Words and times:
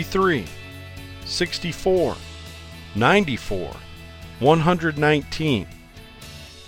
Sixty-three, 0.00 0.46
sixty-four, 1.26 2.16
ninety-four, 2.94 3.76
one 4.38 4.60
hundred 4.60 4.96
nineteen. 4.96 5.66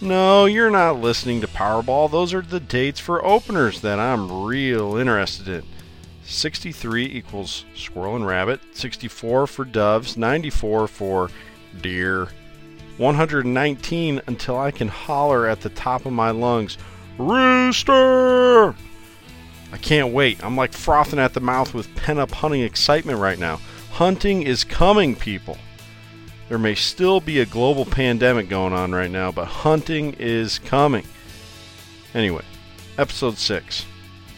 No, 0.03 0.45
you're 0.45 0.71
not 0.71 1.01
listening 1.01 1.41
to 1.41 1.47
Powerball. 1.47 2.11
Those 2.11 2.35
are 2.35 2.43
the 2.43 2.61
dates 2.61 3.01
for 3.01 3.25
openers 3.25 3.81
that 3.81 3.99
I'm 3.99 4.45
real 4.45 4.99
interested 4.99 5.49
in. 5.49 5.63
63 6.25 7.07
equals 7.07 7.65
squirrel 7.75 8.17
and 8.17 8.27
rabbit, 8.27 8.61
64 8.75 9.47
for 9.47 9.65
doves, 9.65 10.19
94 10.19 10.87
for 10.87 11.31
deer, 11.81 12.29
119 12.99 14.21
until 14.27 14.59
I 14.59 14.71
can 14.71 14.89
holler 14.89 15.47
at 15.47 15.63
the 15.63 15.71
top 15.71 16.05
of 16.05 16.13
my 16.13 16.33
lungs, 16.33 16.77
Rooster! 17.17 18.75
I 19.73 19.79
can't 19.79 20.13
wait. 20.13 20.45
I'm 20.45 20.57
like 20.57 20.73
frothing 20.73 21.19
at 21.19 21.33
the 21.33 21.41
mouth 21.41 21.73
with 21.73 21.95
pent 21.97 22.19
up 22.19 22.31
hunting 22.31 22.61
excitement 22.61 23.19
right 23.19 23.39
now. 23.39 23.59
Hunting 23.91 24.43
is 24.43 24.65
coming, 24.65 25.17
people. 25.17 25.57
There 26.49 26.59
may 26.59 26.75
still 26.75 27.21
be 27.21 27.41
a 27.41 27.47
global 27.47 27.87
pandemic 27.87 28.51
going 28.51 28.75
on 28.75 28.93
right 28.93 29.11
now, 29.11 29.33
but 29.33 29.47
hunting 29.47 30.15
is 30.19 30.59
coming. 30.59 31.05
Anyway, 32.15 32.45
episode 32.99 33.39
6. 33.39 33.87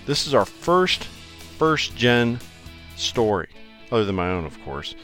This 0.06 0.26
is 0.26 0.34
our 0.34 0.44
first 0.44 1.04
first 1.58 1.96
gen 1.96 2.38
story, 2.96 3.48
other 3.90 4.04
than 4.04 4.14
my 4.14 4.30
own, 4.30 4.44
of 4.44 4.62
course. 4.64 4.94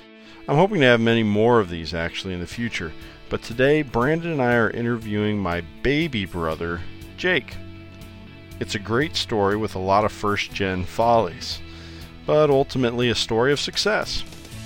I'm 0.48 0.56
hoping 0.56 0.80
to 0.80 0.86
have 0.86 1.00
many 1.00 1.22
more 1.22 1.60
of 1.60 1.70
these 1.70 1.94
actually 1.94 2.34
in 2.34 2.40
the 2.40 2.46
future, 2.46 2.92
but 3.28 3.42
today 3.42 3.82
Brandon 3.82 4.32
and 4.32 4.42
I 4.42 4.54
are 4.54 4.70
interviewing 4.70 5.38
my 5.38 5.62
baby 5.82 6.24
brother, 6.24 6.80
Jake. 7.16 7.54
It's 8.60 8.74
a 8.74 8.78
great 8.78 9.16
story 9.16 9.56
with 9.56 9.74
a 9.74 9.78
lot 9.78 10.04
of 10.04 10.12
first 10.12 10.52
gen 10.52 10.84
follies, 10.84 11.60
but 12.26 12.50
ultimately 12.50 13.08
a 13.08 13.14
story 13.14 13.52
of 13.52 13.58
success. 13.58 14.22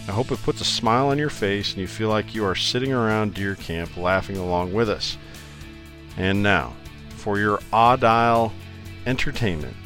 I 0.09 0.11
hope 0.11 0.33
it 0.33 0.43
puts 0.43 0.61
a 0.61 0.65
smile 0.65 1.07
on 1.07 1.19
your 1.19 1.31
face 1.31 1.71
and 1.71 1.81
you 1.81 1.87
feel 1.87 2.09
like 2.09 2.35
you 2.35 2.45
are 2.45 2.57
sitting 2.57 2.93
around 2.93 3.35
deer 3.35 3.55
camp 3.55 3.97
laughing 3.97 4.37
along 4.37 4.73
with 4.73 4.91
us. 4.91 5.17
And 6.17 6.43
now, 6.43 6.75
for 7.11 7.39
your 7.39 7.59
Audile 7.73 8.53
entertainment, 9.07 9.77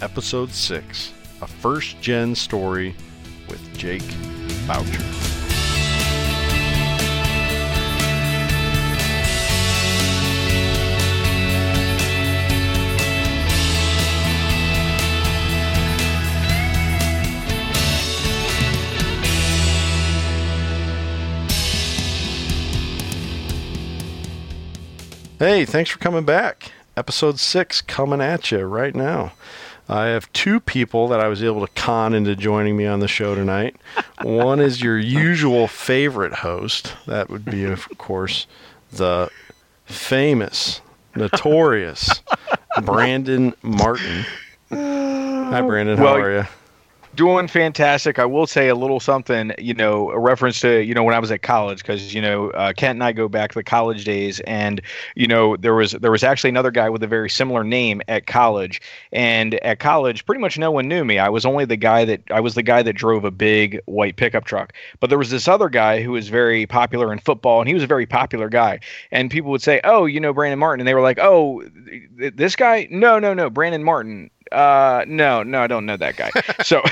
episode 0.00 0.52
6 0.52 1.12
A 1.42 1.46
First 1.48 2.00
Gen 2.00 2.36
Story 2.36 2.94
with 3.48 3.76
Jake 3.76 4.08
Boucher. 4.68 5.37
Hey, 25.38 25.64
thanks 25.64 25.90
for 25.90 25.98
coming 25.98 26.24
back. 26.24 26.72
Episode 26.96 27.38
6 27.38 27.80
coming 27.82 28.20
at 28.20 28.50
you 28.50 28.60
right 28.64 28.94
now. 28.94 29.32
I 29.88 30.06
have 30.06 30.30
two 30.32 30.60
people 30.60 31.08
that 31.08 31.20
I 31.20 31.28
was 31.28 31.42
able 31.42 31.64
to 31.66 31.72
con 31.74 32.12
into 32.12 32.34
joining 32.36 32.76
me 32.76 32.86
on 32.86 33.00
the 33.00 33.08
show 33.08 33.34
tonight. 33.34 33.76
One 34.22 34.60
is 34.60 34.82
your 34.82 34.98
usual 34.98 35.68
favorite 35.68 36.34
host. 36.34 36.92
That 37.06 37.30
would 37.30 37.44
be, 37.44 37.64
of 37.64 37.88
course, 37.98 38.46
the 38.92 39.30
famous, 39.86 40.80
notorious 41.14 42.20
Brandon 42.82 43.54
Martin. 43.62 44.24
Hi, 44.70 45.60
Brandon. 45.62 45.96
How 45.96 46.04
Well, 46.04 46.14
are 46.16 46.36
you? 46.38 46.46
Doing 47.18 47.48
fantastic. 47.48 48.20
I 48.20 48.26
will 48.26 48.46
say 48.46 48.68
a 48.68 48.76
little 48.76 49.00
something, 49.00 49.50
you 49.58 49.74
know, 49.74 50.10
a 50.12 50.18
reference 50.20 50.60
to, 50.60 50.78
you 50.84 50.94
know, 50.94 51.02
when 51.02 51.16
I 51.16 51.18
was 51.18 51.32
at 51.32 51.42
college, 51.42 51.78
because, 51.78 52.14
you 52.14 52.22
know, 52.22 52.50
uh, 52.50 52.72
Kent 52.72 52.98
and 52.98 53.02
I 53.02 53.10
go 53.10 53.28
back 53.28 53.50
to 53.50 53.58
the 53.58 53.64
college 53.64 54.04
days, 54.04 54.38
and, 54.40 54.80
you 55.16 55.26
know, 55.26 55.56
there 55.56 55.74
was 55.74 55.92
there 55.92 56.12
was 56.12 56.22
actually 56.22 56.50
another 56.50 56.70
guy 56.70 56.88
with 56.88 57.02
a 57.02 57.08
very 57.08 57.28
similar 57.28 57.64
name 57.64 58.02
at 58.06 58.26
college, 58.26 58.80
and 59.10 59.54
at 59.64 59.80
college, 59.80 60.26
pretty 60.26 60.40
much 60.40 60.58
no 60.58 60.70
one 60.70 60.86
knew 60.86 61.04
me. 61.04 61.18
I 61.18 61.28
was 61.28 61.44
only 61.44 61.64
the 61.64 61.76
guy 61.76 62.04
that 62.04 62.22
I 62.30 62.38
was 62.38 62.54
the 62.54 62.62
guy 62.62 62.84
that 62.84 62.92
drove 62.92 63.24
a 63.24 63.32
big 63.32 63.80
white 63.86 64.14
pickup 64.14 64.44
truck, 64.44 64.72
but 65.00 65.10
there 65.10 65.18
was 65.18 65.30
this 65.30 65.48
other 65.48 65.68
guy 65.68 66.00
who 66.02 66.12
was 66.12 66.28
very 66.28 66.66
popular 66.66 67.12
in 67.12 67.18
football, 67.18 67.58
and 67.60 67.66
he 67.66 67.74
was 67.74 67.82
a 67.82 67.88
very 67.88 68.06
popular 68.06 68.48
guy, 68.48 68.78
and 69.10 69.28
people 69.28 69.50
would 69.50 69.62
say, 69.62 69.80
"Oh, 69.82 70.04
you 70.06 70.20
know 70.20 70.32
Brandon 70.32 70.60
Martin," 70.60 70.82
and 70.82 70.86
they 70.88 70.94
were 70.94 71.02
like, 71.02 71.18
"Oh, 71.20 71.64
th- 72.20 72.34
this 72.36 72.54
guy? 72.54 72.86
No, 72.92 73.18
no, 73.18 73.34
no, 73.34 73.50
Brandon 73.50 73.82
Martin." 73.82 74.30
Uh, 74.52 75.04
no, 75.06 75.42
no, 75.42 75.62
I 75.62 75.66
don't 75.66 75.86
know 75.86 75.96
that 75.96 76.16
guy. 76.16 76.30
So, 76.62 76.82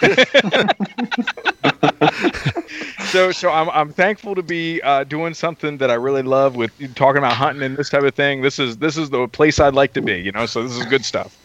so, 3.06 3.32
so 3.32 3.50
I'm 3.50 3.68
I'm 3.70 3.92
thankful 3.92 4.34
to 4.34 4.42
be 4.42 4.80
uh, 4.82 5.04
doing 5.04 5.34
something 5.34 5.78
that 5.78 5.90
I 5.90 5.94
really 5.94 6.22
love 6.22 6.56
with 6.56 6.72
talking 6.94 7.18
about 7.18 7.34
hunting 7.34 7.62
and 7.62 7.76
this 7.76 7.90
type 7.90 8.02
of 8.02 8.14
thing. 8.14 8.42
This 8.42 8.58
is 8.58 8.78
this 8.78 8.96
is 8.96 9.10
the 9.10 9.28
place 9.28 9.60
I'd 9.60 9.74
like 9.74 9.92
to 9.94 10.02
be, 10.02 10.20
you 10.20 10.32
know. 10.32 10.46
So 10.46 10.62
this 10.62 10.76
is 10.76 10.84
good 10.86 11.04
stuff. 11.04 11.36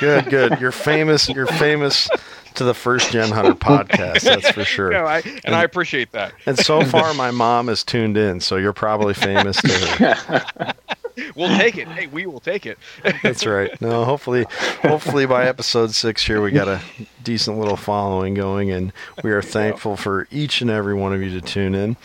Good, 0.00 0.26
good. 0.26 0.60
You're 0.60 0.72
famous. 0.72 1.28
You're 1.28 1.46
famous 1.46 2.08
to 2.56 2.64
the 2.64 2.74
First 2.74 3.12
Gen 3.12 3.30
Hunter 3.30 3.54
podcast. 3.54 4.22
That's 4.22 4.50
for 4.50 4.64
sure. 4.64 4.90
No, 4.90 5.04
I, 5.04 5.22
and 5.44 5.54
I 5.54 5.62
appreciate 5.62 6.12
that. 6.12 6.32
And 6.46 6.58
so 6.58 6.82
far, 6.84 7.14
my 7.14 7.30
mom 7.30 7.68
is 7.68 7.84
tuned 7.84 8.16
in, 8.16 8.40
so 8.40 8.56
you're 8.56 8.72
probably 8.72 9.14
famous 9.14 9.60
to 9.60 9.68
her. 9.68 10.74
We'll 11.34 11.56
take 11.56 11.76
it. 11.78 11.88
Hey, 11.88 12.06
we 12.06 12.26
will 12.26 12.40
take 12.40 12.66
it. 12.66 12.78
That's 13.22 13.46
right. 13.46 13.78
No, 13.80 14.04
hopefully, 14.04 14.46
hopefully 14.82 15.26
by 15.26 15.46
episode 15.46 15.92
six 15.92 16.26
here, 16.26 16.42
we 16.42 16.50
got 16.50 16.68
a 16.68 16.80
decent 17.22 17.58
little 17.58 17.76
following 17.76 18.34
going, 18.34 18.70
and 18.70 18.92
we 19.22 19.32
are 19.32 19.42
thankful 19.42 19.96
for 19.96 20.28
each 20.30 20.60
and 20.60 20.70
every 20.70 20.94
one 20.94 21.14
of 21.14 21.22
you 21.22 21.30
to 21.30 21.40
tune 21.40 21.74
in. 21.74 21.96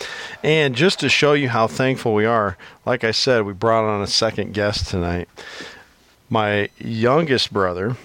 And 0.43 0.75
just 0.75 0.99
to 1.01 1.09
show 1.09 1.33
you 1.33 1.49
how 1.49 1.67
thankful 1.67 2.13
we 2.13 2.25
are, 2.25 2.57
like 2.85 3.03
I 3.03 3.11
said, 3.11 3.45
we 3.45 3.53
brought 3.53 3.83
on 3.83 4.01
a 4.01 4.07
second 4.07 4.53
guest 4.53 4.87
tonight. 4.87 5.27
My 6.29 6.69
youngest 6.77 7.51
brother, 7.51 7.97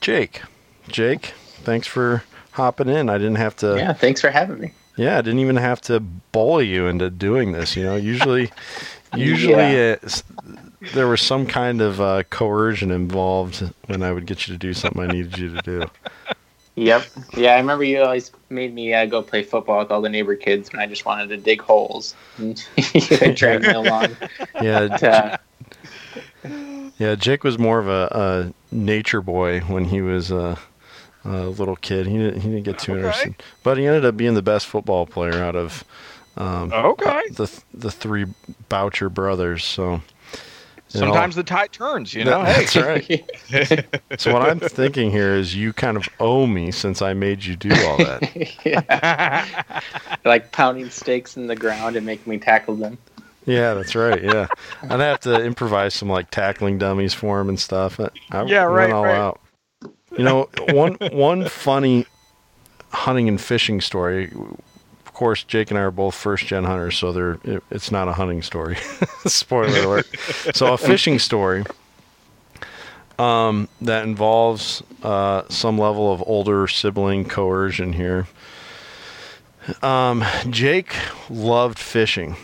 Jake. 0.00 0.42
Jake, 0.88 1.32
thanks 1.62 1.86
for 1.86 2.24
hopping 2.52 2.88
in. 2.88 3.08
I 3.08 3.16
didn't 3.16 3.36
have 3.36 3.56
to. 3.56 3.76
Yeah, 3.76 3.94
thanks 3.94 4.20
for 4.20 4.30
having 4.30 4.60
me. 4.60 4.72
Yeah, 4.96 5.16
I 5.16 5.22
didn't 5.22 5.40
even 5.40 5.56
have 5.56 5.80
to 5.82 6.00
bully 6.00 6.66
you 6.66 6.86
into 6.86 7.08
doing 7.08 7.52
this. 7.52 7.76
You 7.76 7.84
know, 7.84 7.96
usually, 7.96 8.50
usually 9.14 9.52
Yeah. 9.54 9.96
uh, 10.02 10.06
s- 10.06 10.22
there 10.94 11.06
was 11.06 11.20
some 11.20 11.46
kind 11.46 11.80
of 11.80 12.00
uh, 12.00 12.22
coercion 12.24 12.90
involved 12.90 13.62
when 13.86 14.02
I 14.02 14.12
would 14.12 14.26
get 14.26 14.46
you 14.48 14.54
to 14.54 14.58
do 14.58 14.74
something 14.74 15.00
I 15.02 15.06
needed 15.06 15.38
you 15.38 15.54
to 15.54 15.62
do. 15.62 15.90
Yep. 16.74 17.04
Yeah, 17.36 17.52
I 17.54 17.56
remember 17.58 17.84
you 17.84 18.02
always 18.02 18.32
made 18.48 18.74
me 18.74 18.94
uh, 18.94 19.04
go 19.06 19.22
play 19.22 19.42
football 19.42 19.80
with 19.80 19.90
all 19.90 20.00
the 20.00 20.08
neighbor 20.08 20.34
kids 20.34 20.72
when 20.72 20.80
I 20.80 20.86
just 20.86 21.04
wanted 21.04 21.28
to 21.28 21.36
dig 21.36 21.60
holes. 21.60 22.14
And 22.38 22.58
you 22.76 23.02
would 23.20 23.34
drag 23.34 23.62
me 23.62 23.68
along. 23.72 24.16
Yeah, 24.60 24.88
But, 24.88 25.02
uh, 25.02 25.36
yeah. 26.98 27.14
Jake 27.14 27.44
was 27.44 27.58
more 27.58 27.78
of 27.78 27.88
a, 27.88 28.52
a 28.72 28.74
nature 28.74 29.20
boy 29.20 29.60
when 29.60 29.84
he 29.84 30.00
was 30.00 30.30
a, 30.30 30.58
a 31.24 31.46
little 31.46 31.76
kid. 31.76 32.06
He 32.06 32.16
didn't, 32.16 32.40
he 32.40 32.48
didn't 32.48 32.64
get 32.64 32.78
too 32.78 32.92
Okay. 32.92 33.00
interested, 33.00 33.34
but 33.62 33.76
he 33.78 33.86
ended 33.86 34.04
up 34.04 34.16
being 34.16 34.34
the 34.34 34.42
best 34.42 34.66
football 34.66 35.06
player 35.06 35.42
out 35.42 35.54
of 35.56 35.84
um, 36.36 36.72
Okay. 36.72 37.22
the 37.32 37.62
the 37.74 37.90
three 37.90 38.26
Boucher 38.68 39.08
brothers. 39.08 39.64
So. 39.64 39.84
you 39.92 41.00
know, 41.00 41.06
Sometimes 41.06 41.36
the 41.36 41.42
tide 41.44 41.72
turns, 41.72 42.12
you 42.14 42.24
know. 42.24 42.42
Hey, 42.44 42.64
That's 42.64 42.76
right. 42.76 43.86
So 44.18 44.32
what 44.32 44.42
I'm 44.42 44.60
thinking 44.60 45.10
here 45.10 45.34
is 45.34 45.54
you 45.54 45.72
kind 45.72 45.96
of 45.96 46.08
owe 46.20 46.46
me 46.46 46.70
since 46.70 47.00
I 47.02 47.12
made 47.14 47.44
you 47.44 47.56
do 47.56 47.72
all 47.86 47.96
that. 47.98 48.22
yeah. 48.64 49.64
like 50.24 50.52
pounding 50.52 50.90
stakes 50.90 51.36
in 51.36 51.46
the 51.46 51.56
ground 51.56 51.96
and 51.96 52.04
making 52.06 52.30
me 52.30 52.38
tackle 52.38 52.76
them. 52.76 52.98
Yeah, 53.46 53.74
that's 53.74 53.94
right. 53.94 54.22
Yeah, 54.22 54.46
I'd 54.82 55.00
have 55.00 55.20
to 55.20 55.42
improvise 55.44 55.94
some 55.94 56.08
like 56.08 56.30
tackling 56.30 56.78
dummies 56.78 57.12
for 57.14 57.40
him 57.40 57.48
and 57.48 57.58
stuff. 57.58 57.98
I, 57.98 58.10
I 58.30 58.44
Yeah, 58.44 58.66
went 58.66 58.92
right, 58.92 58.92
all 58.92 59.04
right. 59.04 59.16
out. 59.18 59.40
You 60.16 60.24
know, 60.24 60.48
one 60.68 60.94
one 61.10 61.48
funny 61.48 62.06
hunting 62.92 63.28
and 63.28 63.40
fishing 63.40 63.80
story. 63.80 64.30
Course, 65.22 65.44
Jake 65.44 65.70
and 65.70 65.78
I 65.78 65.82
are 65.82 65.92
both 65.92 66.16
first 66.16 66.46
gen 66.46 66.64
hunters, 66.64 66.98
so 66.98 67.12
they're 67.12 67.38
it, 67.44 67.62
it's 67.70 67.92
not 67.92 68.08
a 68.08 68.12
hunting 68.12 68.42
story. 68.42 68.76
Spoiler 69.24 69.78
alert. 69.84 70.06
So 70.52 70.72
a 70.72 70.76
fishing 70.76 71.20
story. 71.20 71.62
um, 73.20 73.68
that 73.80 74.02
involves 74.02 74.82
uh, 75.04 75.44
some 75.48 75.78
level 75.78 76.12
of 76.12 76.24
older 76.26 76.66
sibling 76.66 77.24
coercion 77.24 77.92
here. 77.92 78.26
Um, 79.80 80.24
Jake 80.50 80.96
loved 81.30 81.78
fishing, 81.78 82.34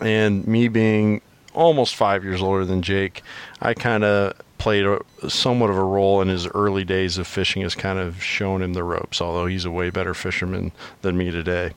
and 0.00 0.44
me 0.48 0.66
being 0.66 1.20
almost 1.54 1.94
five 1.94 2.24
years 2.24 2.42
older 2.42 2.64
than 2.64 2.82
Jake, 2.82 3.22
I 3.62 3.72
kind 3.72 4.02
of 4.02 4.32
played 4.58 4.86
a, 4.86 5.00
somewhat 5.28 5.70
of 5.70 5.76
a 5.76 5.82
role 5.82 6.20
in 6.22 6.28
his 6.28 6.46
early 6.48 6.84
days 6.84 7.18
of 7.18 7.26
fishing, 7.26 7.62
has 7.62 7.74
kind 7.74 7.98
of 7.98 8.22
shown 8.22 8.62
him 8.62 8.72
the 8.72 8.84
ropes. 8.84 9.20
Although 9.20 9.46
he's 9.46 9.64
a 9.64 9.70
way 9.70 9.90
better 9.90 10.14
fisherman 10.14 10.72
than 11.02 11.16
me 11.16 11.30
today. 11.30 11.72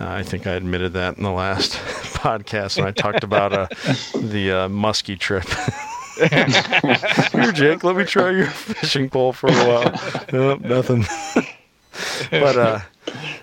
Uh, 0.00 0.08
I 0.08 0.22
think 0.22 0.46
I 0.46 0.52
admitted 0.52 0.92
that 0.94 1.16
in 1.16 1.22
the 1.22 1.30
last 1.30 1.72
podcast 2.16 2.78
when 2.78 2.86
I 2.86 2.92
talked 2.92 3.24
about 3.24 3.52
uh, 3.52 3.66
the 4.14 4.52
uh, 4.52 4.68
muskie 4.68 5.18
trip. 5.18 5.46
Here, 7.32 7.52
Jake, 7.52 7.84
let 7.84 7.94
me 7.96 8.04
try 8.04 8.30
your 8.30 8.46
fishing 8.46 9.10
pole 9.10 9.32
for 9.34 9.48
a 9.48 9.52
while. 9.52 10.24
Nope, 10.32 10.60
nothing. 10.62 11.04
but 12.30 12.56
uh, 12.56 12.80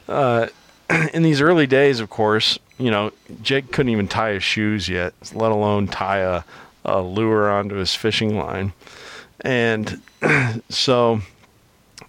uh, 0.08 0.48
in 1.14 1.24
these 1.24 1.42
early 1.42 1.68
days, 1.68 2.00
of 2.00 2.10
course, 2.10 2.60
you 2.78 2.92
know, 2.92 3.12
Jake 3.42 3.72
couldn't 3.72 3.92
even 3.92 4.08
tie 4.08 4.34
his 4.34 4.44
shoes 4.44 4.90
yet, 4.90 5.14
let 5.34 5.52
alone 5.52 5.88
tie 5.88 6.20
a, 6.20 6.44
a 6.86 7.02
lure 7.02 7.50
onto 7.50 7.76
his 7.76 7.96
fishing 7.96 8.38
line. 8.38 8.74
And 9.42 10.02
so 10.70 11.22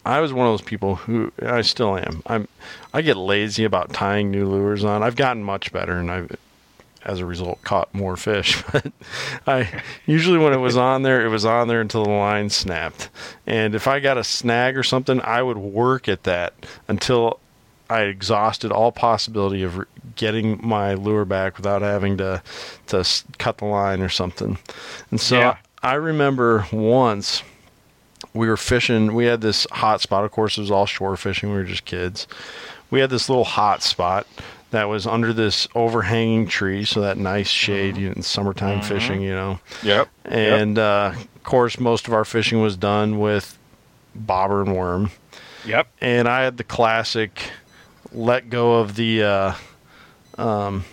I 0.05 0.21
was 0.21 0.32
one 0.32 0.47
of 0.47 0.53
those 0.53 0.67
people 0.67 0.97
who 0.97 1.32
I 1.43 1.62
still 1.62 1.97
am. 1.97 2.23
I'm 2.26 2.49
I 2.93 3.03
get 3.03 3.17
lazy 3.17 3.65
about 3.65 3.93
tying 3.93 4.31
new 4.31 4.47
lures 4.49 4.85
on. 4.85 5.03
I've 5.03 5.17
gotten 5.17 5.43
much 5.43 5.73
better 5.73 5.99
and 5.99 6.11
I've 6.11 6.37
as 7.05 7.21
a 7.21 7.26
result 7.26 7.62
caught 7.62 7.94
more 7.94 8.17
fish. 8.17 8.62
But 8.73 8.93
I 9.47 9.82
usually 10.06 10.38
when 10.38 10.53
it 10.53 10.59
was 10.59 10.76
on 10.76 11.03
there, 11.03 11.25
it 11.25 11.29
was 11.29 11.44
on 11.44 11.69
there 11.69 11.81
until 11.81 12.05
the 12.05 12.11
line 12.11 12.50
snapped. 12.50 13.11
And 13.47 13.75
if 13.75 13.87
I 13.87 14.00
got 14.00 14.19
a 14.19 14.25
snag 14.25 14.76
or 14.76 14.82
something, 14.82 15.21
I 15.21 15.43
would 15.43 15.59
work 15.59 16.09
at 16.09 16.25
that 16.25 16.55
until 16.88 17.41
I 17.90 18.02
exhausted 18.02 18.72
all 18.72 18.92
possibility 18.92 19.62
of 19.62 19.84
getting 20.16 20.60
my 20.66 20.94
lure 20.94 21.25
back 21.25 21.56
without 21.56 21.82
having 21.82 22.16
to 22.19 22.42
to 22.86 23.04
cut 23.38 23.58
the 23.58 23.66
line 23.66 24.00
or 24.00 24.08
something. 24.08 24.58
And 25.10 25.20
so 25.20 25.38
Yeah. 25.38 25.56
I 25.82 25.94
remember 25.94 26.66
once 26.72 27.42
we 28.32 28.48
were 28.48 28.56
fishing. 28.56 29.14
We 29.14 29.26
had 29.26 29.40
this 29.40 29.66
hot 29.70 30.00
spot. 30.00 30.25
Of 30.25 30.31
course, 30.32 30.58
it 30.58 30.62
was 30.62 30.70
all 30.70 30.86
shore 30.86 31.16
fishing. 31.16 31.50
We 31.50 31.56
were 31.56 31.64
just 31.64 31.84
kids. 31.84 32.26
We 32.90 33.00
had 33.00 33.10
this 33.10 33.28
little 33.28 33.44
hot 33.44 33.82
spot 33.82 34.26
that 34.70 34.88
was 34.88 35.06
under 35.06 35.32
this 35.32 35.69
overhanging 35.75 36.48
tree, 36.48 36.84
so 36.84 37.00
that 37.00 37.16
nice 37.16 37.48
shade 37.48 37.96
you 37.96 38.08
know, 38.08 38.14
in 38.14 38.22
summertime 38.22 38.82
fishing, 38.82 39.22
you 39.22 39.30
know. 39.32 39.60
Yep. 39.82 40.08
And 40.25 40.78
uh, 40.78 41.12
of 41.14 41.42
course, 41.44 41.78
most 41.78 42.08
of 42.08 42.12
our 42.14 42.25
fishing 42.25 42.60
was 42.60 42.76
done 42.76 43.19
with 43.19 43.56
bobber 44.14 44.62
and 44.62 44.75
worm. 44.75 45.10
Yep. 45.64 45.87
And 46.00 46.28
I 46.28 46.42
had 46.42 46.56
the 46.56 46.64
classic 46.64 47.50
let 48.14 48.49
go 48.49 48.75
of 48.75 48.94
the 48.94 49.22
uh, 49.22 49.55
um, 50.38 50.84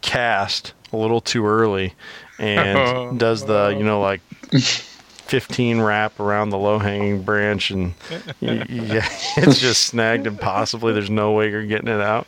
cast 0.00 0.72
a 0.92 0.96
little 0.96 1.20
too 1.20 1.46
early 1.46 1.94
and 2.38 3.18
does 3.18 3.44
the, 3.44 3.74
you 3.76 3.84
know, 3.84 4.00
like 4.00 4.20
15 4.52 5.80
wrap 5.80 6.20
around 6.20 6.50
the 6.50 6.58
low 6.58 6.78
hanging 6.78 7.22
branch 7.22 7.70
and 7.70 7.94
yeah, 8.40 8.64
it's 9.36 9.58
just 9.58 9.84
snagged 9.84 10.26
impossibly. 10.26 10.92
There's 10.92 11.10
no 11.10 11.32
way 11.32 11.50
you're 11.50 11.66
getting 11.66 11.88
it 11.88 12.00
out. 12.00 12.26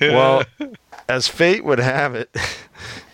Well, 0.00 0.44
as 1.08 1.28
fate 1.28 1.64
would 1.64 1.80
have 1.80 2.14
it, 2.14 2.34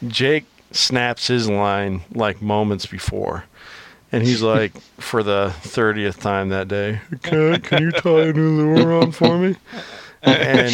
Jake 0.07 0.45
snaps 0.73 1.27
his 1.27 1.49
line 1.49 2.03
like 2.15 2.41
moments 2.41 2.87
before. 2.87 3.45
And 4.13 4.23
he's 4.25 4.43
like, 4.43 4.79
for 4.99 5.23
the 5.23 5.55
30th 5.63 6.21
time 6.21 6.49
that 6.51 6.69
day, 6.69 7.01
can, 7.23 7.61
can 7.61 7.83
you 7.83 7.93
tie 7.93 8.23
a 8.23 8.33
new 8.33 8.75
lure 8.75 9.01
on 9.01 9.13
for 9.13 9.39
me? 9.39 9.57
And 10.23 10.73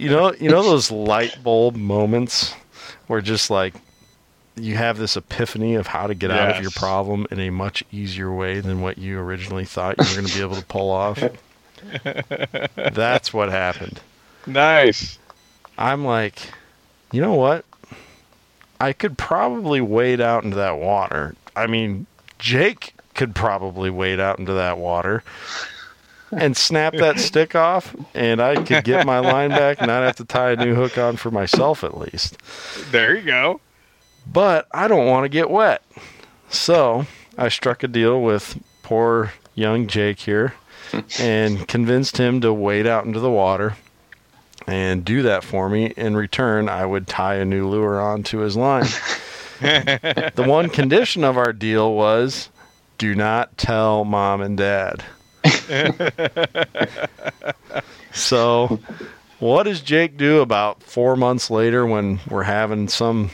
you 0.00 0.10
know, 0.10 0.32
you 0.34 0.50
know 0.50 0.62
those 0.62 0.90
light 0.90 1.38
bulb 1.44 1.76
moments 1.76 2.54
where 3.06 3.20
just 3.20 3.48
like 3.48 3.74
you 4.56 4.76
have 4.76 4.98
this 4.98 5.16
epiphany 5.16 5.76
of 5.76 5.86
how 5.86 6.06
to 6.06 6.14
get 6.14 6.30
out 6.30 6.56
of 6.56 6.62
your 6.62 6.70
problem 6.72 7.26
in 7.30 7.40
a 7.40 7.50
much 7.50 7.82
easier 7.90 8.32
way 8.32 8.60
than 8.60 8.80
what 8.80 8.98
you 8.98 9.18
originally 9.18 9.64
thought 9.64 9.96
you 9.98 10.04
were 10.04 10.14
going 10.20 10.26
to 10.26 10.34
be 10.34 10.40
able 10.42 10.56
to 10.56 10.64
pull 10.66 10.90
off. 10.90 11.22
That's 12.74 13.32
what 13.32 13.50
happened. 13.50 14.00
Nice. 14.46 15.18
I'm 15.78 16.04
like, 16.04 16.36
you 17.12 17.20
know 17.20 17.34
what? 17.34 17.64
I 18.80 18.92
could 18.92 19.16
probably 19.16 19.80
wade 19.80 20.20
out 20.20 20.44
into 20.44 20.56
that 20.56 20.78
water. 20.78 21.34
I 21.54 21.66
mean, 21.66 22.06
Jake 22.42 22.94
could 23.14 23.36
probably 23.36 23.88
wade 23.88 24.18
out 24.18 24.40
into 24.40 24.52
that 24.52 24.76
water 24.76 25.22
and 26.32 26.56
snap 26.56 26.92
that 26.94 27.20
stick 27.20 27.54
off, 27.54 27.94
and 28.14 28.42
I 28.42 28.56
could 28.56 28.82
get 28.82 29.06
my 29.06 29.20
line 29.20 29.50
back 29.50 29.78
and 29.78 29.86
not 29.86 30.02
have 30.02 30.16
to 30.16 30.24
tie 30.24 30.50
a 30.50 30.56
new 30.56 30.74
hook 30.74 30.98
on 30.98 31.16
for 31.16 31.30
myself 31.30 31.84
at 31.84 31.96
least. 31.96 32.36
There 32.90 33.14
you 33.14 33.22
go. 33.22 33.60
But 34.26 34.66
I 34.72 34.88
don't 34.88 35.06
want 35.06 35.24
to 35.24 35.28
get 35.28 35.50
wet. 35.50 35.84
So 36.50 37.06
I 37.38 37.48
struck 37.48 37.84
a 37.84 37.88
deal 37.88 38.20
with 38.20 38.60
poor 38.82 39.32
young 39.54 39.86
Jake 39.86 40.18
here 40.18 40.54
and 41.20 41.66
convinced 41.68 42.16
him 42.16 42.40
to 42.40 42.52
wade 42.52 42.88
out 42.88 43.04
into 43.04 43.20
the 43.20 43.30
water 43.30 43.76
and 44.66 45.04
do 45.04 45.22
that 45.22 45.44
for 45.44 45.68
me. 45.68 45.92
In 45.96 46.16
return, 46.16 46.68
I 46.68 46.86
would 46.86 47.06
tie 47.06 47.36
a 47.36 47.44
new 47.44 47.68
lure 47.68 48.00
onto 48.00 48.38
his 48.38 48.56
line. 48.56 48.86
the 50.34 50.44
one 50.46 50.68
condition 50.68 51.24
of 51.24 51.36
our 51.36 51.52
deal 51.52 51.94
was 51.94 52.50
do 52.98 53.14
not 53.14 53.56
tell 53.56 54.04
mom 54.04 54.40
and 54.40 54.56
dad. 54.56 55.04
so, 58.12 58.80
what 59.38 59.64
does 59.64 59.80
Jake 59.80 60.16
do 60.16 60.40
about 60.40 60.82
four 60.82 61.16
months 61.16 61.50
later 61.50 61.86
when 61.86 62.20
we're 62.28 62.44
having 62.44 62.88
some, 62.88 63.30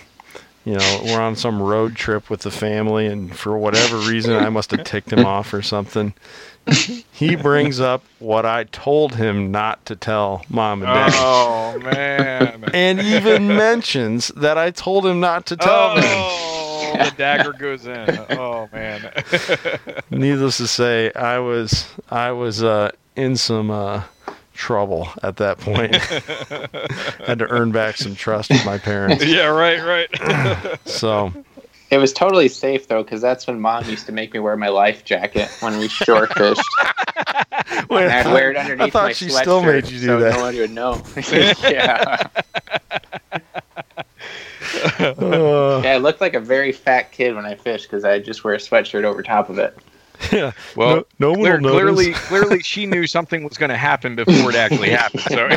you 0.65 0.75
know, 0.75 1.01
we're 1.05 1.21
on 1.21 1.37
some 1.37 1.63
road 1.63 1.97
trip 1.97 2.31
with 2.31 2.41
the 2.41 2.51
family, 2.51 3.07
and 3.07 3.35
for 3.35 3.57
whatever 3.59 3.99
reason, 3.99 4.35
I 4.35 4.49
must 4.49 4.71
have 4.71 4.85
ticked 4.85 5.13
him 5.13 5.25
off 5.25 5.53
or 5.53 5.63
something. 5.63 6.15
He 7.13 7.35
brings 7.37 7.81
up 7.81 8.03
what 8.19 8.45
I 8.47 8.65
told 8.65 9.15
him 9.15 9.51
not 9.51 9.85
to 9.87 9.97
tell 9.97 10.45
mom 10.49 10.83
and 10.83 10.89
dad. 10.93 11.13
Oh 11.17 11.79
man. 11.81 12.65
And 12.75 13.01
even 13.01 13.49
mentions 13.49 14.29
that 14.29 14.59
I 14.59 14.71
told 14.71 15.07
him 15.07 15.21
not 15.21 15.47
to 15.47 15.57
tell 15.57 15.95
them. 15.95 16.05
oh, 16.07 16.93
the 17.05 17.15
dagger 17.17 17.53
goes 17.53 17.87
in. 17.87 18.09
Oh 18.31 18.69
man. 18.73 19.11
Needless 20.11 20.59
to 20.59 20.67
say, 20.67 21.11
I 21.15 21.39
was 21.39 21.87
I 22.11 22.33
was 22.33 22.63
uh, 22.63 22.91
in 23.17 23.37
some 23.37 23.71
uh, 23.71 24.03
trouble 24.55 25.09
at 25.23 25.39
that 25.39 25.59
point. 25.59 25.95
Had 27.27 27.39
to 27.39 27.47
earn 27.49 27.73
back 27.73 27.97
some 27.97 28.15
trust 28.15 28.51
with 28.51 28.65
my 28.67 28.79
parents. 28.79 29.25
yeah. 29.25 29.47
Right. 29.47 29.83
Right. 29.83 30.79
So 30.85 31.33
It 31.91 31.99
was 31.99 32.13
totally 32.13 32.49
safe 32.49 32.87
though, 32.89 33.03
because 33.03 33.21
that's 33.21 33.47
when 33.47 33.61
mom 33.61 33.89
used 33.89 34.07
to 34.07 34.13
make 34.13 34.33
me 34.35 34.41
wear 34.41 34.57
my 34.57 34.69
life 34.69 35.05
jacket 35.05 35.49
when 35.61 35.79
we 35.79 35.89
shore 35.89 36.27
fished. 36.27 36.61
wait, 37.89 38.05
And 38.05 38.13
I'd 38.13 38.33
wear 38.33 38.51
it 38.51 38.57
underneath 38.57 38.89
I 38.89 38.91
thought 38.91 39.05
my 39.05 39.13
she 39.13 39.31
still 39.31 39.63
sweatshirt 39.63 39.73
made 39.85 39.91
you 39.91 40.01
do 40.01 40.07
so 40.07 40.21
that. 40.21 40.35
no 40.35 40.43
one 40.43 40.57
would 40.57 40.71
know. 40.71 41.03
yeah. 41.63 42.29
Uh, 45.01 45.81
yeah, 45.83 45.93
I 45.95 45.97
looked 45.97 46.21
like 46.21 46.35
a 46.35 46.41
very 46.41 46.73
fat 46.73 47.11
kid 47.13 47.35
when 47.35 47.47
I 47.47 47.55
fished 47.55 47.89
because 47.89 48.05
I 48.05 48.19
just 48.19 48.45
wear 48.45 48.55
a 48.55 48.59
sweatshirt 48.59 49.05
over 49.05 49.23
top 49.23 49.49
of 49.49 49.59
it. 49.59 49.77
yeah. 50.33 50.53
Well, 50.77 50.97
no, 50.97 51.05
no 51.19 51.31
one 51.31 51.41
Clear, 51.41 51.61
will 51.61 51.71
clearly, 51.71 52.13
clearly, 52.13 52.61
she 52.61 52.87
knew 52.87 53.07
something 53.07 53.45
was 53.45 53.57
going 53.57 53.71
to 53.71 53.77
happen 53.77 54.15
before 54.17 54.51
it 54.51 54.57
actually 54.57 54.91
happened. 54.91 55.23
So, 55.23 55.49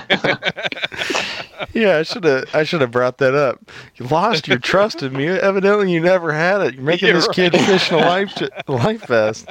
Yeah, 1.73 1.97
I 1.97 2.03
should 2.03 2.23
have. 2.23 2.45
I 2.53 2.63
should 2.63 2.81
have 2.81 2.91
brought 2.91 3.17
that 3.19 3.35
up. 3.35 3.59
You 3.95 4.05
lost 4.07 4.47
your 4.47 4.57
trust 4.59 5.03
in 5.03 5.13
me. 5.13 5.27
Evidently, 5.27 5.91
you 5.91 5.99
never 6.01 6.31
had 6.33 6.61
it. 6.61 6.75
You're 6.75 6.83
making 6.83 7.09
Yeah, 7.09 7.13
this 7.15 7.27
kid 7.29 7.53
right. 7.53 7.65
fish 7.65 7.91
in 7.91 7.99
a 7.99 8.01
life 8.01 8.37
life 8.67 9.05
vest. 9.07 9.47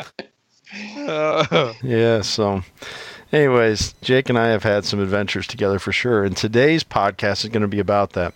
uh, 0.96 1.72
Yeah. 1.82 2.20
So, 2.22 2.62
anyways, 3.32 3.94
Jake 4.02 4.28
and 4.28 4.38
I 4.38 4.48
have 4.48 4.62
had 4.62 4.84
some 4.84 5.00
adventures 5.00 5.46
together 5.46 5.78
for 5.78 5.92
sure, 5.92 6.24
and 6.24 6.36
today's 6.36 6.84
podcast 6.84 7.44
is 7.44 7.50
going 7.50 7.62
to 7.62 7.68
be 7.68 7.80
about 7.80 8.12
that. 8.12 8.34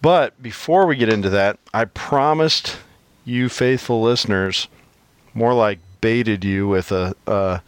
But 0.00 0.40
before 0.42 0.86
we 0.86 0.96
get 0.96 1.12
into 1.12 1.30
that, 1.30 1.58
I 1.74 1.84
promised 1.86 2.76
you 3.24 3.48
faithful 3.48 4.00
listeners, 4.02 4.68
more 5.34 5.54
like 5.54 5.78
baited 6.00 6.44
you 6.44 6.68
with 6.68 6.92
a 6.92 7.14
a, 7.26 7.60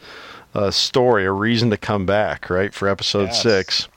a 0.53 0.71
story, 0.71 1.25
a 1.25 1.31
reason 1.31 1.69
to 1.71 1.77
come 1.77 2.05
back, 2.05 2.49
right 2.49 2.73
for 2.73 2.87
episode 2.87 3.25
Yes. 3.27 3.41
six. 3.43 3.87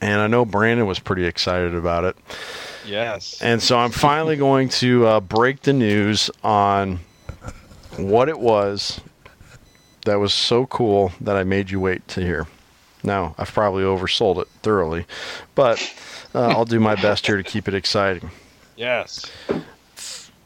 And 0.00 0.20
I 0.20 0.26
know 0.26 0.44
Brandon 0.44 0.86
was 0.86 0.98
pretty 0.98 1.26
excited 1.26 1.74
about 1.74 2.04
it. 2.04 2.16
yes. 2.86 3.40
And 3.42 3.62
so 3.62 3.78
I'm 3.78 3.90
finally 3.90 4.36
going 4.36 4.68
to 4.70 5.06
uh, 5.06 5.20
break 5.20 5.62
the 5.62 5.72
news 5.72 6.30
on 6.42 7.00
what 7.96 8.28
it 8.28 8.38
was 8.38 9.00
that 10.06 10.16
was 10.16 10.32
so 10.32 10.66
cool 10.66 11.12
that 11.20 11.36
I 11.36 11.44
made 11.44 11.70
you 11.70 11.80
wait 11.80 12.06
to 12.08 12.22
hear. 12.22 12.46
Now, 13.02 13.34
I've 13.38 13.52
probably 13.52 13.82
oversold 13.82 14.40
it 14.40 14.48
thoroughly, 14.62 15.06
but 15.54 15.80
uh, 16.34 16.48
I'll 16.48 16.64
do 16.64 16.80
my 16.80 16.94
best 16.94 17.26
here 17.26 17.36
to 17.36 17.42
keep 17.42 17.68
it 17.68 17.74
exciting. 17.74 18.30
Yes. 18.76 19.30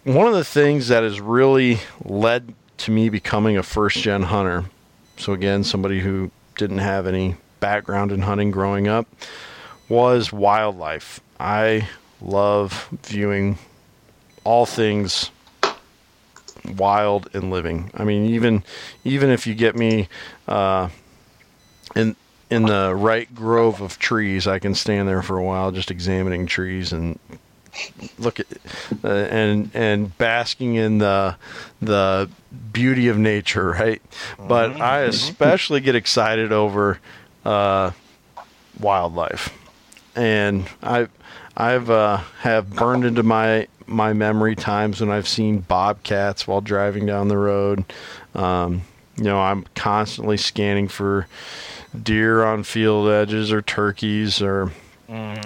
one 0.05 0.27
of 0.27 0.35
the 0.35 0.45
things 0.45 0.89
that 0.89 1.03
has 1.03 1.21
really 1.21 1.79
led 2.05 2.55
to 2.79 2.91
me 2.91 3.09
becoming 3.09 3.57
a 3.57 3.63
first 3.63 3.99
gen 3.99 4.25
hunter, 4.25 4.65
so 5.17 5.33
again, 5.33 5.63
somebody 5.65 6.01
who 6.01 6.31
didn't 6.57 6.79
have 6.79 7.07
any 7.07 7.37
background 7.65 8.13
in 8.13 8.21
hunting 8.21 8.51
growing 8.51 8.89
up, 8.89 9.07
was 9.89 10.31
wildlife. 10.31 11.19
I 11.41 11.89
love 12.21 12.91
viewing 13.03 13.57
all 14.45 14.67
things 14.67 15.31
wild 16.77 17.31
and 17.33 17.51
living. 17.51 17.91
I 17.95 18.05
mean, 18.05 18.27
even 18.27 18.65
even 19.05 19.31
if 19.31 19.47
you 19.47 19.55
get 19.55 19.77
me 19.77 20.09
uh, 20.47 20.91
in 21.97 22.17
in 22.51 22.67
the 22.67 22.95
right 22.95 23.35
grove 23.35 23.81
of 23.81 23.99
trees, 23.99 24.47
I 24.47 24.59
can 24.59 24.75
stand 24.75 25.09
there 25.09 25.23
for 25.23 25.39
a 25.39 25.43
while 25.43 25.71
just 25.71 25.91
examining 25.91 26.45
trees 26.47 26.93
and 26.93 27.19
look 28.19 28.41
at 28.41 28.47
uh, 29.03 29.09
and 29.09 29.71
and 29.73 30.17
basking 30.19 30.75
in 30.75 30.99
the 30.99 31.37
the 31.81 32.29
beauty 32.73 33.09
of 33.09 33.17
nature, 33.17 33.71
right? 33.71 34.03
But 34.47 34.73
Mm-hmm. 34.73 34.83
I 34.83 35.01
especially 35.01 35.81
get 35.81 35.95
excited 35.95 36.53
over 36.53 36.99
uh, 37.45 37.93
wildlife, 38.79 39.53
and 40.17 40.69
I 40.83 41.09
I've 41.57 41.91
uh, 41.91 42.19
have 42.41 42.71
burned 42.71 43.05
into 43.05 43.23
my 43.23 43.69
my 43.87 44.13
memory 44.13 44.57
times 44.57 45.01
when 45.01 45.11
I've 45.11 45.29
seen 45.29 45.59
bobcats 45.59 46.47
while 46.47 46.61
driving 46.61 47.07
down 47.07 47.29
the 47.29 47.39
road. 47.39 47.85
Um, 48.35 48.83
you 49.17 49.25
know, 49.25 49.41
I'm 49.41 49.65
constantly 49.75 50.37
scanning 50.37 50.89
for 50.89 51.29
deer 52.03 52.43
on 52.45 52.65
field 52.65 53.09
edges 53.09 53.53
or 53.53 53.63
turkeys 53.63 54.43
or 54.43 54.73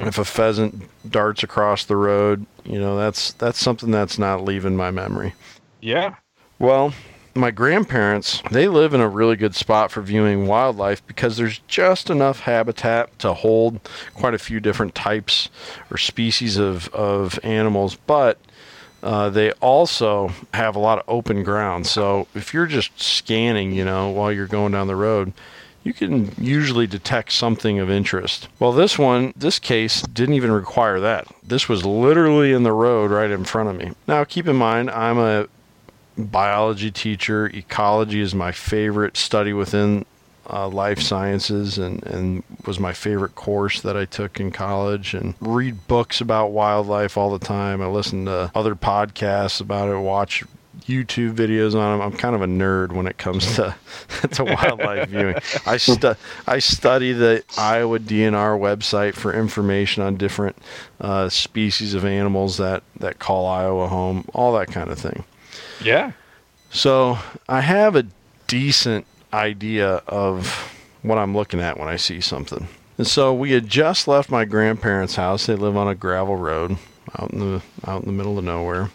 if 0.07 0.19
a 0.19 0.25
pheasant 0.25 0.89
darts 1.11 1.43
across 1.43 1.85
the 1.85 1.97
road, 1.97 2.47
you 2.65 2.79
know, 2.79 2.97
that's 2.97 3.33
that's 3.33 3.59
something 3.59 3.91
that's 3.91 4.19
not 4.19 4.45
leaving 4.45 4.77
my 4.77 4.91
memory. 4.91 5.35
Yeah. 5.81 6.15
Well, 6.59 6.95
my 7.35 7.51
grandparents, 7.51 8.43
they 8.51 8.69
live 8.69 8.95
in 8.95 9.01
a 9.01 9.09
really 9.09 9.37
good 9.37 9.55
spot 9.55 9.91
for 9.91 10.03
viewing 10.03 10.47
wildlife 10.47 11.07
because 11.07 11.37
there's 11.37 11.61
just 11.69 12.11
enough 12.11 12.41
habitat 12.41 13.19
to 13.21 13.35
hold 13.35 13.81
quite 14.15 14.35
a 14.35 14.39
few 14.39 14.61
different 14.61 14.95
types 14.95 15.49
or 15.91 15.97
species 15.97 16.57
of, 16.57 16.89
of 16.89 17.39
animals, 17.43 17.97
but 18.07 18.39
uh, 19.03 19.31
they 19.31 19.53
also 19.53 20.33
have 20.55 20.75
a 20.75 20.81
lot 20.81 20.99
of 20.99 21.05
open 21.09 21.43
ground. 21.45 21.87
So 21.87 22.27
if 22.35 22.53
you're 22.53 22.67
just 22.67 23.01
scanning, 23.01 23.73
you 23.73 23.85
know, 23.85 24.11
while 24.11 24.33
you're 24.33 24.47
going 24.47 24.73
down 24.73 24.89
the 24.89 24.97
road, 24.97 25.33
you 25.85 25.93
can 25.93 26.33
usually 26.37 26.87
detect 26.87 27.33
something 27.33 27.79
of 27.79 27.89
interest. 27.89 28.49
Well, 28.59 28.73
this 28.73 28.99
one, 28.99 29.33
this 29.37 29.59
case 29.59 30.03
didn't 30.03 30.35
even 30.35 30.51
require 30.51 30.99
that. 31.01 31.29
This 31.43 31.69
was 31.69 31.87
literally 31.87 32.53
in 32.53 32.65
the 32.65 32.73
road 32.73 33.11
right 33.11 33.31
in 33.31 33.45
front 33.45 33.69
of 33.69 33.77
me. 33.77 33.95
Now, 34.07 34.25
keep 34.25 34.49
in 34.49 34.57
mind, 34.57 34.91
I'm 34.91 35.19
a 35.19 35.49
biology 36.19 36.91
teacher. 36.91 37.47
Ecology 37.47 38.21
is 38.21 38.35
my 38.35 38.53
favorite 38.53 39.17
study 39.17 39.53
within 39.53 40.05
uh, 40.51 40.69
life 40.69 41.01
sciences 41.01 41.79
and, 41.79 42.05
and 42.07 42.43
was 42.67 42.81
my 42.81 42.93
favorite 42.93 43.35
course 43.35 43.83
that 43.83 43.97
I 43.97 44.05
took 44.05 44.41
in 44.41 44.51
college 44.51 45.15
and 45.15 45.35
read 45.41 45.87
books 45.87 46.21
about 46.21 46.53
wildlife 46.53 47.17
all 47.17 47.31
the 47.31 47.45
time. 47.45 47.83
I 47.83 47.87
listen 47.87 48.25
to 48.27 48.51
other 48.55 48.75
podcasts 48.75 49.61
about 49.61 49.89
it, 49.89 49.99
watch 49.99 50.45
YouTube 50.87 51.35
videos 51.35 51.75
on 51.75 51.99
them. 51.99 52.01
I'm 52.01 52.17
kind 52.17 52.35
of 52.35 52.41
a 52.41 52.47
nerd 52.47 52.93
when 52.93 53.07
it 53.07 53.19
comes 53.19 53.57
to 53.57 53.75
to 54.33 54.45
wildlife 54.45 55.09
viewing. 55.11 55.37
I 55.67 55.77
stu- 55.77 56.17
I 56.47 56.61
study 56.61 57.13
the 57.13 57.45
Iowa 57.59 57.99
DNR 57.99 58.59
website 58.59 59.15
for 59.15 59.35
information 59.35 60.03
on 60.03 60.17
different 60.17 60.57
uh, 61.01 61.29
species 61.29 61.93
of 61.95 62.05
animals 62.07 62.57
that 62.57 62.83
that 63.01 63.19
call 63.19 63.47
Iowa 63.47 63.89
home, 63.89 64.25
all 64.33 64.55
that 64.55 64.69
kind 64.69 64.91
of 64.91 64.99
thing. 64.99 65.25
Yeah. 65.83 66.13
So 66.71 67.19
I 67.49 67.61
have 67.61 67.97
a 67.97 68.07
decent 68.47 69.07
idea 69.33 70.03
of 70.07 70.47
what 71.03 71.19
I'm 71.19 71.37
looking 71.37 71.61
at 71.61 71.79
when 71.79 71.89
I 71.89 71.97
see 71.97 72.21
something. 72.21 72.69
And 72.99 73.07
so 73.07 73.33
we 73.33 73.53
had 73.53 73.69
just 73.69 74.09
left 74.09 74.31
my 74.31 74.45
grandparents' 74.45 75.15
house. 75.17 75.47
They 75.47 75.55
live 75.55 75.77
on 75.77 75.89
a 75.89 75.95
gravel 75.95 76.37
road 76.37 76.77
out 77.19 77.31
in 77.33 77.39
the 77.39 77.63
out 77.87 78.03
in 78.03 78.07
the 78.07 78.13
middle 78.13 78.39
of 78.39 78.45
nowhere, 78.45 78.91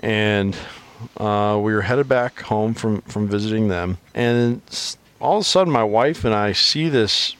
and 0.00 0.56
uh, 1.16 1.58
we 1.60 1.74
were 1.74 1.82
headed 1.82 2.08
back 2.08 2.40
home 2.40 2.72
from 2.72 3.00
from 3.02 3.26
visiting 3.28 3.68
them. 3.68 3.98
And 4.14 4.62
all 5.20 5.38
of 5.38 5.42
a 5.42 5.44
sudden, 5.44 5.72
my 5.72 5.84
wife 5.84 6.24
and 6.24 6.34
I 6.34 6.52
see 6.52 6.88
this 6.88 7.34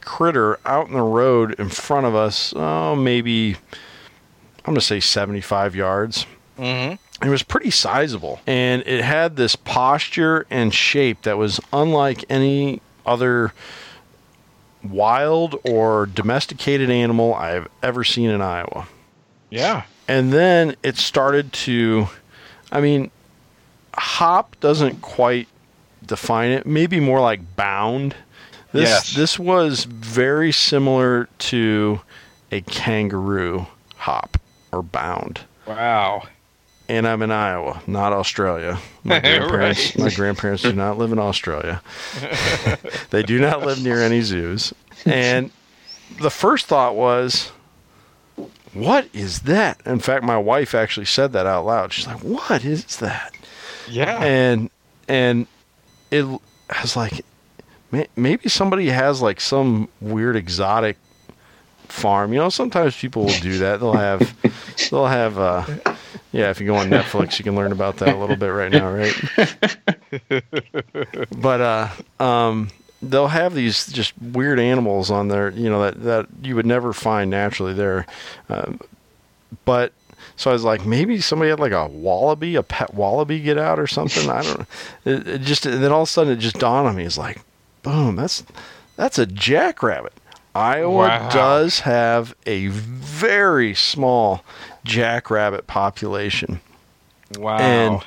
critter 0.00 0.58
out 0.64 0.88
in 0.88 0.94
the 0.94 1.02
road 1.02 1.54
in 1.58 1.68
front 1.68 2.06
of 2.06 2.14
us. 2.14 2.52
Oh, 2.56 2.96
maybe 2.96 3.54
I'm 4.64 4.72
gonna 4.72 4.80
say 4.80 5.00
75 5.00 5.76
yards. 5.76 6.26
Mm-hmm. 6.58 7.24
It 7.26 7.30
was 7.30 7.42
pretty 7.42 7.70
sizable, 7.70 8.40
and 8.46 8.82
it 8.86 9.02
had 9.02 9.36
this 9.36 9.56
posture 9.56 10.46
and 10.50 10.72
shape 10.74 11.22
that 11.22 11.38
was 11.38 11.60
unlike 11.72 12.24
any 12.28 12.80
other 13.06 13.52
wild 14.82 15.56
or 15.64 16.06
domesticated 16.06 16.90
animal 16.90 17.34
I've 17.34 17.68
ever 17.82 18.04
seen 18.04 18.30
in 18.30 18.40
Iowa. 18.42 18.86
Yeah. 19.50 19.84
And 20.08 20.32
then 20.32 20.76
it 20.82 20.96
started 20.96 21.52
to, 21.54 22.08
I 22.70 22.80
mean, 22.80 23.10
hop 23.94 24.58
doesn't 24.60 25.02
quite 25.02 25.48
define 26.04 26.50
it. 26.50 26.66
Maybe 26.66 27.00
more 27.00 27.20
like 27.20 27.56
bound. 27.56 28.14
This 28.72 28.88
Yes. 28.88 29.14
this 29.14 29.38
was 29.38 29.84
very 29.84 30.52
similar 30.52 31.28
to 31.38 32.00
a 32.52 32.60
kangaroo 32.60 33.66
hop 33.96 34.36
or 34.70 34.82
bound 34.82 35.40
Wow. 35.66 36.24
And 36.88 37.06
I'm 37.06 37.22
in 37.22 37.30
Iowa, 37.30 37.82
not 37.86 38.12
Australia. 38.12 38.78
My 39.04 39.20
grandparents, 39.20 39.96
my 39.96 40.10
grandparents 40.10 40.62
do 40.62 40.72
not 40.72 40.98
live 40.98 41.12
in 41.12 41.18
Australia. 41.18 41.80
they 43.10 43.22
do 43.22 43.38
not 43.38 43.64
live 43.64 43.82
near 43.82 44.02
any 44.02 44.20
zoos. 44.20 44.74
And 45.04 45.52
the 46.20 46.30
first 46.30 46.66
thought 46.66 46.96
was, 46.96 47.52
"What 48.72 49.08
is 49.12 49.42
that?" 49.42 49.80
In 49.86 50.00
fact, 50.00 50.24
my 50.24 50.36
wife 50.36 50.74
actually 50.74 51.06
said 51.06 51.32
that 51.34 51.46
out 51.46 51.66
loud. 51.66 51.92
She's 51.92 52.08
like, 52.08 52.18
"What 52.24 52.64
is 52.64 52.84
that?" 52.96 53.32
Yeah. 53.88 54.22
And 54.22 54.70
and 55.06 55.46
it 56.10 56.24
I 56.70 56.82
was 56.82 56.96
like, 56.96 57.24
maybe 58.16 58.48
somebody 58.48 58.88
has 58.88 59.22
like 59.22 59.40
some 59.40 59.88
weird 60.00 60.36
exotic 60.36 60.96
farm. 61.88 62.32
You 62.32 62.40
know, 62.40 62.48
sometimes 62.48 62.96
people 62.96 63.26
will 63.26 63.40
do 63.40 63.58
that. 63.58 63.80
They'll 63.80 63.92
have 63.92 64.34
they'll 64.90 65.06
have 65.06 65.38
uh 65.38 65.64
yeah, 66.36 66.50
if 66.50 66.60
you 66.60 66.66
go 66.66 66.76
on 66.76 66.90
Netflix, 66.90 67.38
you 67.38 67.44
can 67.44 67.54
learn 67.56 67.72
about 67.72 67.96
that 67.98 68.14
a 68.14 68.16
little 68.16 68.36
bit 68.36 68.48
right 68.48 68.70
now, 68.70 68.90
right? 68.90 69.14
but 71.40 71.60
uh, 71.60 72.22
um, 72.24 72.68
they'll 73.02 73.28
have 73.28 73.54
these 73.54 73.86
just 73.86 74.12
weird 74.20 74.58
animals 74.60 75.10
on 75.10 75.28
there, 75.28 75.50
you 75.50 75.68
know, 75.70 75.82
that 75.82 76.02
that 76.02 76.26
you 76.42 76.54
would 76.56 76.66
never 76.66 76.92
find 76.92 77.30
naturally 77.30 77.72
there. 77.72 78.06
Um, 78.48 78.80
but 79.64 79.92
so 80.36 80.50
I 80.50 80.52
was 80.52 80.64
like, 80.64 80.84
maybe 80.84 81.20
somebody 81.20 81.50
had 81.50 81.60
like 81.60 81.72
a 81.72 81.86
wallaby, 81.86 82.56
a 82.56 82.62
pet 82.62 82.94
wallaby, 82.94 83.40
get 83.40 83.58
out 83.58 83.78
or 83.78 83.86
something. 83.86 84.28
I 84.28 84.42
don't. 84.42 84.58
know. 84.58 84.66
It, 85.04 85.28
it 85.28 85.40
just 85.42 85.66
and 85.66 85.82
then 85.82 85.92
all 85.92 86.02
of 86.02 86.08
a 86.08 86.10
sudden 86.10 86.32
it 86.32 86.36
just 86.36 86.58
dawned 86.58 86.86
on 86.88 86.96
me. 86.96 87.04
It's 87.04 87.18
like, 87.18 87.40
boom, 87.82 88.16
that's 88.16 88.44
that's 88.96 89.18
a 89.18 89.26
jackrabbit. 89.26 90.12
Iowa 90.54 90.94
Wow. 91.08 91.28
does 91.28 91.80
have 91.80 92.34
a 92.46 92.68
very 92.68 93.74
small 93.74 94.42
jackrabbit 94.86 95.66
population. 95.66 96.60
Wow. 97.38 97.58
and 97.58 98.04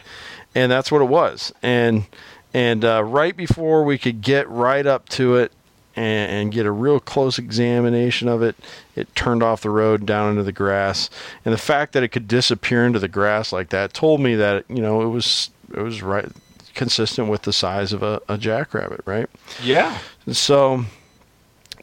and 0.55 0.71
that's 0.71 0.91
what 0.91 1.01
it 1.01 1.09
was. 1.09 1.53
And 1.61 2.05
and 2.53 2.83
uh, 2.83 3.03
right 3.03 3.35
before 3.35 3.83
we 3.83 3.97
could 3.97 4.21
get 4.21 4.49
right 4.49 4.85
up 4.85 5.07
to 5.09 5.35
it 5.35 5.51
and, 5.95 6.31
and 6.31 6.51
get 6.51 6.65
a 6.65 6.71
real 6.71 6.99
close 6.99 7.37
examination 7.37 8.27
of 8.27 8.41
it 8.41 8.55
it 8.95 9.13
turned 9.15 9.43
off 9.43 9.61
the 9.61 9.69
road 9.69 10.05
down 10.05 10.31
into 10.31 10.43
the 10.43 10.51
grass. 10.51 11.09
And 11.45 11.53
the 11.53 11.59
fact 11.59 11.93
that 11.93 12.03
it 12.03 12.09
could 12.09 12.27
disappear 12.27 12.85
into 12.85 12.99
the 12.99 13.07
grass 13.07 13.51
like 13.53 13.69
that 13.69 13.93
told 13.93 14.21
me 14.21 14.35
that 14.35 14.65
you 14.69 14.81
know 14.81 15.01
it 15.01 15.09
was 15.09 15.51
it 15.73 15.81
was 15.81 16.01
right 16.01 16.27
consistent 16.73 17.27
with 17.27 17.41
the 17.41 17.51
size 17.51 17.91
of 17.91 18.01
a, 18.03 18.21
a 18.29 18.37
jackrabbit 18.37 19.01
right? 19.05 19.29
Yeah. 19.61 19.97
so 20.31 20.85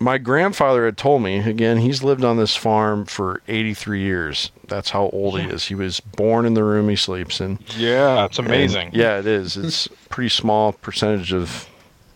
my 0.01 0.19
grandfather 0.19 0.85
had 0.85 0.97
told 0.97 1.23
me 1.23 1.39
again 1.39 1.79
he's 1.79 2.03
lived 2.03 2.25
on 2.25 2.37
this 2.37 2.57
farm 2.57 3.05
for 3.05 3.43
83 3.49 4.01
years 4.01 4.51
that's 4.69 4.91
how 4.91 5.09
old 5.11 5.41
he 5.41 5.47
is 5.49 5.65
he 5.67 5.75
was 5.75 6.01
born 6.01 6.45
in 6.47 6.55
the 6.55 6.65
room 6.65 6.89
he 6.89 6.97
sleeps 6.97 7.41
in 7.41 7.59
Yeah. 7.77 8.25
It's 8.25 8.39
and- 8.39 8.47
amazing. 8.49 8.91
yeah, 8.93 9.19
it 9.19 9.27
is. 9.27 9.57
It's 9.57 9.87
a 9.87 9.91
pretty 10.09 10.29
small 10.31 10.73
percentage 10.73 11.33
of 11.33 11.69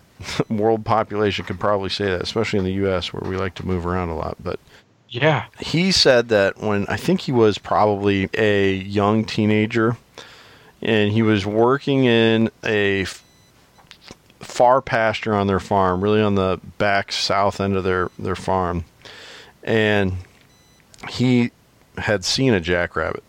world 0.50 0.84
population 0.84 1.44
could 1.44 1.58
probably 1.60 1.88
say 1.88 2.06
that, 2.06 2.22
especially 2.22 2.58
in 2.58 2.64
the 2.64 2.72
U.S. 2.74 3.12
where 3.12 3.28
we 3.28 3.36
like 3.36 3.54
to 3.56 3.66
move 3.66 3.86
around 3.86 4.10
a 4.10 4.16
lot. 4.16 4.36
But 4.42 4.60
Yeah. 5.08 5.46
he 5.60 5.92
said 5.92 6.28
that 6.28 6.58
when 6.58 6.86
I 6.88 6.96
think 6.96 7.20
he 7.22 7.32
was 7.32 7.56
probably 7.58 8.28
a 8.34 8.74
young 8.74 9.24
teenager, 9.24 9.96
and 10.82 11.12
he 11.12 11.22
was 11.22 11.46
working 11.46 12.04
in 12.04 12.50
a 12.64 13.02
f- 13.02 13.22
far 14.40 14.80
pasture 14.82 15.34
on 15.34 15.46
their 15.46 15.60
farm, 15.60 16.02
really 16.02 16.20
on 16.22 16.34
the 16.34 16.60
back 16.78 17.12
south 17.12 17.60
end 17.60 17.76
of 17.76 17.84
their 17.84 18.10
their 18.18 18.36
farm, 18.36 18.84
and 19.62 20.14
he 21.08 21.50
had 22.00 22.24
seen 22.24 22.52
a 22.54 22.60
jackrabbit 22.60 23.22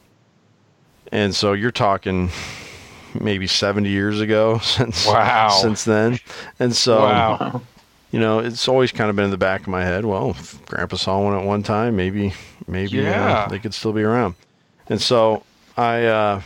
and 1.11 1.35
so 1.35 1.53
you're 1.53 1.71
talking 1.71 2.29
maybe 3.19 3.45
70 3.47 3.89
years 3.89 4.19
ago 4.21 4.57
since 4.63 5.05
Wow. 5.05 5.49
since 5.49 5.83
then, 5.83 6.19
and 6.59 6.73
so 6.75 6.99
Wow. 7.01 7.61
you 8.11 8.19
know 8.19 8.39
it's 8.39 8.67
always 8.67 8.91
kind 8.91 9.09
of 9.09 9.15
been 9.15 9.25
in 9.25 9.31
the 9.31 9.37
back 9.37 9.61
of 9.61 9.67
my 9.67 9.83
head. 9.83 10.05
Well, 10.05 10.29
if 10.31 10.65
Grandpa 10.67 10.95
saw 10.95 11.21
one 11.21 11.37
at 11.37 11.45
one 11.45 11.63
time, 11.63 11.95
maybe 11.97 12.33
maybe 12.67 12.97
Yeah. 12.97 13.39
uh, 13.45 13.47
they 13.49 13.59
could 13.59 13.73
still 13.73 13.91
be 13.93 14.03
around, 14.03 14.35
and 14.87 15.01
so 15.01 15.43
I 15.75 16.05
uh, 16.05 16.41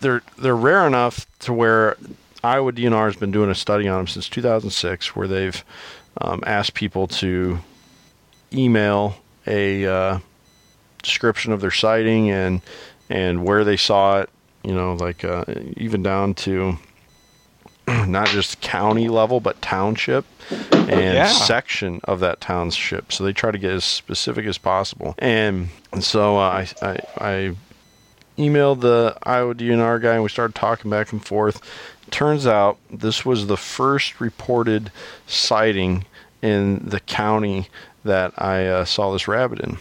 they're 0.00 0.22
they're 0.38 0.56
rare 0.56 0.86
enough 0.86 1.26
to 1.40 1.52
where 1.52 1.96
Iowa 2.42 2.72
DNR 2.72 3.06
has 3.06 3.16
been 3.16 3.32
doing 3.32 3.50
a 3.50 3.54
study 3.54 3.88
on 3.88 3.98
them 3.98 4.06
since 4.06 4.28
2006, 4.28 5.14
where 5.16 5.28
they've 5.28 5.62
um, 6.20 6.42
asked 6.46 6.72
people 6.74 7.06
to 7.08 7.58
email 8.52 9.16
a 9.46 9.84
uh, 9.86 10.18
description 11.06 11.52
of 11.52 11.60
their 11.60 11.70
sighting 11.70 12.30
and 12.30 12.60
and 13.08 13.44
where 13.44 13.64
they 13.64 13.76
saw 13.76 14.20
it. 14.20 14.30
You 14.64 14.74
know, 14.74 14.94
like 14.94 15.24
uh, 15.24 15.44
even 15.76 16.02
down 16.02 16.34
to 16.34 16.76
not 17.88 18.28
just 18.30 18.60
county 18.60 19.08
level, 19.08 19.38
but 19.40 19.60
township 19.62 20.24
and 20.88 21.14
Yeah. 21.14 21.26
section 21.26 22.00
of 22.04 22.18
that 22.20 22.40
township. 22.40 23.12
So 23.12 23.22
they 23.24 23.32
try 23.32 23.52
to 23.52 23.58
get 23.58 23.70
as 23.70 23.84
specific 23.84 24.44
as 24.46 24.58
possible. 24.58 25.14
And, 25.18 25.68
and 25.92 26.02
so 26.02 26.36
uh, 26.36 26.40
I, 26.82 26.86
I, 26.86 26.98
I 27.18 27.56
emailed 28.38 28.80
the 28.80 29.16
Iowa 29.22 29.54
DNR 29.54 30.02
guy 30.02 30.14
and 30.14 30.22
we 30.24 30.28
started 30.28 30.54
talking 30.56 30.90
back 30.90 31.12
and 31.12 31.24
forth. 31.24 31.60
Turns 32.10 32.46
out 32.46 32.78
this 32.90 33.24
was 33.24 33.46
the 33.46 33.56
first 33.56 34.20
reported 34.20 34.90
sighting 35.26 36.04
in 36.42 36.80
the 36.88 37.00
county 37.00 37.68
that 38.04 38.32
I 38.36 38.66
uh, 38.66 38.84
saw 38.84 39.12
this 39.12 39.26
rabbit 39.28 39.60
in. 39.60 39.78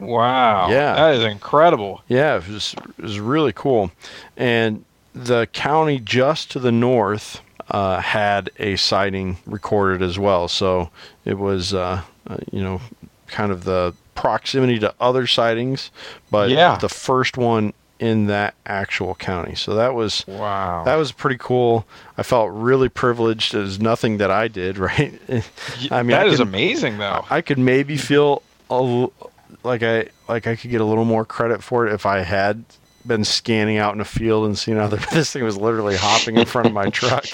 Wow. 0.00 0.70
Yeah. 0.70 0.94
That 0.94 1.14
is 1.16 1.24
incredible. 1.24 2.02
Yeah, 2.08 2.36
it 2.36 2.48
was, 2.48 2.74
it 2.98 3.02
was 3.02 3.20
really 3.20 3.52
cool. 3.52 3.90
And 4.36 4.84
the 5.14 5.46
county 5.52 5.98
just 5.98 6.50
to 6.52 6.58
the 6.58 6.72
north 6.72 7.40
uh, 7.70 8.00
had 8.00 8.50
a 8.58 8.76
sighting 8.76 9.36
recorded 9.46 10.02
as 10.02 10.18
well. 10.18 10.48
So 10.48 10.90
it 11.24 11.38
was, 11.38 11.72
uh, 11.74 12.02
uh, 12.26 12.36
you 12.50 12.62
know, 12.62 12.80
kind 13.28 13.52
of 13.52 13.64
the 13.64 13.94
proximity 14.14 14.78
to 14.80 14.92
other 15.00 15.26
sightings, 15.26 15.90
but 16.30 16.50
Yeah. 16.50 16.76
the 16.78 16.88
first 16.88 17.36
one 17.36 17.72
in 18.00 18.26
that 18.26 18.54
actual 18.66 19.14
county. 19.14 19.54
So 19.54 19.74
that 19.74 19.94
was 19.94 20.24
Wow. 20.26 20.84
that 20.84 20.96
was 20.96 21.12
pretty 21.12 21.36
cool. 21.38 21.86
I 22.16 22.22
felt 22.22 22.50
really 22.50 22.88
privileged. 22.88 23.54
It 23.54 23.58
was 23.58 23.78
nothing 23.78 24.16
that 24.18 24.30
I 24.30 24.48
did, 24.48 24.78
right? 24.88 25.20
I 25.90 26.02
mean, 26.02 26.10
that 26.12 26.26
I 26.26 26.30
is 26.30 26.38
can- 26.38 26.48
amazing, 26.48 26.98
though. 26.98 27.24
I 27.30 27.40
could 27.42 27.58
maybe 27.58 27.96
feel 27.98 28.42
a, 28.70 29.06
like 29.62 29.82
I 29.82 30.08
like 30.28 30.46
I 30.46 30.56
could 30.56 30.70
get 30.70 30.80
a 30.80 30.84
little 30.84 31.04
more 31.04 31.24
credit 31.24 31.62
for 31.62 31.86
it 31.86 31.92
if 31.92 32.06
I 32.06 32.20
had 32.20 32.64
been 33.06 33.24
scanning 33.24 33.78
out 33.78 33.94
in 33.94 34.00
a 34.00 34.04
field 34.04 34.46
and 34.46 34.56
seen 34.58 34.76
other. 34.76 34.98
This 35.12 35.32
thing 35.32 35.42
was 35.44 35.56
literally 35.56 35.96
hopping 35.96 36.36
in 36.36 36.46
front 36.46 36.66
of 36.66 36.72
my 36.72 36.90
truck, 36.90 37.24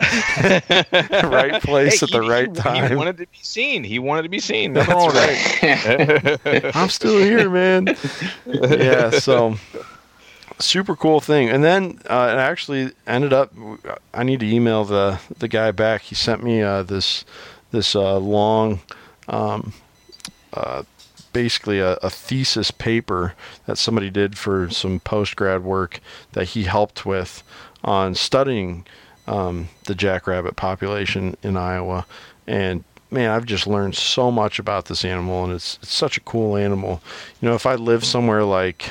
right 0.00 1.60
place 1.62 2.00
Hey, 2.00 2.04
at 2.06 2.10
the 2.12 2.22
he- 2.22 2.28
right 2.28 2.54
time. 2.54 2.88
He 2.90 2.96
wanted 2.96 3.16
to 3.18 3.26
be 3.26 3.38
seen. 3.42 3.84
He 3.84 3.98
wanted 3.98 4.22
to 4.22 4.28
be 4.28 4.38
seen. 4.40 4.74
Wrong 4.74 5.12
with. 5.12 6.76
I'm 6.76 6.88
still 6.88 7.18
here, 7.18 7.48
man. 7.50 7.96
yeah, 8.46 9.10
so 9.10 9.56
super 10.58 10.96
cool 10.96 11.20
thing. 11.20 11.48
And 11.50 11.62
then 11.64 11.98
uh, 12.08 12.30
it 12.32 12.38
actually 12.38 12.92
ended 13.06 13.32
up. 13.32 13.52
I 14.14 14.22
need 14.22 14.40
to 14.40 14.46
email 14.46 14.84
the 14.84 15.18
the 15.38 15.48
guy 15.48 15.70
back. 15.72 16.02
He 16.02 16.14
sent 16.14 16.42
me 16.42 16.62
uh, 16.62 16.82
this 16.82 17.24
this 17.72 17.94
uh, 17.96 18.18
long, 18.18 18.80
um, 19.28 19.72
uh, 20.52 20.82
basically 21.36 21.80
a, 21.80 21.92
a 22.02 22.08
thesis 22.08 22.70
paper 22.70 23.34
that 23.66 23.76
somebody 23.76 24.08
did 24.08 24.38
for 24.38 24.70
some 24.70 24.98
post 25.00 25.36
grad 25.36 25.62
work 25.62 26.00
that 26.32 26.48
he 26.48 26.62
helped 26.62 27.04
with 27.04 27.42
on 27.84 28.14
studying 28.14 28.86
um, 29.26 29.68
the 29.84 29.94
jackrabbit 29.94 30.56
population 30.56 31.36
in 31.42 31.54
Iowa. 31.58 32.06
And 32.46 32.84
man, 33.10 33.30
I've 33.30 33.44
just 33.44 33.66
learned 33.66 33.94
so 33.96 34.30
much 34.30 34.58
about 34.58 34.86
this 34.86 35.04
animal, 35.04 35.44
and 35.44 35.52
it's 35.52 35.78
it's 35.82 35.92
such 35.92 36.16
a 36.16 36.20
cool 36.22 36.56
animal. 36.56 37.02
You 37.42 37.50
know, 37.50 37.54
if 37.54 37.66
I 37.66 37.74
lived 37.74 38.04
somewhere 38.04 38.42
like 38.42 38.90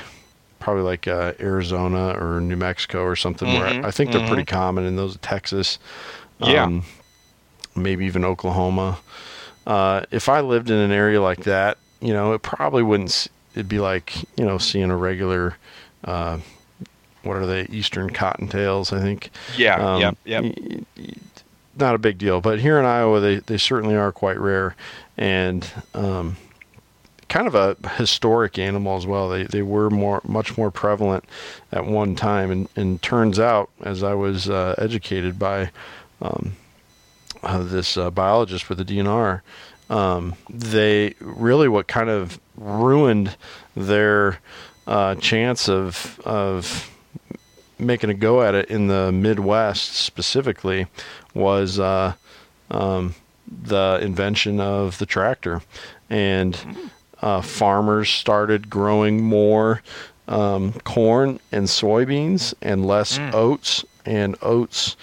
probably 0.60 0.84
like 0.84 1.08
uh, 1.08 1.34
Arizona 1.40 2.10
or 2.10 2.40
New 2.42 2.58
Mexico 2.58 3.02
or 3.02 3.16
something 3.16 3.54
where 3.54 3.74
Mhm, 3.74 3.84
I, 3.84 3.88
I 3.88 3.92
think 3.92 4.12
they're 4.12 4.22
mhm. 4.22 4.28
pretty 4.28 4.46
common 4.46 4.86
in 4.86 4.96
those 4.98 5.18
Texas, 5.18 5.80
Yeah. 6.40 6.66
um, 6.66 6.84
maybe 7.76 8.06
even 8.06 8.24
Oklahoma. 8.24 9.00
Uh, 9.66 10.04
if 10.12 10.30
I 10.30 10.42
lived 10.42 10.70
in 10.70 10.78
an 10.78 10.92
area 10.92 11.20
like 11.20 11.44
that, 11.46 11.80
you 12.02 12.14
know, 12.14 12.34
it 12.34 12.42
probably 12.42 12.84
wouldn't. 12.84 13.28
It'd 13.54 13.70
be 13.70 13.80
like 13.80 14.16
you 14.38 14.46
know 14.46 14.58
seeing 14.58 14.90
a 14.92 14.98
regular. 14.98 15.58
Uh, 16.04 16.40
what 17.24 17.38
are 17.38 17.46
they? 17.48 17.64
Eastern 17.72 18.12
cottontails, 18.12 18.94
I 18.96 19.02
think. 19.02 19.32
yeah. 19.58 19.76
Um, 19.78 20.02
yeah. 20.02 20.12
Yeah. 20.26 20.40
y- 20.42 20.80
y- 20.98 21.14
Not 21.78 21.96
a 21.96 21.98
big 21.98 22.18
deal, 22.20 22.40
but 22.40 22.60
here 22.60 22.78
in 22.78 22.86
Iowa, 22.86 23.20
they, 23.20 23.38
they 23.38 23.58
certainly 23.58 23.96
are 23.96 24.12
quite 24.12 24.40
rare, 24.40 24.76
and 25.18 25.68
um, 25.96 26.38
kind 27.28 27.48
of 27.48 27.56
a 27.56 27.76
historic 27.98 28.60
animal 28.60 28.96
as 28.96 29.08
well. 29.08 29.28
They 29.30 29.44
they 29.46 29.64
were 29.64 29.90
more 29.90 30.22
much 30.24 30.56
more 30.58 30.70
prevalent 30.70 31.24
at 31.72 31.86
one 31.88 32.16
time, 32.16 32.52
and, 32.52 32.70
and 32.76 33.02
turns 33.02 33.40
out, 33.40 33.72
as 33.82 34.04
I 34.04 34.14
was 34.14 34.48
uh, 34.50 34.76
educated 34.78 35.40
by 35.40 35.72
um, 36.22 36.56
uh, 37.42 37.64
this 37.64 37.98
uh, 37.98 38.12
biologist 38.12 38.70
with 38.70 38.78
the 38.78 38.86
DNR, 38.86 39.42
um, 39.90 40.36
they 40.50 41.14
really 41.20 41.68
what 41.68 41.88
kind 41.88 42.10
of 42.10 42.40
ruined 42.58 43.36
their 43.76 44.40
uh, 44.88 45.16
chance 45.16 45.68
of 45.70 46.20
of 46.26 46.92
making 47.78 48.10
a 48.10 48.14
go 48.14 48.42
at 48.42 48.56
it 48.56 48.70
in 48.70 48.88
the 48.88 49.12
Midwest 49.12 49.94
specifically 49.96 50.88
was 51.34 51.78
uh, 51.80 52.14
um, 52.72 53.14
the 53.48 54.00
invention 54.02 54.60
of 54.60 54.98
the 54.98 55.06
tractor, 55.06 55.62
and 56.10 56.58
uh, 57.22 57.42
farmers 57.42 58.10
started 58.10 58.70
growing 58.70 59.22
more 59.24 59.82
um, 60.28 60.74
corn 60.84 61.40
and 61.52 61.68
soybeans 61.68 62.54
and 62.62 62.86
less 62.86 63.18
oats. 63.34 63.84
And 64.08 64.36
oats, 64.44 64.96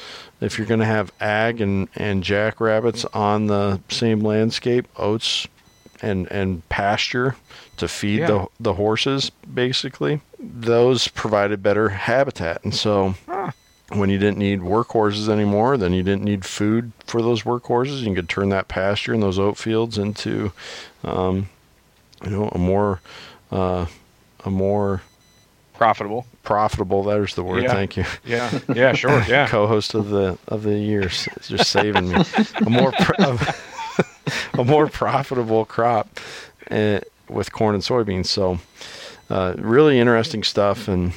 if 0.42 0.58
you're 0.58 0.66
going 0.66 0.80
to 0.80 0.86
have 0.86 1.12
ag 1.20 1.60
and, 1.60 1.88
and 1.96 2.22
jackrabbits 2.22 3.04
on 3.14 3.46
the 3.46 3.80
same 3.88 4.20
landscape, 4.20 4.86
oats 4.96 5.46
and 6.00 6.26
and 6.32 6.68
pasture 6.68 7.36
to 7.76 7.86
feed 7.86 8.20
Yeah. 8.20 8.26
the 8.26 8.46
the 8.58 8.72
horses 8.74 9.30
basically 9.54 10.20
those 10.40 11.06
provided 11.06 11.62
better 11.62 11.90
habitat 11.90 12.64
and 12.64 12.74
so 12.74 13.14
when 13.92 14.10
you 14.10 14.18
didn't 14.18 14.38
need 14.38 14.60
workhorses 14.62 15.28
anymore 15.28 15.76
then 15.76 15.92
you 15.92 16.02
didn't 16.02 16.24
need 16.24 16.44
food 16.44 16.90
for 17.06 17.22
those 17.22 17.42
workhorses 17.44 18.00
you 18.00 18.12
could 18.16 18.28
turn 18.28 18.48
that 18.48 18.66
pasture 18.66 19.12
and 19.14 19.22
those 19.22 19.38
oat 19.38 19.56
fields 19.56 19.96
into 19.96 20.50
um, 21.04 21.48
you 22.24 22.30
know 22.30 22.48
a 22.48 22.58
more 22.58 23.00
uh, 23.52 23.86
a 24.44 24.50
more 24.50 25.02
Profitable. 25.82 26.26
profitable 26.42 27.02
there's 27.02 27.34
the 27.34 27.42
word 27.42 27.62
Yeah. 27.64 27.72
thank 27.72 27.96
you 27.96 28.04
Yeah. 28.24 28.58
Yeah. 28.74 28.92
Sure. 28.94 29.22
Yeah. 29.28 29.46
co-host 29.48 29.94
of 29.94 30.08
the 30.10 30.38
of 30.48 30.62
the 30.62 30.74
year 30.78 31.02
just 31.08 31.70
saving 31.70 32.08
me 32.08 32.22
a 32.66 32.70
more 32.70 32.92
pro- 32.92 33.38
a 34.60 34.64
more 34.64 34.86
profitable 34.88 35.64
crop 35.64 36.18
uh, 36.70 37.00
with 37.28 37.52
corn 37.52 37.74
and 37.74 37.82
soybeans 37.84 38.26
so 38.26 38.58
uh, 39.30 39.54
really 39.58 39.98
interesting 39.98 40.42
stuff 40.42 40.88
and 40.88 41.12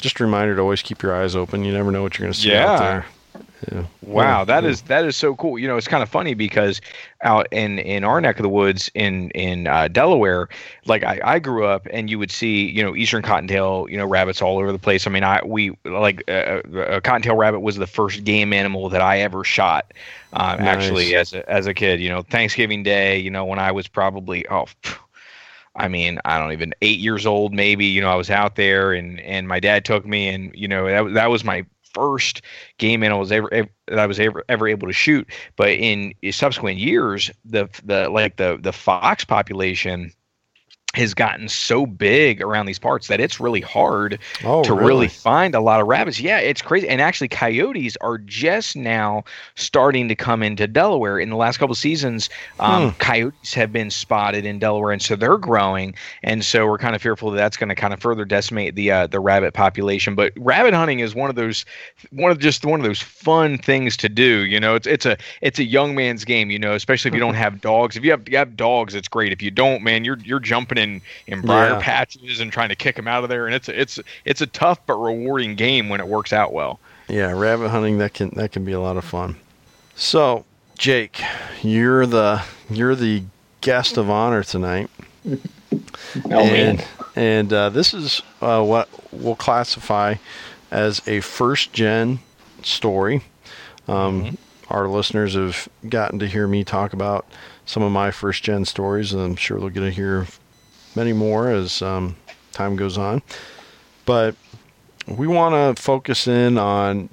just 0.00 0.18
a 0.20 0.24
reminder 0.24 0.54
to 0.56 0.60
always 0.62 0.82
keep 0.82 1.02
your 1.02 1.14
eyes 1.14 1.36
open 1.36 1.64
you 1.64 1.72
never 1.72 1.90
know 1.90 2.02
what 2.02 2.18
you're 2.18 2.24
going 2.26 2.32
to 2.32 2.38
see 2.40 2.54
out 2.54 2.78
there 2.78 3.06
yeah. 3.70 3.84
Wow, 4.02 4.40
Yeah. 4.40 4.44
that 4.44 4.64
is 4.64 4.82
that 4.82 5.04
is 5.04 5.16
so 5.16 5.34
cool. 5.34 5.58
You 5.58 5.68
know, 5.68 5.76
it's 5.76 5.88
kind 5.88 6.02
of 6.02 6.08
funny 6.08 6.34
because 6.34 6.80
out 7.22 7.46
in 7.50 7.78
in 7.78 8.04
our 8.04 8.20
neck 8.20 8.38
of 8.38 8.42
the 8.42 8.48
woods 8.48 8.90
in 8.94 9.30
in 9.30 9.66
uh, 9.66 9.88
Delaware, 9.88 10.48
like 10.86 11.04
I, 11.04 11.20
I 11.22 11.38
grew 11.38 11.66
up, 11.66 11.86
and 11.92 12.08
you 12.10 12.18
would 12.18 12.30
see 12.30 12.68
you 12.70 12.82
know 12.82 12.96
eastern 12.96 13.22
cottontail 13.22 13.86
you 13.90 13.96
know 13.96 14.06
rabbits 14.06 14.40
all 14.40 14.58
over 14.58 14.72
the 14.72 14.78
place. 14.78 15.06
I 15.06 15.10
mean, 15.10 15.24
I 15.24 15.40
we 15.44 15.76
like 15.84 16.22
uh, 16.28 16.62
a 16.74 17.00
cottontail 17.00 17.36
rabbit 17.36 17.60
was 17.60 17.76
the 17.76 17.86
first 17.86 18.24
game 18.24 18.52
animal 18.52 18.88
that 18.88 19.02
I 19.02 19.20
ever 19.20 19.44
shot. 19.44 19.92
Um, 20.32 20.58
Nice. 20.60 20.68
Actually, 20.68 21.14
as 21.16 21.32
a, 21.32 21.48
as 21.50 21.66
a 21.66 21.74
kid, 21.74 22.00
you 22.00 22.08
know, 22.08 22.22
Thanksgiving 22.22 22.82
Day, 22.82 23.18
you 23.18 23.30
know, 23.30 23.44
when 23.44 23.58
I 23.58 23.72
was 23.72 23.88
probably 23.88 24.46
oh. 24.48 24.66
phew, 24.82 24.96
I 25.76 25.88
mean, 25.88 26.18
I 26.24 26.38
don't 26.38 26.52
even 26.52 26.74
eight 26.82 26.98
years 26.98 27.26
old, 27.26 27.52
maybe. 27.54 27.86
You 27.86 28.00
know, 28.00 28.10
I 28.10 28.16
was 28.16 28.30
out 28.30 28.56
there, 28.56 28.92
and 28.92 29.20
and 29.20 29.46
my 29.48 29.60
dad 29.60 29.84
took 29.84 30.06
me, 30.06 30.28
and 30.28 30.52
you 30.54 30.68
know, 30.68 30.86
that 30.86 31.14
that 31.14 31.30
was 31.30 31.44
my 31.44 31.64
first 31.94 32.42
game 32.78 33.02
animal 33.02 33.18
I 33.18 33.20
was 33.20 33.32
ever, 33.32 33.52
ever 33.52 33.68
that 33.88 33.98
I 33.98 34.06
was 34.06 34.20
ever 34.20 34.44
ever 34.48 34.68
able 34.68 34.86
to 34.86 34.92
shoot. 34.92 35.28
But 35.56 35.70
in 35.70 36.14
subsequent 36.30 36.78
years, 36.78 37.30
the 37.44 37.68
the 37.84 38.08
like 38.08 38.36
the 38.36 38.58
the 38.60 38.72
fox 38.72 39.24
population 39.24 40.12
has 40.94 41.14
gotten 41.14 41.48
so 41.48 41.86
big 41.86 42.42
around 42.42 42.66
these 42.66 42.78
parts 42.78 43.06
that 43.06 43.20
it's 43.20 43.38
really 43.38 43.60
hard 43.60 44.18
Oh, 44.44 44.64
to 44.64 44.74
really? 44.74 44.86
really 44.88 45.08
find 45.08 45.54
a 45.54 45.60
lot 45.60 45.80
of 45.80 45.86
rabbits. 45.86 46.18
Yeah, 46.18 46.38
it's 46.40 46.60
crazy. 46.62 46.88
And 46.88 47.00
actually, 47.00 47.28
coyotes 47.28 47.96
are 48.00 48.18
just 48.18 48.74
now 48.74 49.22
starting 49.54 50.08
to 50.08 50.16
come 50.16 50.42
into 50.42 50.66
Delaware. 50.66 51.20
In 51.20 51.30
the 51.30 51.36
last 51.36 51.58
couple 51.58 51.76
seasons, 51.76 52.28
um, 52.58 52.90
Hmm. 52.90 52.96
coyotes 52.98 53.54
have 53.54 53.72
been 53.72 53.90
spotted 53.90 54.44
in 54.44 54.58
Delaware, 54.58 54.90
and 54.90 55.00
so 55.00 55.14
they're 55.14 55.38
growing. 55.38 55.94
And 56.24 56.44
so 56.44 56.66
we're 56.66 56.78
kind 56.78 56.96
of 56.96 57.02
fearful 57.02 57.30
that 57.30 57.36
that's 57.36 57.56
going 57.56 57.68
to 57.68 57.76
kind 57.76 57.94
of 57.94 58.00
further 58.00 58.24
decimate 58.24 58.74
the 58.74 58.90
uh, 58.90 59.06
the 59.06 59.20
rabbit 59.20 59.54
population. 59.54 60.16
But 60.16 60.32
rabbit 60.36 60.74
hunting 60.74 60.98
is 60.98 61.14
one 61.14 61.30
of 61.30 61.36
those 61.36 61.64
one 62.10 62.32
of 62.32 62.40
just 62.40 62.64
one 62.64 62.80
of 62.80 62.84
those 62.84 63.00
fun 63.00 63.58
things 63.58 63.96
to 63.98 64.08
do. 64.08 64.44
You 64.44 64.58
know, 64.58 64.74
it's 64.74 64.88
it's 64.88 65.06
a 65.06 65.16
it's 65.40 65.60
a 65.60 65.64
young 65.64 65.94
man's 65.94 66.24
game. 66.24 66.50
You 66.50 66.58
know, 66.58 66.74
especially 66.74 67.10
if 67.10 67.14
you 67.14 67.20
don't 67.20 67.34
have 67.46 67.60
dogs. 67.60 67.96
If 67.96 68.04
you 68.04 68.10
have 68.10 68.28
you 68.28 68.36
have 68.38 68.56
dogs, 68.56 68.96
it's 68.96 69.08
great. 69.08 69.32
If 69.32 69.40
you 69.40 69.52
don't, 69.52 69.84
man, 69.84 70.04
you're 70.04 70.18
you're 70.24 70.40
jumping 70.40 70.79
in 70.80 71.00
in 71.26 71.40
briar 71.42 71.70
Yeah. 71.74 71.80
patches 71.80 72.40
and 72.40 72.50
trying 72.52 72.70
to 72.70 72.76
kick 72.76 72.96
them 72.96 73.06
out 73.06 73.22
of 73.22 73.28
there. 73.30 73.46
And 73.46 73.54
it's 73.54 73.68
a, 73.68 73.80
it's 73.80 73.98
it's 74.24 74.40
a 74.40 74.46
tough 74.46 74.80
but 74.86 74.94
rewarding 74.96 75.54
game 75.54 75.88
when 75.88 76.00
it 76.00 76.08
works 76.08 76.32
out 76.32 76.52
well. 76.52 76.80
Yeah, 77.08 77.32
rabbit 77.32 77.68
hunting 77.68 77.98
that 77.98 78.14
can 78.14 78.30
that 78.30 78.50
can 78.52 78.64
be 78.64 78.72
a 78.72 78.80
lot 78.80 78.96
of 78.96 79.04
fun. 79.04 79.36
So, 79.94 80.44
Jake, 80.78 81.20
you're 81.62 82.06
the 82.06 82.42
you're 82.70 82.94
the 82.96 83.22
guest 83.60 83.96
of 83.98 84.08
honor 84.10 84.42
tonight, 84.42 84.88
Oh 86.30 86.40
and 86.40 86.84
and 87.16 87.52
uh, 87.52 87.68
this 87.70 87.92
is 87.94 88.22
uh, 88.40 88.62
what 88.62 88.88
we'll 89.12 89.36
classify 89.36 90.14
as 90.70 91.06
a 91.06 91.20
first 91.20 91.72
gen 91.72 92.20
story. 92.62 93.22
Um, 93.88 94.36
Our 94.68 94.86
listeners 94.86 95.34
have 95.34 95.68
gotten 95.88 96.20
to 96.20 96.28
hear 96.28 96.46
me 96.46 96.62
talk 96.62 96.92
about 96.92 97.26
some 97.66 97.82
of 97.82 97.90
my 97.90 98.12
first 98.12 98.44
gen 98.44 98.64
stories, 98.64 99.12
and 99.12 99.20
I'm 99.20 99.34
sure 99.36 99.58
they'll 99.58 99.68
get 99.68 99.80
to 99.80 99.90
hear 99.90 100.28
many 100.94 101.12
more 101.12 101.50
as 101.50 101.82
um, 101.82 102.16
time 102.52 102.76
goes 102.76 102.98
on. 102.98 103.22
But 104.06 104.34
we 105.06 105.26
want 105.26 105.76
to 105.76 105.82
focus 105.82 106.26
in 106.26 106.58
on 106.58 107.08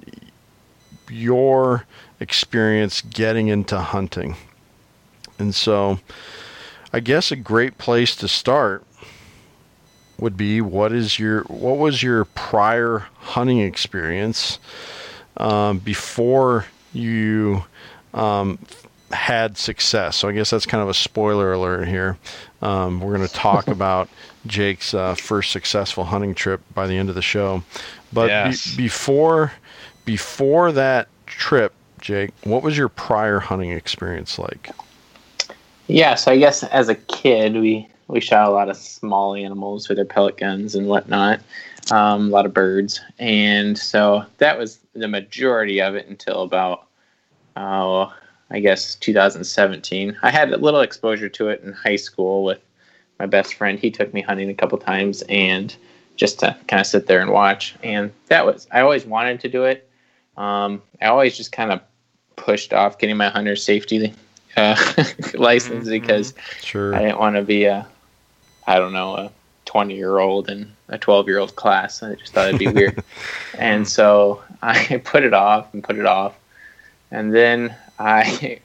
your 1.10 1.86
experience 2.20 3.00
getting 3.02 3.48
into 3.48 3.78
hunting. 3.78 4.36
And 5.38 5.54
so 5.54 6.00
I 6.92 7.00
guess 7.00 7.30
a 7.30 7.36
great 7.36 7.78
place 7.78 8.16
to 8.16 8.28
start 8.28 8.84
would 10.18 10.36
be 10.36 10.60
what 10.60 10.92
is 10.92 11.18
your 11.18 11.42
what 11.44 11.78
was 11.78 12.02
your 12.02 12.24
prior 12.24 13.06
hunting 13.18 13.60
experience 13.60 14.58
um, 15.36 15.78
before 15.78 16.66
you 16.92 17.64
um, 18.14 18.58
had 19.12 19.56
success. 19.56 20.16
So 20.16 20.28
I 20.28 20.32
guess 20.32 20.50
that's 20.50 20.66
kind 20.66 20.82
of 20.82 20.88
a 20.88 20.94
spoiler 20.94 21.52
alert 21.52 21.86
here. 21.88 22.18
Um, 22.60 23.00
we're 23.00 23.16
going 23.16 23.28
to 23.28 23.34
talk 23.34 23.68
about 23.68 24.08
Jake's 24.46 24.94
uh, 24.94 25.14
first 25.14 25.52
successful 25.52 26.04
hunting 26.04 26.34
trip 26.34 26.60
by 26.74 26.86
the 26.86 26.96
end 26.96 27.08
of 27.08 27.14
the 27.14 27.22
show. 27.22 27.62
But 28.12 28.50
be- 28.50 28.76
before 28.76 29.52
before 30.04 30.72
that 30.72 31.08
trip, 31.26 31.74
Jake, 32.00 32.30
what 32.44 32.62
was 32.62 32.76
your 32.76 32.88
prior 32.88 33.40
hunting 33.40 33.72
experience 33.72 34.38
like? 34.38 34.70
Yeah, 35.86 36.14
so 36.14 36.32
I 36.32 36.38
guess 36.38 36.62
as 36.64 36.88
a 36.88 36.94
kid, 36.94 37.54
we 37.54 37.88
we 38.08 38.20
shot 38.20 38.48
a 38.48 38.50
lot 38.50 38.68
of 38.68 38.76
small 38.76 39.34
animals 39.34 39.88
with 39.88 39.98
our 39.98 40.04
pellet 40.04 40.38
guns 40.38 40.74
and 40.74 40.86
whatnot, 40.86 41.40
um, 41.90 42.28
a 42.28 42.30
lot 42.30 42.46
of 42.46 42.54
birds, 42.54 43.00
and 43.18 43.76
so 43.78 44.24
that 44.38 44.58
was 44.58 44.78
the 44.94 45.08
majority 45.08 45.80
of 45.80 45.94
it 45.94 46.06
until 46.08 46.42
about 46.42 46.86
oh, 47.56 48.12
I 48.50 48.60
guess 48.60 48.94
2017. 48.96 50.16
I 50.22 50.30
had 50.30 50.52
a 50.52 50.56
little 50.56 50.80
exposure 50.80 51.28
to 51.28 51.48
it 51.48 51.62
in 51.62 51.72
high 51.72 51.96
school 51.96 52.44
with 52.44 52.60
my 53.18 53.26
best 53.26 53.54
friend. 53.54 53.78
He 53.78 53.90
took 53.90 54.14
me 54.14 54.22
hunting 54.22 54.48
a 54.48 54.54
couple 54.54 54.78
times, 54.78 55.22
and 55.28 55.74
just 56.16 56.40
to 56.40 56.56
kind 56.66 56.80
of 56.80 56.86
sit 56.86 57.06
there 57.06 57.20
and 57.20 57.30
watch, 57.30 57.74
and 57.82 58.12
that 58.26 58.46
was 58.46 58.66
I 58.70 58.80
always 58.80 59.04
wanted 59.04 59.40
to 59.40 59.48
do 59.48 59.64
it. 59.64 59.88
Um, 60.36 60.82
I 61.02 61.06
always 61.06 61.36
just 61.36 61.52
kind 61.52 61.72
of 61.72 61.80
pushed 62.36 62.72
off 62.72 62.98
getting 62.98 63.16
my 63.16 63.28
hunter 63.28 63.56
safety 63.56 64.14
uh, 64.56 64.76
license 65.34 65.88
because 65.88 66.34
Sure. 66.62 66.94
I 66.94 67.00
didn't 67.00 67.18
want 67.18 67.36
to 67.36 67.42
be 67.42 67.64
a, 67.64 67.86
I 68.66 68.78
don't 68.78 68.92
know, 68.92 69.14
a 69.16 69.32
20 69.66 69.94
year 69.96 70.18
old 70.18 70.48
in 70.48 70.72
a 70.88 70.96
12 70.96 71.26
year 71.28 71.38
old 71.38 71.56
class. 71.56 72.02
I 72.02 72.14
just 72.14 72.32
thought 72.32 72.48
it'd 72.48 72.58
be 72.58 72.68
weird. 72.68 73.02
and 73.58 73.86
so 73.86 74.42
I 74.62 75.00
put 75.04 75.24
it 75.24 75.34
off 75.34 75.72
and 75.74 75.82
put 75.82 75.98
it 75.98 76.06
off. 76.06 76.34
And 77.10 77.34
then 77.34 77.74
I, 77.98 78.60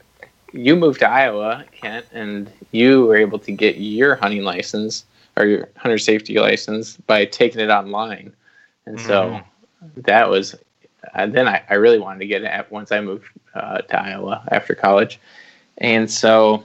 you 0.52 0.76
moved 0.76 1.00
to 1.00 1.08
Iowa, 1.08 1.64
Kent, 1.72 2.06
and 2.12 2.50
you 2.70 3.06
were 3.06 3.16
able 3.16 3.38
to 3.40 3.52
get 3.52 3.76
your 3.76 4.14
hunting 4.16 4.44
license 4.44 5.04
or 5.36 5.46
your 5.46 5.68
hunter 5.76 5.98
safety 5.98 6.38
license 6.38 6.96
by 6.96 7.24
taking 7.24 7.60
it 7.60 7.70
online. 7.70 8.32
And 8.86 9.00
so 9.00 9.40
that 9.96 10.28
was, 10.28 10.54
and 11.14 11.32
then 11.32 11.48
I, 11.48 11.62
I 11.68 11.74
really 11.74 11.98
wanted 11.98 12.20
to 12.20 12.26
get 12.26 12.42
it 12.42 12.70
once 12.70 12.92
I 12.92 13.00
moved 13.00 13.26
uh, 13.54 13.78
to 13.78 14.00
Iowa 14.00 14.44
after 14.50 14.74
college. 14.74 15.18
And 15.78 16.10
so, 16.10 16.64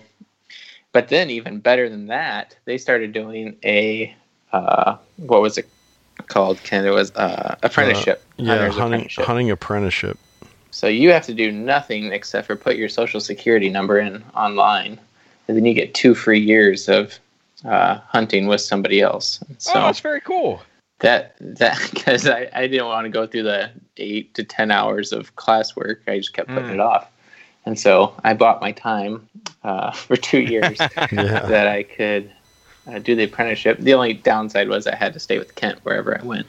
but 0.91 1.08
then 1.08 1.29
even 1.29 1.60
better 1.60 1.89
than 1.89 2.08
that, 2.08 2.55
they 2.65 2.77
started 2.77 3.13
doing 3.13 3.55
a 3.63 4.15
uh, 4.51 4.97
what 5.17 5.41
was 5.41 5.58
it 5.58 5.67
called? 6.27 6.62
Ken? 6.63 6.86
It 6.86 6.91
was 6.91 7.12
uh, 7.15 7.55
apprenticeship. 7.63 8.23
yeah, 8.38 8.55
hunting 8.55 8.71
apprenticeship. 8.71 9.25
hunting 9.25 9.51
apprenticeship. 9.51 10.19
So 10.71 10.88
you 10.88 11.12
have 11.12 11.25
to 11.25 11.34
do 11.34 11.51
nothing 11.51 12.12
except 12.13 12.47
for 12.47 12.55
put 12.55 12.75
your 12.75 12.89
social 12.89 13.19
security 13.19 13.69
number 13.69 13.99
in 13.99 14.23
online, 14.36 14.99
and 15.47 15.58
then 15.58 15.65
you 15.65 15.73
get 15.73 15.93
two 15.93 16.13
free 16.15 16.39
years 16.39 16.88
of 16.88 17.17
uh, 17.65 17.99
hunting 18.08 18.47
with 18.47 18.62
somebody 18.62 19.01
else. 19.01 19.39
So 19.58 19.71
oh, 19.75 19.86
that's 19.86 19.99
very 19.99 20.21
cool. 20.21 20.62
that 20.99 21.36
that 21.39 21.77
because 21.93 22.27
I, 22.27 22.49
I 22.53 22.67
didn't 22.67 22.86
want 22.88 23.05
to 23.05 23.10
go 23.10 23.25
through 23.27 23.43
the 23.43 23.71
eight 23.97 24.34
to 24.36 24.43
ten 24.43 24.71
hours 24.71 25.12
of 25.12 25.36
classwork. 25.36 25.97
I 26.08 26.17
just 26.17 26.34
kept 26.34 26.49
putting 26.49 26.69
Mm. 26.69 26.73
it 26.75 26.79
off, 26.79 27.10
and 27.65 27.77
so 27.79 28.13
I 28.23 28.34
bought 28.34 28.62
my 28.62 28.71
time 28.71 29.27
uh, 29.63 29.91
for 30.08 30.15
two 30.15 30.41
years 30.41 30.79
Yeah. 31.12 31.45
that 31.47 31.67
I 31.67 31.84
could 31.84 32.32
uh, 32.88 32.99
do 32.99 33.15
the 33.15 33.23
apprenticeship. 33.23 33.79
The 33.79 33.93
only 33.93 34.13
downside 34.13 34.69
was 34.69 34.88
I 34.88 34.95
had 34.95 35.13
to 35.13 35.19
stay 35.19 35.38
with 35.39 35.55
Kent 35.55 35.79
wherever 35.84 36.19
I 36.19 36.23
went. 36.23 36.47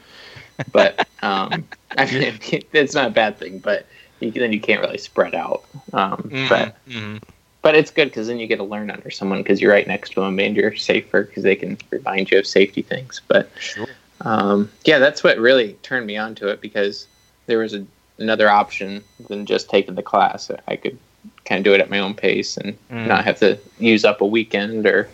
But 0.72 1.06
um, 1.22 1.66
I 1.96 2.04
mean, 2.12 2.38
it's 2.72 2.94
not 2.94 3.08
a 3.08 3.10
bad 3.10 3.38
thing. 3.38 3.58
But 3.58 3.86
you, 4.20 4.30
then 4.30 4.52
you 4.52 4.60
can't 4.60 4.80
really 4.80 4.98
spread 4.98 5.34
out. 5.34 5.64
Um, 5.92 6.30
But 6.48 6.76
Mhm. 6.88 7.20
but 7.62 7.74
it's 7.74 7.90
good 7.90 8.08
because 8.08 8.26
then 8.28 8.38
you 8.38 8.46
get 8.46 8.56
to 8.56 8.64
learn 8.64 8.90
under 8.90 9.10
someone 9.10 9.42
because 9.42 9.60
you're 9.60 9.72
right 9.72 9.86
next 9.86 10.10
to 10.14 10.20
them 10.20 10.38
and 10.40 10.56
you're 10.56 10.74
safer 10.74 11.24
because 11.24 11.42
they 11.42 11.56
can 11.56 11.76
remind 11.90 12.30
you 12.30 12.38
of 12.38 12.46
safety 12.46 12.80
things. 12.82 13.20
But 13.28 13.50
Sure. 13.58 13.86
um, 14.22 14.70
yeah, 14.84 14.98
that's 14.98 15.22
what 15.22 15.38
really 15.38 15.74
turned 15.82 16.06
me 16.06 16.16
on 16.16 16.34
to 16.36 16.48
it 16.48 16.60
because 16.62 17.06
there 17.46 17.58
was 17.58 17.74
a, 17.74 17.84
another 18.18 18.48
option 18.48 19.04
than 19.28 19.44
just 19.46 19.68
taking 19.68 19.94
the 19.94 20.02
class. 20.02 20.50
I 20.68 20.76
could 20.76 20.98
kind 21.44 21.58
of 21.58 21.64
do 21.64 21.74
it 21.74 21.80
at 21.80 21.90
my 21.90 21.98
own 21.98 22.14
pace 22.14 22.56
and 22.56 22.78
Mm. 22.90 23.06
not 23.06 23.24
have 23.24 23.38
to 23.40 23.58
use 23.78 24.04
up 24.04 24.20
a 24.22 24.26
weekend 24.26 24.86
or 24.86 25.08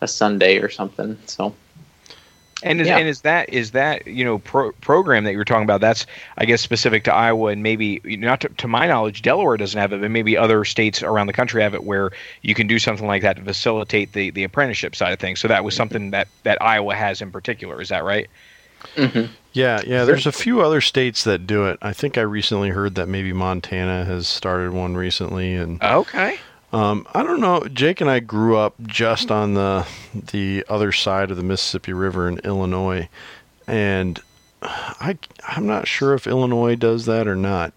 a 0.00 0.08
Sunday 0.08 0.58
or 0.58 0.68
something. 0.68 1.16
So 1.26 1.54
And 2.64 2.80
is, 2.80 2.88
Yeah. 2.88 2.98
and 2.98 3.08
is 3.08 3.20
that 3.20 3.50
is 3.50 3.70
that 3.72 4.06
you 4.06 4.24
know 4.24 4.38
pro- 4.38 4.72
program 4.72 5.24
that 5.24 5.32
you 5.32 5.38
were 5.38 5.44
talking 5.44 5.64
about? 5.64 5.80
That's 5.80 6.06
I 6.38 6.46
guess 6.46 6.62
specific 6.62 7.04
to 7.04 7.14
Iowa 7.14 7.50
and 7.50 7.62
maybe 7.62 8.00
not 8.04 8.40
to, 8.40 8.48
to 8.48 8.66
my 8.66 8.86
knowledge, 8.86 9.22
Delaware 9.22 9.56
doesn't 9.56 9.78
have 9.78 9.92
it, 9.92 10.00
but 10.00 10.10
maybe 10.10 10.36
other 10.36 10.64
states 10.64 11.02
around 11.02 11.26
the 11.26 11.32
country 11.32 11.62
have 11.62 11.74
it 11.74 11.84
where 11.84 12.10
you 12.42 12.54
can 12.54 12.66
do 12.66 12.78
something 12.78 13.06
like 13.06 13.22
that 13.22 13.36
to 13.36 13.42
facilitate 13.42 14.12
the, 14.14 14.30
the 14.30 14.44
apprenticeship 14.44 14.96
side 14.96 15.12
of 15.12 15.18
things. 15.18 15.40
So 15.40 15.48
that 15.48 15.62
was 15.62 15.74
mm-hmm. 15.74 15.80
something 15.80 16.10
that 16.12 16.28
that 16.42 16.60
Iowa 16.62 16.94
has 16.94 17.20
in 17.20 17.30
particular. 17.30 17.80
Is 17.80 17.90
that 17.90 18.02
right? 18.02 18.28
Mm-hmm. 18.96 19.32
Yeah, 19.52 19.80
yeah. 19.86 20.04
There's 20.04 20.26
a 20.26 20.32
few 20.32 20.60
other 20.60 20.80
states 20.80 21.24
that 21.24 21.46
do 21.46 21.66
it. 21.66 21.78
I 21.80 21.92
think 21.92 22.18
I 22.18 22.22
recently 22.22 22.70
heard 22.70 22.96
that 22.96 23.08
maybe 23.08 23.32
Montana 23.32 24.04
has 24.04 24.26
started 24.26 24.72
one 24.72 24.96
recently, 24.96 25.54
and 25.54 25.82
Okay. 25.82 26.38
Um, 26.74 27.06
I 27.14 27.22
don't 27.22 27.40
know. 27.40 27.64
Jake 27.72 28.00
and 28.00 28.10
I 28.10 28.20
grew 28.20 28.56
up 28.56 28.74
just 28.86 29.30
on 29.30 29.54
the 29.54 29.86
the 30.32 30.64
other 30.68 30.92
side 30.92 31.30
of 31.30 31.36
the 31.36 31.42
Mississippi 31.42 31.92
River 31.92 32.28
in 32.28 32.38
Illinois, 32.38 33.08
and 33.66 34.20
I 34.62 35.16
I'm 35.46 35.66
not 35.66 35.86
sure 35.86 36.14
if 36.14 36.26
Illinois 36.26 36.74
does 36.74 37.06
that 37.06 37.28
or 37.28 37.36
not. 37.36 37.72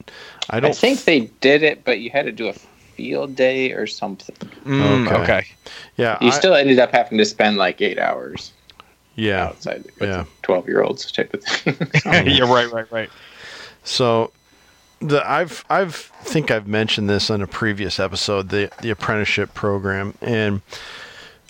I 0.50 0.58
I 0.58 0.60
don't 0.60 0.76
think 0.76 1.04
they 1.04 1.22
did 1.42 1.64
it, 1.64 1.84
but 1.84 2.00
you 2.00 2.10
had 2.10 2.26
to 2.26 2.32
do 2.32 2.48
a 2.48 2.54
field 2.54 3.36
day 3.36 3.72
or 3.74 3.86
something. 3.86 4.36
Mm, 4.66 5.06
Okay. 5.12 5.22
okay. 5.22 5.46
Yeah, 5.98 6.18
You 6.20 6.30
I- 6.30 6.32
still 6.32 6.56
ended 6.56 6.80
up 6.80 6.92
having 6.92 7.18
to 7.20 7.26
spend 7.26 7.58
like 7.58 7.80
eight 7.82 8.00
hours 8.00 8.52
yeah. 9.16 9.46
outside 9.48 9.84
with 10.00 10.10
Yeah. 10.10 10.26
twelve 10.42 10.68
year 10.68 10.82
olds 10.82 11.12
type 11.12 11.34
of 11.34 11.44
thing. 11.44 11.76
yeah. 12.06 12.52
Right. 12.52 12.72
Right. 12.72 12.92
Right. 12.92 13.10
So 13.84 14.32
the 15.00 15.30
I've 15.30 15.64
I've 15.70 15.96
think 15.96 16.52
I've 16.52 16.68
mentioned 16.68 17.10
this 17.10 17.30
on 17.30 17.42
a 17.42 17.48
previous 17.48 18.00
episode 18.00 18.50
the 18.50 18.72
the 18.82 18.90
apprenticeship 18.90 19.54
program. 19.54 20.14
And 20.22 20.62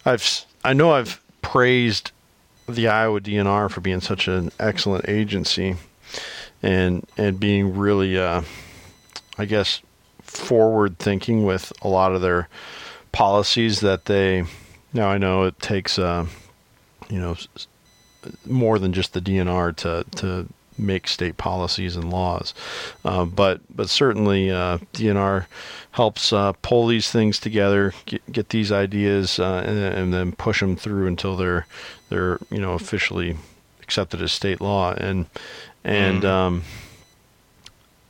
I've 0.05 0.45
I 0.63 0.73
know 0.73 0.91
I've 0.91 1.21
praised 1.41 2.11
the 2.67 2.87
Iowa 2.87 3.21
DNR 3.21 3.69
for 3.71 3.81
being 3.81 4.01
such 4.01 4.27
an 4.27 4.51
excellent 4.59 5.07
agency 5.07 5.75
and 6.61 7.05
and 7.17 7.39
being 7.39 7.77
really 7.77 8.17
uh 8.17 8.41
I 9.37 9.45
guess 9.45 9.81
forward 10.21 10.99
thinking 10.99 11.45
with 11.45 11.71
a 11.81 11.87
lot 11.87 12.13
of 12.13 12.21
their 12.21 12.49
policies 13.11 13.79
that 13.79 14.05
they 14.05 14.45
now 14.93 15.07
I 15.09 15.17
know 15.17 15.43
it 15.43 15.59
takes 15.59 15.97
uh 15.97 16.25
you 17.09 17.19
know, 17.19 17.35
more 18.45 18.79
than 18.79 18.93
just 18.93 19.13
the 19.13 19.21
DNR 19.21 19.75
to 19.77 20.05
to 20.17 20.47
make 20.77 21.07
state 21.07 21.37
policies 21.37 21.95
and 21.95 22.11
laws. 22.11 22.53
Uh, 23.03 23.25
but 23.25 23.61
but 23.75 23.89
certainly 23.89 24.51
uh, 24.51 24.77
DNR 24.93 25.45
helps 25.91 26.31
uh, 26.31 26.53
pull 26.61 26.87
these 26.87 27.11
things 27.11 27.39
together, 27.39 27.93
get, 28.05 28.31
get 28.31 28.49
these 28.49 28.71
ideas, 28.71 29.39
uh, 29.39 29.63
and, 29.65 29.77
and, 29.77 30.13
then 30.13 30.31
push 30.31 30.59
them 30.59 30.75
through 30.75 31.07
until 31.07 31.35
they're 31.35 31.65
they're 32.09 32.39
you 32.49 32.59
know 32.59 32.73
officially 32.73 33.35
accepted 33.81 34.21
as 34.21 34.31
state 34.31 34.61
law. 34.61 34.93
And 34.93 35.25
and 35.83 36.23
mm. 36.23 36.29
um, 36.29 36.63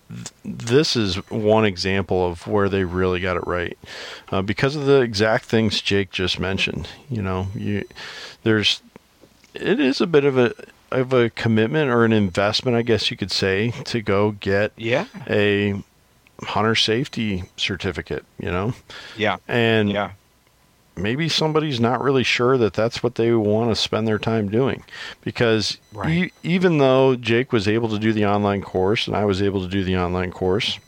th- 0.10 0.32
this 0.44 0.96
is 0.96 1.16
one 1.30 1.66
example 1.66 2.28
of 2.28 2.48
where 2.48 2.70
they 2.70 2.84
really 2.84 3.20
got 3.20 3.38
it 3.38 3.48
right 3.48 3.78
uh, 4.32 4.42
because 4.42 4.76
of 4.76 4.86
the 4.86 5.02
exact 5.02 5.46
things 5.46 5.82
Jake 5.82 6.12
just 6.12 6.40
mentioned. 6.40 6.90
You 7.10 7.22
know, 7.22 7.48
you 7.56 7.86
there's 8.44 8.82
it 9.54 9.80
is 9.80 10.02
a 10.02 10.08
bit 10.08 10.26
of 10.26 10.38
a 10.38 10.54
of 10.92 11.14
a 11.14 11.30
commitment 11.30 11.90
or 11.90 12.06
an 12.06 12.14
investment, 12.14 12.78
I 12.78 12.82
guess 12.82 13.12
you 13.12 13.18
could 13.18 13.32
say, 13.32 13.72
to 13.86 14.02
go 14.02 14.32
get 14.32 14.72
yeah. 14.78 15.06
a 15.30 15.84
hunter 16.42 16.76
safety 16.76 17.44
certificate, 17.56 18.26
you 18.40 18.50
know? 18.50 18.74
Yeah. 19.18 19.38
And 19.48 19.90
yeah. 19.90 20.12
maybe 20.96 21.30
somebody's 21.30 21.80
not 21.80 22.02
really 22.02 22.24
sure 22.24 22.58
that 22.58 22.74
that's 22.74 23.02
what 23.02 23.16
they 23.16 23.34
want 23.34 23.72
to 23.72 23.76
spend 23.76 24.08
their 24.08 24.20
time 24.20 24.50
doing 24.50 24.84
because 25.22 25.78
right. 25.94 26.10
e- 26.10 26.32
even 26.44 26.78
though 26.78 27.16
Jake 27.16 27.52
was 27.52 27.68
able 27.68 27.90
to 27.90 28.00
do 28.00 28.14
the 28.14 28.26
online 28.26 28.62
course 28.62 29.08
and 29.08 29.16
I 29.16 29.26
was 29.26 29.42
able 29.42 29.62
to 29.62 29.68
do 29.68 29.84
the 29.84 29.98
online 29.98 30.32
course, 30.32 30.80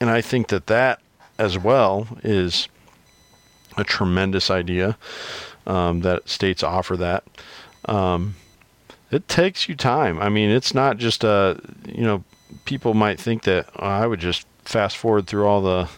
and 0.00 0.08
I 0.08 0.20
think 0.20 0.48
that 0.48 0.66
that 0.68 1.00
as 1.38 1.58
well 1.58 2.08
is 2.22 2.68
a 3.76 3.84
tremendous 3.84 4.50
idea 4.50 4.96
um, 5.66 6.00
that 6.00 6.28
states 6.28 6.62
offer 6.62 6.96
that. 6.96 7.24
Um, 7.86 8.34
it 9.10 9.28
takes 9.28 9.68
you 9.68 9.74
time. 9.74 10.18
I 10.20 10.28
mean, 10.28 10.50
it's 10.50 10.74
not 10.74 10.98
just 10.98 11.24
a, 11.24 11.60
you 11.86 12.02
know, 12.02 12.24
people 12.64 12.94
might 12.94 13.20
think 13.20 13.42
that 13.44 13.68
oh, 13.76 13.86
I 13.86 14.06
would 14.06 14.20
just 14.20 14.46
fast 14.64 14.96
forward 14.96 15.26
through 15.26 15.46
all 15.46 15.62
the 15.62 15.88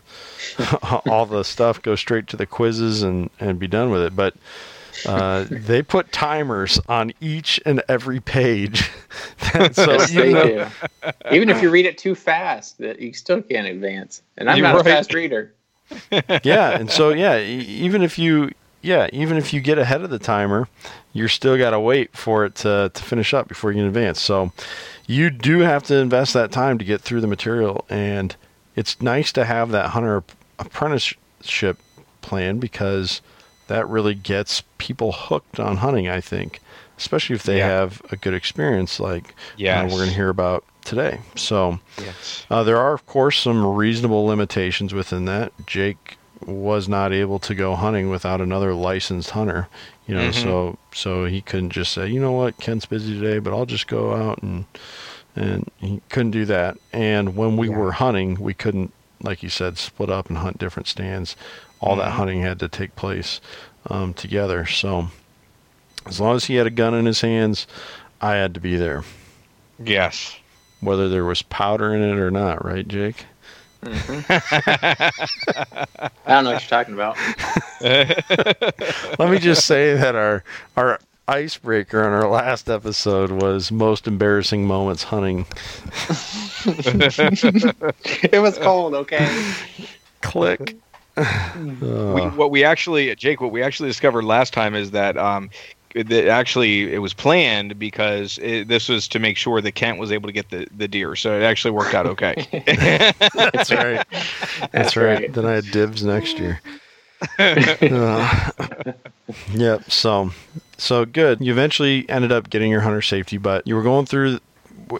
all 1.07 1.27
the 1.27 1.43
stuff, 1.43 1.83
go 1.83 1.95
straight 1.95 2.27
to 2.29 2.37
the 2.37 2.47
quizzes 2.47 3.03
and 3.03 3.31
and 3.41 3.59
be 3.59 3.67
done 3.67 3.91
with 3.91 4.03
it. 4.03 4.17
But 4.17 4.35
uh, 5.07 5.47
they 5.51 5.83
put 5.83 6.13
timers 6.13 6.81
on 6.89 7.13
each 7.21 7.61
and 7.67 7.83
every 7.89 8.21
page. 8.21 8.91
so 9.73 9.93
yes, 9.93 10.11
even, 10.13 10.33
though, 10.33 10.71
even 11.31 11.49
if 11.49 11.63
you 11.63 11.71
read 11.71 11.87
it 11.87 11.99
too 11.99 12.15
fast, 12.15 12.79
that 12.79 13.01
you 13.01 13.13
still 13.13 13.43
can't 13.43 13.67
advance. 13.67 14.23
And 14.39 14.49
I'm 14.49 14.63
not 14.63 14.75
right. 14.77 14.81
a 14.81 14.85
fast 14.85 15.15
reader. 15.15 15.55
yeah, 16.43 16.71
and 16.71 16.91
so 16.91 17.11
yeah, 17.11 17.39
even 17.39 18.03
if 18.03 18.19
you 18.19 18.51
yeah, 18.83 19.09
even 19.13 19.37
if 19.37 19.53
you 19.53 19.61
get 19.61 19.79
ahead 19.79 20.03
of 20.03 20.11
the 20.11 20.19
timer, 20.19 20.69
you're 21.13 21.29
still 21.29 21.57
got 21.57 21.71
to 21.71 21.81
wait 21.81 22.17
for 22.17 22.45
it 22.45 22.57
to, 22.57 22.91
to 22.93 23.03
finish 23.03 23.33
up 23.33 23.49
before 23.49 23.71
you 23.71 23.79
can 23.79 23.87
advance. 23.87 24.21
So 24.21 24.53
you 25.07 25.31
do 25.31 25.61
have 25.61 25.85
to 25.85 25.97
invest 25.97 26.35
that 26.35 26.53
time 26.53 26.79
to 26.79 26.85
get 26.85 27.01
through 27.01 27.21
the 27.21 27.27
material. 27.27 27.85
And 27.89 28.35
it's 28.75 29.01
nice 29.01 29.33
to 29.33 29.45
have 29.45 29.71
that 29.71 29.91
hunter 29.91 30.25
apprenticeship 30.59 31.79
plan 32.21 32.59
because 32.59 33.21
that 33.69 33.89
really 33.89 34.15
gets 34.15 34.63
people 34.79 35.13
hooked 35.13 35.61
on 35.61 35.79
hunting, 35.79 36.09
I 36.09 36.21
think, 36.21 36.61
especially 36.99 37.37
if 37.37 37.45
they 37.45 37.59
yeah. 37.59 37.69
have 37.69 38.03
a 38.11 38.17
good 38.17 38.35
experience 38.35 38.99
like 38.99 39.35
yes. 39.57 39.91
we're 39.91 39.99
going 39.99 40.11
to 40.11 40.15
hear 40.15 40.29
about 40.29 40.65
today. 40.85 41.21
So 41.37 41.79
yes. 41.99 42.47
uh, 42.51 42.65
there 42.65 42.79
are, 42.79 42.93
of 42.93 43.07
course, 43.07 43.39
some 43.39 43.65
reasonable 43.65 44.25
limitations 44.25 44.93
within 44.93 45.27
that. 45.27 45.53
Jake 45.67 46.19
was 46.47 46.89
not 46.89 47.13
able 47.13 47.39
to 47.39 47.55
go 47.55 47.75
hunting 47.75 48.11
without 48.11 48.41
another 48.41 48.75
licensed 48.75 49.31
hunter 49.31 49.69
you 50.07 50.15
know 50.15 50.31
mm-hmm. 50.31 50.43
so 50.43 50.79
so 50.93 51.25
he 51.25 51.41
couldn't 51.41 51.71
just 51.71 51.93
say 51.93 52.07
you 52.09 52.21
know 52.21 52.33
what 52.33 52.59
Kent's 52.59 52.87
busy 52.87 53.19
today 53.19 53.39
but 53.39 53.53
I'll 53.53 53.67
just 53.67 53.87
go 53.87 54.15
out 54.15 54.43
and 54.43 54.65
and 55.37 55.71
he 55.79 56.01
couldn't 56.09 56.33
do 56.33 56.45
that 56.47 56.77
and 56.93 57.37
when 57.37 57.57
we 57.57 57.69
yeah. 57.69 57.77
were 57.77 57.93
hunting 57.93 58.41
we 58.41 58.55
couldn't 58.55 58.93
like 59.23 59.43
you 59.43 59.49
said 59.49 59.79
split 59.79 60.11
up 60.11 60.29
and 60.29 60.39
hunt 60.39 60.59
different 60.59 60.87
stands 60.87 61.37
all 61.81 61.93
mm-hmm. 61.93 62.01
that 62.01 62.11
hunting 62.13 62.43
had 62.43 62.59
to 62.61 62.69
take 62.69 62.97
place 62.97 63.41
um, 63.89 64.15
together 64.15 64.67
so 64.67 65.09
as 66.07 66.21
long 66.21 66.37
as 66.37 66.47
he 66.47 66.57
had 66.57 66.67
a 66.67 66.71
gun 66.71 66.95
in 66.95 67.07
his 67.07 67.21
hands 67.21 67.67
I 68.21 68.35
had 68.35 68.55
to 68.55 68.61
be 68.61 68.77
there 68.77 69.05
yes 69.79 70.37
whether 70.81 71.09
there 71.09 71.25
was 71.25 71.43
powder 71.43 71.95
in 71.95 72.03
it 72.03 72.19
or 72.19 72.31
not 72.31 72.65
right 72.65 72.87
Jake 72.87 73.27
Mm-hmm. 73.85 74.33
I 76.27 76.35
don't 76.35 76.45
know 76.45 76.53
what 76.53 76.63
you're 76.63 76.69
talking 76.69 76.95
about. 76.95 77.17
Let 79.19 79.31
me 79.31 79.39
just 79.39 79.67
say 79.67 79.95
that 79.95 80.15
our 80.15 80.45
our 80.77 81.01
icebreaker 81.27 82.05
on 82.05 82.13
our 82.13 82.29
last 82.29 82.71
episode 82.71 83.31
was 83.31 83.73
most 83.73 84.07
embarrassing 84.07 84.67
moments 84.67 85.03
hunting. 85.05 85.47
it 86.65 88.41
was 88.41 88.59
cold, 88.59 88.95
okay? 88.95 89.53
Click. 90.21 90.77
We, 91.17 91.23
what 91.23 92.51
we 92.51 92.65
actually, 92.65 93.15
Jake, 93.17 93.41
what 93.41 93.51
we 93.53 93.63
actually 93.63 93.89
discovered 93.89 94.25
last 94.25 94.53
time 94.53 94.75
is 94.75 94.93
that 94.93 95.17
um, 95.17 95.51
that 95.95 96.29
actually 96.29 96.93
it 96.93 96.99
was 96.99 97.13
planned 97.13 97.79
because 97.79 98.39
it, 98.43 98.69
this 98.69 98.89
was 98.89 99.09
to 99.09 99.19
make 99.19 99.37
sure 99.37 99.61
that 99.61 99.73
Kent 99.73 99.99
was 99.99 100.13
able 100.13 100.29
to 100.29 100.33
get 100.33 100.51
the, 100.51 100.67
the 100.77 100.89
deer. 100.89 101.17
So 101.17 101.39
it 101.39 101.43
actually 101.43 101.73
worked 101.73 101.95
out 101.95 102.07
okay. 102.07 102.47
That's 103.35 103.71
right. 103.71 104.07
That's, 104.73 104.97
right. 104.97 105.33
Then 105.33 105.47
I 105.47 105.53
had 105.53 105.65
dibs 105.71 106.05
next 106.05 106.39
year. 106.39 106.61
uh, 107.39 108.43
yep. 109.53 109.91
So, 109.91 110.31
so 110.77 111.05
good. 111.05 111.41
You 111.41 111.53
eventually 111.53 112.09
ended 112.09 112.33
up 112.33 112.51
getting 112.51 112.71
your 112.71 112.81
hunter 112.81 113.03
safety, 113.03 113.39
but 113.39 113.67
you 113.67 113.77
were 113.77 113.83
going 113.83 114.07
through. 114.07 114.41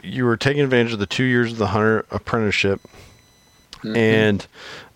You 0.03 0.25
were 0.25 0.37
taking 0.37 0.63
advantage 0.63 0.93
of 0.93 1.01
the 1.01 1.07
two 1.07 1.25
years 1.25 1.53
of 1.53 1.59
the 1.59 1.67
hunter 1.67 2.07
apprenticeship, 2.11 2.81
mm-hmm. 3.79 3.97
and 3.97 4.47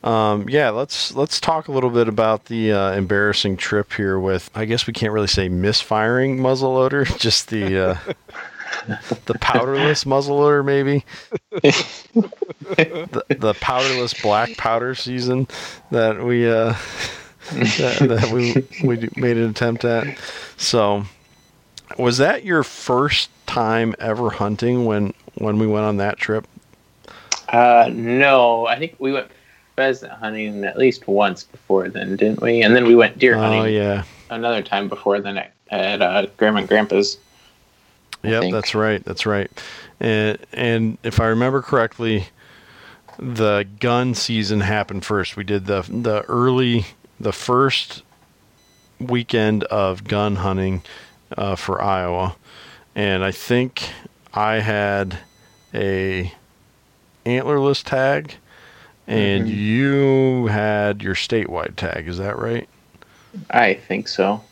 um, 0.06 0.48
yeah, 0.48 0.70
let's 0.70 1.14
let's 1.16 1.40
talk 1.40 1.66
a 1.66 1.72
little 1.72 1.90
bit 1.90 2.06
about 2.06 2.44
the 2.44 2.70
uh, 2.70 2.92
embarrassing 2.92 3.56
trip 3.56 3.92
here. 3.92 4.20
With 4.20 4.48
I 4.54 4.64
guess 4.64 4.86
we 4.86 4.92
can't 4.92 5.12
really 5.12 5.26
say 5.26 5.48
misfiring 5.48 6.38
muzzleloader, 6.38 7.18
just 7.18 7.48
the 7.48 7.76
uh, 7.90 7.98
the 9.24 9.34
powderless 9.34 10.04
muzzleloader, 10.04 10.64
maybe 10.64 11.04
the, 11.50 13.24
the 13.30 13.54
powderless 13.54 14.14
black 14.22 14.56
powder 14.56 14.94
season 14.94 15.48
that 15.90 16.22
we 16.22 16.48
uh, 16.48 16.76
that, 17.50 17.96
that 18.08 18.30
we 18.32 18.86
we 18.86 19.08
made 19.16 19.36
an 19.36 19.50
attempt 19.50 19.84
at. 19.84 20.06
So, 20.56 21.04
was 21.98 22.18
that 22.18 22.44
your 22.44 22.62
first 22.62 23.28
time 23.46 23.92
ever 23.98 24.30
hunting 24.30 24.84
when 24.84 25.14
when 25.34 25.58
we 25.58 25.66
went 25.66 25.84
on 25.84 25.96
that 25.96 26.16
trip? 26.16 26.46
Uh, 27.48 27.90
no, 27.92 28.68
I 28.68 28.78
think 28.78 28.94
we 29.00 29.12
went 29.12 29.32
pheasant 29.76 30.12
hunting 30.12 30.64
at 30.64 30.76
least 30.78 31.06
once 31.06 31.44
before 31.44 31.88
then, 31.88 32.16
didn't 32.16 32.42
we? 32.42 32.62
And 32.62 32.74
then 32.74 32.86
we 32.86 32.94
went 32.94 33.18
deer 33.18 33.36
hunting. 33.36 33.60
Oh 33.60 33.64
yeah. 33.64 34.04
Another 34.30 34.62
time 34.62 34.88
before 34.88 35.20
then 35.20 35.38
at, 35.38 35.52
at 35.70 36.02
uh, 36.02 36.26
Grandma 36.36 36.60
and 36.60 36.68
Grandpa's. 36.68 37.18
Yep, 38.22 38.50
that's 38.50 38.74
right. 38.74 39.04
That's 39.04 39.26
right. 39.26 39.50
And 40.00 40.38
and 40.52 40.98
if 41.02 41.20
I 41.20 41.26
remember 41.26 41.62
correctly, 41.62 42.28
the 43.18 43.66
gun 43.78 44.14
season 44.14 44.60
happened 44.60 45.04
first. 45.04 45.36
We 45.36 45.44
did 45.44 45.66
the 45.66 45.82
the 45.82 46.22
early 46.22 46.86
the 47.20 47.32
first 47.32 48.02
weekend 48.98 49.64
of 49.64 50.04
gun 50.04 50.36
hunting 50.36 50.82
uh, 51.36 51.54
for 51.54 51.80
Iowa, 51.80 52.36
and 52.94 53.22
I 53.22 53.30
think 53.30 53.90
I 54.34 54.60
had 54.60 55.18
a 55.72 56.32
antlerless 57.24 57.82
tag 57.84 58.34
and 59.06 59.46
mm-hmm. 59.46 59.58
you 59.58 60.46
had 60.46 61.02
your 61.02 61.14
statewide 61.14 61.76
tag. 61.76 62.08
Is 62.08 62.18
that 62.18 62.38
right? 62.38 62.68
I 63.50 63.74
think 63.74 64.08
so. 64.08 64.42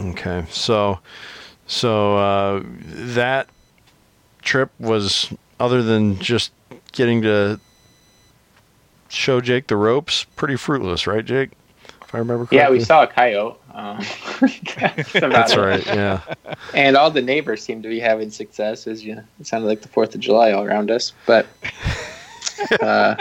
Okay, 0.00 0.44
so 0.50 1.00
so 1.66 2.16
uh, 2.16 2.62
that 2.64 3.48
trip 4.42 4.70
was 4.78 5.32
other 5.60 5.82
than 5.82 6.18
just 6.18 6.52
getting 6.92 7.22
to 7.22 7.60
show 9.08 9.40
Jake 9.40 9.66
the 9.66 9.76
ropes, 9.76 10.24
pretty 10.36 10.56
fruitless, 10.56 11.06
right, 11.06 11.24
Jake? 11.24 11.50
If 12.02 12.14
I 12.14 12.18
remember 12.18 12.46
correctly. 12.46 12.58
Yeah, 12.58 12.70
we 12.70 12.80
saw 12.80 13.02
a 13.02 13.06
coyote. 13.06 13.58
Um, 13.74 13.98
that's, 14.76 15.12
that's 15.12 15.56
right. 15.56 15.84
Yeah. 15.86 16.20
And 16.74 16.96
all 16.96 17.10
the 17.10 17.22
neighbors 17.22 17.62
seemed 17.62 17.82
to 17.82 17.88
be 17.88 18.00
having 18.00 18.30
success. 18.30 18.86
As 18.86 19.04
you, 19.04 19.22
it 19.38 19.46
sounded 19.46 19.66
like 19.66 19.82
the 19.82 19.88
Fourth 19.88 20.14
of 20.14 20.20
July 20.20 20.52
all 20.52 20.64
around 20.64 20.90
us, 20.90 21.12
but 21.26 21.46
uh, 22.80 23.16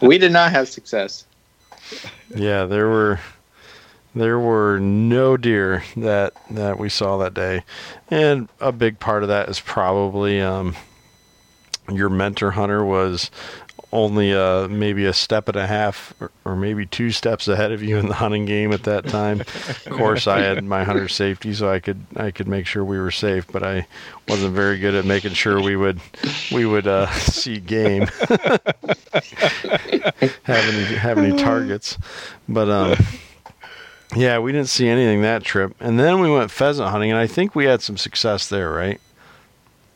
we 0.00 0.18
did 0.18 0.32
not 0.32 0.50
have 0.52 0.68
success. 0.68 1.26
Yeah, 2.34 2.64
there 2.64 2.88
were 2.88 3.20
there 4.14 4.38
were 4.38 4.78
no 4.78 5.36
deer 5.36 5.82
that 5.96 6.34
that 6.50 6.78
we 6.78 6.88
saw 6.88 7.18
that 7.18 7.34
day, 7.34 7.64
and 8.10 8.48
a 8.60 8.72
big 8.72 8.98
part 8.98 9.22
of 9.22 9.28
that 9.28 9.48
is 9.48 9.60
probably 9.60 10.40
um, 10.40 10.74
your 11.90 12.08
mentor 12.08 12.52
hunter 12.52 12.84
was 12.84 13.30
only 13.92 14.32
uh, 14.34 14.68
maybe 14.68 15.04
a 15.04 15.12
step 15.12 15.48
and 15.48 15.56
a 15.56 15.66
half 15.66 16.14
or, 16.18 16.30
or, 16.44 16.56
maybe 16.56 16.86
two 16.86 17.10
steps 17.10 17.46
ahead 17.46 17.72
of 17.72 17.82
you 17.82 17.98
in 17.98 18.08
the 18.08 18.14
hunting 18.14 18.46
game 18.46 18.72
at 18.72 18.84
that 18.84 19.06
time. 19.06 19.40
of 19.40 19.88
course, 19.90 20.26
I 20.26 20.40
had 20.40 20.64
my 20.64 20.82
hunter 20.82 21.08
safety, 21.08 21.52
so 21.52 21.70
I 21.70 21.78
could 21.78 22.00
I 22.16 22.30
could 22.30 22.48
make 22.48 22.66
sure 22.66 22.84
we 22.84 22.98
were 22.98 23.10
safe, 23.10 23.46
but 23.52 23.62
I 23.62 23.86
wasn't 24.28 24.54
very 24.54 24.78
good 24.78 24.94
at 24.94 25.04
making 25.04 25.34
sure 25.34 25.60
we 25.60 25.76
would 25.76 26.00
we 26.50 26.64
would 26.64 26.86
uh, 26.86 27.10
see 27.12 27.60
game, 27.60 28.06
have 30.42 30.48
any 30.48 30.84
have 30.96 31.18
any 31.18 31.36
targets. 31.36 31.98
But 32.48 32.70
um, 32.70 32.96
yeah, 34.16 34.38
we 34.38 34.52
didn't 34.52 34.68
see 34.68 34.88
anything 34.88 35.20
that 35.22 35.44
trip, 35.44 35.74
and 35.80 35.98
then 35.98 36.20
we 36.20 36.30
went 36.30 36.50
pheasant 36.50 36.88
hunting, 36.88 37.10
and 37.10 37.20
I 37.20 37.26
think 37.26 37.54
we 37.54 37.66
had 37.66 37.82
some 37.82 37.98
success 37.98 38.48
there, 38.48 38.70
right? 38.70 39.00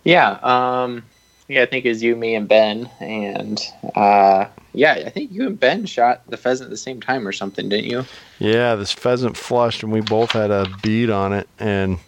Yeah. 0.05 0.39
Um, 0.43 1.05
yeah, 1.49 1.63
I 1.63 1.67
think 1.67 1.85
it 1.85 1.91
was 1.91 2.03
you, 2.03 2.17
me, 2.17 2.35
and 2.35 2.49
Ben, 2.49 2.91
and 3.01 3.61
uh, 3.95 4.47
yeah, 4.73 4.93
I 4.93 5.11
think 5.11 5.33
you 5.33 5.47
and 5.47 5.59
Ben 5.59 5.87
shot 5.87 6.23
the 6.29 6.37
pheasant 6.37 6.67
at 6.67 6.71
the 6.71 6.77
same 6.77 7.01
time 7.01 7.27
or 7.27 7.33
something, 7.33 7.69
didn't 7.69 7.91
you? 7.91 8.05
Yeah, 8.39 8.75
this 8.75 8.93
pheasant 8.93 9.37
flushed, 9.37 9.83
and 9.83 9.93
we 9.93 10.01
both 10.01 10.33
had 10.33 10.51
a 10.51 10.67
bead 10.83 11.11
on 11.11 11.33
it, 11.33 11.49
and 11.59 11.99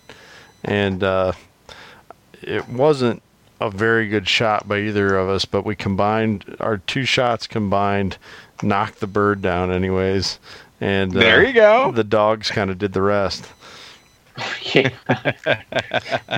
and 0.65 1.03
uh, 1.03 1.33
it 2.43 2.69
wasn't 2.69 3.23
a 3.61 3.71
very 3.71 4.09
good 4.09 4.29
shot 4.29 4.67
by 4.67 4.81
either 4.81 5.17
of 5.17 5.29
us, 5.29 5.45
but 5.45 5.65
we 5.65 5.75
combined 5.75 6.57
our 6.61 6.79
two 6.79 7.05
shots 7.05 7.47
combined, 7.47 8.19
knocked 8.63 9.01
the 9.01 9.07
bird 9.07 9.41
down, 9.41 9.71
anyways, 9.71 10.39
and 10.81 11.17
uh, 11.17 11.21
there 11.21 11.45
you 11.45 11.53
go. 11.53 11.93
The 11.93 12.05
dogs 12.05 12.51
kind 12.51 12.71
of 12.71 12.79
did 12.79 12.93
the 12.93 13.03
rest. 13.03 13.47
yeah. 14.75 14.91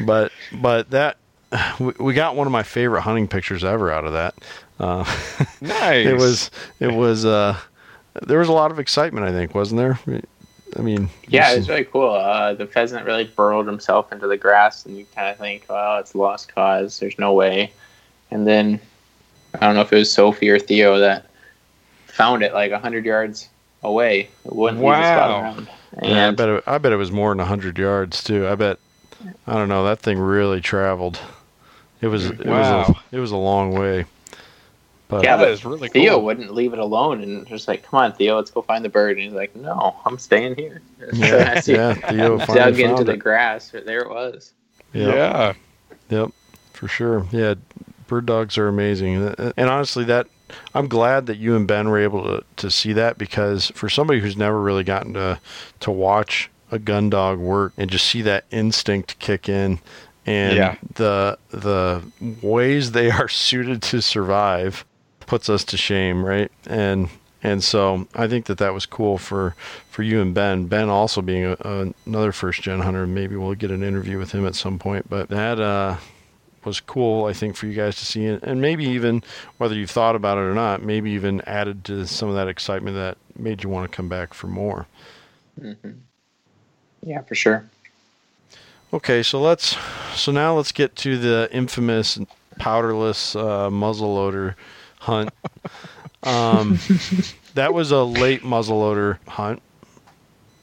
but 0.05 0.33
but 0.53 0.91
that 0.91 1.17
we, 1.81 1.93
we 1.99 2.15
got 2.15 2.37
one 2.37 2.47
of 2.47 2.53
my 2.53 2.63
favorite 2.63 3.03
hunting 3.03 3.29
pictures 3.29 3.65
ever 3.65 3.91
out 3.91 4.05
of 4.05 4.13
that. 4.13 4.35
Uh, 4.79 5.05
nice. 5.61 6.07
it 6.07 6.17
was 6.17 6.51
it 6.79 6.93
was 6.93 7.25
uh, 7.25 7.59
there 8.23 8.39
was 8.39 8.49
a 8.49 8.53
lot 8.53 8.71
of 8.71 8.79
excitement. 8.79 9.27
I 9.27 9.33
think 9.33 9.55
wasn't 9.55 9.79
there? 9.79 9.99
I 10.77 10.83
mean, 10.83 11.09
yeah, 11.27 11.53
it 11.53 11.59
was 11.59 11.69
really 11.69 11.85
cool. 11.85 12.11
Uh, 12.11 12.55
the 12.55 12.67
pheasant 12.67 13.05
really 13.05 13.25
burrowed 13.25 13.67
himself 13.67 14.13
into 14.13 14.27
the 14.27 14.37
grass, 14.37 14.87
and 14.87 14.97
you 14.97 15.07
kind 15.15 15.29
of 15.29 15.37
think, 15.37 15.67
"Well, 15.69 15.99
it's 15.99 16.15
lost 16.15 16.55
cause. 16.55 16.99
There's 16.99 17.19
no 17.19 17.33
way." 17.33 17.73
And 18.31 18.47
then 18.47 18.81
I 19.55 19.67
don't 19.67 19.75
know 19.75 19.81
if 19.81 19.93
it 19.93 19.97
was 19.97 20.13
Sophie 20.13 20.49
or 20.49 20.59
Theo 20.59 20.99
that 20.99 21.27
found 22.07 22.43
it 22.43 22.55
like 22.55 22.73
hundred 22.73 23.05
yards 23.05 23.49
away. 23.83 24.29
It 24.45 24.55
wouldn't 24.55 24.81
wow. 24.81 24.93
leave 24.93 25.03
the 25.03 25.15
spot 25.15 25.31
around. 25.31 25.69
And 25.95 26.11
yeah, 26.11 26.29
I 26.29 26.31
bet 26.31 26.49
it, 26.49 26.65
I 26.67 26.79
bet 26.79 26.93
it 26.93 26.97
was 26.97 27.11
more 27.11 27.35
than 27.35 27.45
hundred 27.45 27.77
yards 27.77 28.23
too. 28.23 28.47
I 28.47 28.55
bet 28.55 28.79
I 29.47 29.55
don't 29.55 29.69
know. 29.69 29.85
That 29.85 29.99
thing 29.99 30.19
really 30.19 30.61
traveled. 30.61 31.19
It 32.01 32.09
was 32.09 32.27
it 32.27 32.47
wow. 32.47 32.79
was 32.79 32.89
a, 32.89 33.17
it 33.17 33.21
was 33.21 33.31
a 33.33 33.37
long 33.37 33.73
way. 33.73 34.05
But 35.09 35.25
yeah, 35.25 35.37
that 35.37 35.49
is 35.49 35.65
really 35.65 35.89
cool. 35.89 36.03
Theo 36.03 36.15
cool. 36.15 36.25
wouldn't 36.25 36.55
leave 36.55 36.73
it 36.73 36.79
alone 36.79 37.21
and 37.21 37.47
just 37.49 37.67
like, 37.67 37.83
come 37.83 37.99
on, 37.99 38.13
Theo, 38.13 38.37
let's 38.37 38.51
go 38.53 38.63
find 38.63 38.85
the 38.85 38.89
bird. 38.89 39.17
And 39.17 39.25
he's 39.25 39.33
like, 39.33 39.55
no, 39.57 39.97
I'm 40.07 40.19
staying 40.19 40.55
here. 40.55 40.83
Yeah, 41.13 41.61
see, 41.61 41.73
yeah 41.73 41.95
Theo 41.95 42.39
dug 42.39 42.79
into 42.79 43.03
the 43.03 43.17
grass. 43.17 43.71
There 43.71 44.01
it 44.01 44.09
was. 44.09 44.53
Yep. 44.93 45.15
Yeah. 45.15 45.53
Yep, 46.11 46.31
for 46.73 46.89
sure. 46.89 47.27
Yeah, 47.33 47.55
bird 48.07 48.27
dogs 48.27 48.57
are 48.57 48.69
amazing. 48.69 49.35
And 49.57 49.69
honestly, 49.71 50.05
that 50.05 50.29
I'm 50.75 50.89
glad 50.89 51.27
that 51.27 51.39
you 51.39 51.57
and 51.57 51.67
Ben 51.67 51.89
were 51.89 51.99
able 51.99 52.23
to, 52.25 52.45
to 52.57 52.71
see 52.71 52.93
that 52.93 53.19
because 53.19 53.71
for 53.75 53.89
somebody 53.89 54.21
who's 54.21 54.37
never 54.37 54.61
really 54.61 54.85
gotten 54.85 55.15
to 55.15 55.41
to 55.81 55.91
watch 55.91 56.51
a 56.71 56.79
gun 56.79 57.11
dog 57.11 57.39
work 57.39 57.73
and 57.77 57.91
just 57.91 58.07
see 58.07 58.23
that 58.23 58.45
instinct 58.51 59.19
kick 59.19 59.49
in 59.49 59.81
and 60.27 60.57
yeah. 60.57 60.77
the 60.95 61.39
the 61.51 62.03
ways 62.43 62.93
they 62.93 63.11
are 63.11 63.29
suited 63.29 63.83
to 63.83 64.01
survive 64.01 64.85
puts 65.21 65.49
us 65.49 65.65
to 65.65 65.77
shame, 65.77 66.25
right? 66.25 66.51
And 66.67 67.09
and 67.43 67.65
so 67.65 68.07
I 68.15 68.29
think 68.29 68.47
that 68.47 68.59
that 68.59 68.75
was 68.75 68.87
cool 68.87 69.17
for 69.17 69.55
for 69.91 70.03
you 70.03 70.21
and 70.21 70.35
Ben. 70.35 70.67
Ben 70.67 70.89
also 70.89 71.23
being 71.23 71.45
a, 71.45 71.57
a, 71.61 71.95
another 72.07 72.33
first 72.33 72.63
gen 72.63 72.81
hunter. 72.81 73.07
Maybe 73.07 73.37
we'll 73.37 73.55
get 73.55 73.71
an 73.71 73.83
interview 73.83 74.19
with 74.19 74.33
him 74.33 74.47
at 74.47 74.55
some 74.55 74.79
point. 74.79 75.09
But 75.09 75.29
that 75.29 75.59
uh, 75.59 75.97
was 76.65 76.81
cool, 76.81 77.25
I 77.25 77.33
think, 77.33 77.57
for 77.57 77.67
you 77.67 77.75
guys 77.75 77.97
to 77.97 78.05
see, 78.05 78.27
and 78.27 78.61
maybe 78.61 78.85
even 78.85 79.23
whether 79.59 79.75
you've 79.75 79.91
thought 79.91 80.17
about 80.17 80.39
it 80.39 80.43
or 80.43 80.55
not, 80.55 80.83
maybe 80.83 81.11
even 81.13 81.41
added 81.43 81.85
to 81.85 82.07
some 82.07 82.29
of 82.29 82.35
that 82.35 82.49
excitement 82.49 82.97
that 82.97 83.17
made 83.37 83.63
you 83.63 83.71
want 83.71 83.91
to 83.91 83.97
come 83.97 84.09
back 84.09 84.35
for 84.35 84.47
more. 84.47 84.87
Mm-hmm. 85.61 85.93
Yeah, 87.03 87.23
for 87.23 87.35
sure. 87.35 87.69
Okay, 88.92 89.22
so 89.22 89.40
let's 89.40 89.76
so 90.16 90.33
now 90.33 90.57
let's 90.57 90.72
get 90.72 90.96
to 90.96 91.16
the 91.16 91.48
infamous 91.53 92.18
powderless 92.59 93.37
uh, 93.37 93.70
muzzleloader 93.70 94.57
hunt. 94.98 95.31
Um, 96.24 96.79
that 97.55 97.72
was 97.72 97.92
a 97.92 98.03
late 98.03 98.42
muzzleloader 98.42 99.18
hunt. 99.29 99.62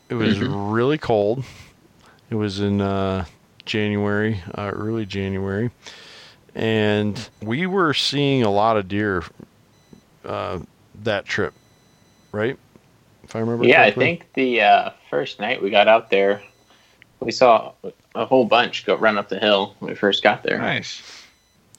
It 0.09 0.15
was 0.15 0.37
mm-hmm. 0.37 0.71
really 0.71 0.97
cold. 0.97 1.45
It 2.29 2.35
was 2.35 2.59
in 2.59 2.81
uh, 2.81 3.23
January, 3.65 4.41
uh, 4.55 4.71
early 4.73 5.05
January, 5.05 5.71
and 6.53 7.29
we 7.41 7.65
were 7.65 7.93
seeing 7.93 8.43
a 8.43 8.51
lot 8.51 8.75
of 8.75 8.89
deer 8.89 9.23
uh, 10.25 10.59
that 11.03 11.25
trip, 11.25 11.53
right? 12.33 12.57
If 13.23 13.37
I 13.37 13.39
remember. 13.39 13.65
Yeah, 13.65 13.83
correctly. 13.83 14.03
I 14.03 14.05
think 14.05 14.33
the 14.33 14.61
uh, 14.61 14.89
first 15.09 15.39
night 15.39 15.63
we 15.63 15.69
got 15.69 15.87
out 15.87 16.09
there, 16.09 16.41
we 17.21 17.31
saw 17.31 17.71
a 18.17 18.25
whole 18.25 18.45
bunch 18.45 18.85
go 18.85 18.95
run 18.95 19.17
up 19.17 19.29
the 19.29 19.39
hill 19.39 19.75
when 19.79 19.91
we 19.91 19.95
first 19.95 20.23
got 20.23 20.43
there. 20.43 20.57
Nice. 20.57 21.01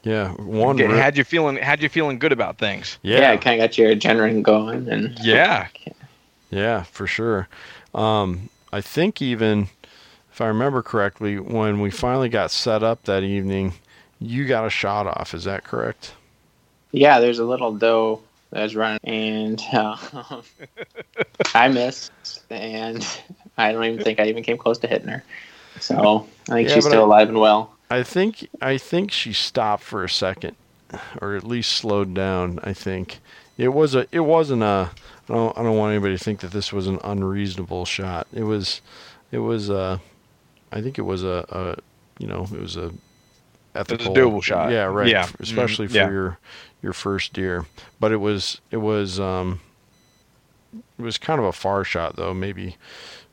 Yeah, 0.04 0.32
one. 0.34 0.76
Did, 0.76 0.90
had 0.90 1.16
you 1.16 1.24
feeling? 1.24 1.56
Had 1.56 1.82
you 1.82 1.88
feeling 1.88 2.18
good 2.18 2.32
about 2.32 2.58
things? 2.58 2.98
Yeah, 3.02 3.18
yeah 3.18 3.36
kind 3.36 3.60
of 3.60 3.68
got 3.68 3.76
your 3.76 3.94
adrenaline 3.94 4.42
going, 4.42 4.88
and 4.88 5.18
yeah, 5.20 5.68
yeah, 6.50 6.84
for 6.84 7.06
sure. 7.06 7.48
Um, 7.94 8.48
I 8.72 8.80
think 8.80 9.20
even 9.20 9.68
if 10.32 10.40
I 10.40 10.46
remember 10.46 10.82
correctly, 10.82 11.38
when 11.38 11.80
we 11.80 11.90
finally 11.90 12.28
got 12.28 12.52
set 12.52 12.82
up 12.82 13.04
that 13.04 13.24
evening, 13.24 13.74
you 14.20 14.46
got 14.46 14.64
a 14.64 14.70
shot 14.70 15.06
off. 15.06 15.34
Is 15.34 15.44
that 15.44 15.64
correct? 15.64 16.14
Yeah, 16.92 17.18
there's 17.20 17.40
a 17.40 17.44
little 17.44 17.72
doe 17.72 18.20
that 18.50 18.62
was 18.62 18.76
running, 18.76 19.00
and 19.02 19.60
uh, 19.72 19.96
I 21.54 21.68
missed, 21.68 22.12
and 22.50 23.06
I 23.58 23.72
don't 23.72 23.84
even 23.84 24.02
think 24.02 24.20
I 24.20 24.26
even 24.26 24.44
came 24.44 24.58
close 24.58 24.78
to 24.78 24.86
hitting 24.86 25.08
her. 25.08 25.24
So 25.80 26.26
I 26.48 26.52
think 26.52 26.68
yeah, 26.68 26.74
she's 26.74 26.86
still 26.86 27.02
I, 27.02 27.04
alive 27.04 27.28
and 27.28 27.38
well. 27.38 27.74
I 27.90 28.02
think 28.02 28.48
I 28.60 28.78
think 28.78 29.10
she 29.10 29.32
stopped 29.32 29.82
for 29.82 30.04
a 30.04 30.08
second, 30.08 30.56
or 31.20 31.36
at 31.36 31.44
least 31.44 31.72
slowed 31.72 32.14
down. 32.14 32.60
I 32.62 32.72
think 32.72 33.20
it 33.56 33.68
was 33.68 33.94
a 33.94 34.06
it 34.12 34.20
wasn't 34.20 34.62
a. 34.62 34.90
I 35.28 35.34
don't 35.34 35.58
I 35.58 35.62
don't 35.62 35.76
want 35.76 35.92
anybody 35.92 36.16
to 36.16 36.22
think 36.22 36.40
that 36.40 36.52
this 36.52 36.72
was 36.72 36.86
an 36.86 36.98
unreasonable 37.04 37.84
shot. 37.84 38.26
It 38.32 38.44
was, 38.44 38.80
it 39.30 39.38
was 39.38 39.68
a. 39.68 40.00
I 40.72 40.80
think 40.80 40.98
it 40.98 41.02
was 41.02 41.22
a, 41.22 41.44
a 41.48 41.76
you 42.18 42.26
know 42.26 42.42
it 42.42 42.60
was 42.60 42.76
a 42.76 42.92
ethical 43.74 44.06
it 44.06 44.10
was 44.10 44.18
a 44.18 44.20
doable 44.20 44.42
shot. 44.42 44.70
Yeah, 44.70 44.84
right. 44.84 45.08
Yeah, 45.08 45.28
especially 45.40 45.86
mm, 45.86 45.90
for 45.90 45.96
yeah. 45.96 46.10
your 46.10 46.38
your 46.82 46.92
first 46.92 47.32
deer. 47.32 47.66
But 48.00 48.12
it 48.12 48.18
was 48.18 48.60
it 48.70 48.78
was 48.78 49.18
um 49.18 49.60
it 50.72 51.02
was 51.02 51.18
kind 51.18 51.38
of 51.38 51.46
a 51.46 51.52
far 51.52 51.84
shot 51.84 52.16
though, 52.16 52.34
maybe 52.34 52.76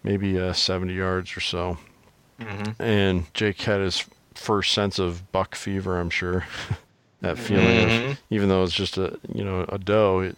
maybe 0.04 0.40
uh, 0.40 0.54
70 0.54 0.94
yards 0.94 1.36
or 1.36 1.42
so. 1.42 1.78
Mm-hmm. 2.39 2.82
And 2.82 3.34
Jake 3.34 3.62
had 3.62 3.82
his 3.82 4.06
first 4.34 4.74
sense 4.74 5.00
of 5.00 5.32
buck 5.32 5.56
fever, 5.56 6.00
I'm 6.00 6.10
sure. 6.10 6.45
that 7.21 7.38
feeling 7.38 7.65
mm-hmm. 7.65 8.12
of, 8.12 8.21
even 8.30 8.50
though 8.50 8.63
it's 8.63 8.74
just 8.74 8.98
a 8.98 9.17
you 9.34 9.43
know 9.43 9.65
a 9.69 9.78
doe, 9.78 10.19
it, 10.19 10.38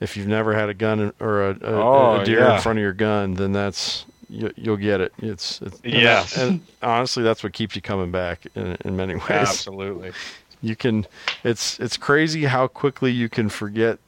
if 0.00 0.16
you've 0.16 0.28
never 0.28 0.54
had 0.54 0.68
a 0.68 0.74
gun 0.74 1.12
or 1.20 1.50
a, 1.50 1.50
a, 1.50 1.58
oh, 1.62 2.20
a 2.20 2.24
deer 2.24 2.40
yeah. 2.40 2.56
in 2.56 2.60
front 2.60 2.78
of 2.78 2.82
your 2.82 2.92
gun, 2.92 3.34
then 3.34 3.52
that's 3.52 4.04
you, 4.30 4.52
will 4.64 4.76
get 4.76 5.00
it. 5.00 5.12
It's, 5.18 5.60
it's 5.60 5.80
yes, 5.84 6.36
and, 6.36 6.50
and, 6.50 6.60
honestly, 6.82 7.22
that's 7.22 7.42
what 7.42 7.52
keeps 7.52 7.74
you 7.74 7.82
coming 7.82 8.10
back 8.10 8.46
in, 8.54 8.76
in 8.84 8.96
many 8.96 9.14
ways. 9.14 9.30
Absolutely, 9.30 10.12
you 10.62 10.76
can. 10.76 11.06
It's 11.44 11.78
it's 11.80 11.96
crazy 11.96 12.44
how 12.44 12.68
quickly 12.68 13.10
you 13.10 13.28
can 13.28 13.48
forget 13.48 13.98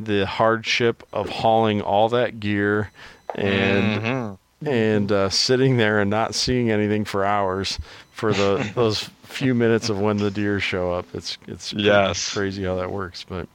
the 0.00 0.26
hardship 0.26 1.02
of 1.12 1.28
hauling 1.28 1.80
all 1.80 2.08
that 2.08 2.38
gear 2.40 2.90
and 3.34 4.02
mm-hmm. 4.02 4.34
And 4.64 5.12
uh, 5.12 5.28
sitting 5.30 5.76
there 5.76 6.00
and 6.00 6.10
not 6.10 6.34
seeing 6.34 6.70
anything 6.70 7.04
for 7.04 7.24
hours 7.24 7.78
for 8.12 8.32
the 8.32 8.70
those 8.74 9.10
few 9.22 9.54
minutes 9.54 9.88
of 9.88 10.00
when 10.00 10.16
the 10.16 10.30
deer 10.30 10.60
show 10.60 10.92
up. 10.92 11.06
It's 11.14 11.38
it's 11.46 11.72
yes. 11.72 12.32
crazy 12.32 12.64
how 12.64 12.76
that 12.76 12.90
works. 12.90 13.24
But 13.24 13.48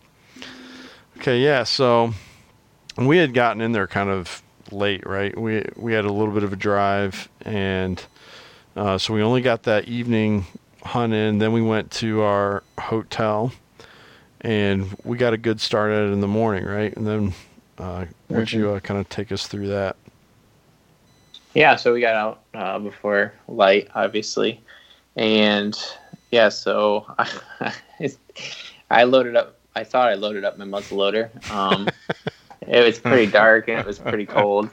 okay, 1.17 1.39
yeah. 1.39 1.63
So 1.63 2.13
we 2.97 3.17
had 3.17 3.33
gotten 3.33 3.61
in 3.61 3.71
there 3.71 3.87
kind 3.87 4.09
of 4.09 4.41
late, 4.71 5.05
right? 5.05 5.37
We 5.37 5.65
we 5.75 5.93
had 5.93 6.05
a 6.05 6.11
little 6.11 6.33
bit 6.33 6.43
of 6.43 6.53
a 6.53 6.57
drive, 6.57 7.29
and 7.41 8.03
uh, 8.75 8.97
so 8.97 9.13
we 9.13 9.21
only 9.21 9.41
got 9.41 9.63
that 9.63 9.87
evening 9.87 10.45
hunt 10.83 11.13
in. 11.13 11.39
Then 11.39 11.51
we 11.51 11.61
went 11.61 11.91
to 11.91 12.21
our 12.21 12.63
hotel, 12.79 13.51
and 14.41 14.95
we 15.03 15.17
got 15.17 15.33
a 15.33 15.37
good 15.37 15.59
start 15.59 15.91
at 15.91 16.03
it 16.03 16.13
in 16.13 16.21
the 16.21 16.27
morning, 16.27 16.65
right? 16.65 16.95
And 16.95 17.05
then 17.05 17.33
uh, 17.77 18.05
why 18.27 18.37
don't 18.37 18.53
you 18.53 18.71
uh, 18.71 18.79
kind 18.79 18.99
of 18.99 19.09
take 19.09 19.31
us 19.31 19.47
through 19.47 19.67
that? 19.67 19.97
Yeah, 21.53 21.75
so 21.75 21.93
we 21.93 22.01
got 22.01 22.15
out 22.15 22.41
uh, 22.53 22.79
before 22.79 23.33
light, 23.47 23.89
obviously, 23.93 24.61
and 25.15 25.77
yeah, 26.31 26.49
so 26.49 27.05
I, 27.19 27.73
I 28.89 29.03
loaded 29.03 29.35
up 29.35 29.59
I 29.75 29.83
thought 29.83 30.09
I 30.09 30.15
loaded 30.15 30.45
up 30.45 30.57
my 30.57 30.65
muzzle 30.65 30.97
loader. 30.97 31.31
Um, 31.49 31.89
it 32.67 32.85
was 32.85 32.99
pretty 32.99 33.31
dark 33.31 33.67
and 33.67 33.79
it 33.79 33.85
was 33.85 33.99
pretty 33.99 34.25
cold, 34.25 34.69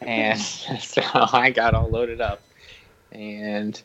and 0.00 0.40
so 0.80 1.02
I 1.14 1.50
got 1.50 1.74
all 1.74 1.90
loaded 1.90 2.20
up, 2.20 2.42
and 3.10 3.80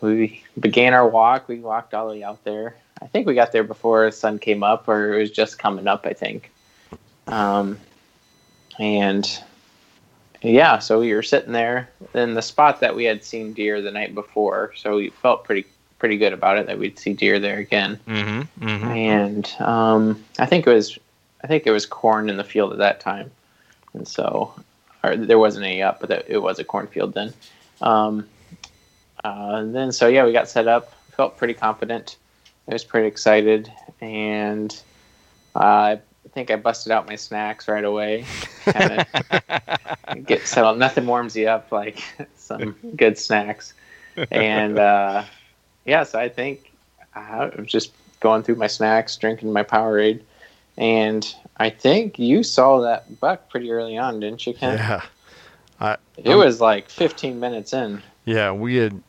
we 0.00 0.42
began 0.58 0.94
our 0.94 1.08
walk. 1.08 1.48
We 1.48 1.60
walked 1.60 1.94
all 1.94 2.08
the 2.08 2.14
way 2.14 2.22
out 2.22 2.44
there. 2.44 2.76
I 3.02 3.06
think 3.06 3.26
we 3.26 3.34
got 3.34 3.52
there 3.52 3.64
before 3.64 4.06
the 4.06 4.12
sun 4.12 4.38
came 4.38 4.62
up, 4.62 4.88
or 4.88 5.14
it 5.14 5.20
was 5.20 5.30
just 5.30 5.58
coming 5.58 5.86
up. 5.86 6.04
I 6.04 6.12
think, 6.12 6.50
um, 7.26 7.78
and 8.78 9.28
yeah, 10.42 10.78
so 10.78 11.00
we 11.00 11.12
were 11.12 11.22
sitting 11.22 11.52
there 11.52 11.90
in 12.14 12.34
the 12.34 12.42
spot 12.42 12.80
that 12.80 12.96
we 12.96 13.04
had 13.04 13.22
seen 13.22 13.52
deer 13.52 13.82
the 13.82 13.90
night 13.90 14.14
before. 14.14 14.72
So 14.76 14.96
we 14.96 15.10
felt 15.10 15.44
pretty 15.44 15.66
pretty 15.98 16.16
good 16.16 16.32
about 16.32 16.56
it 16.56 16.66
that 16.66 16.78
we'd 16.78 16.98
see 16.98 17.12
deer 17.12 17.38
there 17.38 17.58
again. 17.58 18.00
Mm-hmm. 18.06 18.66
mm-hmm. 18.66 18.88
And 18.88 19.54
um, 19.60 20.24
I 20.38 20.46
think 20.46 20.66
it 20.66 20.72
was 20.72 20.98
I 21.42 21.46
think 21.46 21.64
there 21.64 21.72
was 21.72 21.86
corn 21.86 22.30
in 22.30 22.36
the 22.36 22.44
field 22.44 22.72
at 22.72 22.78
that 22.78 23.00
time, 23.00 23.30
and 23.92 24.08
so 24.08 24.54
or 25.04 25.16
there 25.16 25.38
wasn't 25.38 25.64
any 25.64 25.82
up, 25.82 26.00
but 26.00 26.10
it 26.28 26.42
was 26.42 26.58
a 26.58 26.64
cornfield 26.64 27.14
then. 27.14 27.32
Um, 27.80 28.28
uh, 29.24 29.56
and 29.56 29.74
then 29.74 29.92
so 29.92 30.08
yeah, 30.08 30.24
we 30.24 30.32
got 30.32 30.48
set 30.48 30.68
up. 30.68 30.94
Felt 31.16 31.36
pretty 31.36 31.54
confident. 31.54 32.16
I 32.66 32.72
was 32.72 32.84
pretty 32.84 33.08
excited, 33.08 33.70
and 34.00 34.72
uh, 35.54 35.58
I 35.58 36.00
think 36.32 36.50
I 36.50 36.56
busted 36.56 36.92
out 36.92 37.06
my 37.06 37.16
snacks 37.16 37.68
right 37.68 37.84
away. 37.84 38.24
get 40.24 40.46
settled. 40.46 40.78
Nothing 40.78 41.06
warms 41.06 41.36
you 41.36 41.48
up 41.48 41.70
like 41.72 42.02
some 42.36 42.76
good 42.96 43.18
snacks. 43.18 43.74
And 44.30 44.78
uh, 44.78 45.24
yeah, 45.84 46.04
so 46.04 46.18
I 46.18 46.28
think 46.28 46.72
I 47.14 47.46
was 47.56 47.66
just 47.66 47.92
going 48.20 48.42
through 48.42 48.56
my 48.56 48.66
snacks, 48.66 49.16
drinking 49.16 49.52
my 49.52 49.62
Powerade, 49.62 50.22
and 50.76 51.34
I 51.56 51.70
think 51.70 52.18
you 52.18 52.42
saw 52.42 52.80
that 52.80 53.20
buck 53.20 53.48
pretty 53.48 53.70
early 53.70 53.96
on, 53.96 54.20
didn't 54.20 54.46
you, 54.46 54.54
Ken? 54.54 54.78
Yeah. 54.78 55.02
I, 55.80 55.96
it 56.16 56.34
was 56.34 56.60
like 56.60 56.88
15 56.90 57.40
minutes 57.40 57.72
in. 57.72 58.02
Yeah, 58.24 58.52
we 58.52 58.76
had. 58.76 59.02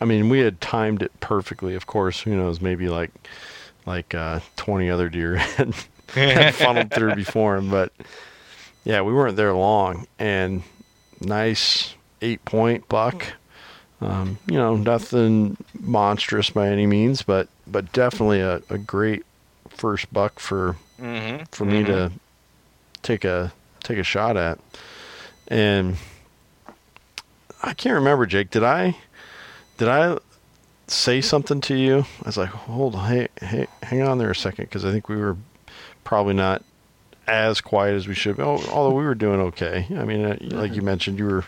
I 0.00 0.04
mean, 0.04 0.28
we 0.28 0.40
had 0.40 0.60
timed 0.60 1.02
it 1.02 1.12
perfectly. 1.20 1.74
Of 1.74 1.86
course, 1.86 2.20
who 2.20 2.36
knows? 2.36 2.60
Maybe 2.60 2.88
like 2.88 3.10
like 3.86 4.14
uh, 4.14 4.40
20 4.56 4.90
other 4.90 5.08
deer 5.08 5.36
had 5.56 5.74
funneled 6.52 6.92
through 6.92 7.14
before 7.16 7.56
him. 7.56 7.70
But 7.70 7.92
yeah, 8.84 9.02
we 9.02 9.12
weren't 9.12 9.36
there 9.36 9.54
long, 9.54 10.06
and 10.18 10.62
nice 11.20 11.94
eight 12.22 12.44
point 12.44 12.88
buck. 12.88 13.24
Um, 14.00 14.38
you 14.46 14.56
know, 14.56 14.76
nothing 14.76 15.56
monstrous 15.80 16.50
by 16.50 16.68
any 16.68 16.86
means, 16.86 17.22
but 17.22 17.48
but 17.66 17.92
definitely 17.92 18.40
a, 18.40 18.60
a 18.68 18.78
great 18.78 19.24
first 19.68 20.12
buck 20.12 20.38
for 20.38 20.76
mm-hmm. 21.00 21.44
for 21.50 21.64
me 21.64 21.82
mm-hmm. 21.82 21.92
to 21.92 22.12
take 23.02 23.24
a 23.24 23.52
take 23.82 23.98
a 23.98 24.02
shot 24.02 24.36
at. 24.36 24.58
And 25.48 25.96
I 27.62 27.74
can't 27.74 27.94
remember, 27.94 28.26
Jake. 28.26 28.50
Did 28.50 28.64
I 28.64 28.96
did 29.78 29.88
I 29.88 30.18
say 30.86 31.20
something 31.20 31.60
to 31.62 31.74
you? 31.74 32.04
I 32.22 32.26
was 32.26 32.36
like, 32.36 32.50
hold 32.50 32.96
hey, 32.96 33.28
hey, 33.40 33.66
hang 33.82 34.02
on 34.02 34.18
there 34.18 34.30
a 34.30 34.36
second, 34.36 34.66
because 34.66 34.84
I 34.84 34.90
think 34.90 35.08
we 35.08 35.16
were 35.16 35.36
probably 36.04 36.34
not 36.34 36.62
as 37.26 37.60
quiet 37.60 37.94
as 37.94 38.06
we 38.06 38.14
should. 38.14 38.38
Oh, 38.38 38.62
although 38.70 38.94
we 38.94 39.04
were 39.04 39.14
doing 39.14 39.40
okay. 39.40 39.86
I 39.96 40.04
mean, 40.04 40.24
uh, 40.24 40.36
like 40.42 40.74
you 40.74 40.82
mentioned, 40.82 41.18
you 41.18 41.24
were 41.24 41.44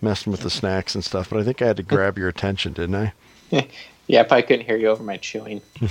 messing 0.00 0.30
with 0.30 0.40
the 0.42 0.50
snacks 0.50 0.94
and 0.94 1.02
stuff, 1.04 1.28
but 1.30 1.40
I 1.40 1.44
think 1.44 1.60
I 1.60 1.66
had 1.66 1.76
to 1.78 1.82
grab 1.82 2.16
your 2.16 2.28
attention, 2.28 2.72
didn't 2.72 2.94
I? 2.94 3.12
yeah, 4.06 4.20
if 4.20 4.30
I 4.32 4.42
couldn't 4.42 4.66
hear 4.66 4.76
you 4.76 4.88
over 4.88 5.02
my 5.02 5.16
chewing. 5.16 5.60
you 5.80 5.88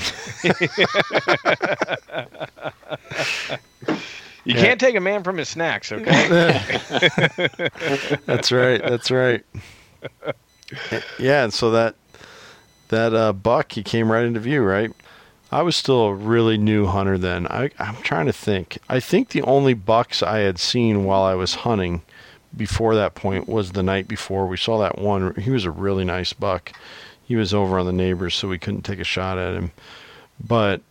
Yeah. 4.45 4.61
can't 4.61 4.79
take 4.79 4.95
a 4.95 4.99
man 5.01 5.23
from 5.23 5.37
his 5.37 5.49
snacks, 5.49 5.91
okay? 5.91 6.27
that's 8.25 8.51
right. 8.51 8.81
That's 8.81 9.11
right. 9.11 9.43
Yeah, 11.17 11.43
and 11.45 11.53
so 11.53 11.71
that 11.71 11.95
that 12.89 13.13
uh, 13.13 13.33
buck 13.33 13.71
he 13.71 13.83
came 13.83 14.11
right 14.11 14.23
into 14.23 14.39
view, 14.39 14.61
right? 14.61 14.91
I 15.55 15.61
was 15.61 15.77
still 15.77 16.07
a 16.07 16.13
really 16.13 16.57
new 16.57 16.85
hunter 16.85 17.17
then. 17.17 17.47
I, 17.47 17.69
I'm 17.79 17.95
trying 18.01 18.25
to 18.25 18.33
think. 18.33 18.77
I 18.89 18.99
think 18.99 19.29
the 19.29 19.41
only 19.43 19.73
bucks 19.73 20.21
I 20.21 20.39
had 20.39 20.59
seen 20.59 21.05
while 21.05 21.23
I 21.23 21.35
was 21.35 21.55
hunting 21.55 22.01
before 22.57 22.93
that 22.95 23.15
point 23.15 23.47
was 23.47 23.71
the 23.71 23.81
night 23.81 24.05
before. 24.09 24.47
We 24.47 24.57
saw 24.57 24.77
that 24.79 24.97
one. 24.97 25.33
He 25.35 25.51
was 25.51 25.63
a 25.63 25.71
really 25.71 26.03
nice 26.03 26.33
buck. 26.33 26.73
He 27.23 27.37
was 27.37 27.53
over 27.53 27.79
on 27.79 27.85
the 27.85 27.93
neighbors, 27.93 28.35
so 28.35 28.49
we 28.49 28.59
couldn't 28.59 28.81
take 28.81 28.99
a 28.99 29.05
shot 29.05 29.37
at 29.37 29.55
him. 29.55 29.71
But 30.45 30.81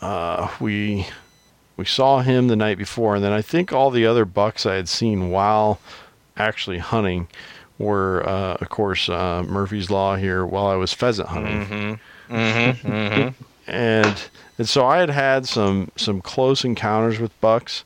uh, 0.00 0.48
we 0.58 1.06
we 1.76 1.84
saw 1.84 2.22
him 2.22 2.48
the 2.48 2.56
night 2.56 2.78
before, 2.78 3.16
and 3.16 3.22
then 3.22 3.34
I 3.34 3.42
think 3.42 3.74
all 3.74 3.90
the 3.90 4.06
other 4.06 4.24
bucks 4.24 4.64
I 4.64 4.76
had 4.76 4.88
seen 4.88 5.28
while 5.28 5.80
actually 6.34 6.78
hunting 6.78 7.28
were, 7.76 8.26
uh, 8.26 8.54
of 8.54 8.70
course, 8.70 9.10
uh, 9.10 9.44
Murphy's 9.46 9.90
Law 9.90 10.16
here 10.16 10.46
while 10.46 10.66
I 10.66 10.76
was 10.76 10.94
pheasant 10.94 11.28
hunting 11.28 11.66
mm-hmm. 11.66 12.34
Mm-hmm. 12.34 12.88
Mm-hmm. 12.88 13.44
And 13.68 14.28
and 14.58 14.68
so 14.68 14.86
I 14.86 14.98
had 14.98 15.10
had 15.10 15.46
some 15.46 15.90
some 15.96 16.20
close 16.20 16.64
encounters 16.64 17.18
with 17.20 17.38
bucks, 17.40 17.84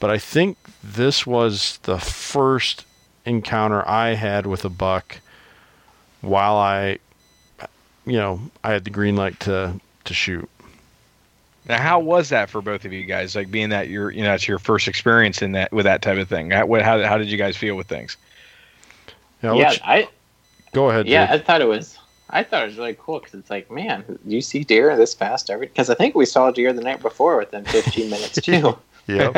but 0.00 0.10
I 0.10 0.18
think 0.18 0.56
this 0.82 1.26
was 1.26 1.78
the 1.84 1.98
first 1.98 2.84
encounter 3.24 3.86
I 3.88 4.14
had 4.14 4.46
with 4.46 4.64
a 4.64 4.68
buck 4.70 5.20
while 6.22 6.56
I, 6.56 6.98
you 8.06 8.16
know, 8.16 8.40
I 8.64 8.72
had 8.72 8.84
the 8.84 8.90
green 8.90 9.16
light 9.16 9.38
to 9.40 9.80
to 10.04 10.14
shoot. 10.14 10.48
Now, 11.68 11.78
how 11.78 12.00
was 12.00 12.30
that 12.30 12.48
for 12.48 12.62
both 12.62 12.86
of 12.86 12.94
you 12.94 13.04
guys? 13.04 13.36
Like 13.36 13.50
being 13.50 13.68
that 13.68 13.88
your, 13.88 14.10
you 14.10 14.22
know, 14.22 14.32
it's 14.32 14.48
your 14.48 14.58
first 14.58 14.88
experience 14.88 15.42
in 15.42 15.52
that 15.52 15.70
with 15.70 15.84
that 15.84 16.00
type 16.00 16.16
of 16.16 16.26
thing. 16.26 16.50
How, 16.50 16.66
how, 16.82 17.02
how 17.02 17.18
did 17.18 17.28
you 17.28 17.36
guys 17.36 17.58
feel 17.58 17.74
with 17.74 17.86
things? 17.86 18.16
Yeah, 19.42 19.52
yeah, 19.54 19.68
let's- 19.68 19.80
I 19.84 20.08
go 20.72 20.88
ahead. 20.88 21.06
yeah, 21.06 21.26
Jake. 21.26 21.34
I 21.42 21.44
thought 21.44 21.60
it 21.60 21.68
was. 21.68 21.97
I 22.30 22.42
thought 22.42 22.62
it 22.62 22.66
was 22.66 22.76
really 22.78 22.96
cool 22.98 23.20
because 23.20 23.34
it's 23.34 23.50
like, 23.50 23.70
man, 23.70 24.04
do 24.06 24.34
you 24.34 24.42
see 24.42 24.64
deer 24.64 24.96
this 24.96 25.14
fast 25.14 25.50
every? 25.50 25.66
Because 25.66 25.88
I 25.88 25.94
think 25.94 26.14
we 26.14 26.26
saw 26.26 26.50
deer 26.50 26.72
the 26.72 26.82
night 26.82 27.00
before 27.00 27.38
within 27.38 27.64
15 27.64 28.10
minutes 28.10 28.40
too. 28.40 28.78
Yep. 29.06 29.34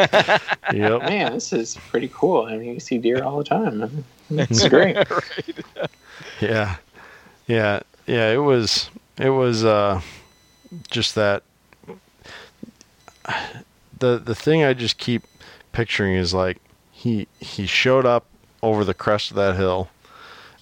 yep. 0.72 1.03
Man, 1.03 1.32
this 1.32 1.53
is 1.53 1.76
pretty 1.91 2.11
cool. 2.12 2.47
I 2.47 2.57
mean, 2.57 2.74
you 2.74 2.80
see 2.80 2.99
deer 2.99 3.22
all 3.22 3.38
the 3.38 3.45
time. 3.45 4.05
It's 4.30 4.68
great. 4.68 4.97
Yeah. 6.41 6.76
Yeah. 7.47 7.80
Yeah, 8.07 8.30
it 8.30 8.38
was 8.38 8.91
it 9.18 9.30
was 9.30 9.64
uh 9.64 10.01
just 10.91 11.14
that 11.14 11.43
the 13.99 14.18
the 14.18 14.34
thing 14.34 14.64
I 14.64 14.72
just 14.72 14.99
keep 14.99 15.22
picturing 15.72 16.14
is 16.14 16.32
like 16.32 16.59
he 16.91 17.28
he 17.38 17.66
showed 17.66 18.07
up 18.07 18.26
over 18.62 18.84
the 18.84 18.95
crest 18.95 19.30
of 19.30 19.36
that 19.36 19.57
hill 19.57 19.88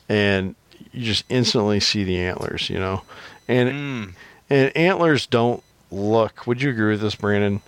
and 0.08 0.54
you 0.92 1.04
just 1.04 1.24
instantly 1.28 1.80
see 1.80 2.04
the 2.04 2.18
antlers, 2.18 2.68
you 2.70 2.78
know. 2.78 3.02
And 3.46 3.68
Mm. 3.70 4.14
and 4.50 4.76
antlers 4.76 5.26
don't 5.26 5.62
look. 5.90 6.46
Would 6.46 6.60
you 6.62 6.70
agree 6.70 6.90
with 6.92 7.00
this, 7.00 7.14
Brandon? 7.14 7.60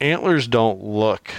Antlers 0.00 0.46
don't 0.46 0.82
look 0.82 1.30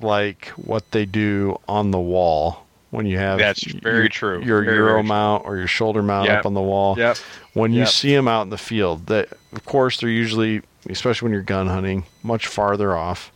like 0.00 0.46
what 0.56 0.90
they 0.92 1.04
do 1.04 1.58
on 1.68 1.90
the 1.90 1.98
wall 1.98 2.64
when 2.90 3.04
you 3.06 3.18
have 3.18 3.38
That's 3.38 3.64
very 3.64 4.02
your, 4.02 4.08
true. 4.08 4.42
Your 4.42 4.62
Very, 4.62 4.76
Euro 4.76 4.92
very 4.92 5.02
true. 5.02 5.08
mount 5.08 5.44
or 5.46 5.56
your 5.56 5.66
shoulder 5.66 6.02
mount 6.02 6.28
Yep. 6.28 6.38
up 6.40 6.46
on 6.46 6.54
the 6.54 6.60
wall. 6.62 6.96
Yep. 6.98 7.16
When 7.54 7.72
you 7.72 7.80
Yep. 7.80 7.88
see 7.88 8.14
them 8.14 8.28
out 8.28 8.42
in 8.42 8.50
the 8.50 8.58
field, 8.58 9.06
that 9.08 9.28
of 9.52 9.64
course 9.64 9.98
they're 10.00 10.08
usually, 10.08 10.62
especially 10.88 11.26
when 11.26 11.32
you're 11.32 11.42
gun 11.42 11.66
hunting, 11.66 12.04
much 12.22 12.46
farther 12.46 12.96
off. 12.96 13.32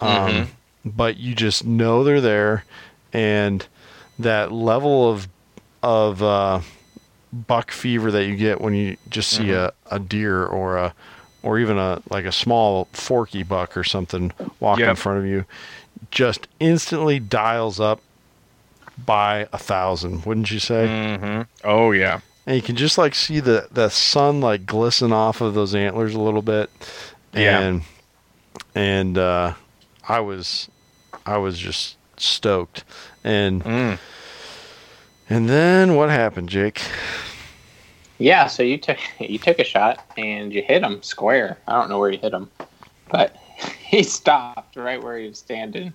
Um, 0.00 0.08
Mhm. 0.10 0.46
But 0.84 1.16
you 1.18 1.36
just 1.36 1.64
know 1.64 2.02
they're 2.02 2.20
there, 2.20 2.64
and 3.12 3.64
that 4.18 4.50
level 4.50 5.08
of 5.08 5.28
of 5.82 6.22
uh, 6.22 6.60
buck 7.32 7.70
fever 7.70 8.10
that 8.10 8.26
you 8.26 8.36
get 8.36 8.60
when 8.60 8.74
you 8.74 8.96
just 9.10 9.30
see 9.30 9.44
Mm-hmm. 9.44 9.70
a, 9.90 9.96
a 9.96 9.98
deer 9.98 10.44
or 10.44 10.76
a 10.76 10.94
or 11.42 11.58
even 11.58 11.76
a 11.78 12.00
like 12.10 12.24
a 12.24 12.32
small 12.32 12.86
forky 12.92 13.42
buck 13.42 13.76
or 13.76 13.82
something 13.84 14.32
walk 14.60 14.78
in 14.90 14.96
front 14.96 15.18
of 15.18 15.26
you 15.26 15.44
just 16.10 16.46
instantly 16.60 17.18
dials 17.18 17.80
up 17.80 18.00
by 19.06 19.48
a 19.52 19.58
thousand 19.58 20.24
wouldn't 20.24 20.50
you 20.50 20.58
say 20.58 20.86
Mm-hmm. 20.86 21.42
Oh 21.64 21.90
yeah. 21.92 22.20
and 22.46 22.54
you 22.56 22.62
can 22.62 22.76
just 22.76 22.98
like 22.98 23.14
see 23.14 23.40
the 23.40 23.66
the 23.72 23.88
sun 23.88 24.40
like 24.40 24.66
glisten 24.66 25.12
off 25.12 25.40
of 25.40 25.54
those 25.54 25.74
antlers 25.74 26.14
a 26.14 26.20
little 26.20 26.42
bit 26.42 26.70
Yeah. 27.32 27.58
and 27.60 27.82
and 28.74 29.18
uh 29.18 29.54
i 30.08 30.20
was 30.20 30.68
i 31.26 31.38
was 31.38 31.58
just 31.58 31.96
stoked 32.18 32.84
and 33.24 33.64
Mm. 33.64 33.98
And 35.28 35.48
then 35.48 35.94
what 35.96 36.10
happened 36.10 36.48
jake 36.48 36.80
Yeah, 38.18 38.46
so 38.46 38.62
you 38.62 38.78
took 38.78 38.98
you 39.20 39.38
took 39.38 39.58
a 39.58 39.64
shot 39.64 40.04
and 40.16 40.52
you 40.52 40.62
hit 40.62 40.82
him 40.82 41.02
square. 41.02 41.58
I 41.66 41.72
don't 41.72 41.88
know 41.90 41.98
where 41.98 42.10
you 42.10 42.18
hit 42.18 42.32
him, 42.32 42.50
but 43.10 43.36
he 43.80 44.02
stopped 44.02 44.76
right 44.76 45.02
where 45.02 45.18
he 45.18 45.28
was 45.28 45.38
standing, 45.38 45.92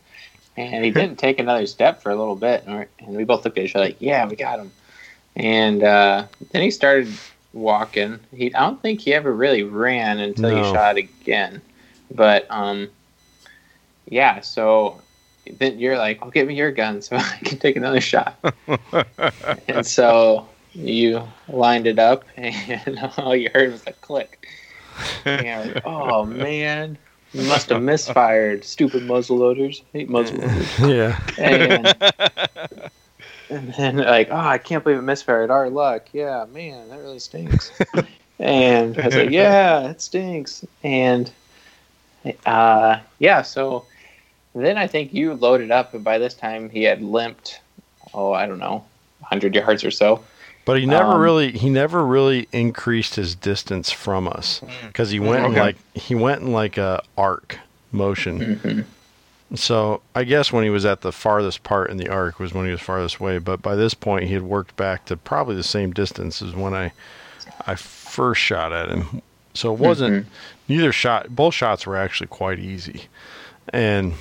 and 0.57 0.83
he 0.83 0.91
didn't 0.99 1.17
take 1.17 1.39
another 1.39 1.65
step 1.65 2.01
for 2.01 2.09
a 2.11 2.15
little 2.15 2.35
bit. 2.35 2.65
And 2.65 2.87
we- 3.07 3.23
both 3.23 3.45
looked 3.45 3.57
at 3.57 3.63
each 3.65 3.75
other 3.75 3.85
like, 3.85 3.97
"Yeah, 3.99 4.25
we 4.27 4.35
got 4.35 4.59
him." 4.59 4.71
And 5.35 5.83
uh, 5.83 6.27
then 6.51 6.61
he 6.63 6.71
started 6.71 7.07
walking. 7.53 8.19
He, 8.33 8.53
I 8.53 8.61
don't 8.61 8.81
think 8.81 9.01
he 9.01 9.13
ever 9.13 9.31
really 9.33 9.63
ran 9.63 10.19
until 10.19 10.49
you 10.49 10.63
No. 10.63 10.73
shot 10.73 10.97
again. 10.97 11.61
But 12.11 12.45
um, 12.49 12.89
yeah. 14.05 14.41
So 14.41 15.01
then 15.57 15.79
you're 15.79 15.97
like, 15.97 16.19
"Oh, 16.21 16.29
give 16.29 16.47
me 16.47 16.55
your 16.55 16.71
gun 16.71 17.01
so 17.01 17.15
I 17.17 17.39
can 17.43 17.59
take 17.59 17.75
another 17.75 18.01
shot." 18.01 18.37
and 19.67 19.85
so 19.85 20.47
you 20.73 21.23
lined 21.47 21.87
it 21.87 21.99
up, 21.99 22.25
and 22.37 22.99
all 23.17 23.35
you 23.35 23.49
heard 23.53 23.71
was 23.71 23.83
a 23.87 23.93
click. 23.93 24.47
And 25.25 25.75
like, 25.75 25.85
"Oh 25.85 26.25
man." 26.25 26.97
You 27.33 27.43
must 27.43 27.69
have 27.69 27.81
misfired, 27.81 28.63
stupid 28.63 29.03
muzzleloaders. 29.03 29.83
Hate 29.91 30.09
muzzleloaders. 30.09 30.87
Yeah. 30.89 31.19
And, 31.37 32.91
and 33.49 33.73
then 33.73 33.97
like, 33.97 34.29
oh, 34.31 34.35
I 34.35 34.57
can't 34.57 34.83
believe 34.83 34.99
it 34.99 35.03
misfired. 35.03 35.51
Our 35.51 35.69
luck. 35.69 36.07
Yeah, 36.13 36.45
man, 36.51 36.87
that 36.87 36.99
really 36.99 37.19
stinks. 37.19 37.71
and 38.39 38.97
I 38.97 39.05
was 39.05 39.15
like, 39.15 39.29
yeah, 39.29 39.89
it 39.89 40.01
stinks. 40.01 40.65
And 40.83 41.29
uh, 42.45 42.99
yeah, 43.19 43.41
so 43.41 43.85
then 44.65 44.77
I 44.77 44.87
think 44.87 45.13
you 45.13 45.33
loaded 45.33 45.71
up, 45.71 45.93
and 45.93 46.03
by 46.03 46.17
this 46.17 46.33
time 46.33 46.69
he 46.69 46.83
had 46.83 47.01
limped. 47.01 47.59
Oh, 48.13 48.31
I 48.31 48.45
don't 48.45 48.59
know, 48.59 48.85
hundred 49.21 49.53
yards 49.55 49.83
or 49.83 49.91
so. 49.91 50.23
But 50.65 50.79
he 50.79 50.85
never 50.85 51.11
Um, 51.13 51.21
really 51.21 51.51
he 51.51 51.69
never 51.69 52.05
really 52.05 52.47
increased 52.51 53.15
his 53.15 53.35
distance 53.35 53.91
from 53.91 54.27
us 54.27 54.61
because 54.87 55.11
he 55.11 55.19
went 55.19 55.45
in 55.45 55.51
Okay. 55.51 55.59
like 55.61 55.77
he 55.93 56.13
went 56.15 56.41
in 56.41 56.51
like 56.51 56.77
a 56.77 57.01
arc 57.17 57.59
motion. 57.91 58.55
hmm 58.55 59.55
So 59.55 60.01
I 60.13 60.23
guess 60.25 60.51
when 60.51 60.63
he 60.65 60.69
was 60.69 60.85
at 60.85 61.01
the 61.01 61.11
farthest 61.13 61.63
part 61.63 61.89
in 61.89 61.97
the 61.97 62.09
arc 62.09 62.37
was 62.39 62.53
when 62.53 62.65
he 62.65 62.71
was 62.71 62.81
farthest 62.81 63.17
away. 63.17 63.37
But 63.39 63.61
by 63.61 63.75
this 63.75 63.93
point, 63.93 64.25
he 64.25 64.33
had 64.33 64.43
worked 64.43 64.75
back 64.75 65.05
to 65.05 65.15
probably 65.15 65.55
the 65.55 65.63
same 65.63 65.91
distance 65.93 66.41
as 66.41 66.53
when 66.53 66.73
I 66.73 66.91
I 67.65 67.75
first 67.75 68.41
shot 68.41 68.73
at 68.73 68.89
him. 68.89 69.21
So 69.53 69.73
it 69.73 69.79
wasn't 69.79 70.27
neither 70.67 70.91
shot. 70.91 71.29
Both 71.35 71.53
shots 71.53 71.87
were 71.87 71.95
actually 71.97 72.27
quite 72.27 72.59
easy, 72.59 73.03
and 73.69 74.13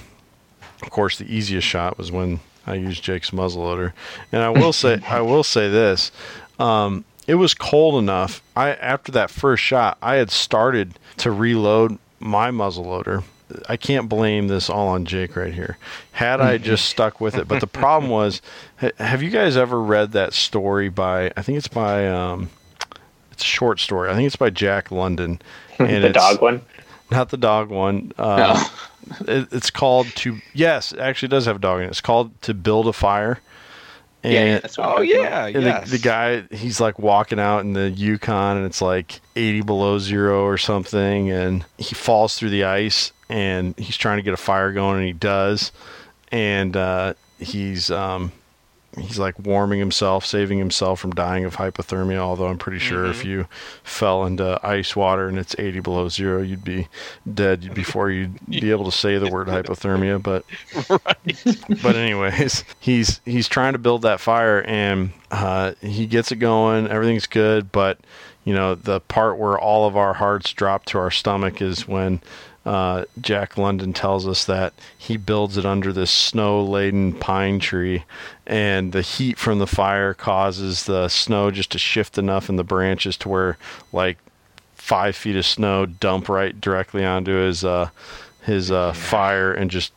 of 0.83 0.91
course, 0.91 1.19
the 1.19 1.33
easiest 1.33 1.67
shot 1.67 1.99
was 1.99 2.13
when 2.13 2.41
I 2.67 2.75
used 2.75 3.03
Jake's 3.03 3.31
muzzleloader. 3.31 3.93
And 4.33 4.43
I 4.43 4.51
will 4.51 4.73
say, 4.73 5.01
I 5.09 5.21
will 5.21 5.45
say 5.45 5.69
this: 5.69 6.13
um, 6.59 7.05
it 7.27 7.37
was 7.37 7.55
cold 7.55 7.97
enough. 8.03 8.43
I 8.55 8.71
after 8.75 9.13
that 9.13 9.31
first 9.31 9.63
shot, 9.63 9.99
I 10.03 10.17
had 10.17 10.31
started 10.31 10.99
to 11.19 11.31
reload 11.31 11.99
my 12.21 12.51
muzzleloader. 12.51 13.25
I 13.69 13.77
can't 13.77 14.09
blame 14.09 14.49
this 14.49 14.69
all 14.69 14.89
on 14.89 15.05
Jake 15.05 15.37
right 15.37 15.55
here. 15.55 15.79
Had 16.13 16.41
I 16.41 16.59
just 16.59 16.85
stuck 16.89 17.21
with 17.21 17.37
it, 17.37 17.47
but 17.47 17.61
the 17.61 17.67
problem 17.67 18.11
was, 18.11 18.43
have 18.99 19.23
you 19.23 19.31
guys 19.31 19.57
ever 19.57 19.81
read 19.81 20.13
that 20.13 20.33
story 20.33 20.89
by? 20.89 21.33
I 21.37 21.43
think 21.43 21.59
it's 21.59 21.69
by. 21.69 22.09
Um, 22.09 22.51
it's 23.31 23.43
a 23.43 23.47
short 23.47 23.81
story. 23.81 24.11
I 24.11 24.15
think 24.15 24.27
it's 24.27 24.37
by 24.37 24.51
Jack 24.51 24.91
London, 24.91 25.41
and 25.79 26.05
the 26.05 26.11
dog 26.11 26.41
one. 26.41 26.63
not 27.11 27.29
the 27.29 27.37
dog 27.37 27.69
one. 27.69 28.13
Uh, 28.19 28.65
it, 29.21 29.49
it's 29.53 29.71
called 29.71 30.07
to. 30.17 30.39
Yes, 30.55 30.93
it 30.93 30.99
actually 30.99 31.29
does 31.29 31.47
have 31.47 31.57
a 31.57 31.59
dog 31.61 31.81
in 31.81 31.87
it. 31.87 31.89
It's 31.89 32.01
called 32.01 32.41
to 32.43 32.55
build 32.55 32.89
a 32.89 32.93
fire. 32.93 33.41
And 34.23 34.33
yeah, 34.33 34.45
yeah, 34.45 34.59
that's 34.59 34.79
what 34.79 34.99
Oh 34.99 35.01
yeah, 35.03 35.47
and 35.47 35.63
yes. 35.63 35.85
the, 35.91 35.99
the 35.99 36.03
guy, 36.03 36.43
he's 36.51 36.81
like 36.81 36.99
walking 36.99 37.39
out 37.39 37.61
in 37.61 37.75
the 37.75 37.91
Yukon, 37.91 38.57
and 38.57 38.67
it's 38.67 38.83
like 38.83 39.21
80 39.37 39.61
below 39.63 39.99
zero 39.99 40.45
or 40.45 40.59
something, 40.59 41.31
and 41.31 41.65
he 41.79 41.95
falls 41.95 42.37
through 42.37 42.51
the 42.51 42.65
ice, 42.65 43.13
and 43.29 43.79
he's 43.79 43.97
trying 43.97 44.17
to 44.17 44.23
get 44.23 44.35
a 44.35 44.39
fire 44.39 44.73
going, 44.73 44.97
and 44.97 45.07
he 45.07 45.13
does, 45.13 45.71
and 46.33 46.77
uh, 46.77 47.15
he's 47.39 47.91
um, 47.91 48.33
he's 48.99 49.19
like 49.19 49.39
warming 49.39 49.79
himself, 49.79 50.25
saving 50.25 50.59
himself 50.59 51.01
from 51.01 51.13
dying 51.13 51.45
of 51.45 51.57
hypothermia. 51.57 52.19
Although 52.19 52.47
I'm 52.47 52.59
pretty 52.59 52.79
sure 52.79 53.07
if 53.07 53.25
you 53.25 53.47
fell 53.83 54.25
into 54.25 54.59
ice 54.63 54.97
water 54.97 55.29
and 55.29 55.39
it's 55.39 55.55
80 55.59 55.81
below 55.81 56.09
zero, 56.09 56.43
you'd 56.43 56.65
be 56.65 56.89
dead 57.33 57.75
before 57.75 58.11
you'd 58.11 58.39
be 58.49 58.71
able 58.71 58.85
to 58.85 58.93
say 58.93 59.19
the 59.19 59.31
word 59.31 59.49
hypothermia. 59.49 60.23
But 60.23 60.45
but 61.83 61.97
anyways, 61.97 62.65
he's 62.81 63.21
he's 63.25 63.49
trying 63.49 63.75
to 63.75 63.79
build 63.79 64.03
that 64.03 64.21
fire 64.21 64.63
and 64.63 65.11
uh, 65.31 65.73
he 65.81 66.07
gets 66.07 66.33
it 66.33 66.37
going. 66.37 66.89
Everything's 66.89 67.27
good, 67.27 67.73
but 67.73 67.99
you 68.45 68.55
know 68.55 68.75
the 68.75 69.01
part 69.01 69.39
where 69.39 69.59
all 69.59 69.87
of 69.87 69.97
our 69.97 70.15
hearts 70.15 70.53
drop 70.53 70.85
to 70.87 70.99
our 70.99 71.11
stomach 71.11 71.61
is 71.61 71.87
when 71.87 72.21
uh, 72.67 73.05
Jack 73.21 73.57
London 73.57 73.93
tells 73.93 74.27
us 74.27 74.45
that 74.45 74.75
he 74.99 75.17
builds 75.17 75.57
it 75.57 75.65
under 75.65 75.93
this 75.93 76.11
snow-laden 76.11 77.13
pine 77.13 77.61
tree, 77.61 78.05
and 78.45 78.93
the 78.93 79.03
heat 79.03 79.39
from 79.39 79.61
the 79.61 79.69
fire 79.69 80.13
causes 80.13 80.85
the 80.85 81.09
snow 81.09 81.53
just 81.53 81.71
to 81.71 81.79
shift 81.79 82.19
enough 82.19 82.49
in 82.49 82.57
the 82.57 82.65
branches 82.65 83.17
to 83.19 83.29
where 83.29 83.57
like 83.93 84.19
five 84.75 85.15
feet 85.15 85.37
of 85.37 85.47
snow 85.47 85.87
dump 85.87 86.29
right 86.29 86.61
directly 86.61 87.05
onto 87.05 87.33
his 87.33 87.65
uh, 87.65 87.89
his 88.43 88.73
uh, 88.73 88.93
fire 88.93 89.53
and 89.53 89.71
just 89.71 89.93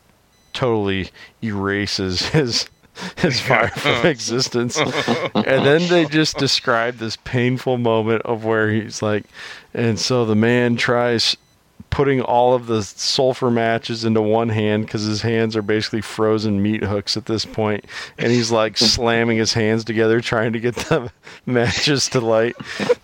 totally 0.54 1.10
erases 1.44 2.22
his 2.30 2.70
his 3.18 3.40
fire 3.40 3.70
from 3.70 4.06
existence. 4.06 4.78
and 4.78 5.66
then 5.66 5.88
they 5.88 6.06
just 6.06 6.38
describe 6.38 6.98
this 6.98 7.16
painful 7.24 7.80
moment 7.80 8.22
of 8.24 8.46
where 8.46 8.70
he's 8.72 9.02
like, 9.02 9.24
and 9.74 9.98
so 9.98 10.24
the 10.24 10.36
man 10.36 10.76
tries 10.76 11.36
putting 11.90 12.22
all 12.22 12.54
of 12.54 12.68
the 12.68 12.84
sulfur 12.84 13.50
matches 13.50 14.06
into 14.06 14.22
one 14.22 14.50
hand 14.50 14.86
because 14.86 15.04
his 15.04 15.22
hands 15.22 15.56
are 15.56 15.62
basically 15.62 16.02
frozen 16.02 16.62
meat 16.62 16.84
hooks 16.84 17.18
at 17.18 17.26
this 17.26 17.46
point 17.46 17.86
and 18.18 18.32
he's 18.32 18.52
like 18.52 18.78
slamming 18.78 19.38
his 19.38 19.54
hands 19.54 19.84
together 19.84 20.22
trying 20.22 20.54
to 20.54 20.60
get 20.60 20.76
the 20.76 21.12
matches 21.46 22.08
to 22.10 22.20
light. 22.20 22.56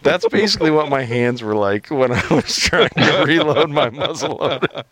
That's 0.02 0.28
basically 0.28 0.72
what 0.72 0.90
my 0.90 1.04
hands 1.04 1.42
were 1.42 1.56
like 1.56 1.90
when 1.90 2.12
i 2.12 2.22
was 2.30 2.58
trying 2.58 2.90
to 2.90 3.24
reload 3.26 3.70
my 3.70 3.90
muzzle 3.90 4.38
loader 4.38 4.84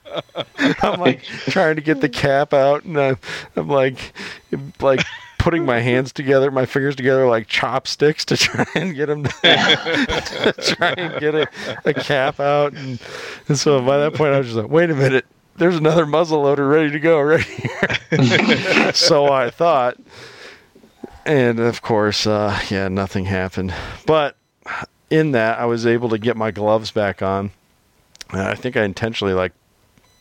i'm 0.82 1.00
like 1.00 1.24
trying 1.50 1.76
to 1.76 1.82
get 1.82 2.02
the 2.02 2.10
cap 2.10 2.54
out 2.54 2.84
and 2.84 3.00
i'm, 3.00 3.18
I'm 3.56 3.68
like 3.68 4.14
like 4.80 5.06
putting 5.44 5.66
my 5.66 5.82
hands 5.82 6.14
together 6.14 6.50
my 6.52 6.66
fingers 6.66 6.96
together 6.96 7.28
like 7.28 7.48
chopsticks 7.48 8.24
to 8.24 8.38
try 8.38 8.66
and 8.76 8.96
get 8.96 9.08
them 9.08 9.26
to, 9.26 9.30
to 9.42 10.76
try 10.76 10.94
and 10.94 11.20
get 11.20 11.36
a, 11.36 11.46
a 11.84 11.94
cap 11.94 12.40
out. 12.40 12.72
And, 12.72 12.98
and 13.50 13.60
so 13.60 13.82
by 13.82 13.98
that 13.98 14.14
point 14.14 14.34
i 14.34 14.38
was 14.38 14.48
just 14.48 14.58
like 14.58 14.70
wait 14.70 14.90
a 14.90 14.96
minute. 14.96 15.26
There's 15.58 15.76
another 15.76 16.06
muzzle 16.06 16.44
loader 16.44 16.66
ready 16.66 16.92
to 16.92 17.00
go 17.00 17.20
right 17.20 17.44
here. 17.44 18.92
So 18.94 19.34
i 19.34 19.50
thought. 19.50 19.98
And 21.26 21.60
of 21.60 21.82
course 21.82 22.26
uh, 22.26 22.58
yeah 22.70 22.88
nothing 22.88 23.26
happened. 23.26 23.74
But 24.06 24.38
in 25.10 25.32
that 25.32 25.60
i 25.60 25.66
was 25.66 25.86
able 25.86 26.08
to 26.10 26.18
get 26.18 26.38
my 26.38 26.52
gloves 26.52 26.90
back 26.92 27.22
on. 27.22 27.52
I 28.30 28.56
think 28.56 28.78
i 28.78 28.84
intentionally 28.86 29.34
like 29.34 29.52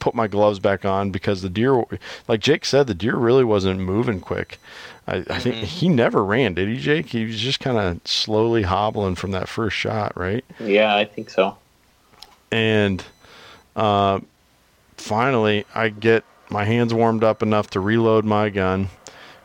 put 0.02 0.14
my 0.16 0.26
gloves 0.26 0.58
back 0.58 0.84
on 0.84 1.10
because 1.12 1.42
the 1.42 1.48
deer 1.48 1.84
like 2.26 2.40
jake 2.40 2.64
said 2.64 2.88
the 2.88 2.94
deer 2.94 3.14
really 3.14 3.44
wasn't 3.44 3.78
moving 3.78 4.18
quick 4.18 4.58
i, 5.06 5.18
I 5.30 5.38
think 5.38 5.54
he 5.56 5.88
never 5.88 6.24
ran 6.24 6.54
did 6.54 6.68
he 6.68 6.76
jake 6.76 7.06
he 7.06 7.24
was 7.24 7.38
just 7.38 7.60
kind 7.60 7.78
of 7.78 8.00
slowly 8.04 8.62
hobbling 8.62 9.14
from 9.14 9.30
that 9.30 9.48
first 9.48 9.76
shot 9.76 10.16
right 10.16 10.44
Yeah, 10.58 10.96
I 10.96 11.04
think 11.04 11.30
so. 11.30 11.56
and 12.50 13.04
uh, 13.76 14.18
finally 14.96 15.64
I 15.72 15.88
get 15.90 16.24
my 16.50 16.64
hands 16.64 16.92
warmed 16.92 17.22
up 17.22 17.40
enough 17.42 17.70
to 17.70 17.80
reload 17.80 18.24
my 18.24 18.48
gun 18.48 18.88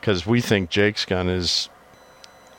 because 0.02 0.26
we 0.26 0.42
think 0.42 0.72
Jake's 0.72 1.06
gun 1.06 1.30
is 1.30 1.70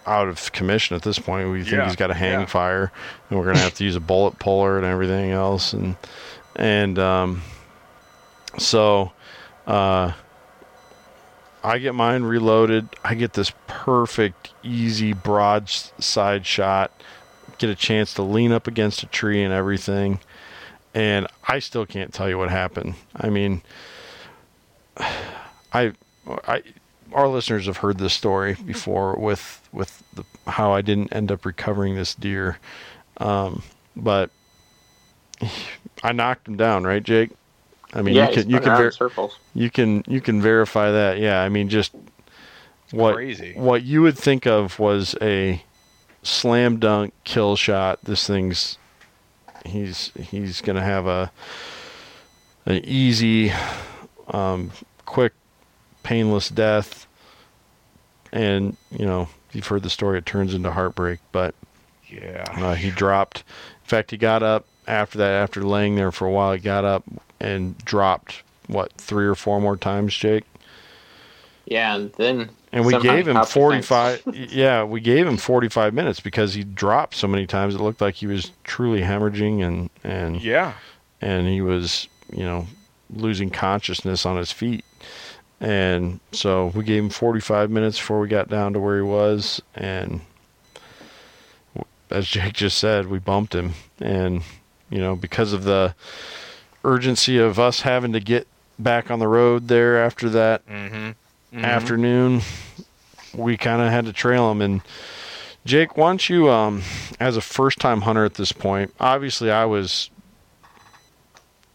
out 0.06 0.28
of 0.28 0.52
commission 0.52 0.94
at 0.96 1.02
this 1.02 1.18
point. 1.18 1.50
We 1.50 1.62
think 1.64 1.72
Yeah, 1.74 1.86
he's 1.86 1.96
got 1.96 2.10
a 2.10 2.14
hang 2.14 2.40
yeah. 2.40 2.46
fire, 2.46 2.90
and 3.28 3.38
we're 3.38 3.44
gonna 3.44 3.58
have 3.58 3.74
to 3.74 3.84
use 3.84 3.96
a 3.96 4.00
bullet 4.00 4.38
puller 4.38 4.76
and 4.78 4.86
everything 4.86 5.32
else. 5.32 5.72
And 5.74 5.96
and 6.56 6.98
um, 6.98 7.42
so 8.58 9.12
uh, 9.66 10.12
I 11.62 11.78
get 11.78 11.94
mine 11.94 12.22
reloaded. 12.22 12.88
I 13.04 13.14
get 13.14 13.32
this 13.32 13.52
perfect, 13.66 14.52
easy 14.62 15.12
broadside 15.12 16.46
shot. 16.46 16.92
Get 17.58 17.70
a 17.70 17.74
chance 17.74 18.14
to 18.14 18.22
lean 18.22 18.52
up 18.52 18.66
against 18.66 19.02
a 19.02 19.06
tree 19.06 19.42
and 19.42 19.52
everything. 19.52 20.20
And 20.94 21.26
I 21.46 21.58
still 21.58 21.86
can't 21.86 22.12
tell 22.12 22.28
you 22.28 22.38
what 22.38 22.50
happened. 22.50 22.94
I 23.16 23.30
mean, 23.30 23.62
I, 25.72 25.92
I, 26.26 26.62
our 27.12 27.28
listeners 27.28 27.66
have 27.66 27.78
heard 27.78 27.98
this 27.98 28.14
story 28.14 28.54
before 28.54 29.14
with 29.16 29.68
with 29.72 30.02
the, 30.14 30.24
how 30.50 30.72
I 30.72 30.82
didn't 30.82 31.12
end 31.12 31.30
up 31.30 31.44
recovering 31.44 31.94
this 31.94 32.14
deer, 32.14 32.58
um, 33.18 33.62
but 33.96 34.30
I 36.02 36.12
knocked 36.12 36.48
him 36.48 36.56
down, 36.56 36.84
right, 36.84 37.02
Jake? 37.02 37.30
I 37.94 38.02
mean, 38.02 38.14
yeah, 38.14 38.28
you 38.28 38.34
can 38.34 38.50
you 38.50 38.60
can 38.60 38.76
ver- 38.76 38.90
circles. 38.90 39.38
you 39.54 39.70
can 39.70 40.04
you 40.06 40.20
can 40.20 40.42
verify 40.42 40.90
that. 40.90 41.18
Yeah, 41.18 41.40
I 41.42 41.48
mean, 41.48 41.68
just 41.68 41.94
what 42.90 43.14
crazy. 43.14 43.54
what 43.56 43.82
you 43.82 44.02
would 44.02 44.18
think 44.18 44.46
of 44.46 44.78
was 44.78 45.14
a 45.22 45.62
slam 46.22 46.78
dunk 46.78 47.14
kill 47.24 47.56
shot. 47.56 48.00
This 48.04 48.26
thing's 48.26 48.76
he's 49.64 50.12
he's 50.18 50.60
gonna 50.60 50.82
have 50.82 51.06
a 51.06 51.32
an 52.66 52.84
easy, 52.84 53.50
um, 54.28 54.70
quick, 55.06 55.32
painless 56.02 56.50
death. 56.50 57.06
And 58.30 58.76
you 58.90 59.06
know, 59.06 59.28
you've 59.52 59.66
heard 59.66 59.82
the 59.82 59.88
story. 59.90 60.18
It 60.18 60.26
turns 60.26 60.52
into 60.52 60.70
heartbreak, 60.70 61.20
but 61.32 61.54
Yeah. 62.10 62.44
Uh, 62.50 62.74
he 62.74 62.90
dropped. 62.90 63.38
In 63.82 63.88
fact, 63.88 64.10
he 64.10 64.18
got 64.18 64.42
up 64.42 64.66
after 64.86 65.16
that. 65.16 65.32
After 65.42 65.62
laying 65.62 65.96
there 65.96 66.12
for 66.12 66.26
a 66.26 66.30
while, 66.30 66.52
he 66.52 66.58
got 66.58 66.84
up 66.84 67.04
and 67.40 67.76
dropped 67.78 68.42
what 68.66 68.92
three 68.94 69.26
or 69.26 69.34
four 69.34 69.60
more 69.60 69.76
times, 69.76 70.14
Jake. 70.14 70.44
Yeah, 71.66 71.96
and 71.96 72.12
then 72.14 72.50
And 72.72 72.86
we 72.86 72.98
gave 72.98 73.28
him 73.28 73.36
hopped 73.36 73.48
the 73.54 73.60
fence. 73.70 73.86
45. 73.86 74.22
yeah, 74.34 74.84
we 74.84 75.00
gave 75.00 75.26
him 75.26 75.36
45 75.36 75.92
minutes 75.92 76.20
because 76.20 76.54
he 76.54 76.64
dropped 76.64 77.14
so 77.14 77.28
many 77.28 77.46
times. 77.46 77.74
It 77.74 77.80
looked 77.80 78.00
like 78.00 78.14
he 78.16 78.26
was 78.26 78.52
truly 78.64 79.02
hemorrhaging 79.02 79.62
and 79.66 79.90
and 80.02 80.40
Yeah. 80.42 80.72
and 81.20 81.46
he 81.46 81.60
was, 81.60 82.08
you 82.32 82.42
know, 82.44 82.66
losing 83.10 83.50
consciousness 83.50 84.24
on 84.26 84.36
his 84.36 84.50
feet. 84.52 84.84
And 85.60 86.20
so 86.32 86.72
we 86.74 86.84
gave 86.84 87.02
him 87.02 87.10
45 87.10 87.70
minutes 87.70 87.98
before 87.98 88.20
we 88.20 88.28
got 88.28 88.48
down 88.48 88.72
to 88.74 88.80
where 88.80 88.96
he 88.96 89.02
was. 89.02 89.60
And 89.74 90.20
as 92.10 92.26
Jake 92.28 92.54
just 92.54 92.78
said, 92.78 93.08
we 93.08 93.18
bumped 93.18 93.54
him. 93.54 93.72
And, 94.00 94.42
you 94.88 94.98
know, 94.98 95.16
because 95.16 95.52
of 95.52 95.64
the 95.64 95.94
urgency 96.84 97.38
of 97.38 97.58
us 97.58 97.80
having 97.82 98.12
to 98.12 98.20
get 98.20 98.46
back 98.78 99.10
on 99.10 99.18
the 99.18 99.28
road 99.28 99.68
there 99.68 100.02
after 100.02 100.28
that 100.30 100.66
Mm-hmm. 100.66 101.64
afternoon, 101.64 102.42
we 103.34 103.56
kind 103.56 103.80
of 103.82 103.90
had 103.90 104.04
to 104.04 104.12
trail 104.12 104.50
him. 104.50 104.60
And 104.60 104.80
Jake, 105.64 105.96
why 105.96 106.10
don't 106.10 106.28
you, 106.28 106.50
um, 106.50 106.82
as 107.18 107.36
a 107.36 107.40
first 107.40 107.78
time 107.78 108.02
hunter 108.02 108.24
at 108.24 108.34
this 108.34 108.52
point, 108.52 108.92
obviously 109.00 109.50
I 109.50 109.64
was 109.64 110.10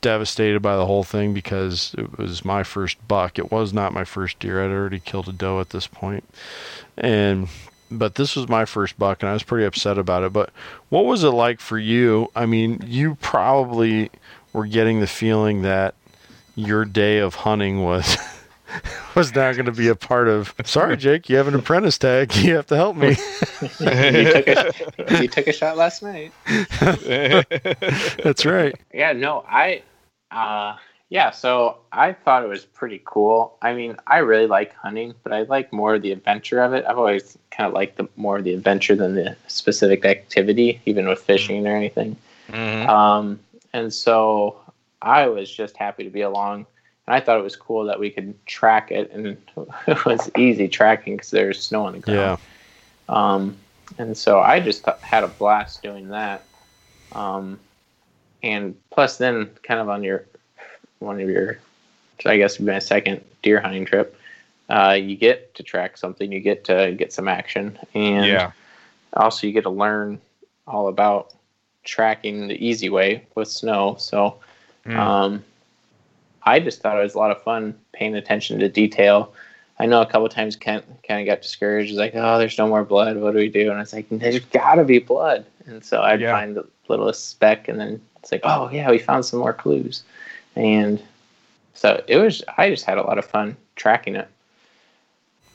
devastated 0.01 0.61
by 0.61 0.75
the 0.75 0.85
whole 0.85 1.03
thing 1.03 1.33
because 1.33 1.95
it 1.97 2.17
was 2.17 2.43
my 2.43 2.63
first 2.63 3.05
buck. 3.07 3.39
It 3.39 3.51
was 3.51 3.73
not 3.73 3.93
my 3.93 4.03
first 4.03 4.37
deer. 4.39 4.63
I'd 4.63 4.71
already 4.71 4.99
killed 4.99 5.29
a 5.29 5.31
doe 5.31 5.59
at 5.59 5.69
this 5.69 5.87
point. 5.87 6.23
And 6.97 7.47
but 7.89 8.15
this 8.15 8.35
was 8.35 8.49
my 8.49 8.65
first 8.65 8.97
buck 8.97 9.21
and 9.21 9.29
I 9.29 9.33
was 9.33 9.43
pretty 9.43 9.65
upset 9.65 9.97
about 9.97 10.23
it. 10.23 10.33
But 10.33 10.49
what 10.89 11.05
was 11.05 11.23
it 11.23 11.29
like 11.29 11.59
for 11.59 11.77
you? 11.77 12.29
I 12.35 12.45
mean, 12.45 12.83
you 12.85 13.15
probably 13.21 14.09
were 14.53 14.67
getting 14.67 14.99
the 14.99 15.07
feeling 15.07 15.63
that 15.63 15.95
your 16.55 16.85
day 16.85 17.17
of 17.17 17.33
hunting 17.35 17.83
was 17.83 18.17
was 19.15 19.33
not 19.35 19.55
going 19.55 19.65
to 19.65 19.71
be 19.71 19.87
a 19.87 19.95
part 19.95 20.27
of. 20.27 20.53
Sorry, 20.63 20.95
Jake, 20.97 21.29
you 21.29 21.37
have 21.37 21.47
an 21.47 21.55
apprentice 21.55 21.97
tag. 21.97 22.33
You 22.43 22.55
have 22.55 22.67
to 22.67 22.75
help 22.75 22.95
me. 22.95 23.09
you, 23.09 24.31
took 24.31 24.47
a, 24.47 24.73
you 25.21 25.27
took 25.27 25.47
a 25.47 25.53
shot 25.53 25.77
last 25.77 26.03
night. 26.03 26.31
That's 28.23 28.45
right. 28.45 28.75
Yeah, 28.93 29.13
no, 29.13 29.45
I, 29.47 29.81
uh, 30.31 30.77
yeah, 31.09 31.31
so 31.31 31.77
I 31.91 32.13
thought 32.13 32.43
it 32.43 32.47
was 32.47 32.65
pretty 32.65 33.01
cool. 33.05 33.57
I 33.61 33.73
mean, 33.73 33.97
I 34.07 34.19
really 34.19 34.47
like 34.47 34.73
hunting, 34.75 35.13
but 35.23 35.31
I 35.31 35.43
like 35.43 35.71
more 35.71 35.95
of 35.95 36.01
the 36.01 36.11
adventure 36.11 36.61
of 36.61 36.73
it. 36.73 36.85
I've 36.87 36.97
always 36.97 37.37
kind 37.51 37.67
of 37.67 37.73
liked 37.73 37.97
the 37.97 38.07
more 38.15 38.37
of 38.37 38.43
the 38.43 38.53
adventure 38.53 38.95
than 38.95 39.15
the 39.15 39.35
specific 39.47 40.05
activity, 40.05 40.81
even 40.85 41.07
with 41.07 41.19
fishing 41.19 41.67
or 41.67 41.75
anything. 41.75 42.15
Mhm. 42.49 42.87
Um, 42.87 43.39
and 43.73 43.93
so 43.93 44.59
I 45.01 45.27
was 45.27 45.51
just 45.51 45.75
happy 45.77 46.03
to 46.03 46.09
be 46.09 46.21
along. 46.21 46.65
And 47.05 47.15
I 47.15 47.19
thought 47.19 47.37
it 47.37 47.43
was 47.43 47.57
cool 47.57 47.83
that 47.85 47.99
we 47.99 48.09
could 48.09 48.33
track 48.45 48.91
it, 48.91 49.11
and 49.11 49.37
it 49.87 50.05
was 50.05 50.31
easy 50.37 50.67
tracking 50.67 51.15
because 51.15 51.31
there's 51.31 51.61
snow 51.61 51.85
on 51.85 51.93
the 51.93 51.99
ground. 51.99 52.39
Yeah. 53.09 53.33
Um, 53.33 53.57
and 53.97 54.15
so 54.15 54.39
I 54.39 54.59
just 54.59 54.85
th- 54.85 54.97
had 55.01 55.23
a 55.23 55.27
blast 55.27 55.83
doing 55.83 56.07
that. 56.09 56.45
Um, 57.11 57.59
and 58.41 58.75
plus, 58.91 59.17
then 59.17 59.49
kind 59.63 59.79
of 59.79 59.89
on 59.89 60.03
your 60.03 60.25
one 60.99 61.19
of 61.19 61.27
your, 61.29 61.59
I 62.25 62.37
guess, 62.37 62.59
my 62.59 62.79
second 62.79 63.23
deer 63.41 63.59
hunting 63.59 63.85
trip, 63.85 64.17
uh, 64.69 64.97
you 64.99 65.17
get 65.17 65.53
to 65.55 65.63
track 65.63 65.97
something, 65.97 66.31
you 66.31 66.39
get 66.39 66.63
to 66.65 66.93
get 66.97 67.11
some 67.11 67.27
action, 67.27 67.77
and 67.93 68.25
Yeah. 68.25 68.51
also 69.13 69.45
you 69.45 69.51
get 69.53 69.63
to 69.63 69.69
learn 69.69 70.21
all 70.65 70.87
about 70.87 71.32
tracking 71.83 72.47
the 72.47 72.65
easy 72.65 72.89
way 72.89 73.25
with 73.35 73.47
snow. 73.47 73.95
So, 73.99 74.35
Mm. 74.85 74.97
um, 74.97 75.43
I 76.43 76.59
just 76.59 76.81
thought 76.81 76.99
it 76.99 77.03
was 77.03 77.15
a 77.15 77.17
lot 77.17 77.31
of 77.31 77.41
fun 77.41 77.73
paying 77.93 78.15
attention 78.15 78.59
to 78.59 78.67
detail. 78.67 79.33
I 79.79 79.85
know 79.85 80.01
a 80.01 80.05
couple 80.05 80.27
times 80.29 80.55
Kent 80.55 80.85
kind 81.07 81.21
of 81.21 81.25
got 81.25 81.41
discouraged. 81.41 81.89
He's 81.89 81.97
like, 81.97 82.11
"Oh, 82.15 82.37
there's 82.37 82.57
no 82.57 82.67
more 82.67 82.83
blood. 82.83 83.17
What 83.17 83.31
do 83.31 83.39
we 83.39 83.49
do?" 83.49 83.69
And 83.69 83.77
I 83.77 83.79
was 83.81 83.93
like, 83.93 84.07
"There's 84.09 84.39
got 84.39 84.75
to 84.75 84.83
be 84.83 84.99
blood." 84.99 85.45
And 85.65 85.83
so 85.83 86.01
I'd 86.01 86.19
Yeah. 86.21 86.33
find 86.33 86.55
the 86.55 86.67
littlest 86.89 87.29
speck, 87.29 87.67
and 87.69 87.79
then 87.79 88.01
it's 88.19 88.31
like, 88.31 88.41
"Oh 88.43 88.69
yeah, 88.71 88.89
we 88.91 88.97
found 88.99 89.25
some 89.25 89.39
more 89.39 89.53
clues." 89.53 90.03
And 90.55 91.01
so 91.73 92.03
it 92.07 92.17
was. 92.17 92.43
I 92.57 92.69
just 92.69 92.85
had 92.85 92.97
a 92.97 93.03
lot 93.03 93.17
of 93.17 93.25
fun 93.25 93.55
tracking 93.75 94.15
it. 94.15 94.27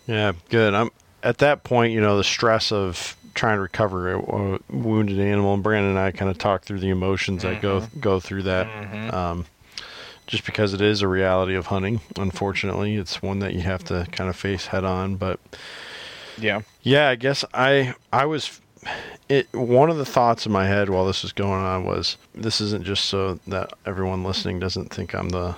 Yeah, 0.06 0.32
good. 0.48 0.72
I'm 0.74 0.90
at 1.22 1.38
that 1.38 1.64
point, 1.64 1.92
you 1.92 2.00
know, 2.00 2.16
the 2.16 2.24
stress 2.24 2.72
of 2.72 3.14
trying 3.38 3.56
to 3.56 3.62
recover 3.62 4.12
a, 4.14 4.58
wounded 4.68 5.18
animal, 5.20 5.54
and 5.54 5.62
Brandon 5.62 5.90
and 5.90 5.98
I 5.98 6.10
kind 6.10 6.30
of 6.30 6.36
talk 6.38 6.62
through 6.64 6.80
the 6.80 6.90
emotions 6.90 7.42
that 7.42 7.62
go 7.62 7.86
go 8.00 8.18
through 8.20 8.42
that. 8.42 8.66
Mhm. 8.66 9.12
Um, 9.12 9.46
just 10.26 10.44
because 10.44 10.74
it 10.74 10.80
is 10.82 11.00
a 11.00 11.08
reality 11.08 11.54
of 11.54 11.66
hunting, 11.66 12.00
unfortunately, 12.18 12.96
it's 12.96 13.22
one 13.22 13.38
that 13.38 13.54
you 13.54 13.60
have 13.60 13.82
to 13.84 14.06
kind 14.12 14.28
of 14.28 14.36
face 14.36 14.66
head 14.66 14.84
on. 14.84 15.16
But 15.16 15.40
Yeah. 16.36 16.60
yeah, 16.82 17.08
I 17.08 17.14
guess 17.14 17.44
I 17.54 17.94
I 18.12 18.26
was 18.26 18.60
it 19.28 19.46
one 19.52 19.88
of 19.90 19.96
the 19.98 20.04
thoughts 20.04 20.44
in 20.46 20.52
my 20.52 20.66
head 20.66 20.88
while 20.90 21.06
this 21.06 21.22
was 21.22 21.32
going 21.32 21.62
on 21.64 21.84
was 21.84 22.16
this 22.34 22.60
isn't 22.60 22.84
just 22.84 23.04
so 23.06 23.38
that 23.46 23.72
everyone 23.86 24.22
listening 24.24 24.58
doesn't 24.60 24.92
think 24.92 25.14
I'm 25.14 25.28
the 25.30 25.54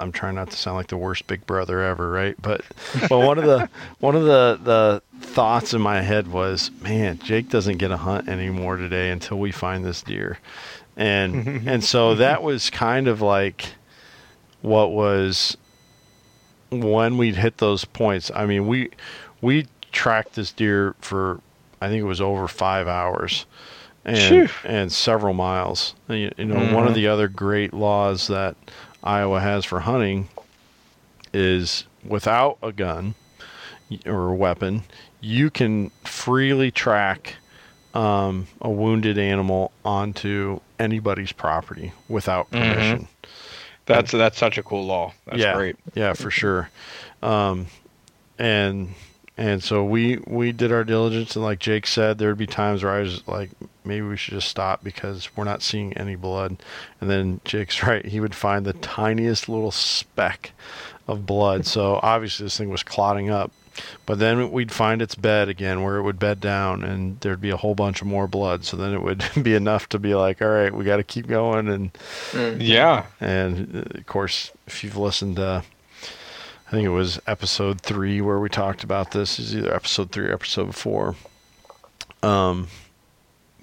I'm 0.00 0.12
trying 0.12 0.36
not 0.36 0.50
to 0.50 0.56
sound 0.56 0.76
like 0.76 0.86
the 0.88 0.96
worst 0.96 1.26
big 1.26 1.44
brother 1.44 1.82
ever, 1.82 2.08
right? 2.10 2.36
But 2.40 2.60
but 3.08 3.18
one 3.18 3.38
of 3.38 3.44
the 3.44 3.68
one 3.98 4.14
of 4.14 4.22
the 4.24 4.58
the 4.62 5.02
thoughts 5.20 5.74
in 5.74 5.80
my 5.80 6.00
head 6.00 6.28
was, 6.28 6.70
man, 6.80 7.18
Jake 7.18 7.48
doesn't 7.48 7.78
get 7.78 7.90
a 7.90 7.96
hunt 7.96 8.28
anymore 8.28 8.76
today 8.76 9.10
until 9.10 9.38
we 9.38 9.52
find 9.52 9.84
this 9.84 10.02
deer. 10.02 10.38
And 10.96 11.46
and 11.68 11.84
so 11.84 12.14
that 12.16 12.42
was 12.42 12.70
kind 12.70 13.08
of 13.08 13.20
like 13.20 13.74
what 14.62 14.90
was 14.90 15.56
when 16.70 17.16
we'd 17.16 17.36
hit 17.36 17.58
those 17.58 17.84
points. 17.84 18.30
I 18.34 18.46
mean, 18.46 18.66
we 18.66 18.90
we 19.40 19.66
tracked 19.92 20.34
this 20.34 20.52
deer 20.52 20.94
for 21.00 21.40
I 21.80 21.88
think 21.88 22.00
it 22.00 22.06
was 22.06 22.20
over 22.20 22.48
five 22.48 22.88
hours, 22.88 23.46
and 24.04 24.18
Phew. 24.18 24.48
and 24.64 24.90
several 24.90 25.34
miles. 25.34 25.94
And 26.08 26.18
You, 26.18 26.32
you 26.36 26.44
know, 26.46 26.54
one 26.74 26.84
of 26.84 26.90
mm-hmm. 26.90 26.94
the 26.94 27.08
other 27.08 27.28
great 27.28 27.72
laws 27.72 28.26
that 28.28 28.56
Iowa 29.02 29.40
has 29.40 29.64
for 29.64 29.80
hunting 29.80 30.28
is 31.32 31.84
without 32.04 32.58
a 32.62 32.72
gun 32.72 33.14
or 34.06 34.28
a 34.28 34.34
weapon, 34.34 34.82
you 35.20 35.50
can 35.50 35.90
freely 36.04 36.70
track 36.70 37.36
um, 37.94 38.46
a 38.60 38.70
wounded 38.70 39.18
animal 39.18 39.72
onto 39.84 40.60
anybody's 40.78 41.32
property 41.32 41.92
without 42.08 42.50
permission. 42.50 43.08
That's 43.86 44.12
that's 44.12 44.38
such 44.38 44.58
a 44.58 44.62
cool 44.62 44.84
law. 44.84 45.14
That's 45.26 45.38
yeah, 45.38 45.54
great. 45.54 45.76
Yeah, 45.94 46.12
for 46.12 46.30
sure. 46.30 46.68
Um, 47.22 47.66
and 48.38 48.94
and 49.38 49.62
so 49.62 49.84
we 49.84 50.18
we 50.26 50.52
did 50.52 50.72
our 50.72 50.84
diligence, 50.84 51.34
and 51.36 51.44
like 51.44 51.58
Jake 51.58 51.86
said, 51.86 52.18
there'd 52.18 52.36
be 52.36 52.46
times 52.46 52.82
where 52.82 52.92
I 52.92 53.00
was 53.00 53.26
like, 53.26 53.50
maybe 53.84 54.06
we 54.06 54.16
should 54.16 54.34
just 54.34 54.48
stop 54.48 54.84
because 54.84 55.34
we're 55.36 55.44
not 55.44 55.62
seeing 55.62 55.96
any 55.96 56.16
blood. 56.16 56.56
And 57.00 57.08
then 57.08 57.40
Jake's 57.44 57.82
right; 57.84 58.04
he 58.04 58.20
would 58.20 58.34
find 58.34 58.66
the 58.66 58.74
tiniest 58.74 59.48
little 59.48 59.70
speck 59.70 60.52
of 61.06 61.24
blood. 61.24 61.66
So 61.66 61.98
obviously 62.02 62.44
this 62.44 62.58
thing 62.58 62.68
was 62.68 62.82
clotting 62.82 63.30
up. 63.30 63.50
But 64.06 64.18
then 64.18 64.50
we'd 64.50 64.72
find 64.72 65.02
its 65.02 65.14
bed 65.14 65.48
again 65.48 65.82
where 65.82 65.96
it 65.96 66.02
would 66.02 66.18
bed 66.18 66.40
down 66.40 66.82
and 66.82 67.20
there'd 67.20 67.40
be 67.40 67.50
a 67.50 67.56
whole 67.56 67.74
bunch 67.74 68.00
of 68.00 68.06
more 68.06 68.26
blood. 68.26 68.64
So 68.64 68.76
then 68.76 68.94
it 68.94 69.02
would 69.02 69.22
be 69.42 69.54
enough 69.54 69.88
to 69.90 69.98
be 69.98 70.14
like, 70.14 70.40
all 70.40 70.48
right, 70.48 70.74
we 70.74 70.84
got 70.84 70.96
to 70.96 71.04
keep 71.04 71.26
going. 71.26 71.68
And 71.68 71.90
Yeah. 72.60 73.06
and 73.20 73.76
uh, 73.76 73.98
of 73.98 74.06
course, 74.06 74.50
if 74.66 74.82
you've 74.82 74.96
listened 74.96 75.36
to, 75.36 75.62
I 76.66 76.70
think 76.70 76.84
it 76.84 76.90
was 76.90 77.20
episode 77.26 77.80
three 77.80 78.20
where 78.20 78.38
we 78.38 78.48
talked 78.48 78.84
about 78.84 79.12
this, 79.12 79.38
is 79.38 79.54
either 79.56 79.74
episode 79.74 80.10
three 80.12 80.26
or 80.26 80.32
episode 80.34 80.74
four. 80.74 81.16
Um, 82.22 82.68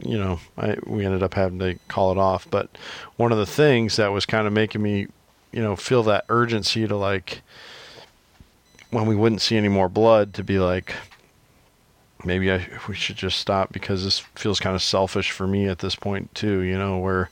you 0.04 0.18
know, 0.18 0.40
I 0.58 0.76
we 0.86 1.06
ended 1.06 1.24
up 1.24 1.34
having 1.36 1.60
to 1.60 1.76
call 1.88 2.12
it 2.12 2.18
off. 2.18 2.50
But 2.50 2.70
one 3.16 3.32
of 3.32 3.38
the 3.38 3.46
things 3.46 3.96
that 3.96 4.12
was 4.12 4.26
kind 4.26 4.48
of 4.48 4.54
making 4.54 4.82
me, 4.82 5.08
you 5.52 5.62
know, 5.62 5.76
feel 5.76 6.04
that 6.04 6.26
urgency 6.30 6.88
to 6.88 6.96
like 6.96 7.42
when 8.92 9.06
we 9.06 9.16
wouldn't 9.16 9.42
see 9.42 9.58
any 9.58 9.70
more 9.70 9.90
blood 9.90 10.34
to 10.36 10.44
be 10.44 10.60
like, 10.60 10.94
maybe 12.24 12.52
I 12.52 12.68
we 12.88 12.96
should 12.96 13.18
just 13.18 13.40
stop 13.40 13.72
because 13.72 14.04
this 14.04 14.20
feels 14.20 14.60
kind 14.60 14.76
of 14.76 14.82
selfish 14.82 15.32
for 15.32 15.48
me 15.48 15.68
at 15.68 15.80
this 15.80 15.96
point 15.96 16.34
too. 16.34 16.62
You 16.62 16.78
know, 16.78 16.98
where 16.98 17.30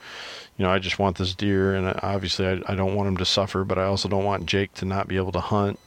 you 0.58 0.66
know, 0.66 0.72
I 0.72 0.80
just 0.80 0.99
want 0.99 1.18
this 1.18 1.34
deer, 1.34 1.76
and 1.76 1.99
obviously 2.04 2.45
I, 2.45 2.62
I 2.68 2.76
don't 2.76 2.95
want 2.95 3.08
him 3.08 3.18
to 3.18 3.26
suffer, 3.26 3.64
but 3.64 3.80
I 3.80 3.86
also 3.86 4.08
don't 4.08 4.24
want 4.24 4.45
Jake 4.45 4.74
to 4.76 4.86
not 4.86 5.08
be 5.08 5.18
able 5.18 5.32
to 5.32 5.39
hunt. 5.39 5.80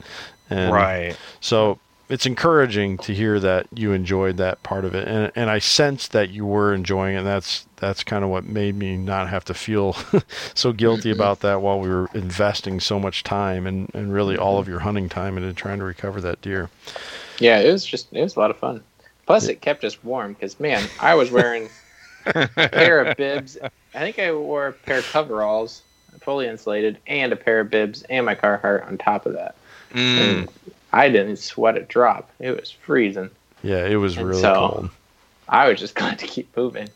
And 0.50 0.72
Right. 0.72 1.16
So 1.40 1.78
it's 2.08 2.26
encouraging 2.26 2.98
to 2.98 3.12
hear 3.12 3.40
that 3.40 3.66
you 3.74 3.92
enjoyed 3.92 4.36
that 4.36 4.62
part 4.62 4.84
of 4.84 4.94
it, 4.94 5.08
and 5.08 5.32
and 5.34 5.50
I 5.50 5.58
sensed 5.58 6.12
that 6.12 6.30
you 6.30 6.46
were 6.46 6.72
enjoying 6.72 7.14
it. 7.16 7.18
And 7.18 7.26
that's 7.26 7.66
that's 7.76 8.04
kind 8.04 8.22
of 8.22 8.30
what 8.30 8.44
made 8.44 8.76
me 8.76 8.96
not 8.96 9.28
have 9.28 9.44
to 9.46 9.54
feel 9.54 9.96
so 10.54 10.72
guilty 10.72 11.10
about 11.10 11.40
that 11.40 11.60
while 11.60 11.80
we 11.80 11.88
were 11.88 12.08
investing 12.14 12.78
so 12.80 13.00
much 13.00 13.24
time 13.24 13.66
and 13.66 13.90
and 13.94 14.12
really 14.12 14.36
all 14.36 14.58
of 14.58 14.68
your 14.68 14.80
hunting 14.80 15.08
time 15.08 15.36
into 15.36 15.52
trying 15.52 15.78
to 15.78 15.84
recover 15.84 16.20
that 16.20 16.40
deer. 16.40 16.70
Yeah, 17.38 17.58
it 17.58 17.72
was 17.72 17.84
just 17.84 18.12
it 18.12 18.22
was 18.22 18.36
a 18.36 18.40
lot 18.40 18.50
of 18.50 18.58
fun. 18.58 18.82
Plus, 19.26 19.48
it 19.48 19.60
kept 19.60 19.82
us 19.84 20.02
warm 20.04 20.34
because 20.34 20.60
man, 20.60 20.88
I 21.00 21.14
was 21.14 21.32
wearing 21.32 21.68
a 22.26 22.48
pair 22.48 23.04
of 23.04 23.16
bibs. 23.16 23.58
I 23.62 23.98
think 23.98 24.18
I 24.20 24.32
wore 24.32 24.68
a 24.68 24.72
pair 24.72 24.98
of 24.98 25.04
coveralls, 25.06 25.82
fully 26.20 26.46
insulated, 26.46 26.98
and 27.08 27.32
a 27.32 27.36
pair 27.36 27.60
of 27.60 27.70
bibs 27.70 28.02
and 28.04 28.24
my 28.24 28.36
Carhartt 28.36 28.86
on 28.86 28.96
top 28.96 29.26
of 29.26 29.32
that. 29.32 29.56
Mm. 29.92 30.18
And 30.18 30.48
I 30.96 31.08
didn't 31.10 31.36
sweat 31.36 31.76
a 31.76 31.82
drop. 31.82 32.30
It 32.40 32.58
was 32.58 32.70
freezing. 32.70 33.30
Yeah, 33.62 33.84
it 33.86 33.96
was 33.96 34.16
And 34.16 34.28
really 34.28 34.40
so- 34.40 34.54
cold. 34.54 34.90
I 35.48 35.68
was 35.68 35.78
just 35.78 35.94
glad 36.00 36.18
to 36.20 36.26
keep 36.26 36.56
moving. 36.56 36.88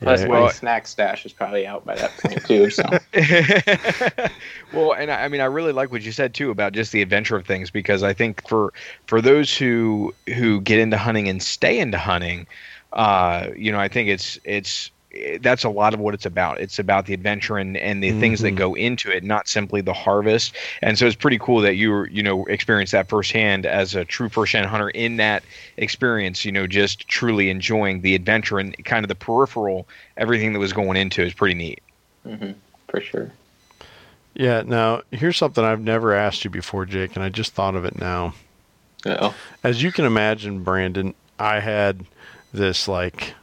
Plus, 0.00 0.22
Yeah, 0.22 0.26
my 0.28 0.40
well- 0.40 0.50
snack 0.50 0.86
stash 0.88 1.24
is 1.26 1.32
probably 1.32 1.66
out 1.66 1.84
by 1.84 1.94
that 1.96 2.10
point 2.18 2.44
too. 2.46 2.70
So 2.70 2.82
well, 4.72 4.92
and 4.94 5.10
I, 5.10 5.24
I 5.24 5.28
mean, 5.28 5.40
I 5.40 5.44
really 5.44 5.72
like 5.72 5.92
what 5.92 6.02
you 6.02 6.12
said 6.12 6.34
too 6.34 6.50
about 6.50 6.72
just 6.72 6.92
the 6.92 7.02
adventure 7.02 7.36
of 7.36 7.46
things 7.46 7.70
because 7.70 8.02
I 8.02 8.12
think 8.12 8.46
for 8.48 8.72
for 9.06 9.20
those 9.20 9.56
who 9.56 10.14
who 10.34 10.60
get 10.60 10.78
into 10.78 10.96
hunting 10.96 11.28
and 11.28 11.42
stay 11.42 11.78
into 11.78 11.98
hunting, 11.98 12.46
uh, 12.92 13.48
you 13.56 13.70
know, 13.70 13.78
I 13.78 13.88
think 13.88 14.08
it's 14.08 14.38
it's 14.44 14.90
that's 15.40 15.64
a 15.64 15.68
lot 15.68 15.92
of 15.94 16.00
what 16.00 16.14
it's 16.14 16.24
about. 16.26 16.60
It's 16.60 16.78
about 16.78 17.06
the 17.06 17.14
adventure 17.14 17.58
and, 17.58 17.76
and 17.76 18.02
the 18.02 18.12
things 18.12 18.40
that 18.40 18.52
Mhm. 18.54 18.56
go 18.58 18.74
into 18.74 19.10
it, 19.10 19.22
not 19.24 19.48
simply 19.48 19.80
the 19.80 19.92
harvest. 19.92 20.54
And 20.80 20.98
so 20.98 21.06
it's 21.06 21.16
pretty 21.16 21.38
cool 21.38 21.60
that 21.60 21.76
you 21.76 21.90
were, 21.90 22.08
you 22.08 22.22
know, 22.22 22.44
experienced 22.46 22.92
that 22.92 23.08
firsthand 23.08 23.66
as 23.66 23.94
a 23.94 24.04
true 24.04 24.28
first 24.28 24.52
gen 24.52 24.64
hunter 24.64 24.90
in 24.90 25.16
that 25.18 25.42
experience, 25.76 26.44
you 26.44 26.52
know, 26.52 26.66
just 26.66 27.06
truly 27.08 27.50
enjoying 27.50 28.00
the 28.00 28.14
adventure 28.14 28.58
and 28.58 28.74
kind 28.84 29.04
of 29.04 29.08
the 29.08 29.14
peripheral, 29.14 29.86
everything 30.16 30.52
that 30.54 30.58
was 30.58 30.72
going 30.72 30.96
into 30.96 31.22
is 31.22 31.34
pretty 31.34 31.54
neat. 31.54 31.80
hmm 32.26 32.52
for 32.88 33.00
sure. 33.00 33.30
Yeah, 34.34 34.62
now 34.64 35.02
here's 35.10 35.36
something 35.36 35.62
I've 35.62 35.80
never 35.80 36.14
asked 36.14 36.44
you 36.44 36.50
before, 36.50 36.86
Jake, 36.86 37.16
and 37.16 37.22
I 37.24 37.28
just 37.28 37.52
thought 37.52 37.74
of 37.74 37.84
it 37.84 37.98
now. 37.98 38.34
Oh, 39.04 39.34
As 39.62 39.82
you 39.82 39.92
can 39.92 40.04
imagine, 40.06 40.62
Brandon, 40.62 41.14
I 41.38 41.60
had 41.60 42.04
this 42.52 42.88
like 42.88 43.34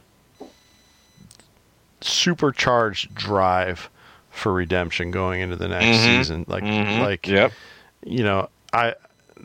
supercharged 2.00 3.14
drive 3.14 3.90
for 4.30 4.52
redemption 4.52 5.10
going 5.10 5.40
into 5.40 5.56
the 5.56 5.68
next 5.68 5.98
Mhm. 5.98 6.04
season. 6.18 6.44
Like 6.48 6.64
like 7.00 7.26
Yep. 7.26 7.52
you 8.04 8.22
know, 8.24 8.48
I 8.72 8.94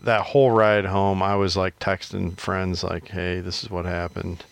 that 0.03 0.21
whole 0.21 0.51
ride 0.51 0.85
home, 0.85 1.23
I 1.23 1.35
was 1.35 1.57
like 1.57 1.79
texting 1.79 2.37
friends 2.37 2.83
like, 2.83 3.07
"Hey, 3.09 3.39
this 3.39 3.63
is 3.63 3.69
what 3.69 3.85
happened." 3.85 4.43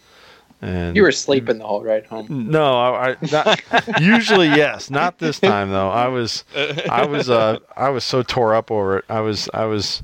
And 0.61 0.95
you 0.95 1.03
were 1.03 1.11
sleeping 1.11 1.57
the 1.57 1.65
whole 1.67 1.83
ride 1.83 2.05
home. 2.05 2.27
no, 2.49 2.73
I, 2.79 3.11
I 3.11 3.15
not, 3.31 3.61
usually 3.99 4.47
yes, 4.47 4.89
not 4.89 5.19
this 5.19 5.39
time 5.39 5.69
though. 5.71 5.89
I 5.89 6.07
was 6.07 6.45
I 6.89 7.05
was 7.05 7.29
uh 7.29 7.59
I 7.75 7.89
was 7.89 8.03
so 8.05 8.23
tore 8.23 8.55
up 8.55 8.71
over 8.71 8.97
it. 8.99 9.05
I 9.09 9.19
was 9.19 9.49
I 9.53 9.65
was 9.65 10.01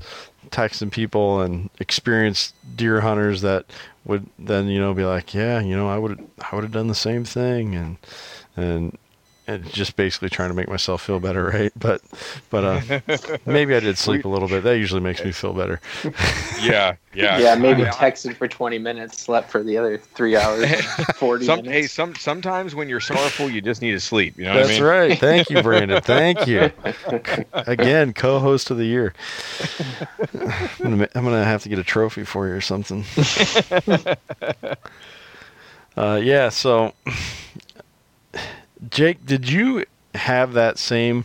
texting 0.50 0.90
people 0.90 1.40
and 1.40 1.70
experienced 1.78 2.54
deer 2.76 3.00
hunters 3.00 3.40
that 3.40 3.64
would 4.04 4.26
then 4.38 4.68
you 4.68 4.80
know 4.80 4.94
be 4.94 5.04
like, 5.04 5.34
yeah, 5.34 5.60
you 5.60 5.76
know, 5.76 5.88
I 5.88 5.98
would 5.98 6.26
I 6.40 6.54
would 6.54 6.64
have 6.64 6.72
done 6.72 6.88
the 6.88 6.94
same 6.94 7.24
thing 7.24 7.74
and 7.74 7.96
and 8.56 8.98
and 9.50 9.72
just 9.72 9.96
basically 9.96 10.28
trying 10.28 10.48
to 10.50 10.54
make 10.54 10.68
myself 10.68 11.02
feel 11.02 11.20
better, 11.20 11.44
right? 11.46 11.72
But 11.76 12.00
but 12.50 12.64
uh 12.64 13.00
maybe 13.46 13.74
I 13.74 13.80
did 13.80 13.98
sleep 13.98 14.24
a 14.24 14.28
little 14.28 14.48
bit. 14.48 14.62
That 14.64 14.78
usually 14.78 15.00
makes 15.00 15.24
me 15.24 15.32
feel 15.32 15.52
better. 15.52 15.80
Yeah. 16.60 16.96
Yeah. 17.14 17.38
Yeah, 17.38 17.54
maybe 17.54 17.84
I- 17.86 17.88
I- 17.88 17.92
texted 17.92 18.36
for 18.36 18.46
20 18.46 18.76
minutes, 18.78 19.18
slept 19.18 19.50
for 19.50 19.62
the 19.62 19.78
other 19.78 19.96
three 19.96 20.36
hours, 20.36 20.64
and 20.70 20.84
40 21.16 21.46
Some, 21.46 21.64
hey, 21.64 21.86
some 21.86 22.14
sometimes 22.16 22.74
when 22.74 22.86
you're 22.90 23.00
sorrowful, 23.00 23.48
you 23.50 23.62
just 23.62 23.80
need 23.80 23.92
to 23.92 24.00
sleep. 24.00 24.36
You 24.36 24.44
know 24.44 24.50
what 24.56 24.66
That's 24.66 24.70
I 24.70 24.74
mean? 24.74 24.82
right. 24.82 25.18
Thank 25.18 25.48
you, 25.48 25.62
Brandon. 25.62 26.02
Thank 26.04 26.46
you. 26.46 26.70
Again, 27.54 28.12
co-host 28.12 28.70
of 28.70 28.76
the 28.76 28.84
year. 28.84 29.14
I'm 30.34 30.50
gonna, 30.90 31.08
I'm 31.14 31.24
gonna 31.24 31.44
have 31.44 31.62
to 31.62 31.70
get 31.70 31.78
a 31.78 31.84
trophy 31.84 32.24
for 32.24 32.46
you 32.46 32.52
or 32.54 32.60
something. 32.60 33.04
uh, 35.96 36.20
yeah. 36.22 36.50
So, 36.50 36.92
Jake, 38.88 39.24
did 39.26 39.48
you 39.48 39.84
have 40.14 40.54
that 40.54 40.78
same? 40.78 41.24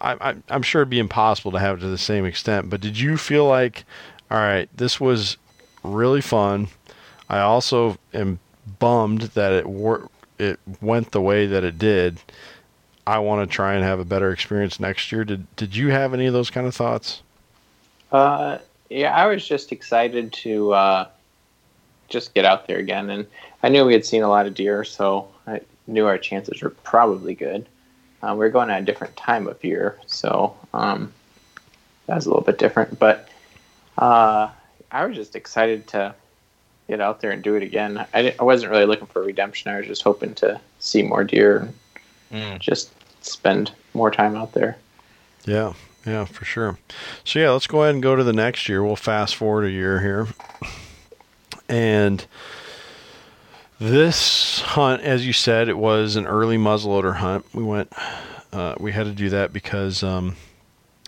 I, 0.00 0.30
I, 0.30 0.34
I'm 0.48 0.62
sure 0.62 0.82
it'd 0.82 0.90
be 0.90 0.98
impossible 0.98 1.52
to 1.52 1.58
have 1.58 1.78
it 1.78 1.80
to 1.80 1.88
the 1.88 1.98
same 1.98 2.24
extent, 2.24 2.70
but 2.70 2.80
did 2.80 2.98
you 2.98 3.16
feel 3.16 3.46
like, 3.46 3.84
all 4.30 4.38
right, 4.38 4.68
this 4.76 5.00
was 5.00 5.36
really 5.82 6.20
fun. 6.20 6.68
I 7.28 7.40
also 7.40 7.98
am 8.14 8.38
bummed 8.78 9.22
that 9.22 9.52
it 9.52 9.66
wor- 9.66 10.08
it 10.38 10.58
went 10.80 11.10
the 11.10 11.20
way 11.20 11.46
that 11.46 11.64
it 11.64 11.78
did. 11.78 12.18
I 13.06 13.18
want 13.18 13.48
to 13.48 13.52
try 13.52 13.74
and 13.74 13.82
have 13.84 14.00
a 14.00 14.04
better 14.04 14.30
experience 14.32 14.78
next 14.78 15.10
year. 15.10 15.24
Did 15.24 15.54
did 15.56 15.74
you 15.74 15.90
have 15.90 16.14
any 16.14 16.26
of 16.26 16.32
those 16.32 16.50
kind 16.50 16.66
of 16.66 16.74
thoughts? 16.74 17.22
Uh, 18.12 18.58
yeah, 18.90 19.14
I 19.14 19.26
was 19.26 19.46
just 19.46 19.72
excited 19.72 20.32
to 20.34 20.72
uh, 20.72 21.08
just 22.08 22.34
get 22.34 22.44
out 22.44 22.66
there 22.66 22.78
again, 22.78 23.10
and 23.10 23.26
I 23.62 23.68
knew 23.68 23.84
we 23.84 23.92
had 23.92 24.04
seen 24.04 24.22
a 24.22 24.28
lot 24.28 24.46
of 24.46 24.54
deer, 24.54 24.84
so 24.84 25.28
I 25.46 25.60
knew 25.88 26.06
our 26.06 26.18
chances 26.18 26.62
were 26.62 26.70
probably 26.70 27.34
good. 27.34 27.66
Uh, 28.22 28.34
we 28.36 28.46
are 28.46 28.50
going 28.50 28.70
at 28.70 28.82
a 28.82 28.84
different 28.84 29.16
time 29.16 29.46
of 29.48 29.62
year, 29.64 29.98
so 30.06 30.56
um, 30.74 31.12
that 32.06 32.16
was 32.16 32.26
a 32.26 32.28
little 32.28 32.44
bit 32.44 32.58
different. 32.58 32.98
But 32.98 33.28
uh, 33.96 34.50
I 34.92 35.06
was 35.06 35.16
just 35.16 35.34
excited 35.34 35.86
to 35.88 36.14
get 36.88 37.00
out 37.00 37.20
there 37.20 37.30
and 37.30 37.42
do 37.42 37.54
it 37.54 37.62
again. 37.62 38.06
I, 38.12 38.22
didn't, 38.22 38.40
I 38.40 38.44
wasn't 38.44 38.70
really 38.70 38.86
looking 38.86 39.06
for 39.06 39.22
redemption. 39.22 39.70
I 39.70 39.78
was 39.78 39.86
just 39.86 40.02
hoping 40.02 40.34
to 40.36 40.60
see 40.78 41.02
more 41.02 41.24
deer, 41.24 41.58
and 41.58 41.74
Mm. 42.30 42.58
just 42.58 42.92
spend 43.24 43.72
more 43.94 44.10
time 44.10 44.36
out 44.36 44.52
there. 44.52 44.76
Yeah, 45.46 45.72
yeah, 46.04 46.26
for 46.26 46.44
sure. 46.44 46.76
So 47.24 47.38
yeah, 47.38 47.50
let's 47.52 47.66
go 47.66 47.82
ahead 47.82 47.94
and 47.94 48.02
go 48.02 48.14
to 48.16 48.22
the 48.22 48.34
next 48.34 48.68
year. 48.68 48.84
We'll 48.84 48.96
fast 48.96 49.34
forward 49.34 49.64
a 49.64 49.70
year 49.70 50.00
here, 50.00 50.26
and 51.70 52.26
this 53.80 54.60
hunt, 54.60 55.02
as 55.02 55.26
you 55.26 55.32
said, 55.32 55.68
it 55.68 55.78
was 55.78 56.16
an 56.16 56.26
early 56.26 56.56
muzzleloader 56.56 57.16
hunt. 57.16 57.46
We 57.54 57.62
went, 57.62 57.92
uh, 58.52 58.74
we 58.78 58.92
had 58.92 59.04
to 59.04 59.12
do 59.12 59.30
that 59.30 59.52
because, 59.52 60.02
um, 60.02 60.36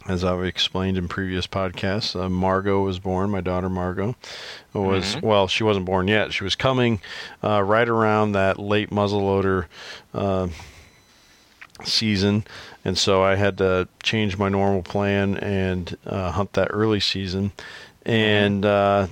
as 0.08 0.24
I've 0.24 0.44
explained 0.44 0.96
in 0.96 1.08
previous 1.08 1.46
podcasts, 1.46 2.18
uh, 2.18 2.28
Margot 2.28 2.82
was 2.82 2.98
born. 2.98 3.30
My 3.30 3.40
daughter 3.40 3.68
Margot 3.68 4.16
was 4.72 5.20
well, 5.22 5.46
she 5.46 5.62
wasn't 5.62 5.86
born 5.86 6.08
yet. 6.08 6.32
She 6.32 6.42
was 6.42 6.54
coming 6.54 7.00
uh, 7.44 7.62
right 7.62 7.88
around 7.88 8.32
that 8.32 8.58
late 8.58 8.90
muzzleloader 8.90 9.66
uh, 10.14 10.48
season, 11.84 12.44
and 12.84 12.96
so 12.96 13.22
I 13.22 13.34
had 13.34 13.58
to 13.58 13.88
change 14.02 14.38
my 14.38 14.48
normal 14.48 14.82
plan 14.82 15.36
and 15.36 15.96
uh, 16.06 16.32
hunt 16.32 16.54
that 16.54 16.68
early 16.70 17.00
season. 17.00 17.52
And 18.06 18.64
uh, 18.64 19.08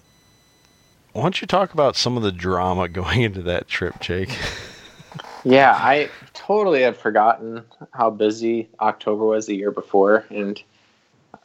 why 1.18 1.24
don't 1.24 1.40
you 1.40 1.46
talk 1.46 1.72
about 1.74 1.96
some 1.96 2.16
of 2.16 2.22
the 2.22 2.32
drama 2.32 2.88
going 2.88 3.22
into 3.22 3.42
that 3.42 3.68
trip, 3.68 3.98
Jake? 4.00 4.36
Yeah, 5.44 5.72
I 5.72 6.08
totally 6.34 6.82
had 6.82 6.96
forgotten 6.96 7.64
how 7.92 8.10
busy 8.10 8.68
October 8.80 9.24
was 9.24 9.46
the 9.46 9.56
year 9.56 9.70
before, 9.70 10.24
and 10.30 10.62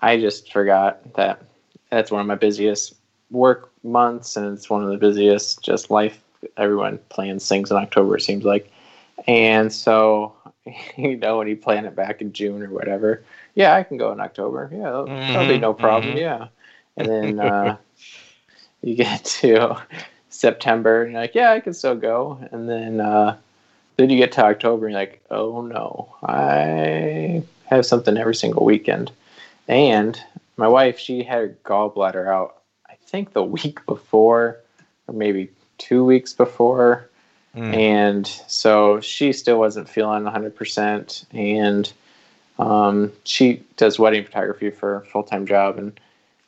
I 0.01 0.19
just 0.19 0.51
forgot 0.51 1.13
that 1.15 1.41
that's 1.89 2.11
one 2.11 2.21
of 2.21 2.27
my 2.27 2.35
busiest 2.35 2.95
work 3.31 3.71
months, 3.83 4.35
and 4.35 4.55
it's 4.55 4.69
one 4.69 4.83
of 4.83 4.89
the 4.89 4.97
busiest 4.97 5.63
just 5.63 5.89
life. 5.89 6.21
Everyone 6.57 6.99
plans 7.09 7.47
things 7.47 7.71
in 7.71 7.77
October, 7.77 8.17
it 8.17 8.21
seems 8.21 8.43
like, 8.43 8.71
and 9.27 9.71
so 9.71 10.35
you 10.97 11.17
know 11.17 11.37
when 11.37 11.47
you 11.47 11.55
plan 11.55 11.85
it 11.85 11.95
back 11.95 12.21
in 12.21 12.33
June 12.33 12.61
or 12.61 12.69
whatever, 12.69 13.23
yeah, 13.55 13.75
I 13.75 13.83
can 13.83 13.97
go 13.97 14.11
in 14.11 14.19
October. 14.19 14.69
Yeah, 14.71 14.83
that'll, 14.83 15.05
that'll 15.05 15.47
be 15.47 15.57
no 15.57 15.73
problem. 15.73 16.15
mhm. 16.15 16.19
Yeah, 16.19 16.47
and 16.97 17.09
then 17.09 17.39
uh, 17.39 17.77
you 18.87 18.95
get 18.95 19.25
to 19.25 19.81
September, 20.29 21.03
and 21.03 21.13
you're 21.13 21.21
like, 21.21 21.35
yeah, 21.35 21.51
I 21.51 21.59
can 21.59 21.73
still 21.73 21.95
go, 21.95 22.39
and 22.51 22.69
then. 22.69 23.01
Uh, 23.01 23.37
then 23.97 24.09
you 24.09 24.17
get 24.17 24.31
to 24.33 24.43
October 24.43 24.87
and 24.87 24.93
you're 24.93 25.01
like, 25.01 25.23
oh 25.29 25.61
no, 25.61 26.15
I 26.23 27.43
have 27.65 27.85
something 27.85 28.17
every 28.17 28.35
single 28.35 28.65
weekend. 28.65 29.11
And 29.67 30.19
my 30.57 30.67
wife, 30.67 30.99
she 30.99 31.23
had 31.23 31.37
her 31.37 31.57
gallbladder 31.63 32.27
out, 32.27 32.61
I 32.89 32.95
think 33.05 33.33
the 33.33 33.43
week 33.43 33.85
before, 33.85 34.59
or 35.07 35.13
maybe 35.13 35.49
two 35.77 36.03
weeks 36.03 36.33
before. 36.33 37.09
Mm. 37.55 37.75
And 37.75 38.27
so 38.47 38.99
she 38.99 39.31
still 39.31 39.59
wasn't 39.59 39.87
feeling 39.87 40.23
100%. 40.23 41.25
And 41.31 41.93
um, 42.57 43.11
she 43.23 43.63
does 43.77 43.99
wedding 43.99 44.25
photography 44.25 44.71
for 44.71 44.97
a 44.97 45.05
full 45.05 45.23
time 45.23 45.45
job. 45.45 45.77
And 45.77 45.99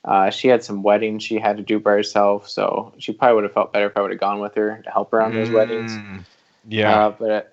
uh, 0.06 0.30
she 0.30 0.48
had 0.48 0.64
some 0.64 0.84
weddings 0.84 1.24
she 1.24 1.40
had 1.40 1.58
to 1.58 1.64
do 1.64 1.80
by 1.80 1.92
herself. 1.92 2.48
So 2.48 2.94
she 3.00 3.12
probably 3.12 3.36
would 3.36 3.44
have 3.44 3.54
felt 3.54 3.74
better 3.74 3.88
if 3.88 3.98
I 3.98 4.02
would 4.02 4.12
have 4.12 4.20
gone 4.20 4.40
with 4.40 4.56
her 4.56 4.82
to 4.84 4.90
help 4.90 5.12
her 5.12 5.22
on 5.22 5.34
those 5.34 5.50
weddings. 5.50 5.92
Mm. 5.94 6.24
Yeah. 6.68 7.08
Uh, 7.08 7.10
but 7.12 7.52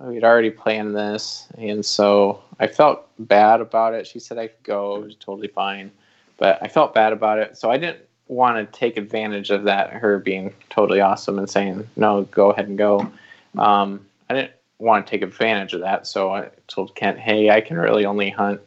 we'd 0.00 0.24
already 0.24 0.50
planned 0.50 0.96
this, 0.96 1.46
and 1.56 1.84
so 1.84 2.42
I 2.58 2.66
felt 2.66 3.08
bad 3.18 3.60
about 3.60 3.94
it. 3.94 4.06
She 4.06 4.18
said 4.18 4.38
I 4.38 4.48
could 4.48 4.62
go; 4.64 4.96
it 4.96 5.04
was 5.04 5.14
totally 5.16 5.48
fine. 5.48 5.90
But 6.38 6.58
I 6.60 6.68
felt 6.68 6.92
bad 6.92 7.12
about 7.12 7.38
it, 7.38 7.56
so 7.56 7.70
I 7.70 7.76
didn't 7.76 8.00
want 8.26 8.56
to 8.56 8.78
take 8.78 8.96
advantage 8.96 9.50
of 9.50 9.64
that. 9.64 9.90
Her 9.90 10.18
being 10.18 10.52
totally 10.70 11.00
awesome 11.00 11.38
and 11.38 11.48
saying 11.48 11.88
no, 11.96 12.22
go 12.22 12.50
ahead 12.50 12.68
and 12.68 12.78
go. 12.78 13.10
Um, 13.58 14.04
I 14.28 14.34
didn't 14.34 14.52
want 14.78 15.06
to 15.06 15.10
take 15.10 15.22
advantage 15.22 15.72
of 15.72 15.80
that, 15.82 16.06
so 16.06 16.32
I 16.32 16.50
told 16.66 16.96
Kent, 16.96 17.18
"Hey, 17.18 17.50
I 17.50 17.60
can 17.60 17.76
really 17.76 18.04
only 18.04 18.30
hunt 18.30 18.60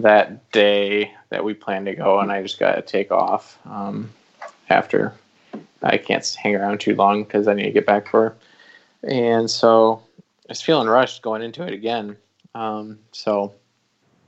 that 0.00 0.50
day 0.50 1.12
that 1.34 1.44
we 1.44 1.52
plan 1.52 1.84
to 1.84 1.96
go, 1.96 2.20
and 2.20 2.30
I 2.30 2.42
just 2.42 2.60
got 2.60 2.76
to 2.76 2.82
take 2.82 3.10
off 3.10 3.58
um, 3.66 4.08
after 4.70 5.12
I 5.82 5.98
can't 5.98 6.24
hang 6.40 6.54
around 6.54 6.78
too 6.80 6.94
long 6.94 7.24
because 7.24 7.48
I 7.48 7.54
need 7.54 7.64
to 7.64 7.72
get 7.72 7.86
back 7.86 8.08
for 8.08 8.30
her. 8.30 8.36
And 9.08 9.50
so 9.50 10.00
I 10.48 10.50
was 10.50 10.62
feeling 10.62 10.86
rushed 10.86 11.22
going 11.22 11.42
into 11.42 11.66
it 11.66 11.74
again. 11.74 12.16
Um, 12.54 13.00
so 13.10 13.52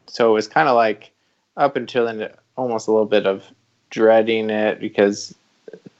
so 0.08 0.30
it 0.30 0.34
was 0.34 0.48
kind 0.48 0.68
of 0.68 0.74
like 0.74 1.12
up 1.56 1.76
until 1.76 2.06
then, 2.06 2.28
almost 2.56 2.88
a 2.88 2.90
little 2.90 3.06
bit 3.06 3.24
of 3.24 3.44
dreading 3.90 4.50
it 4.50 4.80
because 4.80 5.32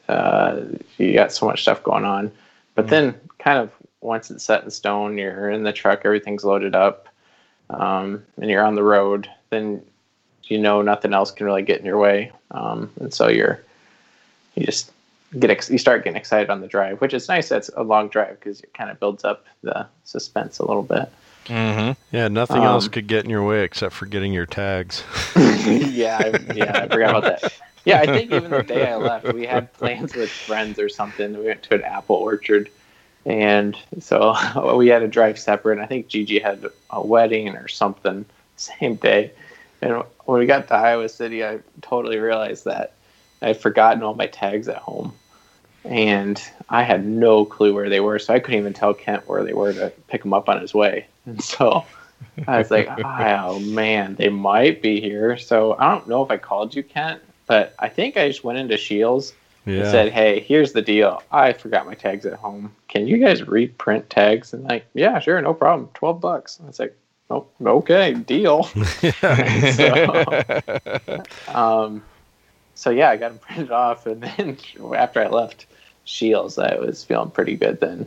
uh, 0.09 0.61
you 0.99 1.15
got 1.15 1.33
so 1.33 1.47
much 1.47 1.63
stuff 1.63 1.85
going 1.85 2.05
on. 2.05 2.33
But 2.75 2.89
then, 2.89 3.15
kind 3.39 3.59
of 3.59 3.71
once 4.01 4.31
it's 4.31 4.45
set 4.45 4.65
in 4.65 4.71
stone, 4.71 5.17
you're 5.17 5.51
in 5.51 5.63
the 5.63 5.73
truck, 5.73 6.03
everything's 6.05 6.45
loaded 6.45 6.75
up, 6.75 7.09
um, 7.71 8.23
and 8.41 8.51
you're 8.51 8.65
on 8.65 8.75
the 8.75 8.83
road. 8.83 9.31
Then 9.49 9.83
you 10.47 10.59
know 10.59 10.83
nothing 10.83 11.13
else 11.13 11.31
can 11.31 11.47
really 11.47 11.63
get 11.63 11.81
in 11.81 11.87
your 11.87 11.99
way, 11.99 12.33
um, 12.51 12.91
and 13.01 13.13
so 13.13 13.29
you're 13.29 13.61
you 14.55 14.65
just 14.65 14.91
get 15.39 15.51
ex- 15.51 15.71
you 15.71 15.79
start 15.79 16.05
getting 16.05 16.17
excited 16.17 16.51
on 16.51 16.61
the 16.61 16.69
drive, 16.69 17.01
which 17.01 17.15
is 17.15 17.29
nice. 17.29 17.49
That's 17.49 17.71
a 17.77 17.83
long 17.83 18.09
drive 18.09 18.39
because 18.39 18.61
it 18.61 18.73
kind 18.75 18.91
of 18.91 18.99
builds 19.01 19.25
up 19.25 19.45
the 19.63 19.87
suspense 20.05 20.59
a 20.59 20.65
little 20.67 20.83
bit. 20.83 21.11
Mm-hmm. 21.47 21.93
Yeah, 22.17 22.29
nothing 22.29 22.59
Um, 22.59 22.65
else 22.65 22.89
could 22.89 23.07
get 23.07 23.25
in 23.25 23.31
your 23.31 23.47
way 23.47 23.63
except 23.63 23.95
for 23.95 24.07
getting 24.07 24.33
your 24.33 24.47
tags. 24.47 25.05
yeah, 25.37 26.19
I, 26.19 26.53
yeah, 26.55 26.81
I 26.83 26.89
forgot 26.89 27.11
about 27.17 27.41
that. 27.41 27.53
Yeah, 27.85 28.01
I 28.01 28.07
think 28.07 28.33
even 28.33 28.51
the 28.51 28.65
day 28.65 28.91
I 28.91 28.97
left, 28.97 29.33
we 29.33 29.47
had 29.47 29.73
plans 29.75 30.15
with 30.15 30.31
friends 30.31 30.81
or 30.81 30.89
something. 30.89 31.39
We 31.39 31.45
went 31.45 31.63
to 31.65 31.75
an 31.77 31.83
apple 31.85 32.17
orchard, 32.17 32.69
and 33.25 33.77
so 34.01 34.35
we 34.77 34.89
had 34.89 35.01
to 35.01 35.09
drive 35.09 35.39
separate. 35.39 35.79
I 35.79 35.87
think 35.87 36.09
Gigi 36.09 36.41
had 36.41 36.67
a 36.91 37.07
wedding 37.07 37.49
or 37.51 37.69
something 37.69 38.25
same 38.57 38.97
day. 38.97 39.31
And 39.83 40.03
when 40.25 40.41
we 40.41 40.47
got 40.47 40.69
to 40.69 40.75
Iowa 40.75 41.09
City, 41.09 41.45
I 41.45 41.61
totally 41.83 42.19
realized 42.19 42.65
that 42.65 42.93
I'd 43.43 43.61
forgotten 43.61 44.03
all 44.03 44.15
my 44.15 44.27
tags 44.27 44.69
at 44.69 44.79
home, 44.79 45.15
and 45.85 46.43
I 46.69 46.83
had 46.83 47.07
no 47.07 47.45
clue 47.45 47.75
where 47.75 47.89
they 47.89 48.01
were. 48.01 48.19
So 48.19 48.35
I 48.35 48.41
couldn't 48.41 48.61
even 48.61 48.73
tell 48.73 48.95
Kent 48.95 49.29
where 49.29 49.45
they 49.45 49.53
were 49.53 49.73
to 49.75 49.93
pick 50.09 50.25
him 50.25 50.33
up 50.33 50.49
on 50.49 50.61
his 50.61 50.75
way. 50.75 51.07
And 51.27 51.43
so 51.43 51.85
I 52.47 52.59
was 52.59 52.71
like, 52.71 52.89
oh 53.05 53.59
man, 53.61 54.15
they 54.15 54.29
might 54.29 54.81
be 54.81 55.01
here. 55.01 55.37
So 55.37 55.77
I 55.79 55.91
don't 55.93 56.09
know 56.09 56.25
if 56.25 56.31
I 56.31 56.37
called 56.39 56.75
you, 56.75 56.83
Kent, 56.83 57.23
but 57.47 57.75
I 57.79 57.89
think 57.89 58.17
I 58.17 58.29
just 58.29 58.45
went 58.45 58.59
into 58.59 58.79
Scheels 58.79 59.35
and 59.67 59.87
said, 59.91 60.13
hey, 60.13 60.41
here's 60.41 60.73
the 60.73 60.83
deal. 60.83 61.23
I 61.33 61.53
forgot 61.53 61.87
my 61.87 61.95
tags 61.95 62.25
at 62.25 62.35
home. 62.35 62.73
Can 62.89 63.07
you 63.09 63.19
guys 63.19 63.43
reprint 63.47 64.09
tags? 64.09 64.53
And 64.55 64.65
like, 64.65 64.87
yeah, 64.95 65.19
sure, 65.19 65.41
no 65.43 65.53
problem. 65.55 65.91
12 65.95 66.21
bucks. 66.21 66.61
I 66.63 66.67
was 66.67 66.79
like, 66.79 66.97
oh, 67.31 67.47
okay, 67.61 68.15
deal. 68.15 68.65
so, 69.73 70.43
um, 71.49 72.03
so 72.75 72.91
yeah, 72.91 73.11
I 73.11 73.17
got 73.17 73.31
them 73.31 73.39
printed 73.39 73.71
off. 73.71 74.07
And 74.07 74.23
then 74.23 74.59
after 74.95 75.23
I 75.23 75.29
left 75.29 75.67
Scheels, 76.05 76.59
I 76.59 76.77
was 76.77 77.05
feeling 77.05 77.31
pretty 77.31 77.57
good 77.57 77.81
then. 77.81 78.07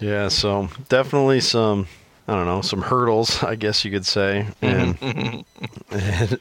Yeah, 0.00 0.28
so 0.28 0.68
definitely 0.88 1.40
some 1.40 1.86
I 2.26 2.34
don't 2.34 2.46
know, 2.46 2.60
some 2.60 2.82
hurdles, 2.82 3.42
I 3.42 3.56
guess 3.56 3.84
you 3.84 3.90
could 3.90 4.06
say. 4.06 4.46
And 4.60 5.44
and, 5.90 6.40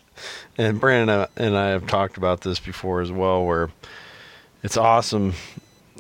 and 0.58 0.80
Brandon 0.80 1.28
and 1.36 1.58
I 1.58 1.70
have 1.70 1.88
talked 1.88 2.18
about 2.18 2.42
this 2.42 2.60
before 2.60 3.02
as 3.02 3.12
well 3.12 3.46
where 3.46 3.70
it's 4.64 4.78
awesome 4.78 5.34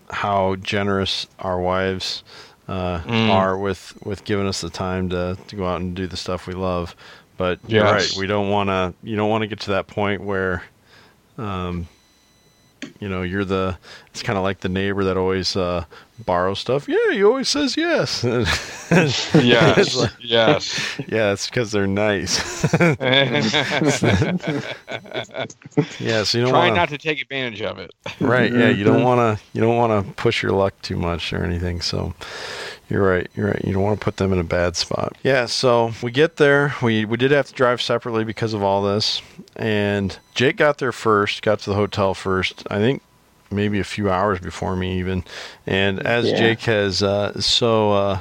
how 0.09 0.55
generous 0.57 1.28
our 1.39 1.59
wives 1.59 2.24
uh, 2.68 2.99
Mm. 3.01 3.30
are 3.30 3.57
with 3.57 3.93
with 4.03 4.24
giving 4.24 4.47
us 4.47 4.62
the 4.62 4.70
time 4.70 5.09
to, 5.09 5.38
to 5.47 5.55
go 5.55 5.66
out 5.66 5.82
and 5.82 5.95
do 5.95 6.07
the 6.07 6.18
stuff 6.18 6.47
we 6.47 6.53
love. 6.53 6.95
But 7.38 7.59
you're 7.68 7.84
right, 7.84 8.12
we 8.18 8.28
don't 8.28 8.49
want 8.49 8.70
to 8.70 8.93
you 9.03 9.16
don't 9.16 9.30
want 9.30 9.41
to 9.41 9.47
get 9.47 9.59
to 9.62 9.72
that 9.72 9.88
point 9.88 10.24
where 10.24 10.64
um 11.38 11.88
you 12.99 13.07
know, 13.09 13.21
you're 13.21 13.45
the 13.45 13.77
it's 14.07 14.23
kind 14.23 14.38
of 14.38 14.43
like 14.43 14.59
the 14.61 14.69
neighbor 14.69 15.03
that 15.03 15.17
always 15.17 15.55
uh, 15.55 15.86
borrows 16.25 16.59
stuff. 16.59 16.88
Yeah, 16.88 17.11
he 17.11 17.23
always 17.23 17.49
says 17.49 17.75
yes. 17.77 18.23
Yes, 18.91 19.95
like- 19.95 20.11
yes. 20.19 20.99
yeah, 21.07 21.32
it's 21.32 21.47
because 21.47 21.71
they're 21.71 21.88
nice. 21.88 22.38
yeah, 25.99 26.23
so 26.23 26.38
you 26.38 26.43
don't 26.43 26.49
Try 26.51 26.65
want 26.65 26.75
not 26.75 26.89
to 26.89 26.97
take 26.97 27.21
advantage 27.21 27.61
of 27.61 27.77
it. 27.79 27.91
right. 28.19 28.51
Yeah, 28.51 28.69
you 28.69 28.84
don't 28.84 29.03
want 29.03 29.19
to 29.39 29.43
you 29.53 29.61
don't 29.61 29.77
want 29.77 30.05
to 30.05 30.13
push 30.13 30.43
your 30.43 30.51
luck 30.51 30.73
too 30.82 30.95
much 30.97 31.32
or 31.34 31.43
anything. 31.43 31.82
So 31.82 32.13
you're 32.91 33.07
right. 33.07 33.27
You're 33.35 33.47
right. 33.47 33.61
You 33.63 33.71
don't 33.73 33.83
want 33.83 33.99
to 33.99 34.03
put 34.03 34.17
them 34.17 34.33
in 34.33 34.39
a 34.39 34.43
bad 34.43 34.75
spot. 34.75 35.15
Yeah. 35.23 35.45
So 35.45 35.93
we 36.03 36.11
get 36.11 36.35
there. 36.35 36.75
We 36.81 37.05
we 37.05 37.15
did 37.15 37.31
have 37.31 37.47
to 37.47 37.53
drive 37.53 37.81
separately 37.81 38.25
because 38.25 38.53
of 38.53 38.61
all 38.61 38.83
this, 38.83 39.21
and 39.55 40.17
Jake 40.35 40.57
got 40.57 40.77
there 40.79 40.91
first. 40.91 41.41
Got 41.41 41.59
to 41.59 41.69
the 41.69 41.75
hotel 41.75 42.13
first. 42.13 42.67
I 42.69 42.79
think 42.79 43.01
maybe 43.49 43.79
a 43.79 43.83
few 43.85 44.09
hours 44.11 44.39
before 44.39 44.75
me 44.75 44.99
even. 44.99 45.23
And 45.65 45.99
as 46.05 46.25
Yeah. 46.29 46.37
Jake 46.37 46.61
has 46.61 47.01
uh, 47.01 47.39
so 47.39 47.91
uh, 47.93 48.19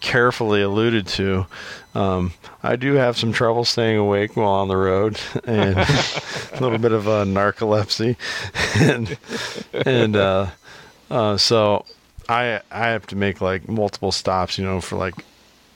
carefully 0.00 0.60
alluded 0.62 1.06
to, 1.06 1.46
um, 1.94 2.32
I 2.62 2.76
do 2.76 2.94
have 2.94 3.16
some 3.16 3.32
trouble 3.32 3.64
staying 3.64 3.96
awake 3.98 4.36
while 4.36 4.48
on 4.48 4.68
the 4.68 4.76
road, 4.76 5.18
and 5.46 5.76
a 5.78 6.58
little 6.60 6.78
bit 6.78 6.92
of 6.92 7.08
uh, 7.08 7.24
narcolepsy, 7.24 8.16
and 8.80 9.16
and 9.86 10.16
uh, 10.16 10.46
uh, 11.10 11.36
so 11.36 11.84
I 12.28 12.60
I 12.70 12.88
have 12.88 13.06
to 13.08 13.16
make 13.16 13.40
like 13.40 13.68
multiple 13.68 14.12
stops, 14.12 14.58
you 14.58 14.64
know, 14.64 14.80
for 14.80 14.96
like 14.96 15.14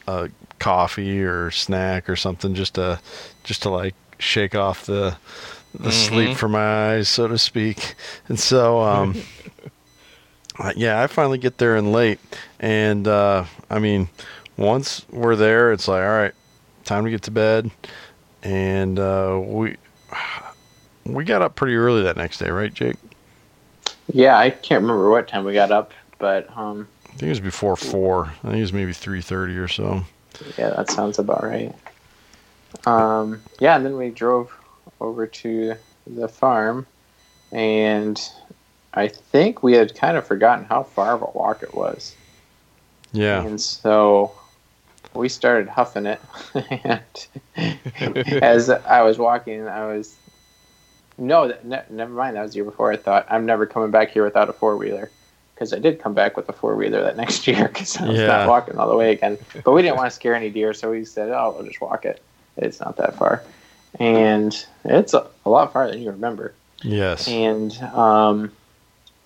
a 0.06 0.30
coffee 0.58 1.22
or 1.22 1.50
snack 1.50 2.08
or 2.08 2.16
something, 2.16 2.54
just 2.54 2.74
to 2.74 3.00
just 3.44 3.62
to 3.62 3.70
like 3.70 3.94
shake 4.18 4.54
off 4.54 4.86
the 4.86 5.16
the 5.74 5.92
sleep 5.92 6.36
from 6.36 6.52
my 6.52 6.94
eyes, 6.94 7.08
so 7.08 7.28
to 7.28 7.38
speak. 7.38 7.94
And 8.28 8.38
so, 8.38 8.80
um, 8.80 9.14
yeah, 10.76 11.02
I 11.02 11.06
finally 11.06 11.38
get 11.38 11.58
there 11.58 11.76
and 11.76 11.92
late, 11.92 12.18
and 12.58 13.06
uh, 13.06 13.44
I 13.70 13.78
mean, 13.78 14.08
once 14.56 15.04
we're 15.10 15.36
there, 15.36 15.72
it's 15.72 15.88
like, 15.88 16.02
all 16.02 16.08
right, 16.08 16.34
time 16.84 17.04
to 17.04 17.10
get 17.10 17.22
to 17.22 17.30
bed, 17.30 17.70
and 18.42 18.98
uh, 18.98 19.40
we 19.42 19.76
we 21.04 21.24
got 21.24 21.42
up 21.42 21.54
pretty 21.54 21.74
early 21.74 22.02
that 22.02 22.16
next 22.16 22.38
day, 22.38 22.50
right, 22.50 22.72
Jake? 22.72 22.96
Yeah, 24.12 24.38
I 24.38 24.50
can't 24.50 24.82
remember 24.82 25.10
what 25.10 25.28
time 25.28 25.44
we 25.44 25.52
got 25.52 25.70
up, 25.70 25.92
but 26.18 26.48
um, 26.56 26.88
I 27.06 27.08
think 27.10 27.22
it 27.24 27.28
was 27.28 27.40
before 27.40 27.76
four. 27.76 28.26
I 28.26 28.48
think 28.48 28.56
it 28.56 28.60
was 28.60 28.72
maybe 28.72 28.92
three 28.92 29.22
thirty 29.22 29.56
or 29.56 29.68
so. 29.68 30.04
Yeah, 30.56 30.70
that 30.70 30.90
sounds 30.90 31.18
about 31.18 31.42
right. 31.42 31.74
Um, 32.86 33.42
yeah, 33.58 33.76
and 33.76 33.84
then 33.84 33.96
we 33.96 34.10
drove 34.10 34.52
over 35.00 35.26
to 35.26 35.74
the 36.06 36.28
farm, 36.28 36.86
and 37.52 38.20
I 38.94 39.08
think 39.08 39.62
we 39.62 39.74
had 39.74 39.94
kind 39.94 40.16
of 40.16 40.26
forgotten 40.26 40.64
how 40.64 40.82
far 40.82 41.14
of 41.14 41.22
a 41.22 41.26
walk 41.26 41.62
it 41.62 41.74
was. 41.74 42.14
Yeah, 43.12 43.42
And 43.44 43.60
so 43.60 44.32
we 45.14 45.28
started 45.28 45.68
huffing 45.68 46.06
it. 46.06 46.20
and 47.56 48.26
as 48.42 48.68
I 48.68 49.02
was 49.02 49.18
walking, 49.18 49.66
I 49.66 49.86
was 49.86 50.14
no, 51.16 51.48
that, 51.48 51.64
ne- 51.64 51.82
never 51.90 52.12
mind. 52.12 52.36
That 52.36 52.42
was 52.42 52.52
the 52.52 52.56
year 52.56 52.64
before. 52.64 52.92
I 52.92 52.96
thought 52.96 53.26
I'm 53.28 53.44
never 53.46 53.66
coming 53.66 53.90
back 53.90 54.10
here 54.10 54.24
without 54.24 54.48
a 54.48 54.52
four 54.52 54.76
wheeler 54.76 55.10
because 55.58 55.72
I 55.72 55.80
did 55.80 56.00
come 56.00 56.14
back 56.14 56.36
with 56.36 56.48
a 56.48 56.52
four 56.52 56.76
wheeler 56.76 57.02
that 57.02 57.16
next 57.16 57.46
year 57.48 57.66
because 57.66 57.96
I 57.96 58.08
was 58.08 58.20
Yeah. 58.20 58.26
not 58.26 58.48
walking 58.48 58.78
all 58.78 58.88
the 58.88 58.96
way 58.96 59.10
again. 59.10 59.38
But 59.64 59.72
we 59.72 59.82
didn't 59.82 59.96
want 59.96 60.08
to 60.08 60.14
scare 60.14 60.34
any 60.34 60.50
deer, 60.50 60.72
so 60.72 60.90
we 60.92 61.04
said, 61.04 61.30
"Oh, 61.30 61.54
we'll 61.56 61.66
just 61.66 61.80
walk 61.80 62.04
it. 62.04 62.22
It's 62.56 62.78
not 62.80 62.96
that 62.98 63.16
far." 63.16 63.42
And 63.98 64.54
it's 64.84 65.14
a, 65.14 65.26
a 65.44 65.50
lot 65.50 65.72
farther 65.72 65.92
than 65.92 66.02
you 66.02 66.10
remember. 66.12 66.54
yes, 66.84 67.26
And 67.26 67.76
um, 67.82 68.52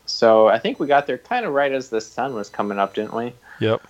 so 0.06 0.48
I 0.48 0.58
think 0.58 0.80
we 0.80 0.86
got 0.86 1.06
there 1.06 1.18
kind 1.18 1.44
of 1.44 1.52
right 1.52 1.72
as 1.72 1.90
the 1.90 2.00
sun 2.00 2.34
was 2.34 2.48
coming 2.48 2.78
up, 2.78 2.94
didn't 2.94 3.14
we? 3.14 3.34
yep, 3.60 3.82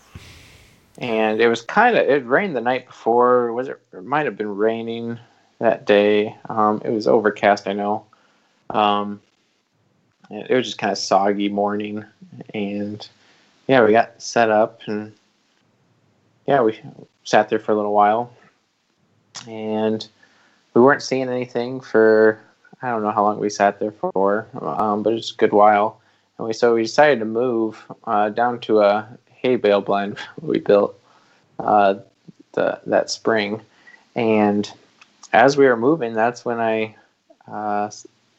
and 0.98 1.40
it 1.40 1.48
was 1.48 1.62
kind 1.62 1.96
of 1.96 2.06
it 2.08 2.26
rained 2.26 2.56
the 2.56 2.60
night 2.60 2.86
before 2.86 3.52
was 3.52 3.68
it 3.68 3.80
it 3.92 4.04
might 4.04 4.26
have 4.26 4.36
been 4.36 4.56
raining 4.56 5.18
that 5.58 5.86
day 5.86 6.36
um, 6.48 6.82
it 6.84 6.90
was 6.90 7.06
overcast 7.06 7.66
i 7.68 7.72
know 7.72 8.04
um, 8.70 9.20
it 10.30 10.54
was 10.54 10.66
just 10.66 10.78
kind 10.78 10.92
of 10.92 10.98
soggy 10.98 11.48
morning 11.48 12.04
and 12.54 13.08
yeah 13.66 13.84
we 13.84 13.92
got 13.92 14.20
set 14.20 14.50
up 14.50 14.80
and 14.86 15.12
yeah 16.46 16.60
we 16.62 16.78
sat 17.24 17.48
there 17.48 17.58
for 17.58 17.72
a 17.72 17.74
little 17.74 17.92
while 17.92 18.32
and 19.46 20.08
we 20.74 20.80
weren't 20.80 21.02
seeing 21.02 21.28
anything 21.28 21.80
for 21.80 22.40
i 22.82 22.90
don't 22.90 23.02
know 23.02 23.10
how 23.10 23.22
long 23.22 23.38
we 23.38 23.50
sat 23.50 23.78
there 23.78 23.92
for 23.92 24.46
um, 24.60 25.02
but 25.02 25.12
it's 25.12 25.32
a 25.32 25.36
good 25.36 25.52
while 25.52 26.00
and 26.38 26.46
we 26.46 26.52
so 26.52 26.74
we 26.74 26.82
decided 26.82 27.18
to 27.18 27.24
move 27.24 27.84
uh, 28.04 28.28
down 28.28 28.58
to 28.60 28.80
a 28.80 29.06
hay 29.28 29.56
bale 29.56 29.80
blind 29.80 30.18
we 30.40 30.58
built 30.58 30.98
uh, 31.58 31.94
the, 32.52 32.80
that 32.86 33.10
spring, 33.10 33.60
and 34.14 34.70
as 35.32 35.56
we 35.56 35.66
were 35.66 35.76
moving, 35.76 36.14
that's 36.14 36.44
when 36.44 36.60
I 36.60 36.94
uh, 37.50 37.90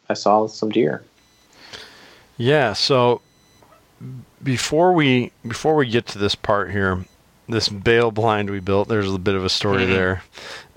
I 0.10 0.14
saw 0.14 0.48
some 0.48 0.70
deer. 0.70 1.04
yeah. 2.38 2.74
So 2.74 3.22
before 4.44 4.94
we 4.94 5.32
before 5.48 5.76
we 5.76 5.88
get 5.88 6.06
to 6.08 6.18
this 6.18 6.36
part 6.36 6.72
here, 6.72 7.06
this 7.48 7.70
bale 7.70 8.12
blind 8.12 8.50
we 8.50 8.60
built, 8.60 8.88
there's 8.88 9.12
a 9.12 9.18
bit 9.18 9.36
of 9.36 9.46
a 9.46 9.50
story 9.50 9.86
there, 9.86 10.24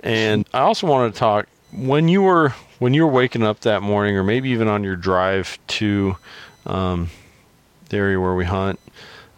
and 0.02 0.48
I 0.52 0.60
also 0.60 0.86
want 0.86 1.12
to 1.12 1.18
talk 1.18 1.46
when 1.72 2.08
you 2.08 2.22
were 2.22 2.50
when 2.78 2.94
you 2.94 3.06
were 3.06 3.12
waking 3.12 3.42
up 3.42 3.60
that 3.60 3.82
morning, 3.82 4.16
or 4.16 4.22
maybe 4.22 4.50
even 4.50 4.68
on 4.68 4.84
your 4.84 4.96
drive 4.96 5.58
to 5.68 6.16
um, 6.66 7.10
the 7.88 7.96
area 7.96 8.20
where 8.20 8.34
we 8.34 8.44
hunt. 8.44 8.78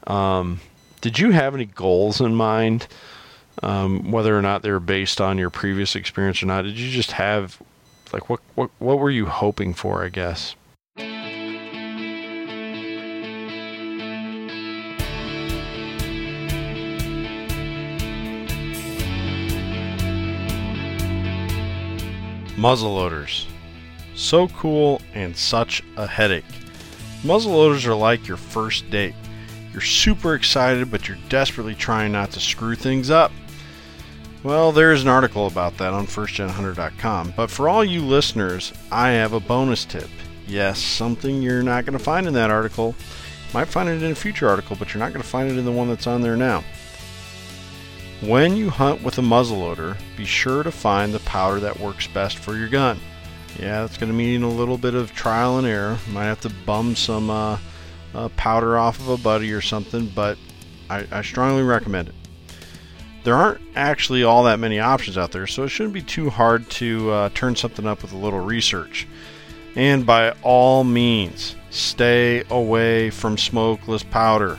Um, 0.06 0.60
did 1.00 1.18
you 1.18 1.30
have 1.30 1.54
any 1.54 1.66
goals 1.66 2.20
in 2.20 2.34
mind, 2.34 2.88
um, 3.62 4.10
whether 4.10 4.36
or 4.36 4.42
not 4.42 4.62
they 4.62 4.70
were 4.70 4.80
based 4.80 5.20
on 5.20 5.38
your 5.38 5.50
previous 5.50 5.94
experience 5.94 6.42
or 6.42 6.46
not? 6.46 6.62
Did 6.62 6.78
you 6.78 6.90
just 6.90 7.12
have, 7.12 7.60
like, 8.12 8.28
what 8.28 8.40
what 8.54 8.70
what 8.78 8.98
were 8.98 9.10
you 9.10 9.26
hoping 9.26 9.74
for? 9.74 10.04
I 10.04 10.08
guess. 10.08 10.54
Muzzleloaders. 22.58 23.46
So 24.16 24.48
cool 24.48 25.00
and 25.14 25.36
such 25.36 25.80
a 25.96 26.08
headache. 26.08 26.44
Muzzleloaders 27.22 27.86
are 27.86 27.94
like 27.94 28.26
your 28.26 28.36
first 28.36 28.90
date. 28.90 29.14
You're 29.72 29.80
super 29.80 30.34
excited, 30.34 30.90
but 30.90 31.06
you're 31.06 31.18
desperately 31.28 31.76
trying 31.76 32.10
not 32.10 32.32
to 32.32 32.40
screw 32.40 32.74
things 32.74 33.10
up. 33.10 33.30
Well, 34.42 34.72
there's 34.72 35.02
an 35.02 35.08
article 35.08 35.46
about 35.46 35.78
that 35.78 35.92
on 35.92 36.06
firstgenhunter.com, 36.06 37.34
but 37.36 37.48
for 37.48 37.68
all 37.68 37.84
you 37.84 38.02
listeners, 38.02 38.72
I 38.90 39.10
have 39.10 39.34
a 39.34 39.40
bonus 39.40 39.84
tip. 39.84 40.08
Yes, 40.48 40.80
something 40.80 41.40
you're 41.40 41.62
not 41.62 41.84
going 41.84 41.96
to 41.96 42.04
find 42.04 42.26
in 42.26 42.34
that 42.34 42.50
article. 42.50 42.96
Might 43.54 43.68
find 43.68 43.88
it 43.88 44.02
in 44.02 44.10
a 44.10 44.16
future 44.16 44.48
article, 44.48 44.74
but 44.76 44.92
you're 44.92 45.00
not 45.00 45.12
going 45.12 45.22
to 45.22 45.28
find 45.28 45.48
it 45.48 45.58
in 45.58 45.64
the 45.64 45.72
one 45.72 45.88
that's 45.88 46.08
on 46.08 46.22
there 46.22 46.36
now. 46.36 46.64
When 48.20 48.56
you 48.56 48.68
hunt 48.68 49.02
with 49.04 49.16
a 49.18 49.22
muzzleloader, 49.22 49.96
be 50.16 50.24
sure 50.24 50.64
to 50.64 50.72
find 50.72 51.14
the 51.14 51.20
powder 51.20 51.60
that 51.60 51.78
works 51.78 52.08
best 52.08 52.38
for 52.38 52.56
your 52.56 52.68
gun. 52.68 52.98
Yeah, 53.60 53.82
that's 53.82 53.96
going 53.96 54.10
to 54.10 54.16
mean 54.16 54.42
a 54.42 54.48
little 54.48 54.76
bit 54.76 54.94
of 54.94 55.14
trial 55.14 55.58
and 55.58 55.66
error. 55.66 55.98
Might 56.10 56.24
have 56.24 56.40
to 56.40 56.50
bum 56.66 56.96
some 56.96 57.30
uh, 57.30 57.58
uh, 58.14 58.28
powder 58.30 58.76
off 58.76 58.98
of 58.98 59.08
a 59.08 59.16
buddy 59.18 59.52
or 59.52 59.60
something, 59.60 60.10
but 60.16 60.36
I, 60.90 61.06
I 61.12 61.22
strongly 61.22 61.62
recommend 61.62 62.08
it. 62.08 62.14
There 63.22 63.36
aren't 63.36 63.60
actually 63.76 64.24
all 64.24 64.42
that 64.44 64.58
many 64.58 64.80
options 64.80 65.16
out 65.16 65.30
there, 65.30 65.46
so 65.46 65.62
it 65.62 65.68
shouldn't 65.68 65.94
be 65.94 66.02
too 66.02 66.28
hard 66.28 66.68
to 66.70 67.10
uh, 67.10 67.28
turn 67.34 67.54
something 67.54 67.86
up 67.86 68.02
with 68.02 68.12
a 68.12 68.16
little 68.16 68.40
research. 68.40 69.06
And 69.76 70.04
by 70.04 70.32
all 70.42 70.82
means, 70.82 71.54
stay 71.70 72.42
away 72.50 73.10
from 73.10 73.38
smokeless 73.38 74.02
powder. 74.02 74.58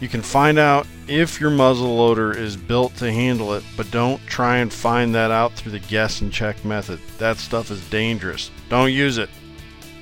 You 0.00 0.08
can 0.08 0.20
find 0.20 0.58
out 0.58 0.86
if 1.08 1.40
your 1.40 1.50
muzzle 1.50 1.96
loader 1.96 2.36
is 2.36 2.56
built 2.56 2.94
to 2.96 3.12
handle 3.12 3.54
it, 3.54 3.64
but 3.76 3.90
don't 3.90 4.24
try 4.26 4.58
and 4.58 4.72
find 4.72 5.14
that 5.14 5.30
out 5.30 5.52
through 5.54 5.72
the 5.72 5.78
guess 5.78 6.20
and 6.20 6.32
check 6.32 6.64
method. 6.64 7.00
That 7.18 7.38
stuff 7.38 7.70
is 7.70 7.88
dangerous. 7.90 8.50
Don't 8.68 8.92
use 8.92 9.18
it. 9.18 9.30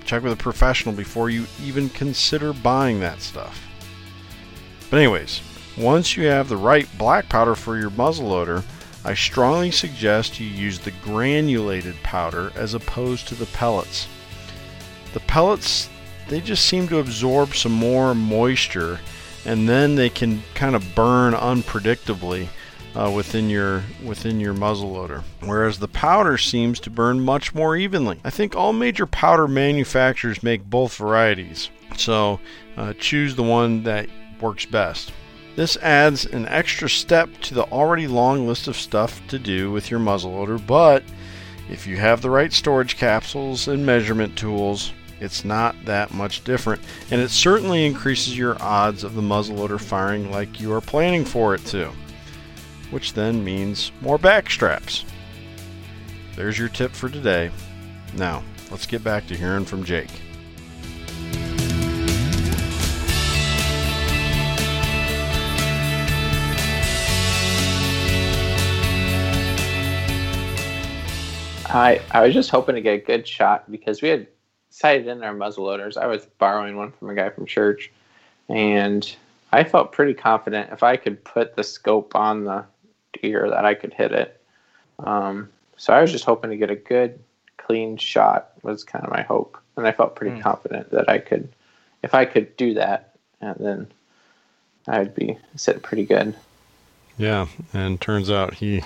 Check 0.05 0.23
with 0.23 0.33
a 0.33 0.37
professional 0.37 0.95
before 0.95 1.31
you 1.31 1.47
even 1.63 1.89
consider 1.91 2.53
buying 2.53 3.01
that 3.01 3.21
stuff. 3.21 3.67
But, 4.91 4.99
anyways, 4.99 5.41
once 5.77 6.17
you 6.17 6.27
have 6.27 6.49
the 6.49 6.57
right 6.57 6.89
black 6.99 7.29
powder 7.29 7.55
for 7.55 7.79
your 7.79 7.91
muzzle 7.91 8.29
loader, 8.29 8.65
I 9.05 9.15
strongly 9.15 9.71
suggest 9.71 10.41
you 10.41 10.47
use 10.47 10.79
the 10.79 10.91
granulated 11.03 11.95
powder 12.03 12.53
as 12.55 12.75
opposed 12.75 13.29
to 13.29 13.35
the 13.35 13.47
pellets. 13.47 14.07
The 15.13 15.21
pellets, 15.21 15.89
they 16.29 16.41
just 16.41 16.67
seem 16.67 16.87
to 16.89 16.99
absorb 16.99 17.55
some 17.55 17.73
more 17.73 18.15
moisture 18.15 19.01
and 19.45 19.69
then 19.69 19.95
they 19.95 20.11
can 20.11 20.43
kind 20.55 20.75
of 20.75 20.95
burn 20.95 21.33
unpredictably 21.35 22.49
uh, 22.95 23.11
within 23.15 23.49
your 23.49 23.83
within 24.05 24.41
your 24.41 24.53
muzzle 24.55 24.93
loader. 24.93 25.23
Whereas 25.41 25.79
the 25.79 25.89
powder 25.89 26.39
seems 26.39 26.81
to 26.81 26.91
burn 26.91 27.21
much 27.21 27.55
more 27.55 27.77
evenly. 27.77 28.21
I 28.25 28.31
think 28.31 28.55
all 28.55 28.73
major 28.73 29.07
powder 29.07 29.49
manufacturers 29.49 30.43
make 30.43 30.65
both 30.65 30.97
varieties, 30.97 31.71
so 31.97 32.41
uh, 32.77 32.95
choose 32.95 33.35
the 33.35 33.43
one 33.43 33.85
that 33.85 34.09
works 34.41 34.67
best. 34.67 35.13
This 35.57 35.77
adds 35.79 36.27
an 36.27 36.47
extra 36.47 36.89
step 36.89 37.29
to 37.43 37.55
the 37.55 37.65
already 37.65 38.07
long 38.07 38.47
list 38.47 38.69
of 38.69 38.77
stuff 38.77 39.21
to 39.29 39.39
do 39.39 39.71
with 39.71 39.91
your 39.91 40.01
muzzleloader, 40.01 40.65
but 40.65 41.03
if 41.69 41.87
you 41.87 41.97
have 41.99 42.23
the 42.23 42.31
right 42.31 42.53
storage 42.53 42.97
capsules 42.97 43.69
and 43.69 43.85
measurement 43.85 44.37
tools, 44.37 44.93
it's 45.21 45.45
not 45.45 45.77
that 45.85 46.15
much 46.15 46.43
different, 46.45 46.83
and 47.11 47.21
it 47.21 47.31
certainly 47.31 47.85
increases 47.85 48.37
your 48.37 48.61
odds 48.63 49.05
of 49.05 49.15
the 49.15 49.23
muzzleloader 49.23 49.81
firing 49.81 50.31
like 50.31 50.61
you 50.61 50.73
are 50.73 50.81
planning 50.81 51.25
for 51.25 51.55
it 51.55 51.65
to, 51.67 51.91
which 52.91 53.13
then 53.13 53.45
means 53.45 53.93
more 54.01 54.19
back 54.19 54.49
straps. 54.51 55.05
There's 56.37 56.59
your 56.59 56.69
tip 56.69 56.93
for 56.93 57.11
today. 57.11 57.51
Now, 58.17 58.43
let's 58.71 58.87
get 58.87 59.05
back 59.05 59.27
to 59.27 59.37
hearing 59.37 59.67
from 59.67 59.85
Jake. 59.85 60.11
I 71.73 72.01
I 72.11 72.23
was 72.23 72.35
just 72.35 72.51
hoping 72.51 72.75
to 72.75 72.81
get 72.81 72.95
a 72.95 72.99
good 72.99 73.29
shot 73.29 73.71
because 73.71 74.03
we 74.03 74.09
had 74.09 74.27
sighted 74.81 75.09
in 75.09 75.23
our 75.23 75.35
muzzle 75.35 75.65
loaders. 75.65 75.99
I 75.99 76.07
was 76.07 76.25
borrowing 76.39 76.75
one 76.75 76.93
from 76.93 77.11
a 77.11 77.15
guy 77.15 77.29
from 77.29 77.45
church, 77.45 77.93
and 78.49 79.15
I 79.53 79.63
felt 79.63 79.93
pretty 79.93 80.15
confident 80.15 80.73
if 80.73 80.83
I 80.83 80.97
could 80.97 81.23
put 81.23 81.55
the 81.55 81.63
scope 81.63 82.17
on 82.17 82.45
the 82.45 82.65
deer 83.21 83.51
that 83.51 83.67
I 83.67 83.75
could 83.75 83.93
hit 83.93 84.13
it. 84.13 84.41
Um, 85.01 85.51
so 85.77 85.93
I 85.93 86.01
was 86.01 86.11
just 86.11 86.25
hoping 86.25 86.49
to 86.49 86.57
get 86.57 86.71
a 86.71 86.77
good, 86.77 87.19
clean 87.59 87.99
shot 87.99 88.53
was 88.63 88.83
kind 88.83 89.05
of 89.05 89.11
my 89.11 89.21
hope, 89.21 89.59
and 89.77 89.87
I 89.87 89.93
felt 89.93 90.17
pretty 90.17 90.39
mm. 90.39 90.43
confident 90.43 90.91
that 90.93 91.11
I 91.11 91.19
could, 91.19 91.51
if 92.03 92.15
I 92.15 92.25
could 92.25 92.57
do 92.57 92.73
that, 92.75 93.15
and 93.43 93.57
then 93.61 93.87
I'd 94.89 95.15
be 95.15 95.37
sitting 95.57 95.83
pretty 95.83 96.07
good. 96.07 96.35
Yeah, 97.21 97.49
and 97.75 98.01
turns 98.01 98.31
out 98.31 98.55
he 98.55 98.83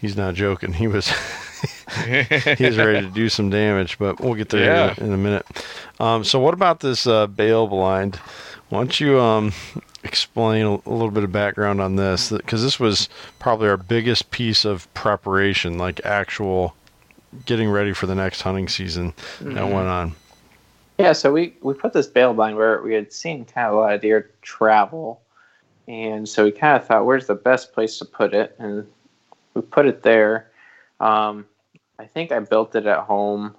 he's 0.00 0.16
not 0.16 0.34
joking. 0.34 0.72
He 0.72 0.88
was 0.88 1.08
he's 2.58 2.76
ready 2.76 3.00
to 3.00 3.10
do 3.14 3.28
some 3.28 3.48
damage, 3.48 3.96
but 3.96 4.20
we'll 4.20 4.34
get 4.34 4.48
there 4.48 4.64
yeah. 4.64 4.94
in, 4.96 5.04
a, 5.04 5.06
in, 5.06 5.12
a, 5.12 5.16
minute. 5.16 5.46
Um, 6.00 6.24
so, 6.24 6.40
what 6.40 6.52
about 6.52 6.80
this 6.80 7.06
uh, 7.06 7.28
bale 7.28 7.68
blind? 7.68 8.16
Why 8.70 8.78
don't 8.78 8.98
you 8.98 9.20
um, 9.20 9.52
explain 10.02 10.66
a, 10.66 10.74
a, 10.74 10.90
little 10.90 11.12
bit 11.12 11.22
of 11.22 11.30
background 11.30 11.80
on 11.80 11.94
this? 11.94 12.30
Because 12.30 12.60
this 12.60 12.80
was 12.80 13.08
probably 13.38 13.68
our 13.68 13.76
biggest 13.76 14.32
piece 14.32 14.64
of 14.64 14.92
preparation, 14.94 15.78
like 15.78 16.04
actual 16.04 16.74
getting 17.46 17.70
ready 17.70 17.92
for 17.92 18.06
the 18.06 18.16
next 18.16 18.40
hunting 18.42 18.66
season 18.66 19.12
mm-hmm. 19.12 19.54
that 19.54 19.68
went 19.68 19.86
on. 19.86 20.16
Yeah, 20.98 21.12
so 21.12 21.32
we, 21.32 21.54
we 21.62 21.74
put 21.74 21.92
this 21.92 22.08
bale 22.08 22.34
blind 22.34 22.56
where 22.56 22.82
we 22.82 22.94
had 22.94 23.12
seen 23.12 23.44
kind 23.44 23.68
of 23.68 23.74
a 23.74 23.76
lot 23.76 23.94
of 23.94 24.00
deer 24.00 24.28
travel 24.42 25.20
and 25.90 26.28
so 26.28 26.44
we 26.44 26.52
kind 26.52 26.76
of 26.76 26.86
thought, 26.86 27.04
where's 27.04 27.26
the 27.26 27.34
best 27.34 27.72
place 27.72 27.98
to 27.98 28.04
put 28.04 28.32
it? 28.32 28.54
And 28.60 28.86
we 29.54 29.62
put 29.62 29.86
it 29.86 30.04
there. 30.04 30.48
Um, 31.00 31.46
I 31.98 32.04
think 32.04 32.30
I 32.30 32.38
built 32.38 32.76
it 32.76 32.86
at 32.86 33.00
home 33.00 33.56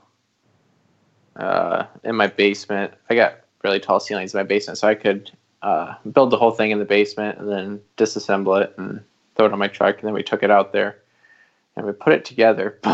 uh, 1.35 1.87
in 2.05 2.15
my 2.15 2.27
basement. 2.27 2.93
I 3.09 3.15
got 3.15 3.41
really 3.65 3.81
tall 3.81 3.99
ceilings 3.99 4.33
in 4.33 4.37
my 4.39 4.45
basement, 4.45 4.77
so 4.77 4.87
I 4.87 4.95
could 4.95 5.29
uh, 5.61 5.95
build 6.13 6.29
the 6.29 6.37
whole 6.37 6.51
thing 6.51 6.71
in 6.71 6.79
the 6.79 6.85
basement 6.85 7.37
and 7.37 7.49
then 7.49 7.81
disassemble 7.97 8.63
it 8.63 8.73
and 8.77 9.03
throw 9.35 9.47
it 9.47 9.51
on 9.51 9.59
my 9.59 9.67
truck. 9.67 9.95
And 9.97 10.07
then 10.07 10.13
we 10.13 10.23
took 10.23 10.41
it 10.41 10.49
out 10.49 10.71
there 10.71 10.99
and 11.75 11.85
we 11.85 11.91
put 11.91 12.13
it 12.13 12.23
together. 12.23 12.79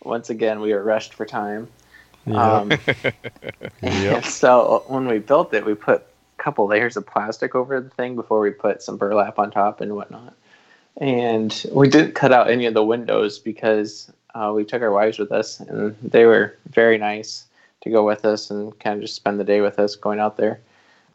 But 0.00 0.10
once 0.10 0.28
again, 0.28 0.60
we 0.60 0.72
were 0.72 0.82
rushed 0.82 1.14
for 1.14 1.24
time. 1.24 1.68
Yep. 2.26 2.36
Um, 2.36 2.72
yep. 3.82 4.24
so 4.24 4.82
when 4.88 5.06
we 5.06 5.20
built 5.20 5.54
it, 5.54 5.64
we 5.64 5.74
put 5.74 6.04
couple 6.38 6.66
layers 6.66 6.96
of 6.96 7.06
plastic 7.06 7.54
over 7.54 7.80
the 7.80 7.90
thing 7.90 8.14
before 8.14 8.40
we 8.40 8.50
put 8.50 8.82
some 8.82 8.96
burlap 8.96 9.38
on 9.38 9.50
top 9.50 9.80
and 9.80 9.94
whatnot. 9.94 10.34
And 10.98 11.64
we 11.72 11.88
didn't 11.88 12.14
cut 12.14 12.32
out 12.32 12.50
any 12.50 12.66
of 12.66 12.74
the 12.74 12.84
windows 12.84 13.38
because 13.38 14.10
uh, 14.34 14.52
we 14.54 14.64
took 14.64 14.82
our 14.82 14.90
wives 14.90 15.18
with 15.18 15.32
us, 15.32 15.60
and 15.60 15.96
they 16.02 16.24
were 16.24 16.56
very 16.70 16.98
nice 16.98 17.44
to 17.82 17.90
go 17.90 18.04
with 18.04 18.24
us 18.24 18.50
and 18.50 18.78
kind 18.80 18.96
of 18.96 19.02
just 19.02 19.14
spend 19.14 19.38
the 19.38 19.44
day 19.44 19.60
with 19.60 19.78
us 19.78 19.94
going 19.96 20.18
out 20.18 20.36
there. 20.36 20.60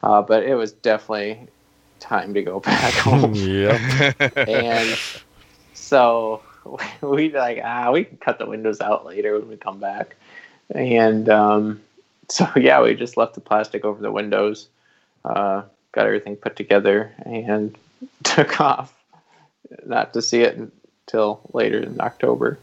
Uh, 0.02 0.22
but 0.22 0.42
it 0.42 0.54
was 0.54 0.72
definitely 0.72 1.48
time 2.00 2.34
to 2.34 2.42
go 2.42 2.60
back 2.60 2.94
home. 2.94 3.34
yeah. 3.34 4.12
and 4.36 4.98
so 5.74 6.42
we 7.00 7.30
like 7.32 7.60
ah 7.62 7.90
we 7.90 8.04
can 8.04 8.16
cut 8.18 8.38
the 8.38 8.46
windows 8.46 8.80
out 8.80 9.06
later 9.06 9.38
when 9.38 9.48
we 9.48 9.56
come 9.56 9.78
back. 9.78 10.16
And 10.74 11.28
um, 11.28 11.80
so 12.28 12.48
yeah, 12.56 12.82
we 12.82 12.94
just 12.94 13.16
left 13.16 13.34
the 13.34 13.40
plastic 13.40 13.84
over 13.84 14.00
the 14.00 14.12
windows 14.12 14.68
uh, 15.24 15.62
got 15.92 16.06
everything 16.06 16.36
put 16.36 16.56
together, 16.56 17.12
and 17.24 17.76
took 18.24 18.60
off. 18.60 18.94
Not 19.86 20.12
to 20.14 20.22
see 20.22 20.42
it 20.42 20.58
until 21.06 21.40
later 21.52 21.78
in 21.80 22.00
October. 22.00 22.58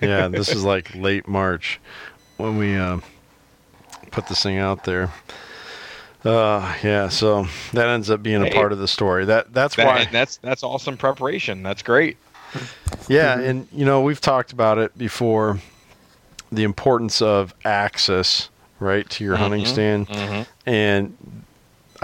yeah, 0.00 0.28
this 0.28 0.48
is 0.50 0.64
like 0.64 0.94
late 0.94 1.26
March 1.26 1.80
when 2.36 2.58
we 2.58 2.76
uh, 2.76 3.00
put 4.10 4.26
this 4.28 4.42
thing 4.42 4.58
out 4.58 4.84
there. 4.84 5.10
Uh, 6.24 6.74
yeah, 6.82 7.08
so 7.08 7.46
that 7.72 7.88
ends 7.88 8.10
up 8.10 8.22
being 8.22 8.46
a 8.46 8.50
part 8.50 8.72
of 8.72 8.78
the 8.78 8.88
story. 8.88 9.24
That 9.26 9.52
that's 9.52 9.76
that, 9.76 9.86
why 9.86 10.04
that's 10.10 10.38
that's 10.38 10.62
awesome 10.62 10.96
preparation. 10.96 11.62
That's 11.62 11.82
great. 11.82 12.16
Yeah, 13.08 13.38
and 13.38 13.68
you 13.72 13.84
know 13.84 14.00
we've 14.00 14.20
talked 14.20 14.52
about 14.52 14.78
it 14.78 14.96
before. 14.98 15.60
The 16.52 16.62
importance 16.62 17.20
of 17.20 17.54
access 17.64 18.50
right 18.78 19.08
to 19.10 19.24
your 19.24 19.36
hunting 19.36 19.64
Mhm, 19.64 19.66
stand, 19.66 20.08
mhm. 20.08 20.46
and 20.64 21.16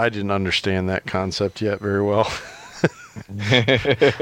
I 0.03 0.09
didn't 0.09 0.31
understand 0.31 0.89
that 0.89 1.05
concept 1.05 1.61
yet 1.61 1.79
very 1.79 2.01
well. 2.01 2.29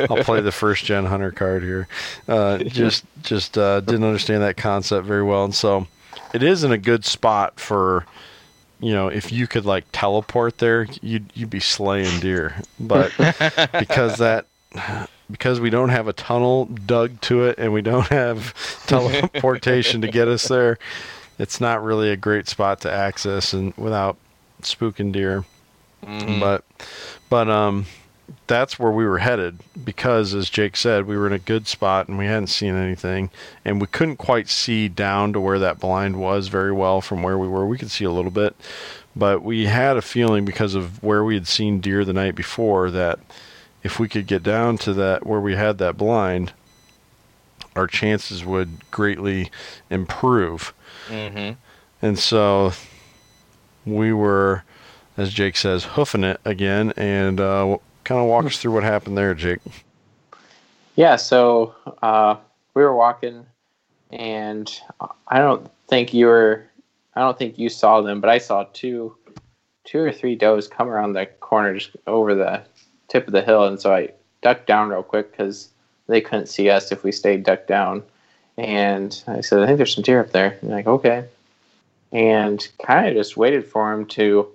I'll 0.10 0.24
play 0.24 0.42
the 0.42 0.52
first 0.54 0.86
gen 0.86 1.06
hunter 1.06 1.32
card 1.32 1.64
here. 1.64 1.88
Uh, 2.28 2.60
just 2.60 3.04
just 3.24 3.58
uh, 3.58 3.80
didn't 3.80 4.04
understand 4.04 4.44
that 4.44 4.58
concept 4.58 5.08
very 5.08 5.24
well, 5.24 5.44
and 5.44 5.56
so 5.56 5.88
it 6.36 6.44
is 6.44 6.64
in 6.64 6.72
a 6.72 6.78
good 6.78 7.04
spot 7.04 7.60
for 7.60 8.06
you 8.80 8.94
know 8.94 9.08
if 9.08 9.32
you 9.32 9.48
could 9.48 9.66
like 9.66 9.86
teleport 9.92 10.60
there, 10.60 10.88
you'd 11.02 11.32
you'd 11.34 11.50
be 11.50 11.60
slaying 11.60 12.20
deer. 12.20 12.62
But 12.80 13.12
because 13.80 14.18
that 14.20 14.46
because 15.32 15.60
we 15.60 15.72
don't 15.72 15.90
have 15.90 16.08
a 16.08 16.14
tunnel 16.14 16.66
dug 16.66 17.20
to 17.22 17.46
it 17.46 17.58
and 17.58 17.74
we 17.74 17.82
don't 17.82 18.08
have 18.08 18.54
teleportation 18.86 20.02
to 20.02 20.08
get 20.08 20.28
us 20.28 20.48
there, 20.48 20.78
it's 21.40 21.60
not 21.60 21.84
really 21.84 22.12
a 22.12 22.18
great 22.18 22.48
spot 22.48 22.82
to 22.82 22.92
access 22.92 23.54
and 23.54 23.74
without 23.78 24.18
spooking 24.62 25.12
deer. 25.12 25.44
But 26.40 26.64
but 27.30 27.50
um 27.50 27.86
that's 28.48 28.80
where 28.80 28.92
we 28.92 29.06
were 29.06 29.20
headed 29.20 29.60
because 29.84 30.34
as 30.34 30.50
Jake 30.50 30.76
said, 30.78 31.06
we 31.06 31.18
were 31.18 31.28
in 31.28 31.34
a 31.34 31.40
good 31.40 31.68
spot 31.68 32.08
and 32.08 32.18
we 32.18 32.26
hadn't 32.26 32.48
seen 32.48 32.76
anything 32.76 33.30
and 33.66 33.80
we 33.82 33.88
couldn't 33.88 34.18
quite 34.18 34.50
see 34.50 34.88
down 34.88 35.34
to 35.34 35.40
where 35.40 35.60
that 35.60 35.80
blind 35.80 36.18
was 36.18 36.48
very 36.48 36.72
well 36.72 37.02
from 37.02 37.24
where 37.24 37.38
we 37.38 37.48
were. 37.48 37.66
We 37.66 37.78
could 37.78 37.92
see 37.92 38.06
a 38.06 38.12
little 38.12 38.32
bit, 38.32 38.56
but 39.16 39.44
we 39.44 39.66
had 39.66 39.98
a 39.98 40.02
feeling 40.02 40.46
because 40.46 40.76
of 40.76 41.02
where 41.04 41.24
we 41.24 41.36
had 41.36 41.48
seen 41.48 41.80
deer 41.82 42.04
the 42.06 42.14
night 42.14 42.36
before 42.36 42.90
that 42.92 43.20
if 43.84 44.00
we 44.00 44.08
could 44.08 44.28
get 44.28 44.44
down 44.44 44.78
to 44.80 44.94
that 44.94 45.26
where 45.26 45.40
we 45.42 45.56
had 45.56 45.78
that 45.80 45.98
blind, 45.98 46.54
our 47.76 47.88
chances 47.88 48.46
would 48.46 48.90
greatly 48.92 49.50
improve. 49.90 50.74
Mhm. 51.10 51.58
And 52.02 52.20
so 52.20 52.74
we 53.86 54.14
were, 54.14 54.64
as 55.18 55.34
Jake 55.34 55.58
says, 55.58 55.84
hoofing 55.84 56.24
it 56.24 56.40
again. 56.46 56.94
And 56.98 57.40
uh, 57.40 57.78
kind 58.04 58.22
of 58.22 58.28
walk 58.28 58.46
us 58.46 58.58
through 58.58 58.74
what 58.74 58.84
happened 58.84 59.18
there, 59.18 59.34
Jake. 59.34 59.60
Yeah, 60.96 61.16
so 61.16 61.76
uh, 62.02 62.36
we 62.74 62.84
were 62.84 62.96
walking, 62.96 63.46
and 64.12 64.72
I 65.28 65.40
don't 65.40 65.70
think 65.88 66.14
you 66.14 66.26
were. 66.28 66.66
I 67.16 67.22
don't 67.22 67.38
think 67.38 67.58
you 67.58 67.70
saw 67.70 68.02
them, 68.02 68.22
but 68.22 68.30
I 68.30 68.38
saw 68.38 68.66
two, 68.74 69.16
two 69.84 70.00
or 70.00 70.12
three 70.12 70.36
does 70.36 70.68
come 70.68 70.90
around 70.90 71.14
the 71.14 71.26
corner, 71.26 71.74
just 71.74 71.96
over 72.08 72.36
the 72.36 72.64
tip 73.10 73.28
of 73.28 73.34
the 73.34 73.42
hill, 73.42 73.66
and 73.66 73.80
so 73.80 73.94
I 73.94 74.10
ducked 74.42 74.68
down 74.68 74.90
real 74.90 75.04
quick 75.04 75.32
because 75.32 75.70
they 76.08 76.22
couldn't 76.22 76.48
see 76.48 76.70
us 76.70 76.92
if 76.92 77.04
we 77.04 77.12
stayed 77.12 77.44
ducked 77.44 77.68
down. 77.68 78.04
And 78.58 79.24
I 79.28 79.42
said, 79.42 79.60
I 79.60 79.66
think 79.66 79.78
there's 79.78 79.96
some 79.96 80.04
deer 80.04 80.20
up 80.20 80.32
there. 80.32 80.58
And 80.62 80.72
like, 80.72 80.88
okay. 80.88 81.26
And 82.12 82.68
kind 82.86 83.08
of 83.08 83.14
just 83.14 83.38
waited 83.38 83.66
for 83.66 83.94
him 83.94 84.06
to 84.08 84.48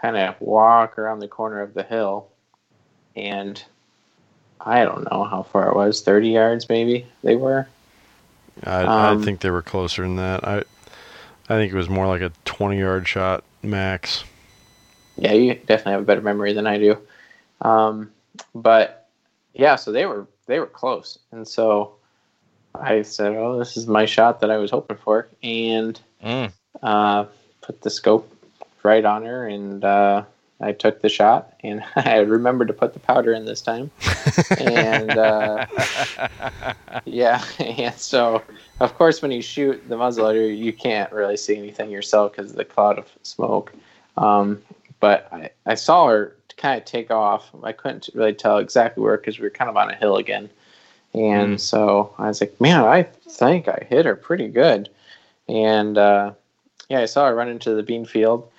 kind 0.00 0.16
of 0.16 0.40
walk 0.40 0.98
around 0.98 1.20
the 1.20 1.28
corner 1.28 1.60
of 1.60 1.74
the 1.74 1.82
hill. 1.82 2.28
And 3.16 3.62
I 4.60 4.84
don't 4.84 5.10
know 5.10 5.24
how 5.24 5.42
far 5.42 5.68
it 5.68 5.76
was, 5.76 6.02
30 6.02 6.30
yards 6.30 6.68
maybe 6.68 7.06
they 7.22 7.36
were. 7.36 7.68
I, 8.64 8.82
Um, 8.82 9.20
I 9.20 9.24
think 9.24 9.40
they 9.40 9.50
were 9.50 9.62
closer 9.62 10.02
than 10.02 10.16
that. 10.16 10.46
I 10.46 10.58
I 11.50 11.54
think 11.56 11.72
it 11.72 11.76
was 11.76 11.88
more 11.88 12.06
like 12.06 12.20
a 12.20 12.32
20 12.44 12.78
yard 12.78 13.08
shot 13.08 13.42
max. 13.62 14.24
Yeah, 15.16 15.32
you 15.32 15.54
definitely 15.54 15.92
have 15.92 16.02
a 16.02 16.04
better 16.04 16.20
memory 16.20 16.52
than 16.52 16.66
I 16.66 16.78
do. 16.78 16.98
Um, 17.62 18.12
but 18.54 19.08
yeah, 19.54 19.76
so 19.76 19.90
they 19.90 20.06
were 20.06 20.26
they 20.46 20.60
were 20.60 20.66
close, 20.66 21.18
and 21.32 21.46
so 21.46 21.94
I 22.74 23.02
said, 23.02 23.34
"Oh, 23.34 23.58
this 23.58 23.76
is 23.76 23.86
my 23.86 24.06
shot 24.06 24.40
that 24.40 24.50
I 24.50 24.58
was 24.58 24.70
hoping 24.70 24.96
for," 24.98 25.28
and 25.42 25.98
Mm. 26.24 26.52
uh, 26.82 27.24
put 27.62 27.80
the 27.80 27.90
scope 27.90 28.32
right 28.88 29.04
on 29.04 29.24
her, 29.24 29.46
and 29.46 29.84
uh, 29.84 30.24
I 30.60 30.72
took 30.72 31.00
the 31.02 31.08
shot, 31.08 31.52
and 31.62 31.82
I 31.96 32.18
remembered 32.20 32.68
to 32.68 32.74
put 32.74 32.94
the 32.94 32.98
powder 33.00 33.32
in 33.32 33.44
this 33.44 33.60
time, 33.60 33.90
and 34.58 35.16
uh, 35.16 35.66
yeah, 37.04 37.44
and 37.58 37.94
so 37.94 38.42
of 38.80 38.94
course 38.96 39.22
when 39.22 39.30
you 39.30 39.42
shoot 39.42 39.86
the 39.88 39.96
muzzleloader, 39.96 40.56
you 40.56 40.72
can't 40.72 41.12
really 41.12 41.36
see 41.36 41.56
anything 41.56 41.90
yourself 41.90 42.32
because 42.32 42.50
of 42.50 42.56
the 42.56 42.64
cloud 42.64 42.98
of 42.98 43.06
smoke. 43.22 43.72
Um, 44.16 44.62
but 45.00 45.28
I, 45.32 45.50
I 45.66 45.74
saw 45.74 46.08
her 46.08 46.34
kind 46.56 46.76
of 46.80 46.84
take 46.84 47.10
off. 47.10 47.50
I 47.62 47.70
couldn't 47.72 48.08
really 48.14 48.34
tell 48.34 48.58
exactly 48.58 49.02
where 49.02 49.16
because 49.16 49.38
we 49.38 49.44
were 49.44 49.50
kind 49.50 49.70
of 49.70 49.76
on 49.76 49.90
a 49.90 49.94
hill 49.94 50.16
again, 50.16 50.48
and 51.14 51.56
Mm. 51.56 51.60
so 51.60 52.14
I 52.18 52.26
was 52.28 52.40
like, 52.40 52.60
"Man, 52.60 52.80
I 52.84 53.02
think 53.28 53.68
I 53.68 53.86
hit 53.88 54.06
her 54.06 54.16
pretty 54.16 54.48
good." 54.48 54.88
And 55.48 55.96
uh, 55.96 56.32
yeah, 56.88 57.00
I 57.00 57.06
saw 57.06 57.26
her 57.28 57.34
run 57.34 57.48
into 57.48 57.74
the 57.74 57.82
bean 57.82 58.04
field, 58.04 58.50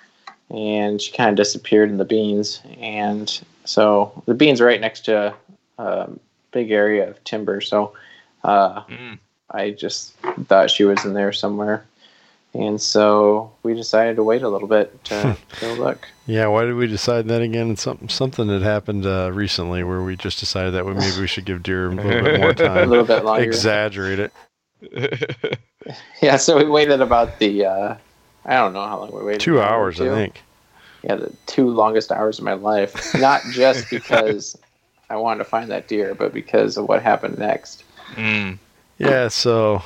and 0.50 1.00
she 1.00 1.12
kind 1.12 1.30
of 1.30 1.36
disappeared 1.36 1.90
in 1.90 1.96
the 1.96 2.04
beans. 2.04 2.60
And 2.80 3.40
so 3.64 4.22
the 4.26 4.34
beans 4.34 4.60
are 4.60 4.66
right 4.66 4.80
next 4.80 5.04
to 5.06 5.34
a 5.78 6.08
big 6.52 6.70
area 6.70 7.08
of 7.08 7.22
timber. 7.24 7.60
So 7.60 7.92
uh, 8.44 8.82
Mm. 8.84 9.18
I 9.50 9.70
just 9.70 10.14
thought 10.46 10.70
she 10.70 10.84
was 10.84 11.04
in 11.04 11.12
there 11.14 11.32
somewhere. 11.32 11.84
And 12.52 12.80
so 12.80 13.52
we 13.62 13.74
decided 13.74 14.16
to 14.16 14.24
wait 14.24 14.42
a 14.42 14.48
little 14.48 14.66
bit 14.68 15.04
to 15.04 15.36
go 15.60 15.74
look. 15.74 16.08
Yeah, 16.26 16.46
why 16.48 16.64
did 16.64 16.74
we 16.74 16.86
decide 16.88 17.28
that 17.28 17.42
again? 17.42 17.76
Something 17.76 18.08
something 18.08 18.46
that 18.48 18.62
happened 18.62 19.06
uh, 19.06 19.30
recently 19.32 19.84
where 19.84 20.02
we 20.02 20.16
just 20.16 20.40
decided 20.40 20.74
that 20.74 20.84
we, 20.84 20.94
maybe 20.94 21.20
we 21.20 21.26
should 21.28 21.44
give 21.44 21.62
deer 21.62 21.86
a 21.86 21.94
little 21.94 22.22
bit 22.22 22.40
more 22.40 22.54
time, 22.54 22.78
A 22.78 22.86
little 22.86 23.04
bit 23.04 23.24
longer. 23.24 23.42
exaggerate 23.44 24.18
it. 24.18 24.32
Yeah, 26.20 26.36
so 26.36 26.58
we 26.58 26.64
waited 26.68 27.00
about 27.00 27.38
the, 27.38 27.64
uh, 27.64 27.94
I 28.44 28.54
don't 28.54 28.72
know 28.72 28.86
how 28.86 29.00
long 29.00 29.12
we 29.12 29.22
waited. 29.22 29.40
Two 29.40 29.58
An 29.58 29.64
hour 29.64 29.78
or 29.78 29.84
hours, 29.84 30.00
I 30.00 30.08
think. 30.08 30.42
Yeah, 31.02 31.16
the 31.16 31.32
two 31.46 31.68
longest 31.68 32.12
hours 32.12 32.38
of 32.38 32.44
my 32.44 32.54
life. 32.54 33.14
Not 33.14 33.42
just 33.52 33.90
because 33.90 34.56
I 35.08 35.16
wanted 35.16 35.38
to 35.38 35.44
find 35.44 35.70
that 35.70 35.88
deer, 35.88 36.14
but 36.14 36.32
because 36.32 36.76
of 36.76 36.88
what 36.88 37.02
happened 37.02 37.38
next. 37.38 37.84
Mm. 38.14 38.58
Yeah, 38.98 39.28
so 39.28 39.82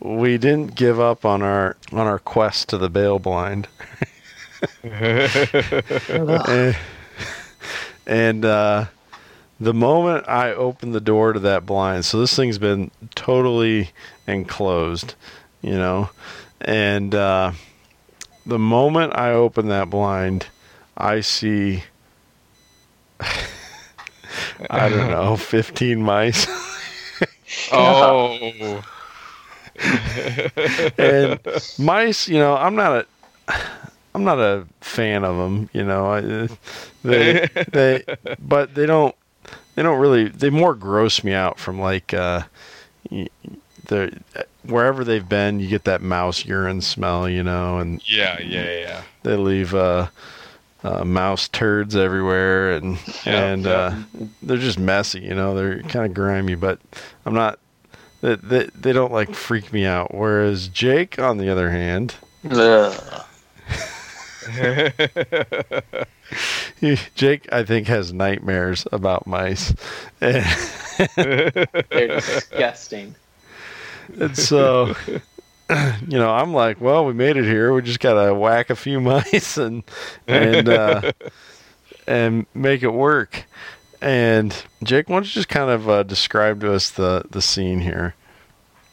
we 0.00 0.38
didn't 0.38 0.74
give 0.74 1.00
up 1.00 1.24
on 1.24 1.42
our 1.42 1.76
on 1.92 2.06
our 2.06 2.18
quest 2.18 2.68
to 2.70 2.78
the 2.78 2.88
bale 2.88 3.18
blind. 3.18 3.68
and 4.82 6.76
and 8.06 8.44
uh, 8.44 8.86
the 9.60 9.74
moment 9.74 10.28
I 10.28 10.52
opened 10.52 10.94
the 10.94 11.00
door 11.00 11.32
to 11.32 11.40
that 11.40 11.66
blind, 11.66 12.04
so 12.04 12.20
this 12.20 12.34
thing's 12.34 12.58
been 12.58 12.90
totally 13.14 13.90
enclosed, 14.26 15.14
you 15.62 15.72
know, 15.74 16.10
and 16.68 17.14
uh, 17.14 17.52
the 18.44 18.58
moment 18.58 19.16
I 19.16 19.30
open 19.30 19.68
that 19.68 19.88
blind, 19.88 20.46
I 20.96 21.20
see. 21.20 21.82
I 24.68 24.90
don't 24.90 25.10
know, 25.10 25.36
15 25.36 26.02
mice. 26.02 26.46
oh. 27.72 28.82
and 30.98 31.40
mice, 31.78 32.28
you 32.28 32.38
know, 32.38 32.54
I'm 32.54 32.74
not 32.76 33.06
a, 33.48 33.54
I'm 34.14 34.24
not 34.24 34.38
a 34.38 34.66
fan 34.82 35.24
of 35.24 35.38
them. 35.38 35.70
You 35.72 35.84
know, 35.84 36.12
I, 36.12 36.20
they, 37.02 37.48
they, 37.72 38.04
but 38.38 38.74
they 38.74 38.84
don't, 38.84 39.14
they 39.74 39.82
don't 39.82 39.98
really, 39.98 40.28
they 40.28 40.50
more 40.50 40.74
gross 40.74 41.24
me 41.24 41.32
out 41.32 41.58
from 41.58 41.80
like, 41.80 42.12
uh, 42.12 42.42
the 43.08 44.12
wherever 44.68 45.04
they've 45.04 45.28
been, 45.28 45.60
you 45.60 45.68
get 45.68 45.84
that 45.84 46.02
mouse 46.02 46.44
urine 46.44 46.80
smell, 46.80 47.28
you 47.28 47.42
know, 47.42 47.78
and 47.78 48.00
Yeah, 48.08 48.40
yeah, 48.40 48.70
yeah. 48.78 49.02
they 49.22 49.36
leave 49.36 49.74
uh, 49.74 50.08
uh, 50.84 51.04
mouse 51.04 51.48
turds 51.48 51.96
everywhere, 51.96 52.72
and 52.72 52.98
Yeah, 53.26 53.44
and 53.44 53.64
yeah. 53.64 53.70
Uh, 53.72 54.02
they're 54.42 54.56
just 54.58 54.78
messy, 54.78 55.20
you 55.20 55.34
know. 55.34 55.54
They're 55.54 55.82
kind 55.82 56.06
of 56.06 56.14
grimy, 56.14 56.54
but 56.54 56.80
I'm 57.26 57.34
not. 57.34 57.58
They, 58.20 58.34
they 58.36 58.68
they 58.74 58.92
don't 58.92 59.12
like 59.12 59.34
freak 59.34 59.72
me 59.72 59.84
out. 59.84 60.12
Whereas 60.14 60.68
Jake, 60.68 61.18
on 61.18 61.38
the 61.38 61.48
other 61.50 61.70
hand, 61.70 62.14
he, 66.80 66.96
Jake 67.14 67.48
I 67.52 67.62
think 67.64 67.86
has 67.88 68.12
nightmares 68.12 68.86
about 68.92 69.26
mice, 69.26 69.72
They're 70.20 70.50
disgusting. 71.90 73.14
And 74.20 74.36
so. 74.36 74.94
You 76.08 76.16
know, 76.16 76.30
I'm 76.30 76.54
like, 76.54 76.80
well, 76.80 77.04
we 77.04 77.12
made 77.12 77.36
it 77.36 77.44
here. 77.44 77.74
We 77.74 77.82
just 77.82 78.00
gotta 78.00 78.34
whack 78.34 78.70
a 78.70 78.74
few 78.74 79.00
mice 79.02 79.58
and 79.58 79.82
and 80.26 80.66
uh, 80.66 81.12
and 82.06 82.46
make 82.54 82.82
it 82.82 82.88
work. 82.88 83.44
And 84.00 84.56
Jake, 84.82 85.10
why 85.10 85.16
don't 85.16 85.24
you 85.26 85.30
just 85.30 85.50
kind 85.50 85.70
of 85.70 85.86
uh, 85.86 86.02
describe 86.04 86.62
to 86.62 86.72
us 86.72 86.88
the 86.88 87.22
the 87.28 87.42
scene 87.42 87.80
here? 87.80 88.14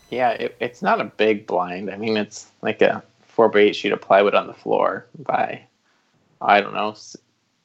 Yeah, 0.09 0.31
it, 0.31 0.57
it's 0.59 0.81
not 0.81 0.99
a 0.99 1.05
big 1.05 1.47
blind. 1.47 1.89
I 1.89 1.95
mean, 1.95 2.17
it's 2.17 2.51
like 2.61 2.81
a 2.81 3.01
four 3.21 3.47
by 3.47 3.59
eight 3.59 3.75
sheet 3.77 3.93
of 3.93 4.01
plywood 4.01 4.35
on 4.35 4.47
the 4.47 4.53
floor 4.53 5.05
by, 5.19 5.61
I 6.41 6.59
don't 6.59 6.73
know, 6.73 6.93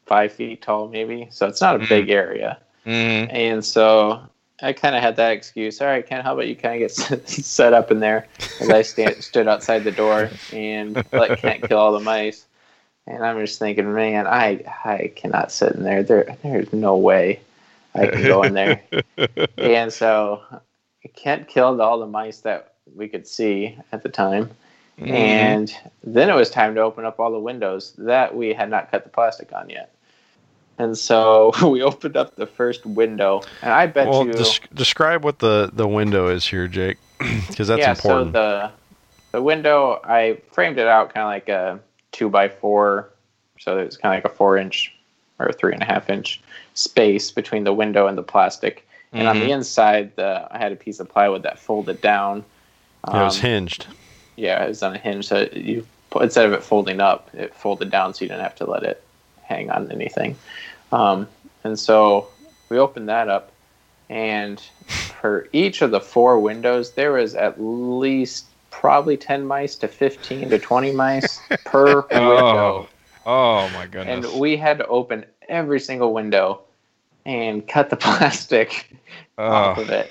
five 0.07 0.33
feet 0.33 0.63
tall 0.63 0.87
maybe. 0.89 1.27
So 1.33 1.49
it's 1.49 1.61
not 1.61 1.75
a 1.75 1.81
Mm. 1.81 1.89
big 1.89 2.11
area. 2.11 2.59
Mm. 2.87 3.33
And 3.33 3.65
so 3.65 4.21
I 4.63 4.73
kind 4.73 4.95
of 4.95 5.03
had 5.03 5.17
that 5.17 5.33
excuse. 5.33 5.81
All 5.81 5.87
right, 5.87 6.07
Ken, 6.07 6.23
how 6.23 6.35
about 6.35 6.49
you 6.49 6.57
kind 6.57 6.83
of 6.83 6.97
get 6.97 7.29
set 7.29 7.73
up 7.73 7.91
in 7.91 8.01
there 8.01 8.27
as 8.61 8.69
I 8.69 8.83
stand, 8.83 9.17
stood 9.25 9.49
outside 9.49 9.85
the 9.85 9.93
door 9.93 10.31
and 10.53 11.05
let 11.13 11.39
Kent 11.39 11.69
kill 11.69 11.79
all 11.79 11.93
the 11.93 12.01
mice. 12.01 12.47
And 13.07 13.25
I'm 13.25 13.39
just 13.41 13.59
thinking, 13.59 13.93
man, 13.93 14.27
I 14.27 14.63
I 14.85 15.13
cannot 15.17 15.51
sit 15.51 15.73
in 15.73 15.83
there. 15.83 16.03
There 16.03 16.37
there's 16.43 16.73
no 16.73 16.97
way 16.97 17.41
I 17.95 18.07
can 18.07 18.23
go 18.23 18.43
in 18.43 18.55
there. 18.55 18.83
and 19.59 19.93
so 19.93 20.43
Kent 21.17 21.49
killed 21.49 21.81
all 21.81 21.99
the 21.99 22.07
mice 22.07 22.41
that 22.41 22.75
we 22.95 23.09
could 23.09 23.27
see 23.27 23.77
at 23.93 24.03
the 24.03 24.09
time. 24.09 24.51
Mm-hmm. 24.99 25.13
And 25.13 25.75
then 26.05 26.29
it 26.29 26.35
was 26.35 26.51
time 26.51 26.75
to 26.75 26.83
open 26.83 27.07
up 27.07 27.19
all 27.19 27.33
the 27.33 27.39
windows 27.39 27.95
that 27.97 28.37
we 28.37 28.53
had 28.53 28.69
not 28.69 28.91
cut 28.91 29.05
the 29.05 29.11
plastic 29.11 29.53
on 29.53 29.71
yet. 29.71 29.95
And 30.81 30.97
so 30.97 31.53
we 31.69 31.83
opened 31.83 32.17
up 32.17 32.37
the 32.37 32.47
first 32.47 32.87
window, 32.87 33.43
and 33.61 33.71
I 33.71 33.87
bet 33.87 34.09
well, 34.09 34.25
you. 34.25 34.33
Des- 34.33 34.67
describe 34.75 35.23
what 35.25 35.39
the, 35.39 35.71
the 35.75 35.87
window 35.87 36.29
is 36.29 36.47
here, 36.47 36.67
Jake, 36.69 36.97
because 37.19 37.69
that's 37.69 37.81
yeah, 37.81 37.91
important. 37.91 38.29
So 38.29 38.33
the 38.33 38.73
the 39.33 39.43
window, 39.43 40.01
I 40.03 40.41
framed 40.51 40.79
it 40.79 40.89
out 40.89 41.13
kind 41.13 41.25
of 41.25 41.29
like 41.29 41.49
a 41.51 41.81
two 42.13 42.31
by 42.31 42.49
four, 42.49 43.11
so 43.59 43.77
it's 43.77 43.99
kind 43.99 44.17
of 44.17 44.25
like 44.25 44.33
a 44.33 44.35
four 44.35 44.57
inch 44.57 44.95
or 45.39 45.53
three 45.53 45.75
and 45.75 45.83
a 45.83 45.85
half 45.85 46.09
inch 46.09 46.41
space 46.73 47.31
between 47.31 47.65
the 47.65 47.75
window 47.75 48.07
and 48.07 48.17
the 48.17 48.23
plastic. 48.23 48.89
And 49.13 49.21
mm-hmm. 49.21 49.29
on 49.29 49.37
the 49.37 49.43
mm-hmm. 49.43 49.53
inside, 49.53 50.17
the 50.17 50.49
I 50.51 50.57
had 50.57 50.73
a 50.73 50.77
piece 50.77 50.99
of 50.99 51.11
plywood 51.11 51.43
that 51.43 51.59
folded 51.59 52.01
down. 52.01 52.43
Um, 53.05 53.21
it 53.21 53.25
was 53.25 53.37
um, 53.37 53.43
hinged. 53.43 53.87
Yeah, 54.37 54.65
it 54.65 54.69
was 54.69 54.83
on 54.83 54.95
a 54.95 54.99
hinge. 54.99 55.27
So 55.27 55.47
you 55.53 55.87
instead 56.19 56.47
of 56.47 56.55
it 56.55 56.63
folding 56.63 57.01
up, 57.01 57.29
it 57.35 57.55
folded 57.55 57.91
down, 57.91 58.15
so 58.15 58.25
you 58.25 58.29
didn't 58.31 58.43
have 58.43 58.57
to 58.57 58.65
let 58.65 58.83
it 58.83 59.05
hang 59.51 59.71
on 59.71 59.91
anything. 59.91 60.37
Um, 60.93 61.29
and 61.65 61.79
so 61.79 62.29
we 62.69 62.79
opened 62.79 63.09
that 63.09 63.29
up, 63.29 63.53
and 64.09 64.61
for 65.21 65.49
each 65.53 65.83
of 65.83 65.91
the 65.91 66.01
four 66.01 66.41
windows, 66.41 66.93
there 66.93 67.13
was 67.13 67.35
at 67.35 67.61
least 67.61 68.47
probably 68.71 69.17
10 69.17 69.45
mice 69.45 69.77
to 69.77 69.89
15 69.89 70.51
to 70.51 70.59
20 70.59 70.93
mice 70.93 71.41
per 71.65 72.07
oh. 72.11 72.35
window. 72.35 72.89
Oh 73.27 73.69
my 73.71 73.87
goodness. 73.87 74.33
And 74.33 74.41
we 74.41 74.57
had 74.57 74.79
to 74.79 74.87
open 74.87 75.27
every 75.49 75.81
single 75.81 76.13
window 76.15 76.63
and 77.27 77.67
cut 77.69 77.91
the 77.91 77.97
plastic 77.97 78.97
oh. 79.39 79.45
off 79.45 79.79
of 79.79 79.91
it. 79.91 80.11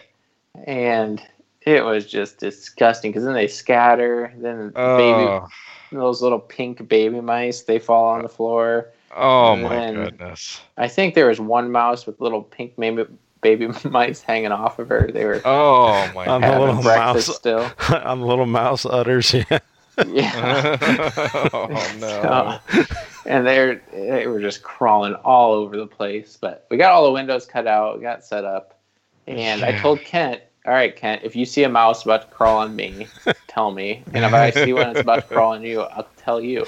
And 0.65 1.21
it 1.61 1.83
was 1.83 2.05
just 2.05 2.39
disgusting 2.39 3.11
because 3.11 3.23
then 3.23 3.33
they 3.33 3.47
scatter. 3.47 4.33
Then 4.37 4.71
oh. 4.75 4.97
baby, 4.97 5.45
those 5.91 6.21
little 6.21 6.39
pink 6.39 6.87
baby 6.87 7.21
mice, 7.21 7.63
they 7.63 7.79
fall 7.79 8.09
on 8.09 8.21
the 8.21 8.29
floor. 8.29 8.89
Oh 9.15 9.53
and 9.53 9.63
my 9.63 9.91
goodness! 9.91 10.61
I 10.77 10.87
think 10.87 11.15
there 11.15 11.27
was 11.27 11.39
one 11.39 11.71
mouse 11.71 12.05
with 12.05 12.19
little 12.21 12.43
pink 12.43 12.75
baby 12.77 13.05
baby 13.41 13.67
mice 13.89 14.21
hanging 14.21 14.51
off 14.51 14.79
of 14.79 14.89
her. 14.89 15.09
They 15.11 15.25
were 15.25 15.41
oh 15.45 16.11
my 16.13 16.25
on 16.25 16.41
the 16.41 16.59
little 16.59 16.83
mouse 16.83 17.35
still 17.35 17.69
on 17.89 18.21
the 18.21 18.25
little 18.25 18.45
mouse 18.45 18.85
udders. 18.85 19.33
Yeah. 19.33 19.59
Yeah. 20.07 20.77
oh 21.53 21.97
no. 21.99 22.59
So, 22.71 22.85
and 23.25 23.45
they 23.45 23.79
they 23.91 24.27
were 24.27 24.39
just 24.39 24.63
crawling 24.63 25.13
all 25.15 25.53
over 25.53 25.75
the 25.75 25.87
place. 25.87 26.37
But 26.39 26.65
we 26.69 26.77
got 26.77 26.91
all 26.91 27.05
the 27.05 27.11
windows 27.11 27.45
cut 27.45 27.67
out, 27.67 27.97
we 27.97 28.03
got 28.03 28.23
set 28.23 28.45
up, 28.45 28.79
and 29.27 29.63
I 29.63 29.77
told 29.79 30.01
Kent, 30.01 30.41
"All 30.69 30.75
right, 30.75 30.95
Kent, 30.95 31.23
if 31.23 31.35
you 31.35 31.45
see 31.45 31.63
a 31.63 31.69
mouse 31.69 32.03
about 32.03 32.21
to 32.21 32.27
crawl 32.27 32.59
on 32.59 32.75
me, 32.75 33.07
tell 33.47 33.71
me, 33.71 34.03
and 34.13 34.23
if 34.23 34.33
I 34.33 34.51
see 34.51 34.71
one 34.71 34.93
that's 34.93 34.99
about 34.99 35.27
to 35.27 35.33
crawl 35.33 35.53
on 35.53 35.63
you, 35.63 35.81
I'll 35.81 36.07
tell 36.17 36.39
you." 36.39 36.65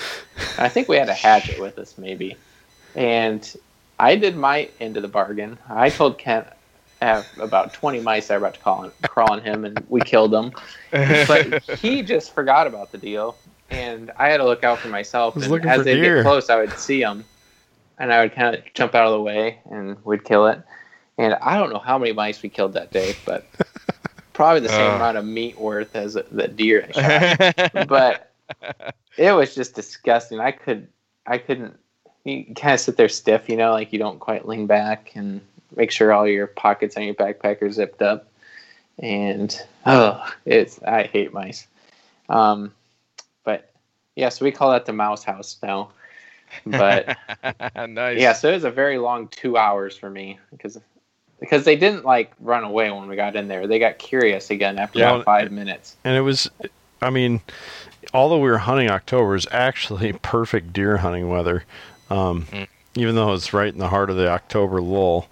And 0.58 0.66
I 0.66 0.70
think 0.70 0.88
we 0.90 0.98
had 0.98 1.08
a 1.10 1.14
hatchet 1.14 1.60
with 1.60 1.78
us, 1.78 1.98
maybe, 2.00 2.36
and 2.96 3.56
I 4.00 4.16
did 4.16 4.36
my 4.36 4.68
end 4.80 4.98
of 4.98 5.04
the 5.04 5.08
bargain. 5.08 5.60
I 5.70 5.92
told 5.92 6.18
Kent 6.18 6.48
I 7.02 7.06
have 7.06 7.28
about 7.40 7.74
20 7.74 8.00
mice 8.02 8.28
that 8.28 8.42
were 8.42 8.48
about 8.48 8.56
to 8.56 8.60
crawl 8.60 8.84
on, 8.86 8.92
crawl 9.04 9.32
on 9.34 9.42
him, 9.42 9.66
and 9.66 9.86
we 9.90 10.02
killed 10.02 10.32
them. 10.32 10.52
But 10.92 11.64
he 11.80 12.02
just 12.14 12.34
forgot 12.34 12.66
about 12.66 12.92
the 12.92 12.98
deal, 12.98 13.36
and 13.70 14.12
I 14.18 14.30
had 14.30 14.38
to 14.38 14.46
look 14.46 14.64
out 14.64 14.80
for 14.80 14.88
myself. 14.88 15.36
And 15.36 15.66
as 15.66 15.84
they 15.84 16.02
get 16.02 16.24
close, 16.24 16.50
I 16.50 16.58
would 16.58 16.78
see 16.80 17.02
them, 17.02 17.24
and 18.00 18.12
I 18.12 18.22
would 18.22 18.34
kind 18.34 18.56
of 18.56 18.64
jump 18.74 18.96
out 18.96 19.06
of 19.06 19.14
the 19.14 19.22
way, 19.22 19.60
and 19.70 19.98
we'd 20.04 20.24
kill 20.24 20.48
it. 20.48 20.62
And 21.18 21.36
I 21.36 21.58
don't 21.58 21.72
know 21.72 21.80
how 21.80 22.00
many 22.00 22.14
mice 22.14 22.42
we 22.42 22.50
killed 22.50 22.74
that 22.74 22.92
day, 22.92 23.16
but 23.26 23.46
probably 24.42 24.62
the 24.62 24.70
same 24.70 24.92
uh. 24.92 24.96
amount 24.96 25.18
of 25.18 25.26
meat 25.26 25.60
worth 25.60 25.96
as 25.96 26.14
the 26.14 26.48
deer 26.48 26.90
but 27.88 28.32
it 29.18 29.32
was 29.32 29.56
just 29.56 29.76
disgusting. 29.76 30.40
I 30.40 30.52
could, 30.52 30.88
I 31.26 31.38
couldn't. 31.38 31.78
You 32.24 32.54
kind 32.56 32.74
of 32.74 32.80
sit 32.80 32.98
there 32.98 33.10
stiff, 33.10 33.50
you 33.50 33.56
know, 33.56 33.72
like 33.72 33.92
you 33.92 34.00
don't 34.00 34.20
quite 34.20 34.48
lean 34.48 34.68
back 34.68 35.12
and 35.16 35.42
make 35.76 35.92
sure 35.92 36.14
all 36.14 36.28
your 36.28 36.48
pockets 36.48 36.96
on 36.98 37.04
your 37.04 37.16
backpack 37.16 37.62
are 37.62 37.72
zipped 37.72 38.02
up. 38.02 38.28
And 39.00 39.60
oh, 39.86 40.24
it's 40.46 40.82
I 40.84 41.04
hate 41.04 41.34
mice. 41.34 41.68
Um, 42.30 42.74
but 43.44 43.72
yeah, 44.16 44.30
so 44.30 44.46
we 44.46 44.52
call 44.52 44.72
that 44.72 44.86
the 44.86 44.94
mouse 44.94 45.24
house 45.24 45.58
now. 45.64 45.90
But 46.66 47.18
nice. 47.90 48.20
Yeah, 48.20 48.34
so 48.34 48.50
it 48.50 48.54
was 48.54 48.66
a 48.66 48.72
very 48.72 49.00
long 49.00 49.28
two 49.30 49.58
hours 49.58 49.98
for 49.98 50.10
me 50.10 50.38
because 50.52 50.80
because 51.42 51.66
they 51.66 51.76
didn't 51.76 52.06
like 52.06 52.32
run 52.40 52.64
away 52.64 52.90
when 52.92 53.10
we 53.10 53.18
got 53.18 53.36
in 53.36 53.50
there. 53.50 53.68
They 53.68 53.80
got 53.80 53.98
curious 53.98 54.50
again 54.50 54.80
after 54.80 55.00
yeah, 55.00 55.10
about 55.10 55.26
five 55.26 55.52
minutes. 55.52 55.98
And 56.06 56.16
it 56.16 56.22
was, 56.22 56.50
I 57.02 57.10
mean, 57.10 57.42
although 58.14 58.38
we 58.38 58.50
were 58.50 58.60
hunting 58.60 58.90
October, 58.90 59.36
is 59.36 59.48
actually 59.52 60.14
perfect 60.22 60.72
deer 60.72 60.98
hunting 60.98 61.28
weather. 61.28 61.66
Um, 62.10 62.46
mm. 62.46 62.68
Even 62.96 63.16
though 63.16 63.34
it's 63.34 63.54
right 63.54 63.74
in 63.74 63.80
the 63.80 63.90
heart 63.90 64.10
of 64.10 64.18
the 64.18 64.30
October 64.30 64.82
lull, 64.82 65.28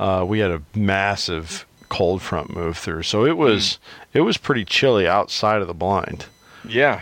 uh, 0.00 0.24
we 0.26 0.38
had 0.38 0.50
a 0.50 0.62
massive 0.74 1.66
cold 1.88 2.22
front 2.22 2.54
move 2.54 2.78
through, 2.78 3.02
so 3.02 3.26
it 3.26 3.36
was 3.36 3.62
mm. 3.62 3.78
it 4.14 4.20
was 4.20 4.36
pretty 4.36 4.64
chilly 4.64 5.08
outside 5.08 5.60
of 5.60 5.66
the 5.66 5.74
blind. 5.74 6.26
Yeah, 6.66 7.00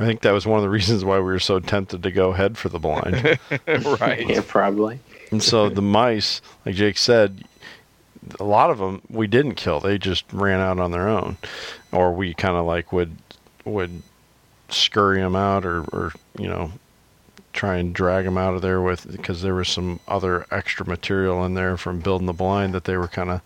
I 0.00 0.06
think 0.06 0.22
that 0.22 0.32
was 0.32 0.46
one 0.46 0.58
of 0.58 0.62
the 0.62 0.70
reasons 0.70 1.04
why 1.04 1.18
we 1.18 1.24
were 1.24 1.38
so 1.38 1.60
tempted 1.60 2.02
to 2.02 2.10
go 2.10 2.32
head 2.32 2.56
for 2.56 2.70
the 2.70 2.78
blind. 2.78 3.38
right. 4.00 4.26
yeah, 4.26 4.40
probably. 4.46 4.98
And 5.30 5.42
so 5.42 5.68
the 5.68 5.82
mice, 5.82 6.40
like 6.64 6.74
Jake 6.74 6.96
said, 6.96 7.44
a 8.40 8.44
lot 8.44 8.70
of 8.70 8.78
them 8.78 9.02
we 9.08 9.26
didn't 9.26 9.54
kill. 9.54 9.80
They 9.80 9.98
just 9.98 10.24
ran 10.32 10.60
out 10.60 10.78
on 10.78 10.90
their 10.90 11.08
own, 11.08 11.36
or 11.92 12.12
we 12.12 12.34
kind 12.34 12.56
of 12.56 12.66
like 12.66 12.92
would 12.92 13.16
would 13.64 14.02
scurry 14.68 15.20
them 15.20 15.36
out, 15.36 15.64
or 15.64 15.82
or 15.92 16.12
you 16.38 16.48
know 16.48 16.72
try 17.54 17.76
and 17.76 17.94
drag 17.94 18.24
them 18.24 18.36
out 18.36 18.54
of 18.54 18.62
there 18.62 18.82
with 18.82 19.10
because 19.10 19.40
there 19.40 19.54
was 19.54 19.68
some 19.68 20.00
other 20.08 20.44
extra 20.50 20.84
material 20.86 21.44
in 21.44 21.54
there 21.54 21.76
from 21.76 22.00
building 22.00 22.26
the 22.26 22.32
blind 22.32 22.74
that 22.74 22.84
they 22.84 22.96
were 22.96 23.08
kind 23.08 23.30
of 23.30 23.40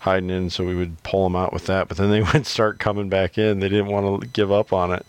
hiding 0.00 0.28
in 0.28 0.50
so 0.50 0.64
we 0.64 0.74
would 0.74 1.02
pull 1.02 1.24
them 1.24 1.34
out 1.34 1.52
with 1.52 1.64
that 1.64 1.88
but 1.88 1.96
then 1.96 2.10
they 2.10 2.20
would 2.32 2.46
start 2.46 2.78
coming 2.78 3.08
back 3.08 3.38
in 3.38 3.60
they 3.60 3.68
didn't 3.68 3.86
want 3.86 4.20
to 4.20 4.28
give 4.28 4.52
up 4.52 4.72
on 4.72 4.92
it 4.92 5.04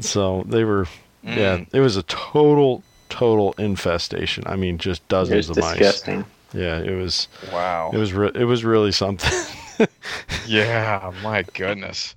so 0.00 0.42
they 0.48 0.64
were 0.64 0.84
mm. 1.24 1.36
yeah 1.36 1.64
it 1.72 1.80
was 1.80 1.96
a 1.96 2.02
total 2.02 2.82
total 3.08 3.54
infestation 3.58 4.42
i 4.48 4.56
mean 4.56 4.76
just 4.76 5.06
dozens 5.06 5.48
of 5.48 5.54
disgusting. 5.54 6.16
mice 6.18 6.26
yeah 6.54 6.78
it 6.78 6.96
was 6.96 7.28
wow 7.52 7.90
it 7.92 7.98
was 7.98 8.12
re- 8.12 8.32
it 8.34 8.44
was 8.44 8.64
really 8.64 8.92
something 8.92 9.32
yeah 10.46 11.12
my 11.22 11.42
goodness 11.54 12.14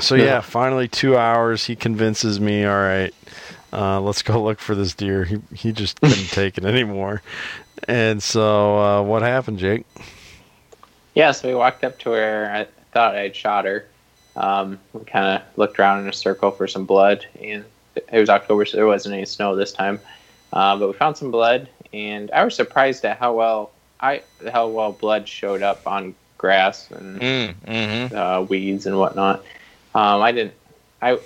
so 0.00 0.14
yeah 0.14 0.40
finally 0.40 0.88
two 0.88 1.16
hours 1.16 1.64
he 1.64 1.74
convinces 1.74 2.40
me 2.40 2.64
all 2.64 2.76
right 2.76 3.14
uh, 3.72 4.00
let's 4.00 4.22
go 4.22 4.42
look 4.42 4.58
for 4.58 4.74
this 4.74 4.94
deer. 4.94 5.24
He 5.24 5.40
he 5.54 5.72
just 5.72 6.00
couldn't 6.00 6.28
take 6.30 6.58
it 6.58 6.64
anymore. 6.64 7.22
And 7.88 8.22
so, 8.22 8.78
uh, 8.78 9.02
what 9.02 9.22
happened, 9.22 9.58
Jake? 9.58 9.86
Yeah, 11.14 11.32
so 11.32 11.48
we 11.48 11.54
walked 11.54 11.84
up 11.84 11.98
to 12.00 12.10
her. 12.10 12.50
I 12.52 12.66
thought 12.92 13.16
I'd 13.16 13.34
shot 13.34 13.64
her. 13.64 13.86
Um, 14.36 14.78
we 14.92 15.04
kind 15.04 15.26
of 15.26 15.58
looked 15.58 15.78
around 15.78 16.00
in 16.00 16.08
a 16.08 16.12
circle 16.12 16.50
for 16.50 16.66
some 16.66 16.84
blood, 16.84 17.26
and 17.40 17.64
it 17.94 18.18
was 18.18 18.28
October, 18.28 18.64
so 18.64 18.76
there 18.76 18.86
wasn't 18.86 19.14
any 19.14 19.24
snow 19.24 19.56
this 19.56 19.72
time. 19.72 20.00
Uh, 20.52 20.76
but 20.76 20.88
we 20.88 20.94
found 20.94 21.16
some 21.16 21.30
blood, 21.30 21.68
and 21.92 22.30
I 22.30 22.44
was 22.44 22.54
surprised 22.54 23.04
at 23.04 23.18
how 23.18 23.34
well 23.34 23.72
I 24.00 24.22
how 24.52 24.68
well 24.68 24.92
blood 24.92 25.28
showed 25.28 25.62
up 25.62 25.86
on 25.86 26.14
grass 26.38 26.90
and 26.90 27.20
mm, 27.20 27.54
mm-hmm. 27.66 28.16
uh, 28.16 28.42
weeds 28.42 28.86
and 28.86 28.98
whatnot. 28.98 29.44
Um, 29.94 30.22
I 30.22 30.32
didn't. 30.32 30.54
I 31.02 31.18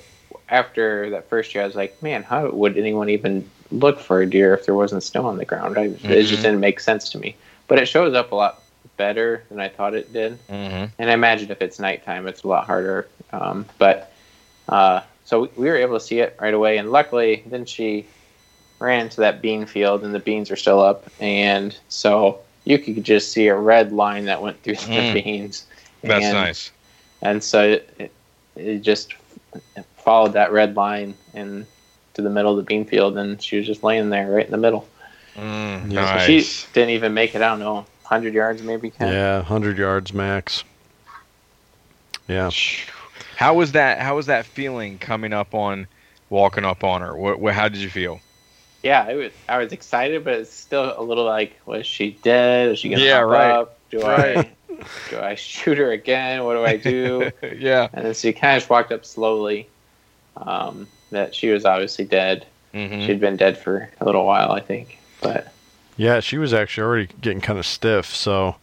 after 0.49 1.11
that 1.11 1.29
first 1.29 1.55
year, 1.55 1.65
I 1.65 1.67
was 1.67 1.77
like, 1.77 2.03
man, 2.03 2.23
how 2.23 2.51
would 2.51 2.77
anyone 2.77 3.09
even 3.09 3.49
look 3.71 3.99
for 3.99 4.21
a 4.21 4.27
deer 4.29 4.55
if 4.55 4.67
there 4.67 4.75
wasn't 4.75 5.03
snow 5.03 5.27
on 5.27 5.37
the 5.37 5.45
ground? 5.45 5.79
I, 5.79 5.89
mm-hmm. 5.89 6.07
It 6.11 6.23
just 6.23 6.35
mm-hmm. 6.35 6.43
didn't 6.43 6.61
make 6.61 6.81
sense 6.81 7.11
to 7.11 7.19
me. 7.19 7.37
But 7.67 7.79
it 7.79 7.87
shows 7.87 8.15
up 8.15 8.33
a 8.33 8.35
lot 8.35 8.63
better 8.97 9.43
than 9.49 9.59
I 9.59 9.69
thought 9.69 9.95
it 9.95 10.13
did. 10.13 10.39
Mm-hmm. 10.49 10.93
And 10.99 11.11
I 11.11 11.15
imagine 11.15 11.51
if 11.51 11.63
it's 11.63 11.79
nighttime, 11.79 12.27
it's 12.27 12.43
a 12.43 12.49
lot 12.49 12.67
harder. 12.67 13.09
Um, 13.33 13.67
but 13.79 14.13
uh, 14.69 15.01
so 15.25 15.49
we 15.57 15.69
were 15.69 15.77
able 15.77 15.99
to 15.99 16.05
see 16.05 16.21
it 16.21 16.37
right 16.41 16.55
away. 16.55 16.77
And 16.77 16.93
luckily, 16.93 17.43
then 17.47 17.65
she 17.65 18.07
ran 18.85 19.01
into 19.07 19.21
that 19.21 19.43
bean 19.43 19.67
field, 19.67 20.05
and 20.05 20.15
the 20.15 20.21
beans 20.21 20.51
are 20.51 20.57
still 20.57 20.81
up. 20.81 21.09
And 21.21 21.77
so 21.89 22.41
you 22.65 22.79
could 22.79 23.03
just 23.05 23.33
see 23.33 23.49
a 23.49 23.57
red 23.57 23.93
line 23.93 24.27
that 24.27 24.43
went 24.43 24.63
through 24.63 24.75
mm. 24.75 25.13
the 25.13 25.23
beans. 25.23 25.67
That's 26.03 26.25
and, 26.25 26.35
nice. 26.35 26.71
And 27.23 27.43
so 27.43 27.81
it, 27.99 28.13
it 28.57 28.79
just 28.81 29.15
followed 29.97 30.35
that 30.35 30.53
red 30.53 30.77
line 30.77 31.15
and 31.33 31.67
to 32.15 32.23
the 32.23 32.31
middle 32.31 32.53
of 32.53 32.59
the 32.59 32.63
bean 32.63 32.85
field, 32.85 33.17
and 33.17 33.43
she 33.43 33.57
was 33.57 33.67
just 33.67 33.83
laying 33.83 34.11
there 34.11 34.31
right 34.31 34.45
in 34.45 34.53
the 34.53 34.59
middle. 34.59 34.87
Mm, 35.35 35.91
nice. 35.91 36.27
She 36.27 36.67
didn't 36.73 36.91
even 36.91 37.13
make 37.13 37.35
it. 37.35 37.43
I 37.43 37.49
don't 37.49 37.59
know 37.59 37.87
hundred 38.05 38.35
yards 38.35 38.63
maybe. 38.63 38.91
Ken? 38.91 39.13
Yeah, 39.13 39.43
hundred 39.43 39.79
yards 39.79 40.13
max. 40.13 40.63
Yeah. 42.29 42.51
How 43.37 43.55
was 43.55 43.73
that? 43.73 43.99
How 43.99 44.17
was 44.17 44.27
that 44.27 44.47
feeling 44.47 44.99
coming 44.99 45.33
up 45.33 45.55
on, 45.55 45.87
walking 46.31 46.65
up 46.65 46.85
on 46.85 47.01
her? 47.01 47.17
What? 47.17 47.41
what 47.41 47.55
how 47.55 47.69
did 47.69 47.81
you 47.81 47.91
feel? 47.91 48.21
Yeah, 48.85 49.09
it 49.09 49.15
was. 49.17 49.33
I 49.49 49.59
was 49.59 49.73
excited, 49.73 50.23
but 50.25 50.35
it's 50.35 50.53
still 50.53 50.95
a 50.97 51.03
little 51.03 51.25
like, 51.25 51.59
was 51.67 51.87
she 51.87 52.13
dead? 52.23 52.71
Is 52.71 52.79
she 52.79 52.91
gonna 52.91 53.03
Yeah, 53.03 53.21
right. 53.21 53.51
up? 53.51 53.79
Do 53.91 54.01
Right. 54.01 54.37
I 54.39 54.51
do 55.11 55.19
I 55.19 55.35
shoot 55.37 55.79
her 55.79 55.91
again? 55.93 56.45
What 56.45 56.55
do 56.55 56.65
I 56.65 56.77
do? 56.77 57.31
yeah. 57.57 57.89
and 57.93 58.05
then 58.05 58.15
she 58.15 58.33
kind 58.33 58.57
of 58.57 58.61
just 58.63 58.71
walked 58.71 58.93
up 58.93 59.05
slowly. 59.05 59.69
Um, 60.37 60.87
that 61.11 61.35
she 61.35 61.49
was 61.49 61.65
obviously 61.65 62.05
dead. 62.05 62.47
Mm-hmm. 62.75 63.07
She'd 63.07 63.21
been 63.21 63.37
dead 63.37 63.57
for 63.57 63.89
a 64.01 64.05
little 64.05 64.25
while, 64.27 64.51
I 64.53 64.61
think. 64.61 64.99
But 65.23 65.53
Yeah, 65.97 66.19
she 66.21 66.39
was 66.39 66.53
actually 66.53 66.83
already 66.85 67.09
getting 67.21 67.41
kind 67.41 67.59
of 67.59 67.67
stiff. 67.67 68.07
So, 68.15 68.57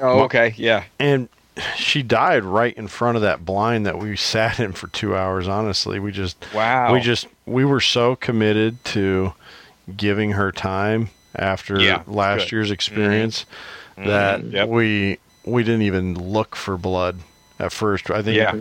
Oh, 0.00 0.20
okay. 0.22 0.54
Yeah. 0.56 0.84
and 0.98 1.28
she 1.76 2.02
died 2.02 2.42
right 2.42 2.74
in 2.74 2.88
front 2.88 3.16
of 3.16 3.22
that 3.22 3.44
blind 3.44 3.84
that 3.84 3.98
we 3.98 4.16
sat 4.16 4.58
in 4.58 4.72
for 4.72 4.86
two 4.88 5.14
hours. 5.14 5.46
Honestly, 5.46 6.00
we 6.00 6.10
just 6.10 6.38
Wow. 6.54 6.92
we 6.94 7.00
just 7.00 7.26
we 7.44 7.66
were 7.66 7.82
so 7.82 8.16
committed 8.16 8.82
to 8.86 9.34
giving 9.96 10.32
her 10.32 10.52
time 10.52 11.10
after 11.34 11.80
Yeah, 11.80 12.02
last 12.06 12.44
good. 12.44 12.52
year's 12.52 12.70
experience 12.70 13.46
that 13.96 14.40
Mhm. 14.42 14.52
Yep. 14.52 14.68
we 14.68 15.18
we 15.44 15.62
didn't 15.64 15.82
even 15.82 16.14
look 16.14 16.54
for 16.56 16.76
blood 16.76 17.18
at 17.58 17.72
first. 17.72 18.10
I 18.10 18.22
think 18.22 18.36
Yeah. 18.36 18.54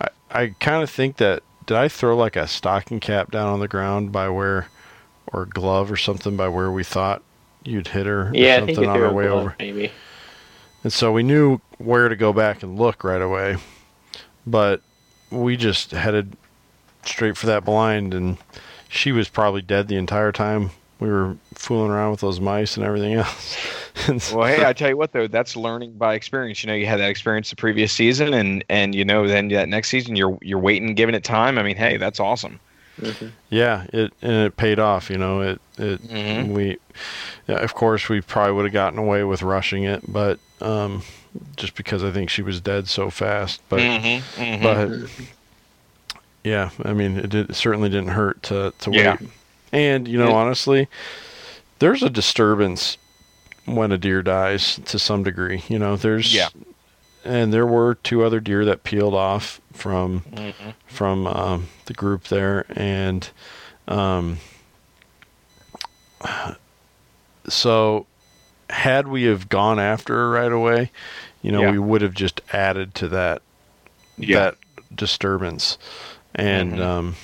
I, 0.00 0.08
I 0.30 0.54
kind 0.60 0.82
of 0.82 0.88
think 0.90 1.18
that 1.18 1.42
did 1.66 1.76
I 1.76 1.88
throw 1.88 2.16
like 2.16 2.36
a 2.36 2.46
stocking 2.46 3.00
cap 3.00 3.30
down 3.30 3.48
on 3.48 3.60
the 3.60 3.68
ground 3.68 4.12
by 4.12 4.28
where 4.28 4.68
or 5.32 5.46
glove 5.46 5.90
or 5.92 5.96
something 5.96 6.36
by 6.36 6.48
where 6.48 6.70
we 6.70 6.84
thought 6.84 7.22
you'd 7.64 7.88
hit 7.88 8.06
her 8.06 8.28
or 8.28 8.32
yeah, 8.34 8.56
think 8.64 8.74
something 8.76 8.90
on 8.90 9.00
our 9.02 9.12
way 9.12 9.26
glove, 9.26 9.38
over. 9.38 9.56
maybe. 9.58 9.92
And 10.84 10.92
so 10.92 11.12
we 11.12 11.22
knew 11.22 11.60
where 11.78 12.08
to 12.08 12.16
go 12.16 12.32
back 12.32 12.62
and 12.62 12.78
look 12.78 13.04
right 13.04 13.22
away. 13.22 13.56
But 14.46 14.80
we 15.30 15.56
just 15.56 15.92
headed 15.92 16.36
straight 17.04 17.36
for 17.36 17.46
that 17.46 17.64
blind 17.64 18.12
and 18.14 18.36
she 18.92 19.10
was 19.10 19.28
probably 19.28 19.62
dead 19.62 19.88
the 19.88 19.96
entire 19.96 20.30
time 20.32 20.70
we 21.00 21.08
were 21.08 21.36
fooling 21.54 21.90
around 21.90 22.12
with 22.12 22.20
those 22.20 22.38
mice 22.40 22.76
and 22.76 22.86
everything 22.86 23.14
else. 23.14 23.56
And 24.08 24.22
so- 24.22 24.38
Well, 24.38 24.46
hey, 24.48 24.64
I 24.64 24.72
tell 24.72 24.88
you 24.88 24.96
what 24.96 25.12
though, 25.12 25.26
that's 25.28 25.54
learning 25.56 25.92
by 25.98 26.14
experience. 26.14 26.62
You 26.64 26.68
know, 26.68 26.74
you 26.74 26.86
had 26.86 26.98
that 27.00 27.10
experience 27.10 27.50
the 27.50 27.56
previous 27.56 27.92
season, 27.92 28.32
and 28.34 28.64
and 28.70 28.94
you 28.94 29.04
know, 29.04 29.26
then 29.28 29.48
that 29.48 29.68
next 29.68 29.90
season, 29.90 30.16
you're 30.16 30.38
you're 30.40 30.58
waiting, 30.58 30.94
giving 30.94 31.14
it 31.14 31.24
time. 31.24 31.58
I 31.58 31.62
mean, 31.62 31.76
hey, 31.76 31.96
that's 31.98 32.18
awesome. 32.18 32.58
hmm 32.98 33.26
yeah, 33.50 33.84
it 33.92 34.12
and 34.22 34.32
it 34.32 34.56
paid 34.56 34.78
off, 34.78 35.10
you 35.10 35.18
know. 35.18 35.40
It 35.42 35.60
it 35.76 36.02
Mhm. 36.08 36.48
we 36.54 36.78
yeah, 37.48 37.56
of 37.56 37.74
course 37.74 38.08
we 38.08 38.20
probably 38.22 38.54
would 38.54 38.64
have 38.64 38.72
gotten 38.72 38.98
away 38.98 39.24
with 39.24 39.42
rushing 39.42 39.84
it, 39.84 40.00
but 40.10 40.38
um 40.62 41.02
just 41.56 41.74
because 41.74 42.02
I 42.02 42.10
think 42.10 42.30
she 42.30 42.42
was 42.42 42.60
dead 42.60 42.88
so 42.88 43.10
fast, 43.10 43.60
but 43.68 43.80
mm-hmm, 43.80 44.62
but 44.62 44.88
yeah, 46.44 46.70
I 46.84 46.92
mean 46.92 47.18
it, 47.18 47.30
did, 47.30 47.50
it 47.50 47.54
certainly 47.54 47.88
didn't 47.88 48.08
hurt 48.10 48.42
to 48.44 48.72
to 48.78 48.90
Yeah. 48.90 49.16
wait. 49.20 49.30
And 49.72 50.06
you 50.08 50.18
know, 50.18 50.28
Yeah. 50.28 50.34
honestly, 50.34 50.88
there's 51.78 52.02
a 52.02 52.10
disturbance 52.10 52.98
when 53.64 53.92
a 53.92 53.98
deer 53.98 54.22
dies 54.22 54.80
to 54.86 54.98
some 54.98 55.22
degree. 55.22 55.62
You 55.68 55.78
know, 55.78 55.96
there's 55.96 56.34
Yeah. 56.34 56.48
and 57.24 57.52
there 57.52 57.66
were 57.66 57.94
two 57.94 58.24
other 58.24 58.40
deer 58.40 58.64
that 58.64 58.82
peeled 58.84 59.14
off 59.14 59.60
from 59.72 60.22
mm-hmm. 60.32 60.70
from 60.86 61.26
um, 61.26 61.68
the 61.86 61.94
group 61.94 62.24
there, 62.24 62.66
and 62.70 63.28
um, 63.88 64.38
so 67.48 68.06
had 68.70 69.08
we 69.08 69.24
have 69.24 69.48
gone 69.48 69.78
after 69.78 70.14
her 70.14 70.30
right 70.30 70.52
away, 70.52 70.90
you 71.42 71.52
know, 71.52 71.62
Yeah. 71.62 71.70
we 71.72 71.78
would 71.78 72.02
have 72.02 72.14
just 72.14 72.40
added 72.52 72.94
to 72.96 73.08
that 73.08 73.42
Yeah. 74.16 74.38
that 74.38 74.56
disturbance, 74.94 75.78
and 76.34 76.72
Mhm. 76.74 76.80
um, 76.80 77.14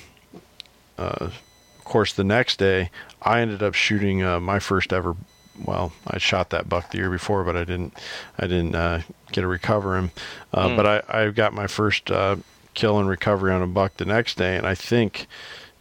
uh, 0.97 1.15
of 1.19 1.41
course 1.83 2.13
the 2.13 2.23
next 2.23 2.57
day 2.59 2.89
I 3.21 3.41
ended 3.41 3.63
up 3.63 3.73
shooting 3.73 4.23
uh, 4.23 4.39
my 4.39 4.59
first 4.59 4.93
ever. 4.93 5.15
Well, 5.65 5.91
I 6.07 6.19
shot 6.19 6.51
that 6.51 6.69
buck 6.69 6.91
the 6.91 6.97
year 6.99 7.09
before, 7.09 7.43
but 7.43 7.57
I 7.57 7.65
didn't. 7.65 7.93
I 8.37 8.47
didn't 8.47 8.75
uh, 8.75 9.01
get 9.31 9.41
to 9.41 9.47
recover 9.47 9.97
him. 9.97 10.11
Uh, 10.53 10.69
Mm. 10.69 10.75
But 10.77 10.85
I, 11.09 11.21
I 11.25 11.29
got 11.31 11.53
my 11.53 11.67
first 11.67 12.09
uh, 12.09 12.37
kill 12.73 12.97
and 12.97 13.09
recovery 13.09 13.51
on 13.51 13.61
a 13.61 13.67
buck 13.67 13.97
the 13.97 14.05
next 14.05 14.37
day, 14.37 14.55
and 14.55 14.65
I 14.65 14.73
think, 14.75 15.27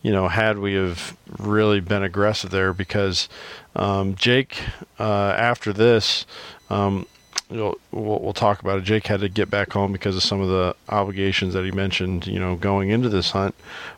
you 0.03 0.11
know, 0.11 0.27
had 0.27 0.59
we 0.59 0.75
have 0.75 1.17
really 1.39 1.79
been 1.79 2.03
aggressive 2.03 2.51
there, 2.51 2.73
because 2.73 3.29
um, 3.77 4.17
Jake, 4.17 4.59
uh, 4.99 5.35
after 5.37 5.73
this, 5.73 6.27
um, 6.71 7.07
we'll, 7.51 7.77
we'll 7.91 8.33
talk 8.33 8.61
about 8.61 8.79
it. 8.79 8.85
Jake 8.85 9.07
had 9.07 9.20
to 9.20 9.29
get 9.29 9.51
back 9.51 9.73
home 9.73 9.93
because 9.93 10.16
of 10.16 10.23
some 10.23 10.41
of 10.41 10.49
the 10.49 10.75
obligations 10.89 11.55
that 11.55 11.65
he 11.65 11.70
mentioned, 11.70 12.27
you 12.27 12.39
know, 12.39 12.57
going 12.57 12.91
into 12.91 13.09
this 13.09 13.31
hunt. 13.31 13.55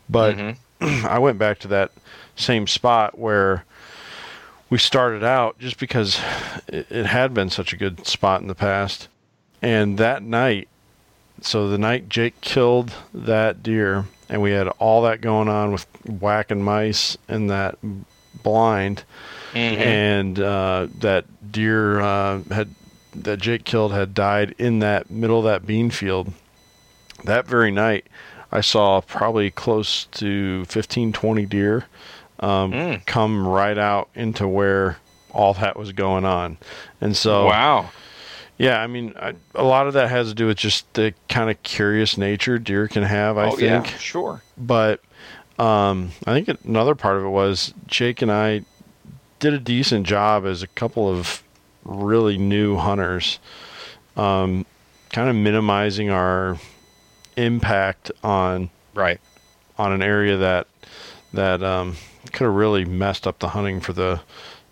But 0.08 0.36
Mhm. 0.36 0.56
I 1.06 1.18
went 1.18 1.38
back 1.38 1.58
to 1.60 1.68
that 1.68 1.92
same 2.36 2.66
spot 2.66 3.18
where 3.18 3.64
we 4.70 4.78
started 4.78 5.22
out 5.24 5.58
just 5.58 5.78
because 5.78 6.20
it, 6.68 6.86
it 6.90 7.06
had 7.06 7.34
been 7.34 7.50
such 7.50 7.72
a 7.72 7.76
good 7.76 8.06
spot 8.06 8.40
in 8.40 8.46
the 8.46 8.54
past. 8.54 9.08
And 9.60 9.98
that 9.98 10.22
night, 10.22 10.68
so 11.42 11.68
the 11.68 11.76
night 11.78 12.08
Jake 12.08 12.40
killed 12.40 12.92
that 13.12 13.62
deer, 13.62 14.06
and 14.28 14.40
we 14.40 14.52
had 14.52 14.68
all 14.78 15.02
that 15.02 15.20
going 15.20 15.48
on 15.48 15.72
with 15.72 15.86
whacking 16.06 16.62
mice 16.62 17.18
and 17.28 17.50
that 17.50 17.76
blind, 18.42 19.04
Mhm. 19.52 19.76
and 19.78 20.40
uh, 20.40 20.86
that 21.00 21.24
deer 21.52 22.00
uh, 22.00 22.40
had 22.50 22.68
that 23.14 23.38
Jake 23.40 23.64
killed 23.64 23.92
had 23.92 24.14
died 24.14 24.54
in 24.58 24.78
that 24.80 25.10
middle 25.10 25.38
of 25.38 25.44
that 25.44 25.66
bean 25.66 25.90
field. 25.90 26.32
That 27.24 27.46
very 27.46 27.70
night, 27.70 28.06
I 28.52 28.60
saw 28.60 29.00
probably 29.00 29.50
close 29.50 30.06
to 30.12 30.64
15, 30.66 31.12
20 31.12 31.46
deer 31.46 31.86
um, 32.40 32.72
Mm. 32.72 33.06
come 33.06 33.46
right 33.46 33.76
out 33.76 34.08
into 34.14 34.48
where 34.48 34.96
all 35.30 35.54
that 35.54 35.76
was 35.78 35.92
going 35.92 36.24
on. 36.24 36.56
And 37.00 37.16
so, 37.16 37.46
wow. 37.46 37.90
yeah, 38.58 38.80
I 38.80 38.86
mean, 38.86 39.12
I, 39.20 39.34
a 39.54 39.62
lot 39.62 39.86
of 39.86 39.92
that 39.92 40.08
has 40.08 40.28
to 40.28 40.34
do 40.34 40.46
with 40.46 40.56
just 40.56 40.92
the 40.94 41.12
kind 41.28 41.50
of 41.50 41.62
curious 41.62 42.16
nature 42.16 42.58
deer 42.58 42.88
can 42.88 43.02
have, 43.02 43.36
I 43.38 43.48
oh 43.48 43.50
think 43.56 43.90
yeah, 43.90 43.98
sure. 43.98 44.42
but 44.56 45.00
um, 45.58 46.12
I 46.26 46.32
think 46.40 46.58
another 46.64 46.94
part 46.94 47.18
of 47.18 47.24
it 47.24 47.28
was 47.28 47.74
Jake 47.86 48.22
and 48.22 48.32
I 48.32 48.62
did 49.38 49.52
a 49.52 49.58
decent 49.58 50.06
job 50.06 50.46
as 50.46 50.62
a 50.62 50.66
couple 50.66 51.08
of 51.08 51.42
really 51.84 52.38
new 52.38 52.76
hunters, 52.76 53.38
um, 54.16 54.66
kind 55.10 55.28
of 55.28 55.36
minimizing 55.36 56.10
our 56.10 56.58
impact 57.36 58.10
on 58.22 58.70
Right. 58.94 59.20
on 59.78 59.92
an 59.92 60.02
area 60.02 60.36
that 60.36 60.66
that 61.32 61.62
um, 61.62 61.96
could 62.32 62.44
have 62.44 62.54
really 62.54 62.84
messed 62.84 63.26
up 63.26 63.38
the 63.38 63.48
hunting 63.50 63.80
for 63.80 63.92
the 63.92 64.20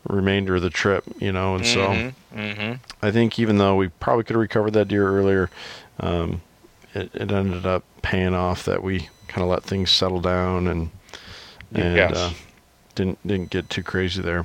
remainder 0.08 0.56
of 0.56 0.62
the 0.62 0.70
trip, 0.70 1.04
you 1.18 1.32
know. 1.32 1.54
And 1.54 1.64
so 1.64 2.12
Mm-hmm. 2.34 2.72
I 3.00 3.10
think 3.10 3.38
even 3.38 3.58
though 3.58 3.76
we 3.76 3.88
probably 3.88 4.24
could 4.24 4.34
have 4.34 4.40
recovered 4.40 4.72
that 4.72 4.88
deer 4.88 5.08
earlier, 5.08 5.50
um, 6.00 6.40
it, 6.94 7.10
it 7.14 7.30
ended 7.32 7.64
up 7.64 7.84
paying 8.02 8.34
off 8.34 8.64
that 8.64 8.82
we 8.82 9.08
kind 9.28 9.42
of 9.42 9.48
let 9.48 9.62
things 9.62 9.90
settle 9.90 10.20
down 10.20 10.66
and 10.66 10.90
and 11.74 11.96
Yes. 11.96 12.16
uh, 12.16 12.30
didn't 12.98 13.26
didn't 13.26 13.50
get 13.50 13.70
too 13.70 13.82
crazy 13.82 14.20
there. 14.20 14.44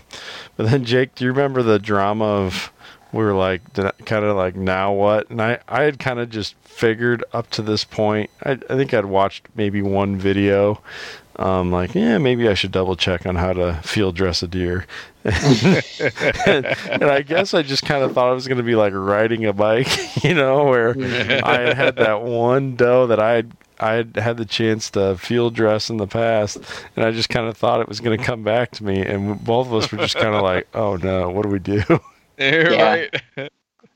But 0.55 0.69
then 0.69 0.85
Jake, 0.85 1.15
do 1.15 1.25
you 1.25 1.31
remember 1.31 1.63
the 1.63 1.79
drama 1.79 2.25
of 2.25 2.71
we 3.11 3.23
were 3.23 3.33
like 3.33 3.61
kind 3.73 4.25
of 4.25 4.37
like 4.37 4.55
now 4.55 4.93
what? 4.93 5.29
And 5.29 5.41
I 5.41 5.59
I 5.67 5.83
had 5.83 5.99
kind 5.99 6.19
of 6.19 6.29
just 6.29 6.55
figured 6.63 7.23
up 7.33 7.49
to 7.51 7.61
this 7.61 7.83
point. 7.83 8.29
I 8.43 8.51
I 8.51 8.75
think 8.75 8.93
I'd 8.93 9.05
watched 9.05 9.47
maybe 9.55 9.81
one 9.81 10.15
video. 10.15 10.81
Um, 11.37 11.71
like, 11.71 11.95
yeah, 11.95 12.19
maybe 12.19 12.47
I 12.47 12.53
should 12.53 12.71
double 12.71 12.95
check 12.95 13.25
on 13.25 13.35
how 13.35 13.53
to 13.53 13.79
field 13.81 14.15
dress 14.15 14.43
a 14.43 14.47
deer. 14.47 14.85
and, 15.23 15.83
and 16.45 17.03
I 17.05 17.23
guess 17.23 17.55
I 17.55 17.63
just 17.63 17.83
kind 17.83 18.03
of 18.03 18.13
thought 18.13 18.29
I 18.29 18.33
was 18.33 18.47
going 18.47 18.59
to 18.59 18.63
be 18.63 18.75
like 18.75 18.93
riding 18.93 19.43
a 19.45 19.53
bike, 19.53 19.87
you 20.23 20.35
know, 20.35 20.65
where 20.65 20.89
I 21.43 21.59
had 21.59 21.75
had 21.75 21.95
that 21.95 22.21
one 22.21 22.75
doe 22.75 23.07
that 23.07 23.19
I 23.19 23.31
had 23.31 23.51
I 23.79 23.93
had 23.93 24.15
had 24.15 24.37
the 24.37 24.45
chance 24.45 24.89
to 24.91 25.17
field 25.17 25.53
dress 25.55 25.89
in 25.89 25.97
the 25.97 26.07
past, 26.07 26.57
and 26.95 27.05
I 27.05 27.11
just 27.11 27.29
kind 27.29 27.47
of 27.47 27.57
thought 27.57 27.81
it 27.81 27.87
was 27.89 27.99
going 27.99 28.17
to 28.17 28.23
come 28.23 28.43
back 28.43 28.71
to 28.71 28.83
me, 28.83 29.01
and 29.05 29.43
both 29.43 29.67
of 29.67 29.73
us 29.73 29.91
were 29.91 29.97
just 29.99 30.15
kind 30.15 30.35
of 30.35 30.41
like, 30.43 30.67
"Oh 30.73 30.95
no, 30.97 31.29
what 31.29 31.43
do 31.43 31.49
we 31.49 31.59
do?" 31.59 31.83
right. 32.39 33.09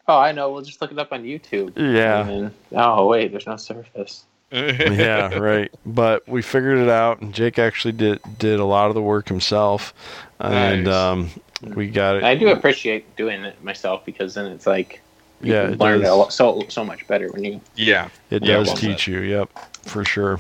Oh, 0.10 0.18
I 0.18 0.32
know. 0.32 0.50
We'll 0.54 0.62
just 0.62 0.80
look 0.80 0.94
it 0.94 0.98
up 1.00 1.12
on 1.12 1.24
YouTube. 1.24 1.74
yeah, 1.76 2.26
And, 2.26 2.52
oh 2.72 3.08
wait, 3.08 3.32
there's 3.32 3.46
no 3.46 3.58
surface. 3.58 4.24
yeah, 4.54 5.34
right. 5.36 5.70
But 5.86 6.26
we 6.30 6.42
figured 6.42 6.78
it 6.78 6.88
out, 6.88 7.20
and 7.20 7.34
Jake 7.34 7.60
actually 7.60 7.92
did 7.92 8.22
did 8.40 8.62
a 8.62 8.66
lot 8.66 8.88
of 8.88 8.96
the 8.96 9.02
work 9.02 9.28
himself, 9.28 9.94
and 10.40 10.86
Nice. 10.86 10.94
um, 10.94 11.30
we 11.76 11.90
got 11.90 12.16
it. 12.16 12.24
I 12.24 12.36
do 12.36 12.48
appreciate 12.48 13.18
doing 13.18 13.44
it 13.44 13.62
myself 13.62 14.06
because 14.06 14.34
then 14.34 14.46
it's 14.46 14.66
like 14.66 15.02
you 15.42 15.54
Yeah, 15.54 15.64
can 15.66 15.74
it 15.74 15.80
learn 15.80 16.02
does. 16.02 16.28
a 16.28 16.32
so 16.32 16.66
so 16.70 16.84
much 16.84 17.08
better 17.08 17.30
when 17.30 17.44
you. 17.44 17.62
yeah. 17.76 18.10
It 18.30 18.44
Yeah, 18.44 18.58
does 18.58 18.68
well 18.68 18.76
teach 18.78 19.06
said. 19.06 19.14
you, 19.14 19.20
yep, 19.22 19.50
for 19.84 20.04
sure. 20.04 20.40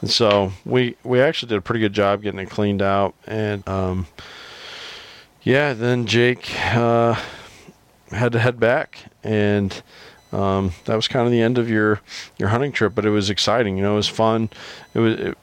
And 0.00 0.10
so 0.10 0.52
we 0.64 0.96
we 1.04 1.20
actually 1.20 1.48
did 1.50 1.58
a 1.58 1.62
pretty 1.62 1.80
good 1.80 1.92
job 1.92 2.22
getting 2.22 2.40
it 2.40 2.50
cleaned 2.50 2.82
out, 2.82 3.14
and 3.26 3.66
um, 3.68 4.06
yeah, 5.42 5.72
then 5.72 6.06
Jake 6.06 6.50
uh, 6.74 7.18
had 8.10 8.32
to 8.32 8.38
head 8.38 8.58
back, 8.58 9.04
and 9.22 9.82
um, 10.32 10.72
that 10.86 10.96
was 10.96 11.06
kind 11.08 11.26
of 11.26 11.32
the 11.32 11.40
end 11.40 11.58
of 11.58 11.70
your 11.70 12.00
your 12.38 12.48
hunting 12.48 12.72
trip. 12.72 12.94
But 12.94 13.04
it 13.06 13.10
was 13.10 13.30
exciting. 13.30 13.76
You 13.76 13.82
know, 13.84 13.92
it 13.92 13.96
was 13.96 14.08
fun. 14.08 14.50
It 14.94 14.98
was 14.98 15.14
it, 15.20 15.38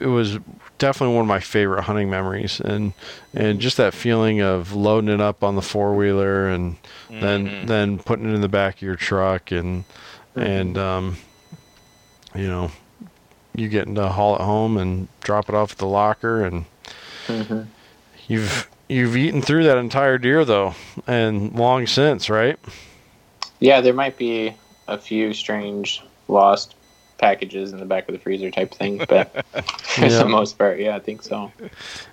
it 0.00 0.06
was 0.06 0.38
definitely 0.78 1.14
one 1.14 1.22
of 1.22 1.28
my 1.28 1.40
favorite 1.40 1.82
hunting 1.82 2.10
memories, 2.10 2.60
and 2.60 2.92
and 3.32 3.60
just 3.60 3.76
that 3.76 3.94
feeling 3.94 4.40
of 4.40 4.72
loading 4.72 5.10
it 5.10 5.20
up 5.20 5.42
on 5.42 5.56
the 5.56 5.62
four 5.62 5.94
wheeler 5.94 6.48
and 6.48 6.76
then 7.10 7.46
mm-hmm. 7.46 7.66
then 7.66 7.98
putting 7.98 8.30
it 8.30 8.34
in 8.34 8.40
the 8.40 8.48
back 8.48 8.76
of 8.76 8.82
your 8.82 8.96
truck 8.96 9.50
and 9.50 9.84
mm-hmm. 9.84 10.40
and 10.40 10.78
um, 10.78 11.16
you 12.34 12.46
know 12.46 12.70
you 13.54 13.68
getting 13.68 13.94
to 13.94 14.08
haul 14.08 14.34
it 14.34 14.40
home 14.40 14.76
and 14.76 15.08
drop 15.20 15.48
it 15.48 15.54
off 15.54 15.72
at 15.72 15.78
the 15.78 15.86
locker 15.86 16.44
and 16.44 16.64
mm-hmm. 17.26 17.62
you've 18.26 18.68
you've 18.88 19.16
eaten 19.16 19.40
through 19.40 19.64
that 19.64 19.78
entire 19.78 20.18
deer 20.18 20.44
though 20.44 20.74
and 21.06 21.54
long 21.54 21.86
since 21.86 22.28
right? 22.28 22.58
Yeah, 23.60 23.80
there 23.80 23.94
might 23.94 24.18
be 24.18 24.54
a 24.88 24.98
few 24.98 25.32
strange 25.32 26.02
lost 26.28 26.74
packages 27.18 27.72
in 27.72 27.78
the 27.78 27.84
back 27.86 28.08
of 28.08 28.12
the 28.14 28.18
freezer 28.18 28.50
type 28.50 28.74
thing, 28.74 28.98
but 29.08 29.44
for 29.82 30.06
Yeah. 30.06 30.18
the 30.18 30.28
most 30.28 30.58
part, 30.58 30.78
yeah, 30.80 30.96
I 30.96 31.00
think 31.00 31.22
so. 31.22 31.52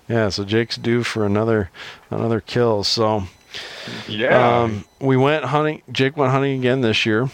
yeah 0.08 0.28
so 0.28 0.44
jake's 0.44 0.76
due 0.76 1.02
for 1.02 1.24
another 1.26 1.70
another 2.10 2.40
kill 2.40 2.84
so 2.84 3.24
Yeah. 4.08 4.62
Um, 4.62 4.84
we 5.00 5.16
went 5.16 5.44
hunting. 5.44 5.82
Jake 5.92 6.16
went 6.16 6.32
hunting 6.32 6.58
again 6.58 6.80
this 6.80 7.04
year. 7.04 7.28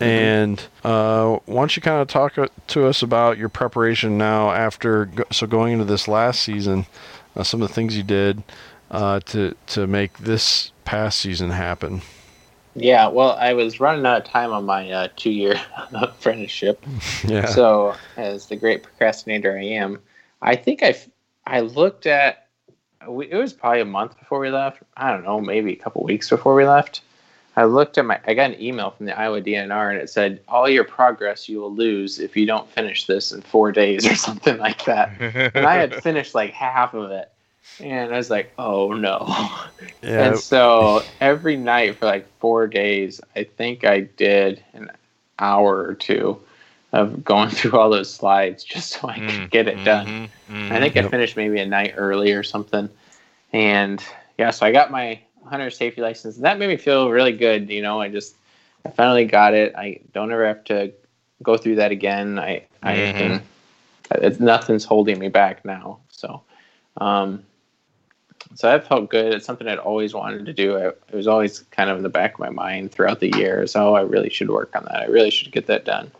And 0.00 0.62
uh, 0.82 1.38
why 1.46 1.62
don't 1.62 1.76
you 1.76 1.80
kind 1.82 2.02
of 2.02 2.08
talk 2.08 2.36
uh, 2.36 2.48
to 2.68 2.86
us 2.86 3.02
about 3.02 3.38
your 3.38 3.48
preparation 3.48 4.18
now 4.18 4.50
after 4.50 5.10
so 5.30 5.46
going 5.46 5.72
into 5.74 5.84
this 5.84 6.08
last 6.08 6.42
season, 6.42 6.86
uh, 7.36 7.42
some 7.42 7.62
of 7.62 7.68
the 7.68 7.74
things 7.74 7.96
you 7.96 8.02
did 8.02 8.42
uh, 8.90 9.20
to 9.26 9.54
to 9.68 9.86
make 9.86 10.18
this 10.18 10.72
past 10.84 11.20
season 11.20 11.50
happen. 11.50 12.02
Yeah, 12.76 13.06
well, 13.08 13.32
I 13.32 13.52
was 13.52 13.78
running 13.80 14.04
out 14.04 14.18
of 14.18 14.24
time 14.24 14.52
on 14.52 14.64
my 14.64 14.90
uh, 14.90 15.08
two-year 15.16 15.54
apprenticeship, 15.94 16.84
Yeah. 17.24 17.46
so 17.46 17.94
as 18.16 18.46
the 18.46 18.56
great 18.56 18.82
procrastinator 18.82 19.56
I 19.56 19.64
am, 19.64 20.00
I 20.42 20.56
think 20.56 20.82
I 20.82 20.96
I 21.46 21.60
looked 21.60 22.06
at 22.06 22.48
it 23.02 23.36
was 23.36 23.52
probably 23.52 23.80
a 23.80 23.84
month 23.84 24.18
before 24.18 24.40
we 24.40 24.50
left. 24.50 24.82
I 24.96 25.10
don't 25.10 25.24
know, 25.24 25.40
maybe 25.40 25.72
a 25.72 25.76
couple 25.76 26.02
weeks 26.04 26.30
before 26.30 26.54
we 26.54 26.64
left. 26.64 27.02
I 27.56 27.64
looked 27.64 27.98
at 27.98 28.04
my 28.06 28.18
I 28.26 28.34
got 28.34 28.50
an 28.50 28.60
email 28.60 28.90
from 28.90 29.06
the 29.06 29.16
Iowa 29.18 29.40
DNR 29.40 29.90
and 29.90 29.98
it 29.98 30.10
said 30.10 30.40
all 30.48 30.68
your 30.68 30.84
progress 30.84 31.48
you 31.48 31.60
will 31.60 31.72
lose 31.72 32.18
if 32.18 32.36
you 32.36 32.46
don't 32.46 32.68
finish 32.70 33.06
this 33.06 33.30
in 33.30 33.42
4 33.42 33.70
days 33.72 34.04
or 34.06 34.14
something 34.28 34.58
like 34.58 34.84
that. 34.86 35.10
and 35.54 35.66
I 35.66 35.74
had 35.74 36.02
finished 36.02 36.34
like 36.34 36.52
half 36.52 36.94
of 36.94 37.10
it. 37.10 37.30
And 37.80 38.14
I 38.14 38.16
was 38.16 38.30
like, 38.30 38.52
"Oh 38.58 38.92
no." 38.92 39.26
yeah. 40.02 40.26
And 40.26 40.38
so 40.38 41.04
every 41.20 41.56
night 41.56 41.96
for 41.98 42.06
like 42.06 42.26
four 42.38 42.66
days, 42.66 43.20
I 43.34 43.44
think 43.44 43.84
I 43.84 44.00
did 44.00 44.62
an 44.74 44.90
hour 45.38 45.84
or 45.84 45.94
two 45.94 46.40
of 46.92 47.24
going 47.24 47.48
through 47.50 47.78
all 47.78 47.90
those 47.90 48.12
slides 48.12 48.62
just 48.64 48.92
so 48.92 49.08
I 49.08 49.18
could 49.18 49.50
get 49.50 49.66
it 49.68 49.84
done. 49.84 50.06
I 50.70 50.78
think 50.80 50.96
I 50.96 51.02
finished 51.02 51.36
maybe 51.36 51.58
a 51.60 51.66
night 51.66 51.94
early 51.96 52.32
or 52.32 52.42
something. 52.42 52.88
And 53.52 54.02
yeah, 54.38 54.50
so 54.50 54.64
I 54.66 54.72
got 54.72 54.90
my 54.90 55.20
hunter 55.44 55.70
safety 55.70 56.00
license. 56.00 56.36
And 56.36 56.44
that 56.44 56.58
made 56.58 56.68
me 56.68 56.76
feel 56.76 57.10
really 57.10 57.32
good. 57.32 57.68
You 57.70 57.82
know, 57.82 58.00
I 58.00 58.08
just, 58.08 58.34
I 58.86 58.90
finally 58.90 59.24
got 59.26 59.54
it. 59.54 59.74
I 59.76 60.00
don't 60.12 60.32
ever 60.32 60.46
have 60.46 60.64
to 60.64 60.92
go 61.42 61.56
through 61.56 61.76
that 61.76 61.90
again. 61.92 62.38
I, 62.38 62.64
I 62.82 62.94
Mhm. 62.96 63.16
can, 63.16 63.42
it's, 64.12 64.40
nothing's 64.40 64.84
holding 64.84 65.18
me 65.18 65.28
back 65.28 65.64
now. 65.64 65.98
So, 66.10 66.42
um, 66.98 67.44
so 68.54 68.68
that 68.68 68.86
felt 68.86 69.10
good. 69.10 69.34
It's 69.34 69.46
something 69.46 69.66
I'd 69.68 69.78
always 69.78 70.14
wanted 70.14 70.46
to 70.46 70.52
do. 70.52 70.76
I, 70.76 70.88
it 70.88 71.14
was 71.14 71.26
always 71.26 71.60
kind 71.70 71.90
of 71.90 71.96
in 71.96 72.02
the 72.02 72.08
back 72.08 72.34
of 72.34 72.40
my 72.40 72.50
mind 72.50 72.92
throughout 72.92 73.20
the 73.20 73.36
years. 73.36 73.74
Oh, 73.76 73.94
I 73.94 74.02
really 74.02 74.30
should 74.30 74.50
work 74.50 74.74
on 74.76 74.84
that. 74.84 75.00
I 75.00 75.06
really 75.06 75.30
should 75.30 75.52
get 75.52 75.66
that 75.66 75.84
done. 75.84 76.10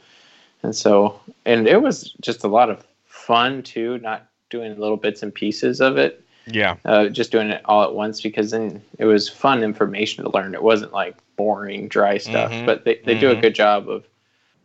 And 0.62 0.74
so, 0.74 1.20
and 1.44 1.68
it 1.68 1.82
was 1.82 2.12
just 2.20 2.44
a 2.44 2.48
lot 2.48 2.70
of 2.70 2.86
fun 3.06 3.62
too, 3.62 3.98
not 3.98 4.26
doing 4.50 4.78
little 4.78 4.96
bits 4.96 5.22
and 5.22 5.34
pieces 5.34 5.80
of 5.80 5.96
it, 5.96 6.24
yeah. 6.46 6.76
uh, 6.84 7.08
just 7.08 7.32
doing 7.32 7.50
it 7.50 7.62
all 7.64 7.84
at 7.84 7.94
once 7.94 8.20
because 8.20 8.50
then 8.50 8.82
it 8.98 9.04
was 9.04 9.28
fun 9.28 9.62
information 9.62 10.24
to 10.24 10.30
learn. 10.30 10.54
It 10.54 10.62
wasn't 10.62 10.92
like 10.92 11.16
boring, 11.36 11.88
dry 11.88 12.18
stuff, 12.18 12.52
Mhm. 12.52 12.66
but 12.66 12.84
they, 12.84 13.00
they 13.04 13.18
do 13.18 13.30
a 13.30 13.36
Mhm. 13.36 13.42
good 13.42 13.54
job 13.54 13.88
of 13.88 14.04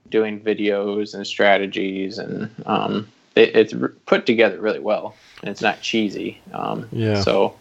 doing 0.09 0.39
videos 0.39 1.13
and 1.13 1.25
strategies 1.25 2.17
and 2.17 2.49
um, 2.65 3.07
it, 3.39 3.55
it's 3.55 3.73
put 4.05 4.25
together 4.25 4.59
really 4.59 4.79
well 4.79 5.15
and 5.41 5.49
it's 5.49 5.61
not 5.61 5.81
cheesy. 5.81 6.39
Um, 6.53 6.87
Yeah. 6.91 7.21
So 7.21 7.55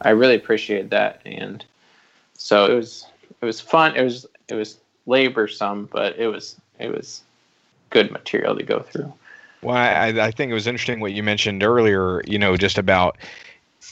I 0.00 0.10
really 0.10 0.34
appreciate 0.34 0.90
that. 0.90 1.20
And 1.24 1.64
so 2.34 2.66
it 2.66 2.74
was, 2.74 3.06
it 3.40 3.44
was 3.44 3.60
fun. 3.60 3.96
It 3.96 4.02
was, 4.02 4.26
it 4.48 4.54
was 4.54 4.78
laborsome, 5.06 5.88
but 5.90 6.16
it 6.18 6.28
was, 6.28 6.56
it 6.78 6.92
was 6.92 7.22
good 7.90 8.10
material 8.10 8.56
to 8.56 8.62
go 8.62 8.80
through. 8.80 9.12
Well, 9.62 9.76
I, 9.76 10.08
I 10.08 10.30
think 10.30 10.50
it 10.50 10.54
was 10.54 10.66
interesting 10.66 11.00
what 11.00 11.12
you 11.12 11.22
mentioned 11.22 11.62
earlier. 11.62 12.22
You 12.26 12.38
know, 12.38 12.56
just 12.56 12.78
about 12.78 13.16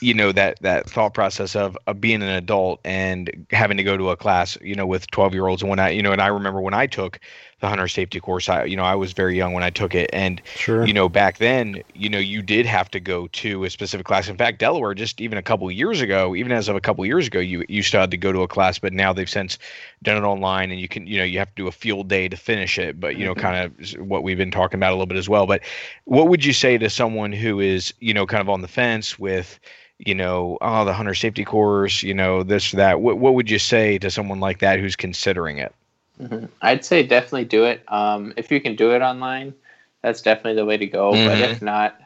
you 0.01 0.15
know 0.15 0.33
that 0.33 0.59
that 0.61 0.89
thought 0.89 1.15
process 1.15 1.57
of, 1.57 1.77
of 1.87 2.01
being 2.01 2.23
an 2.23 2.29
adult 2.29 2.81
and 2.85 3.47
having 3.51 3.77
to 3.77 3.83
go 3.83 3.97
to 3.97 4.11
a 4.11 4.17
class. 4.17 4.59
You 4.61 4.75
know, 4.75 4.87
with 4.87 5.11
twelve 5.11 5.35
year 5.35 5.47
olds 5.47 5.63
and 5.63 5.71
when 5.71 5.79
I 5.79 5.91
you 5.91 6.03
know, 6.03 6.13
and 6.13 6.21
I 6.21 6.29
remember 6.29 6.61
when 6.61 6.75
I 6.75 6.87
took 6.87 7.19
the 7.65 7.69
hunter 7.71 7.89
safety 7.89 8.21
course. 8.21 8.49
I 8.49 8.65
you 8.65 8.77
know 8.77 8.85
I 8.85 8.95
was 8.95 9.13
very 9.13 9.37
young 9.37 9.55
when 9.55 9.65
I 9.65 9.71
took 9.71 9.95
it, 9.95 10.11
and 10.13 10.41
sure. 10.55 10.85
you 10.87 10.93
know 10.93 11.09
back 11.09 11.39
then 11.39 11.83
you 11.95 12.11
know 12.11 12.19
you 12.19 12.43
did 12.43 12.67
have 12.67 12.91
to 12.91 13.01
go 13.01 13.27
to 13.29 13.65
a 13.65 13.71
specific 13.71 14.07
class 14.07 14.29
in 14.29 14.37
fact 14.37 14.59
delaware 14.59 14.95
just 14.95 15.21
even 15.21 15.39
a 15.39 15.43
couple 15.43 15.71
years 15.71 16.01
ago 16.03 16.37
even 16.37 16.53
as 16.53 16.69
of 16.69 16.77
a 16.77 16.81
couple 16.81 17.05
years 17.07 17.27
ago 17.27 17.41
you 17.41 17.65
you 17.69 17.83
still 17.83 18.01
had 18.01 18.11
to 18.11 18.17
go 18.19 18.33
to 18.33 18.43
a 18.43 18.49
class 18.49 18.79
but 18.79 18.93
now 18.93 19.13
they've 19.13 19.31
since 19.31 19.59
done 20.03 20.17
it 20.23 20.27
online 20.27 20.71
and 20.71 20.79
you 20.81 20.89
can 20.89 21.07
you 21.07 21.17
know 21.19 21.25
you 21.25 21.39
have 21.39 21.49
to 21.49 21.63
do 21.63 21.67
a 21.67 21.73
field 21.73 22.09
day 22.09 22.29
to 22.29 22.37
finish 22.37 22.79
it 22.79 23.01
but 23.01 23.17
you 23.17 23.25
know 23.25 23.35
Mhm. 23.35 23.39
kind 23.39 23.57
of 23.65 24.07
what 24.09 24.23
we've 24.23 24.37
been 24.39 24.51
talking 24.51 24.79
about 24.79 24.91
a 24.91 24.95
little 24.95 25.07
bit 25.07 25.17
as 25.19 25.29
well 25.29 25.47
but 25.47 25.63
what 26.05 26.29
would 26.29 26.45
you 26.45 26.53
say 26.53 26.77
to 26.79 26.91
someone 26.91 27.33
who 27.33 27.61
is 27.61 27.95
you 28.01 28.13
know 28.13 28.27
kind 28.27 28.41
of 28.43 28.49
on 28.51 28.61
the 28.61 28.69
fence 28.69 29.19
with 29.19 29.59
you 29.99 30.15
know 30.15 30.59
oh 30.61 30.85
the 30.85 30.93
hunter 30.93 31.15
safety 31.15 31.45
course 31.45 32.03
you 32.03 32.13
know 32.15 32.43
this 32.43 32.73
that 32.73 33.01
what, 33.01 33.19
what 33.19 33.35
would 33.35 33.51
you 33.51 33.59
say 33.59 33.99
to 33.99 34.11
someone 34.11 34.41
like 34.41 34.59
that 34.61 34.79
who's 34.79 34.97
considering 34.97 35.59
it 35.59 35.75
Mhm. 36.21 36.49
I'd 36.63 36.85
say 36.85 37.03
definitely 37.03 37.45
do 37.45 37.65
it. 37.65 37.83
Um, 37.89 38.33
if 38.37 38.51
you 38.51 38.61
can 38.61 38.77
do 38.77 38.93
it 38.93 39.03
online, 39.03 39.55
that's 40.03 40.23
definitely 40.23 40.55
the 40.55 40.65
way 40.65 40.77
to 40.77 40.87
go. 40.87 41.13
But 41.13 41.39
Mhm. 41.39 41.55
if 41.55 41.63
not, 41.63 42.01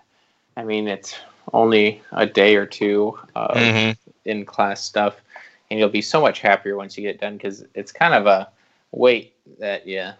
I 0.57 0.65
mean, 0.65 0.89
it's 0.89 1.17
only 1.53 2.03
a 2.13 2.27
day 2.27 2.57
or 2.57 2.67
two 2.67 3.19
of 3.35 3.57
Mhm. 3.57 3.97
in 4.25 4.45
class 4.45 4.83
stuff, 4.83 5.21
and 5.71 5.79
you'll 5.79 5.89
be 5.89 6.03
so 6.03 6.21
much 6.21 6.41
happier 6.41 6.77
once 6.77 6.97
you 6.97 7.03
get 7.03 7.21
done 7.21 7.37
because 7.37 7.65
it's 7.75 7.93
kind 7.93 8.15
of 8.15 8.27
a 8.27 8.49
weight 8.93 9.35
that 9.59 9.87
you 9.87 10.11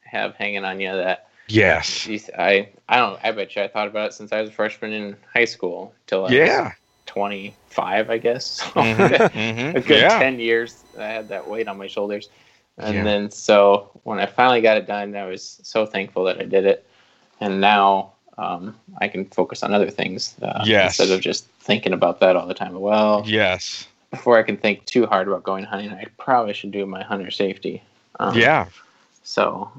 have 0.00 0.34
hanging 0.36 0.64
on 0.64 0.80
you 0.80 0.90
that 0.92 1.28
yes 1.48 2.08
I 2.38 2.68
I 2.88 2.96
don't 2.96 3.18
I 3.22 3.32
bet 3.32 3.54
you 3.56 3.62
I 3.62 3.68
thought 3.68 3.88
about 3.88 4.08
it 4.10 4.12
since 4.14 4.32
I 4.32 4.40
was 4.40 4.50
a 4.50 4.52
freshman 4.52 4.92
in 4.92 5.16
high 5.32 5.44
school 5.44 5.94
till 6.06 6.30
yeah 6.30 6.72
25 7.06 8.10
I 8.10 8.18
guess 8.18 8.46
so 8.46 8.64
Mhm. 8.82 9.10
Mhm. 9.30 9.76
a 9.76 9.80
good 9.80 10.00
yeah 10.00 10.18
10 10.18 10.40
years 10.40 10.84
I 10.98 11.06
had 11.06 11.28
that 11.28 11.46
weight 11.46 11.68
on 11.68 11.78
my 11.78 11.86
shoulders. 11.86 12.28
And 12.78 12.96
Yeah. 12.96 13.04
then 13.04 13.30
so 13.30 13.90
when 14.04 14.18
I 14.18 14.26
finally 14.26 14.60
got 14.60 14.76
it 14.76 14.86
done, 14.86 15.14
I 15.16 15.24
was 15.26 15.60
so 15.62 15.84
thankful 15.86 16.24
that 16.24 16.40
I 16.40 16.44
did 16.44 16.64
it. 16.64 16.86
And 17.40 17.60
now 17.60 18.12
um, 18.38 18.76
I 19.00 19.08
can 19.08 19.24
focus 19.26 19.62
on 19.62 19.74
other 19.74 19.90
things 19.90 20.36
uh, 20.42 20.64
Yes. 20.66 20.98
instead 21.00 21.14
of 21.16 21.20
just 21.20 21.46
thinking 21.60 21.92
about 21.92 22.20
that 22.20 22.36
all 22.36 22.46
the 22.46 22.54
time. 22.54 22.78
Well, 22.78 23.24
yes 23.26 23.88
before 24.10 24.38
I 24.38 24.42
can 24.42 24.56
think 24.56 24.84
too 24.86 25.06
hard 25.06 25.28
about 25.28 25.42
going 25.42 25.64
hunting, 25.64 25.90
I 25.92 26.06
probably 26.16 26.54
should 26.54 26.70
do 26.70 26.86
my 26.86 27.02
hunter 27.02 27.30
safety. 27.30 27.82
Um, 28.18 28.36
yeah 28.36 28.66
So 29.22 29.70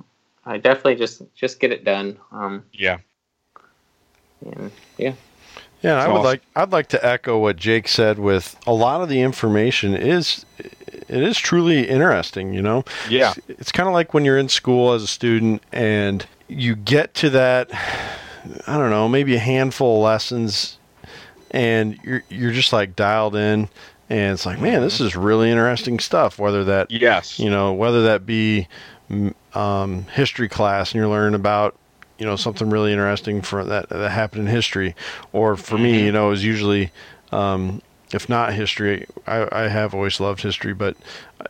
I 0.46 0.58
definitely 0.58 0.96
just 0.96 1.22
just 1.36 1.60
get 1.60 1.72
it 1.72 1.84
done. 1.84 2.18
Um, 2.32 2.64
yeah 2.74 3.00
and 4.46 4.72
yeah. 4.98 5.14
Yeah, 5.82 6.04
I 6.04 6.12
would 6.12 6.22
like 6.22 6.42
I'd 6.56 6.72
like 6.72 6.88
to 6.90 7.06
echo 7.06 7.40
what 7.40 7.56
Jake 7.56 7.88
said 7.88 8.20
with 8.20 8.58
a 8.68 8.74
lot 8.74 9.02
of 9.02 9.10
the 9.10 9.22
information 9.22 9.96
is 9.96 10.46
it 10.58 11.24
is 11.24 11.38
truly 11.38 11.88
interesting, 11.88 12.54
you 12.54 12.62
know. 12.62 12.84
yeah. 13.10 13.34
It's 13.48 13.72
kind 13.72 13.88
of 13.88 13.94
like 13.94 14.14
when 14.14 14.26
you're 14.26 14.38
in 14.38 14.50
school 14.50 14.94
as 14.94 15.04
a 15.04 15.08
student 15.08 15.64
and 15.72 16.26
you 16.48 16.76
get 16.76 17.14
to 17.16 17.30
that 17.32 17.70
I 18.68 18.78
don't 18.78 18.90
know, 18.90 19.08
maybe 19.08 19.36
a 19.36 19.40
handful 19.40 19.98
of 19.98 20.04
lessons 20.04 20.78
and 21.52 21.98
you're 22.04 22.24
you're 22.30 22.52
just 22.52 22.74
like 22.74 22.96
dialed 22.96 23.36
in 23.36 23.70
and 24.10 24.34
it's 24.34 24.46
like, 24.46 24.60
man, 24.60 24.82
this 24.82 25.00
is 25.00 25.16
really 25.16 25.50
interesting 25.50 26.00
stuff 26.00 26.40
whether 26.40 26.66
that 26.66 26.92
yes. 26.92 27.40
you 27.40 27.50
know 27.50 27.74
whether 27.74 28.04
that 28.04 28.26
be 28.26 28.68
mm, 29.10 29.34
um, 29.56 30.04
history 30.08 30.50
class 30.50 30.92
and 30.92 31.00
you're 31.00 31.10
learning 31.10 31.36
about 31.36 31.79
you 32.20 32.26
know 32.26 32.36
something 32.36 32.70
really 32.70 32.91
interesting 32.91 33.41
for 33.41 33.64
that 33.64 33.90
that 33.90 34.12
happened 34.12 34.48
in 34.48 34.54
history. 34.54 34.96
Or 35.34 35.56
for 35.56 35.78
me 35.78 36.06
you 36.06 36.12
know 36.12 36.32
is 36.32 36.44
usually 36.44 36.91
um, 37.32 37.82
if 38.14 38.30
not 38.30 38.54
history 38.54 39.08
I, 39.26 39.48
I 39.64 39.68
have 39.70 39.96
always 39.96 40.20
loved 40.20 40.41
history 40.41 40.74
but 40.74 40.96
uh, 41.40 41.46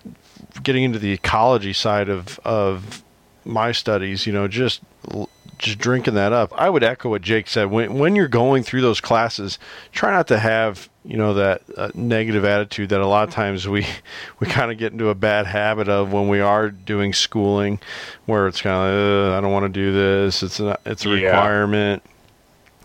getting 0.64 0.84
into 0.84 1.00
the 1.00 1.12
ecology 1.12 1.74
side 1.74 2.08
of 2.08 2.40
of 2.46 3.04
my 3.46 3.72
studies 3.72 4.28
you 4.28 4.34
know 4.34 4.48
just 4.48 4.82
l- 5.12 5.30
just 5.60 5.78
drinking 5.78 6.16
that 6.16 6.34
up. 6.34 6.52
I 6.60 6.70
would 6.70 6.84
echo 6.84 7.10
what 7.10 7.22
Jake 7.22 7.48
said. 7.48 7.70
When 7.70 8.00
when 8.00 8.16
you're 8.16 8.28
going 8.28 8.64
through 8.64 8.82
those 8.82 9.00
classes, 9.02 9.60
try 9.92 10.12
not 10.12 10.28
to 10.30 10.40
have 10.40 10.90
you 11.06 11.18
know 11.18 11.34
that 11.36 11.62
uh, 11.78 11.92
negative 11.94 12.44
attitude 12.46 12.90
that 12.90 13.00
a 13.02 13.08
lot 13.08 13.28
of 13.28 13.34
times 13.34 13.68
we 13.68 13.86
we 14.40 14.48
kind 14.48 14.72
of 14.72 14.78
get 14.78 14.92
into 14.94 15.10
a 15.10 15.16
bad 15.16 15.46
habit 15.46 15.88
of 15.88 16.12
when 16.12 16.28
we 16.30 16.40
are 16.40 16.70
doing 16.72 17.14
schooling, 17.14 17.80
where 18.26 18.48
it's 18.48 18.62
kind 18.62 18.76
of 18.92 19.34
I 19.34 19.42
don't 19.42 19.52
want 19.52 19.64
to 19.66 19.70
do 19.70 19.92
this. 19.94 20.42
It's 20.42 20.60
a 20.60 20.78
it's 20.86 21.06
a 21.06 21.10
Yeah. 21.10 21.26
requirement. 21.28 22.04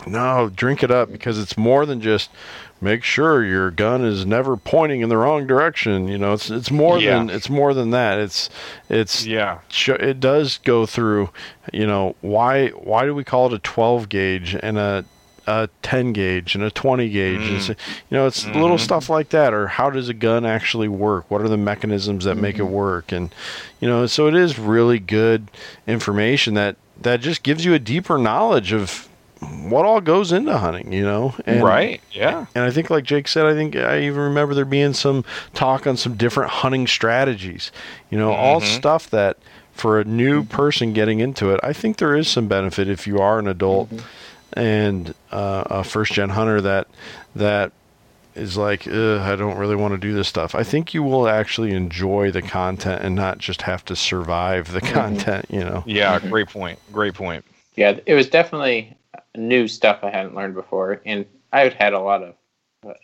No, 0.06 0.50
drink 0.54 0.82
it 0.82 0.90
up 0.90 1.10
because 1.10 1.38
it's 1.38 1.56
more 1.56 1.86
than 1.86 2.00
just 2.00 2.30
make 2.80 3.02
sure 3.02 3.44
your 3.44 3.70
gun 3.70 4.04
is 4.04 4.26
never 4.26 4.56
pointing 4.56 5.00
in 5.00 5.08
the 5.08 5.16
wrong 5.16 5.46
direction. 5.46 6.08
You 6.08 6.18
know, 6.18 6.34
it's 6.34 6.50
it's 6.50 6.70
more 6.70 6.98
Yeah. 6.98 7.18
than 7.18 7.30
it's 7.30 7.48
more 7.48 7.74
than 7.74 7.90
that. 7.90 8.18
It's 8.18 8.50
it's 8.88 9.24
Yeah. 9.26 9.58
it 9.88 10.20
does 10.20 10.58
go 10.64 10.86
through 10.86 11.30
you 11.72 11.86
know 11.86 12.14
why 12.20 12.68
why 12.68 13.04
do 13.04 13.14
we 13.14 13.24
call 13.24 13.46
it 13.46 13.52
a 13.52 13.58
12 13.58 14.08
gauge 14.08 14.56
and 14.62 14.78
a 14.78 15.04
a 15.46 15.68
10 15.82 16.14
gauge 16.14 16.54
and 16.54 16.64
a 16.64 16.70
20 16.70 17.08
gauge 17.10 17.40
mm. 17.40 17.50
and 17.50 17.62
so- 17.62 17.74
you 18.08 18.16
know 18.16 18.26
it's 18.26 18.44
mm-hmm. 18.44 18.60
little 18.60 18.78
stuff 18.78 19.10
like 19.10 19.28
that 19.28 19.52
or 19.52 19.66
how 19.66 19.90
does 19.90 20.08
a 20.08 20.14
gun 20.14 20.46
actually 20.46 20.88
work 20.88 21.30
what 21.30 21.42
are 21.42 21.50
the 21.50 21.56
mechanisms 21.58 22.24
that 22.24 22.36
make 22.36 22.56
it 22.56 22.62
mm-hmm. 22.62 22.72
work 22.72 23.12
and 23.12 23.34
you 23.78 23.86
know 23.86 24.06
so 24.06 24.26
it 24.26 24.34
is 24.34 24.58
really 24.58 24.98
good 24.98 25.50
information 25.86 26.54
that 26.54 26.76
that 26.98 27.20
just 27.20 27.42
gives 27.42 27.62
you 27.62 27.74
a 27.74 27.78
deeper 27.78 28.16
knowledge 28.16 28.72
of 28.72 29.06
what 29.70 29.84
all 29.84 30.00
goes 30.00 30.32
into 30.32 30.56
hunting 30.56 30.92
you 30.92 31.04
know 31.04 31.34
and, 31.46 31.62
right. 31.62 32.00
Yeah. 32.12 32.46
and 32.54 32.64
I 32.64 32.70
think, 32.70 32.90
like 32.90 33.04
Jake 33.04 33.28
said, 33.28 33.46
I 33.46 33.54
think 33.54 33.76
I 33.76 34.02
even 34.02 34.20
remember 34.20 34.54
there 34.54 34.64
being 34.64 34.92
some 34.94 35.24
talk 35.52 35.86
on 35.86 35.96
some 35.96 36.16
different 36.16 36.50
hunting 36.50 36.86
strategies. 36.86 37.72
You 38.10 38.18
know, 38.18 38.32
all 38.32 38.60
mm-hmm. 38.60 38.76
stuff 38.76 39.10
that 39.10 39.38
for 39.72 40.00
a 40.00 40.04
new 40.04 40.42
mm-hmm. 40.42 40.50
person 40.50 40.92
getting 40.92 41.20
into 41.20 41.50
it, 41.50 41.60
I 41.62 41.72
think 41.72 41.98
there 41.98 42.14
is 42.14 42.28
some 42.28 42.48
benefit 42.48 42.88
if 42.88 43.06
you 43.06 43.18
are 43.18 43.38
an 43.38 43.48
adult 43.48 43.90
mm-hmm. 43.90 44.58
and 44.58 45.14
uh, 45.30 45.64
a 45.66 45.84
first 45.84 46.12
gen 46.12 46.30
hunter 46.30 46.60
that 46.60 46.88
that 47.34 47.72
is 48.34 48.56
like, 48.56 48.88
I 48.88 49.36
don't 49.36 49.58
really 49.58 49.76
want 49.76 49.94
to 49.94 49.98
do 49.98 50.12
this 50.12 50.26
stuff. 50.26 50.56
I 50.56 50.64
think 50.64 50.92
you 50.92 51.04
will 51.04 51.28
actually 51.28 51.72
enjoy 51.72 52.32
the 52.32 52.42
content 52.42 53.04
and 53.04 53.14
not 53.14 53.38
just 53.38 53.62
have 53.62 53.84
to 53.84 53.94
survive 53.96 54.72
the 54.72 54.80
content. 54.80 55.46
You 55.48 55.60
know. 55.60 55.84
Yeah. 55.86 56.18
Great 56.18 56.48
point. 56.48 56.78
Great 56.92 57.14
point. 57.14 57.44
yeah, 57.76 57.98
it 58.06 58.14
was 58.14 58.28
definitely 58.28 58.96
new 59.36 59.68
stuff 59.68 60.00
I 60.02 60.10
hadn't 60.10 60.34
learned 60.34 60.54
before, 60.54 61.00
and 61.04 61.26
I 61.52 61.60
had 61.60 61.74
had 61.74 61.92
a 61.92 62.00
lot 62.00 62.22
of, 62.22 62.34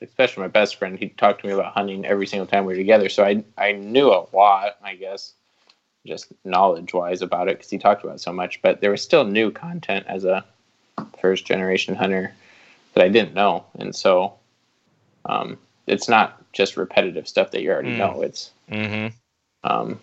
especially 0.03 0.43
my 0.43 0.49
best 0.49 0.77
friend. 0.77 0.99
He 0.99 1.09
talked 1.11 1.41
to 1.43 1.47
me 1.47 1.53
about 1.53 1.73
hunting 1.75 2.05
every 2.05 2.27
single 2.27 2.47
time 2.47 2.65
we 2.65 2.73
were 2.73 2.79
together, 2.79 3.09
so 3.09 3.25
I 3.25 3.45
I 3.57 3.73
knew 3.73 4.09
a 4.09 4.27
lot, 4.35 4.77
I 4.83 4.95
guess, 4.95 5.33
just 6.07 6.33
knowledge 6.45 6.93
wise 6.93 7.23
about 7.23 7.49
it 7.49 7.59
because 7.59 7.71
he 7.71 7.79
talked 7.79 8.05
about 8.05 8.17
it 8.17 8.21
so 8.21 8.33
much. 8.33 8.61
But 8.63 8.81
there 8.81 8.91
was 8.91 9.03
still 9.03 9.25
new 9.25 9.51
content 9.51 10.07
as 10.09 10.25
a 10.25 10.45
first 11.21 11.47
generation 11.47 11.95
hunter 11.95 12.33
that 12.95 13.05
I 13.05 13.09
didn't 13.09 13.35
know, 13.35 13.65
and 13.79 13.95
so 13.95 14.35
um, 15.27 15.59
it's 15.87 16.09
not 16.09 16.43
just 16.53 16.77
repetitive 16.77 17.29
stuff 17.29 17.51
that 17.53 17.63
you 17.63 17.71
already 17.71 17.91
Mm. 17.91 17.99
know. 17.99 18.23
It's 18.23 18.51
Mm-hmm. 18.71 19.09
um, 19.65 20.01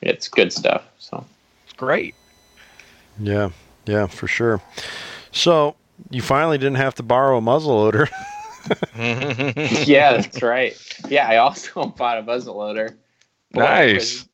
it's 0.00 0.28
good 0.28 0.52
stuff. 0.52 0.82
So. 0.98 1.24
It's 1.64 1.72
great. 1.74 2.14
Yeah. 3.18 3.50
Yeah. 3.86 4.06
For 4.06 4.26
sure. 4.26 4.60
So 5.32 5.76
you 6.10 6.22
finally 6.22 6.58
didn't 6.58 6.76
have 6.76 6.94
to 6.96 7.02
borrow 7.02 7.38
a 7.38 7.40
muzzleloader. 7.40 8.08
yeah, 9.86 10.12
that's 10.16 10.42
right. 10.42 10.76
Yeah, 11.08 11.28
I 11.28 11.36
also 11.38 11.84
bought 11.96 12.18
a 12.18 12.22
muzzleloader. 12.22 12.90
Boy, 13.52 13.60
Nice. 13.60 14.28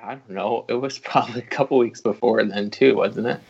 I 0.00 0.10
don't 0.14 0.30
know. 0.30 0.64
It 0.68 0.74
was 0.74 0.98
probably 0.98 1.40
a 1.40 1.44
couple 1.46 1.76
weeks 1.78 2.00
before 2.00 2.42
then 2.44 2.70
too, 2.70 2.94
wasn't 2.94 3.26
it? 3.26 3.40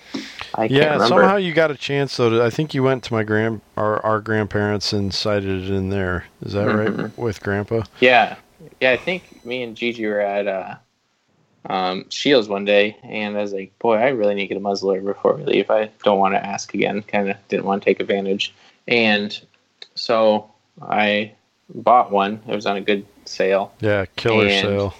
I 0.54 0.66
can't 0.66 0.70
yeah, 0.70 0.92
remember. 0.92 1.06
somehow 1.08 1.36
you 1.36 1.52
got 1.52 1.70
a 1.70 1.76
chance 1.76 2.16
though. 2.16 2.30
To, 2.30 2.42
I 2.42 2.48
think 2.50 2.72
you 2.72 2.82
went 2.82 3.04
to 3.04 3.12
my 3.12 3.22
grand 3.22 3.60
our, 3.76 4.04
our 4.04 4.20
grandparents 4.20 4.92
and 4.94 5.12
sighted 5.12 5.64
it 5.64 5.70
in 5.70 5.90
there. 5.90 6.24
Is 6.42 6.54
that 6.54 6.64
right 6.64 6.88
Mhm. 6.88 7.16
with 7.18 7.42
Grandpa? 7.42 7.82
Yeah, 8.00 8.36
yeah. 8.80 8.92
I 8.92 8.96
think 8.96 9.44
me 9.44 9.62
and 9.62 9.76
Gigi 9.76 10.06
were 10.06 10.20
at 10.20 10.46
uh, 10.48 10.76
um, 11.68 12.06
Scheels 12.08 12.48
one 12.48 12.64
day, 12.64 12.96
and 13.02 13.36
I 13.36 13.42
was 13.42 13.52
like, 13.52 13.78
"Boy, 13.78 13.96
I 13.96 14.08
really 14.08 14.34
need 14.34 14.48
to 14.48 14.54
get 14.54 14.56
a 14.56 14.60
muzzleloader 14.60 15.04
before 15.04 15.34
we 15.34 15.44
leave. 15.44 15.70
I 15.70 15.90
don't 16.02 16.18
want 16.18 16.34
to 16.34 16.44
ask 16.44 16.74
again. 16.74 17.02
Kind 17.02 17.30
of 17.30 17.36
didn't 17.48 17.66
want 17.66 17.82
to 17.82 17.84
take 17.84 18.00
advantage." 18.00 18.54
And 18.86 19.38
so 19.94 20.50
I 20.80 21.32
bought 21.74 22.10
one. 22.10 22.40
It 22.48 22.54
was 22.54 22.66
on 22.66 22.76
a 22.76 22.80
good 22.80 23.06
sale. 23.26 23.72
Yeah, 23.80 24.06
killer 24.16 24.46
And- 24.46 24.60
sale. 24.60 24.94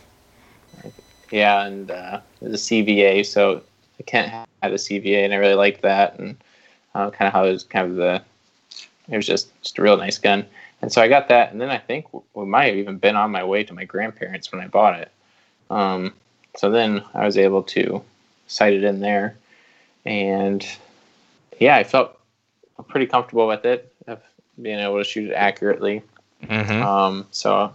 Yeah, 1.30 1.66
and 1.66 1.90
uh, 1.90 2.20
it 2.40 2.48
was 2.48 2.54
a 2.54 2.64
CVA, 2.74 3.24
so 3.26 3.62
I 4.00 4.02
can't 4.04 4.28
have 4.30 4.72
a 4.72 4.76
CVA, 4.76 5.24
and 5.24 5.34
I 5.34 5.36
really 5.36 5.54
liked 5.54 5.82
that, 5.82 6.18
and 6.18 6.36
uh, 6.94 7.10
kind 7.10 7.26
of 7.28 7.34
how 7.34 7.44
it 7.44 7.52
was 7.52 7.64
kind 7.64 7.90
of 7.90 7.96
the, 7.96 8.22
it 9.08 9.16
was 9.16 9.26
just 9.26 9.50
just 9.62 9.78
a 9.78 9.82
real 9.82 9.98
nice 9.98 10.16
gun, 10.16 10.46
and 10.80 10.90
so 10.90 11.02
I 11.02 11.08
got 11.08 11.28
that, 11.28 11.52
and 11.52 11.60
then 11.60 11.68
I 11.68 11.76
think 11.76 12.06
we 12.34 12.46
might 12.46 12.66
have 12.68 12.76
even 12.76 12.96
been 12.96 13.14
on 13.14 13.30
my 13.30 13.44
way 13.44 13.62
to 13.64 13.74
my 13.74 13.84
grandparents 13.84 14.50
when 14.50 14.62
I 14.62 14.68
bought 14.68 14.98
it, 14.98 15.12
um, 15.68 16.14
so 16.56 16.70
then 16.70 17.02
I 17.14 17.24
was 17.24 17.36
able 17.38 17.62
to 17.64 18.02
sight 18.46 18.74
it 18.74 18.84
in 18.84 19.00
there, 19.00 19.36
and 20.04 20.66
yeah, 21.60 21.76
I 21.76 21.84
felt 21.84 22.18
pretty 22.88 23.06
comfortable 23.06 23.46
with 23.46 23.64
it, 23.64 23.92
of 24.06 24.20
being 24.60 24.78
able 24.78 24.98
to 24.98 25.04
shoot 25.04 25.30
it 25.30 25.34
accurately, 25.34 26.02
Mm-hmm. 26.42 26.82
um, 26.82 27.26
so 27.32 27.74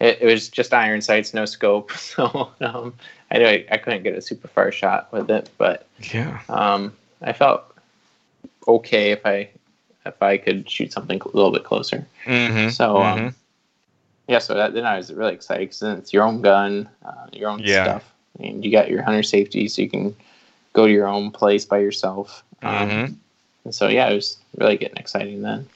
it, 0.00 0.18
it 0.20 0.26
was 0.26 0.48
just 0.48 0.74
iron 0.74 1.00
sights, 1.00 1.34
no 1.34 1.44
scope. 1.44 1.92
So 1.96 2.50
um, 2.60 2.94
I 3.30 3.38
know 3.38 3.48
I, 3.48 3.64
I 3.70 3.76
couldn't 3.78 4.02
get 4.02 4.14
a 4.14 4.20
super 4.20 4.48
far 4.48 4.72
shot 4.72 5.12
with 5.12 5.30
it, 5.30 5.50
but 5.58 5.86
Yeah. 6.12 6.40
um, 6.48 6.92
I 7.22 7.32
felt 7.32 7.62
okay 8.66 9.12
if 9.12 9.24
I 9.24 9.48
if 10.06 10.22
I 10.22 10.36
could 10.36 10.68
shoot 10.68 10.92
something 10.92 11.20
a 11.20 11.28
little 11.28 11.52
bit 11.52 11.64
closer. 11.64 12.06
Mm-hmm. 12.26 12.70
So 12.70 13.02
um, 13.02 13.34
yeah, 14.28 14.38
so 14.38 14.54
that, 14.54 14.74
then 14.74 14.86
I 14.86 14.96
was 14.96 15.12
really 15.12 15.34
excited 15.34 15.60
because 15.60 15.80
then 15.80 15.98
it's 15.98 16.12
your 16.12 16.24
own 16.24 16.40
gun, 16.40 16.88
uh, 17.04 17.26
your 17.32 17.50
own 17.50 17.60
Yeah. 17.60 17.82
stuff, 17.82 18.12
and 18.40 18.64
you 18.64 18.70
got 18.70 18.88
your 18.88 19.02
hunter 19.02 19.22
safety, 19.22 19.68
so 19.68 19.82
you 19.82 19.90
can 19.90 20.14
go 20.72 20.86
to 20.86 20.92
your 20.92 21.06
own 21.06 21.30
place 21.30 21.64
by 21.64 21.78
yourself. 21.78 22.42
Um, 22.62 22.90
Mhm. 22.90 23.16
and 23.64 23.74
so 23.74 23.88
yeah, 23.88 24.08
it 24.08 24.14
was 24.14 24.38
really 24.56 24.76
getting 24.76 24.96
exciting 24.96 25.42
then. 25.42 25.66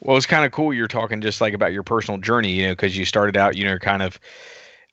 Well, 0.00 0.16
it's 0.16 0.26
kind 0.26 0.44
of 0.44 0.52
cool. 0.52 0.74
You're 0.74 0.88
talking 0.88 1.20
just 1.20 1.40
like 1.40 1.54
about 1.54 1.72
your 1.72 1.84
personal 1.84 2.18
journey, 2.18 2.50
you 2.50 2.66
know, 2.66 2.72
because 2.72 2.96
you 2.96 3.04
started 3.04 3.36
out, 3.36 3.56
you 3.56 3.64
know, 3.64 3.78
kind 3.78 4.02
of 4.02 4.18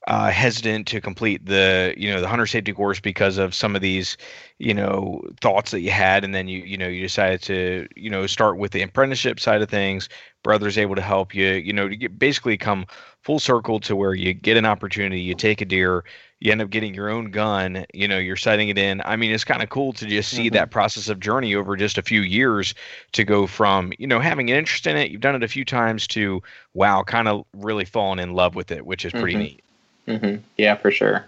uh, 0.08 0.30
hesitant 0.30 0.88
to 0.88 1.02
complete 1.02 1.46
the, 1.46 1.94
you 1.98 2.12
know, 2.12 2.22
the 2.22 2.28
hunter 2.28 2.46
safety 2.46 2.74
course 2.74 3.00
because 3.00 3.38
of 3.38 3.54
some 3.54 3.76
of 3.76 3.82
these, 3.82 4.18
you 4.58 4.74
know, 4.74 5.22
thoughts 5.42 5.72
that 5.72 5.82
you 5.82 5.92
had, 5.92 6.24
and 6.24 6.34
then 6.34 6.48
you, 6.48 6.60
you 6.60 6.78
know, 6.78 6.88
you 6.88 7.02
decided 7.02 7.42
to, 7.44 7.88
you 7.96 8.10
know, 8.10 8.26
start 8.28 8.58
with 8.58 8.72
the 8.72 8.82
apprenticeship 8.82 9.40
side 9.40 9.62
of 9.62 9.70
things. 9.70 10.10
Brother's 10.44 10.78
able 10.78 10.96
to 10.96 11.02
help 11.02 11.36
you, 11.36 11.50
you 11.52 11.74
know, 11.74 11.90
to 11.90 11.96
get, 11.96 12.18
basically 12.18 12.58
come 12.58 12.86
full 13.22 13.40
circle 13.40 13.80
to 13.82 13.96
where 13.96 14.14
you 14.14 14.34
get 14.34 14.58
an 14.58 14.66
opportunity, 14.66 15.20
you 15.22 15.36
take 15.36 15.62
a 15.62 15.66
deer, 15.66 16.04
you 16.40 16.52
end 16.52 16.62
up 16.62 16.70
getting 16.70 16.94
your 16.94 17.10
own 17.10 17.32
gun, 17.32 17.86
you 17.94 18.08
know, 18.08 18.18
you're 18.18 18.38
setting 18.38 18.70
it 18.70 18.78
in. 18.78 19.02
I 19.06 19.18
mean, 19.18 19.32
it's 19.32 19.44
kind 19.44 19.62
of 19.62 19.70
cool 19.70 19.92
to 19.94 20.06
just 20.06 20.32
see 20.34 20.50
Mhm. 20.50 20.54
that 20.54 20.72
process 20.72 21.10
of 21.10 21.20
journey 21.20 21.54
over 21.56 21.76
just 21.76 21.98
a 21.98 22.02
few 22.02 22.22
years 22.22 22.74
to 23.12 23.24
go 23.26 23.46
from 23.48 23.92
you 24.00 24.08
know 24.08 24.20
having 24.20 24.50
an 24.50 24.58
interest 24.58 24.88
in 24.88 24.96
it 24.96 25.12
you've 25.12 25.22
done 25.22 25.36
it 25.36 25.44
a 25.44 25.48
few 25.48 25.66
times 25.66 26.08
to 26.08 26.42
wow 26.74 27.04
kind 27.04 27.28
of 27.28 27.46
really 27.54 27.86
falling 27.86 28.20
in 28.20 28.34
love 28.34 28.56
with 28.56 28.72
it 28.72 28.86
which 28.86 29.06
is 29.06 29.12
pretty 29.12 29.36
Mhm. 29.36 29.40
neat 29.40 29.64
hmm 30.08 30.36
Yeah, 30.58 30.76
for 30.76 30.92
sure. 30.92 31.26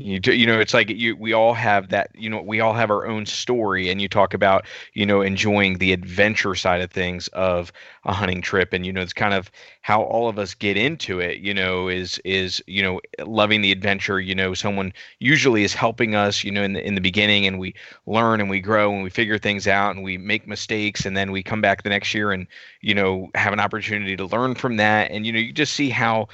You 0.00 0.20
you 0.32 0.46
know 0.46 0.58
it's 0.58 0.72
like 0.72 0.88
you 0.88 1.14
we 1.16 1.32
all 1.32 1.52
have 1.52 1.88
that 1.90 2.10
you 2.14 2.28
know 2.30 2.40
we 2.40 2.60
all 2.60 2.72
have 2.72 2.90
our 2.90 3.06
own 3.06 3.26
story 3.26 3.90
and 3.90 4.00
you 4.00 4.08
talk 4.08 4.32
about 4.32 4.64
you 4.94 5.04
know 5.04 5.20
enjoying 5.20 5.78
the 5.78 5.92
adventure 5.92 6.54
side 6.54 6.80
of 6.80 6.90
things 6.90 7.28
of 7.28 7.70
a 8.04 8.12
hunting 8.12 8.40
trip 8.40 8.72
and 8.72 8.86
you 8.86 8.92
know 8.92 9.00
it's 9.02 9.12
kind 9.12 9.34
of 9.34 9.50
how 9.82 10.02
all 10.02 10.28
of 10.28 10.38
us 10.38 10.54
get 10.54 10.76
into 10.76 11.20
it 11.20 11.38
you 11.38 11.52
know 11.52 11.88
is 11.88 12.18
is 12.24 12.62
you 12.66 12.82
know 12.82 13.00
loving 13.24 13.60
the 13.60 13.70
adventure 13.72 14.20
you 14.20 14.34
know 14.34 14.54
someone 14.54 14.92
usually 15.18 15.64
is 15.64 15.74
helping 15.74 16.14
us 16.14 16.42
you 16.42 16.50
know 16.50 16.62
in 16.62 16.72
the 16.72 16.86
in 16.86 16.94
the 16.94 17.00
beginning 17.00 17.46
and 17.46 17.58
we 17.58 17.74
learn 18.06 18.40
and 18.40 18.48
we 18.48 18.60
grow 18.60 18.92
and 18.92 19.02
we 19.02 19.10
figure 19.10 19.38
things 19.38 19.66
out 19.68 19.94
and 19.94 20.02
we 20.02 20.16
make 20.16 20.46
mistakes 20.48 21.04
and 21.04 21.16
then 21.16 21.30
we 21.30 21.42
come 21.42 21.60
back 21.60 21.82
the 21.82 21.90
next 21.90 22.14
year 22.14 22.32
and 22.32 22.46
you 22.80 22.94
know 22.94 23.28
have 23.34 23.52
an 23.52 23.60
opportunity 23.60 24.16
to 24.16 24.24
learn 24.26 24.54
from 24.54 24.76
that 24.76 25.10
and 25.10 25.26
you 25.26 25.32
know 25.32 25.38
you 25.38 25.52
just 25.52 25.74
see 25.74 25.90
how 25.90 26.26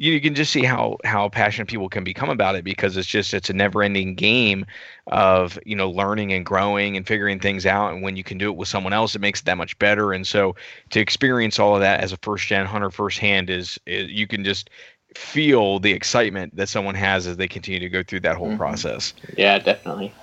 you 0.00 0.18
can 0.18 0.34
just 0.34 0.50
see 0.50 0.62
how 0.64 0.96
how 1.04 1.28
passionate 1.28 1.68
people 1.68 1.88
can 1.90 2.02
become 2.02 2.30
about 2.30 2.54
it 2.56 2.64
because 2.64 2.96
it's 2.96 3.06
just 3.06 3.34
it's 3.34 3.50
a 3.50 3.52
never 3.52 3.82
ending 3.82 4.14
game 4.14 4.64
of 5.08 5.58
you 5.66 5.76
know 5.76 5.90
learning 5.90 6.32
and 6.32 6.46
growing 6.46 6.96
and 6.96 7.06
figuring 7.06 7.38
things 7.38 7.66
out 7.66 7.92
and 7.92 8.02
when 8.02 8.16
you 8.16 8.24
can 8.24 8.38
do 8.38 8.50
it 8.50 8.56
with 8.56 8.66
someone 8.66 8.94
else 8.94 9.14
it 9.14 9.20
makes 9.20 9.40
it 9.40 9.44
that 9.44 9.58
much 9.58 9.78
better 9.78 10.12
and 10.14 10.26
so 10.26 10.56
to 10.88 11.00
experience 11.00 11.58
all 11.58 11.74
of 11.74 11.80
that 11.82 12.00
as 12.00 12.12
a 12.12 12.16
first 12.22 12.46
gen 12.46 12.64
hunter 12.64 12.90
firsthand 12.90 13.50
is, 13.50 13.78
is 13.86 14.10
you 14.10 14.26
can 14.26 14.42
just 14.42 14.70
feel 15.14 15.78
the 15.78 15.92
excitement 15.92 16.56
that 16.56 16.68
someone 16.68 16.94
has 16.94 17.26
as 17.26 17.36
they 17.36 17.48
continue 17.48 17.80
to 17.80 17.88
go 17.90 18.02
through 18.02 18.20
that 18.20 18.36
whole 18.36 18.48
Mhm. 18.48 18.56
process 18.56 19.12
Yeah, 19.36 19.58
definitely. 19.58 20.14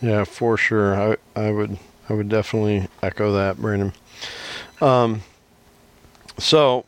Yeah, 0.00 0.24
for 0.24 0.56
sure. 0.56 0.94
I 0.96 1.16
I 1.36 1.50
would 1.50 1.76
I 2.08 2.14
would 2.14 2.28
definitely 2.30 2.88
echo 3.02 3.32
that, 3.32 3.56
Brandon. 3.58 3.92
Um, 4.80 5.22
so 6.38 6.84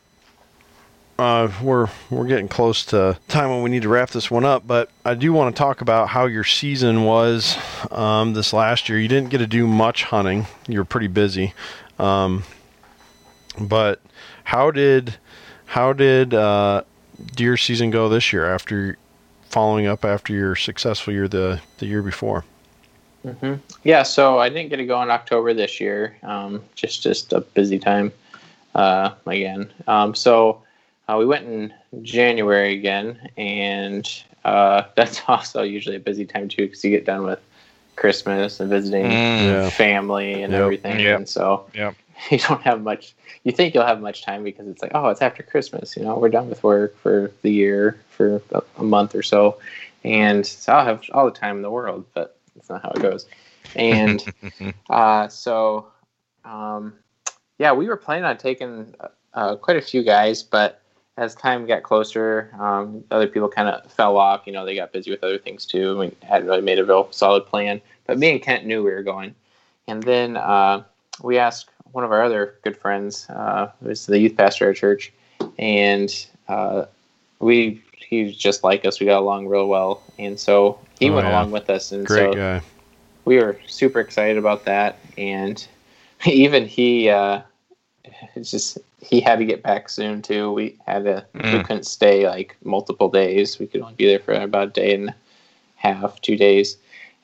uh, 1.19 1.51
we're 1.63 1.89
we're 2.11 2.27
getting 2.27 2.49
close 2.49 2.85
to 2.87 3.19
time 3.29 3.51
when 3.51 3.63
we 3.63 3.71
need 3.71 3.83
to 3.83 3.89
wrap 3.89 4.11
this 4.11 4.31
one 4.31 4.45
up. 4.45 4.67
But 4.67 4.91
I 5.05 5.15
do 5.15 5.33
want 5.33 5.55
to 5.55 5.59
talk 5.59 5.81
about 5.81 6.09
how 6.09 6.27
your 6.27 6.45
season 6.45 7.05
was 7.05 7.57
um, 7.91 8.35
this 8.35 8.53
last 8.53 8.89
year. 8.89 8.99
You 8.99 9.09
didn't 9.09 9.31
get 9.31 9.39
to 9.39 9.47
do 9.47 9.67
much 9.67 10.05
hunting. 10.05 10.47
You 10.69 10.79
were 10.79 10.85
pretty 10.85 11.07
busy. 11.07 11.55
Um, 11.99 12.45
but 13.59 14.01
how 14.45 14.71
did 14.71 15.17
how 15.67 15.93
did 15.93 16.35
uh, 16.35 16.83
deer 17.35 17.57
season 17.57 17.91
go 17.91 18.09
this 18.09 18.33
year 18.33 18.47
after 18.47 18.99
following 19.49 19.87
up 19.87 20.05
after 20.05 20.35
your 20.35 20.55
successful 20.55 21.13
year 21.13 21.29
the 21.29 21.61
the 21.79 21.87
year 21.87 22.03
before? 22.03 22.45
Mm-hmm. 23.25 23.55
Yeah, 23.83 24.03
so 24.05 24.39
I 24.39 24.49
didn't 24.51 24.69
get 24.69 24.77
to 24.77 24.87
go 24.87 25.03
in 25.03 25.11
October 25.11 25.53
this 25.55 25.81
year. 25.81 26.17
Um, 26.23 26.63
just 26.75 27.03
just 27.03 27.33
a 27.33 27.41
busy 27.41 27.79
time 27.79 28.13
uh, 28.75 29.15
again. 29.27 29.73
Um, 29.89 30.15
so 30.15 30.63
uh, 31.09 31.17
we 31.19 31.27
went 31.27 31.47
in 31.47 31.73
January 32.03 32.75
again, 32.75 33.29
and 33.37 34.09
uh, 34.45 34.83
that's 34.97 35.23
also 35.29 35.63
usually 35.63 35.97
a 35.97 36.01
busy 36.01 36.25
time 36.25 36.49
too 36.49 36.67
because 36.67 36.85
you 36.85 36.91
get 36.91 37.05
done 37.05 37.23
with 37.25 37.41
Christmas 37.97 38.61
and 38.61 38.71
visiting 38.71 39.11
Yeah. 39.13 39.71
family 39.71 40.43
and 40.43 40.53
Yep. 40.53 40.63
everything, 40.63 41.01
Yep. 41.01 41.17
and 41.19 41.29
so 41.29 41.67
Yep. 41.75 41.95
you 42.31 42.39
don't 42.39 42.63
have 42.63 42.83
much. 42.83 43.15
You 43.45 43.53
think 43.53 43.75
you'll 43.75 43.87
have 43.87 44.01
much 44.01 44.23
time 44.25 44.43
because 44.43 44.67
it's 44.69 44.83
like, 44.83 44.93
oh, 44.95 45.09
it's 45.09 45.23
after 45.23 45.43
Christmas. 45.43 45.97
You 45.97 46.05
know, 46.05 46.19
we're 46.19 46.29
done 46.29 46.49
with 46.49 46.63
work 46.63 46.97
for 46.99 47.31
the 47.43 47.51
year 47.51 47.99
for 48.11 48.43
a, 48.53 48.63
a 48.79 48.83
month 48.85 49.15
or 49.15 49.23
so, 49.23 49.59
and 50.05 50.47
so 50.47 50.73
I'll 50.73 50.85
have 50.85 51.05
all 51.13 51.25
the 51.27 51.31
time 51.31 51.57
in 51.57 51.63
the 51.63 51.71
world, 51.71 52.05
but 52.15 52.39
that's 52.55 52.69
not 52.69 52.83
how 52.83 52.91
it 52.91 53.03
goes. 53.03 53.27
And 53.75 54.27
uh, 54.91 55.29
so, 55.29 55.89
um, 56.45 56.95
yeah, 57.59 57.73
we 57.73 57.87
were 57.87 57.97
planning 57.97 58.25
on 58.25 58.37
taking 58.39 58.95
uh, 59.35 59.57
quite 59.57 59.77
a 59.77 59.83
few 59.83 60.03
guys, 60.03 60.43
but 60.43 60.81
as 61.17 61.35
time 61.35 61.67
got 61.67 61.83
closer, 61.83 62.51
um, 62.61 63.03
other 63.11 63.27
people 63.27 63.49
kind 63.49 63.69
of 63.69 63.91
fell 63.91 64.17
off. 64.17 64.43
You 64.47 64.53
know, 64.53 64.65
they 64.65 64.75
got 64.75 64.93
busy 64.93 65.11
with 65.11 65.25
other 65.25 65.39
things 65.39 65.65
too. 65.65 65.91
and 65.91 65.99
We 65.99 66.27
hadn't 66.27 66.49
really 66.49 66.61
made 66.63 66.79
a 66.79 66.85
real 66.85 67.09
solid 67.11 67.47
plan. 67.47 67.81
But 68.07 68.19
me 68.19 68.31
and 68.33 68.43
Kent 68.43 68.67
knew 68.67 68.83
we 68.83 68.91
were 68.91 69.03
going. 69.03 69.35
And 69.89 70.03
then 70.03 70.37
uh, 70.37 70.83
we 71.23 71.39
asked 71.39 71.71
one 71.93 72.05
of 72.05 72.13
our 72.13 72.23
other 72.23 72.55
good 72.63 72.77
friends, 72.77 73.27
uh, 73.31 73.71
who 73.81 73.89
was 73.89 74.07
the 74.07 74.19
youth 74.19 74.37
pastor 74.37 74.65
at 74.65 74.69
our 74.69 74.75
church, 74.75 75.13
and 75.59 76.27
uh, 76.49 76.85
we 77.39 77.83
he 77.97 78.25
was 78.25 78.37
just 78.37 78.63
like 78.63 78.85
us. 78.85 79.01
We 79.01 79.07
got 79.07 79.21
along 79.21 79.47
real 79.47 79.69
well, 79.69 80.03
and 80.19 80.39
so 80.39 80.79
he 80.99 81.11
Oh, 81.11 81.15
went 81.15 81.27
yeah. 81.27 81.33
along 81.33 81.53
with 81.53 81.71
us. 81.71 81.93
And 81.93 82.07
Great 82.07 82.33
so 82.33 82.35
guy. 82.35 82.61
we 83.25 83.39
were 83.39 83.59
super 83.67 84.01
excited 84.01 84.37
about 84.39 84.65
that 84.67 84.99
and 85.17 85.67
even 86.27 86.67
he 86.67 87.09
uh 87.09 87.41
it's 88.35 88.51
just 88.51 88.79
he 89.01 89.21
had 89.21 89.39
to 89.39 89.45
get 89.45 89.63
back 89.63 89.89
soon 89.89 90.23
too. 90.23 90.53
We 90.53 90.79
had 90.87 91.05
to 91.05 91.27
we 91.35 91.41
Mm. 91.41 91.65
couldn't 91.65 91.87
stay 91.87 92.27
like 92.27 92.57
multiple 92.65 93.09
days. 93.09 93.59
We 93.59 93.67
could 93.67 93.81
only 93.83 93.95
be 93.95 94.07
there 94.07 94.19
for 94.21 94.33
about 94.35 94.69
a 94.69 94.71
day 94.73 94.95
and 94.95 95.11
a 95.11 95.15
half 95.77 96.21
two 96.21 96.37
days. 96.37 96.77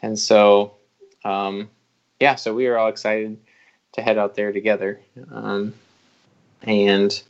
And 0.02 0.18
so 0.18 0.74
um 1.24 1.68
yeah 2.20 2.34
so 2.36 2.54
we 2.54 2.66
were 2.68 2.78
all 2.78 2.88
excited 2.88 3.38
to 3.92 4.02
head 4.02 4.18
out 4.18 4.34
there 4.34 4.52
together. 4.52 5.00
Um 5.32 5.74
and 6.62 7.22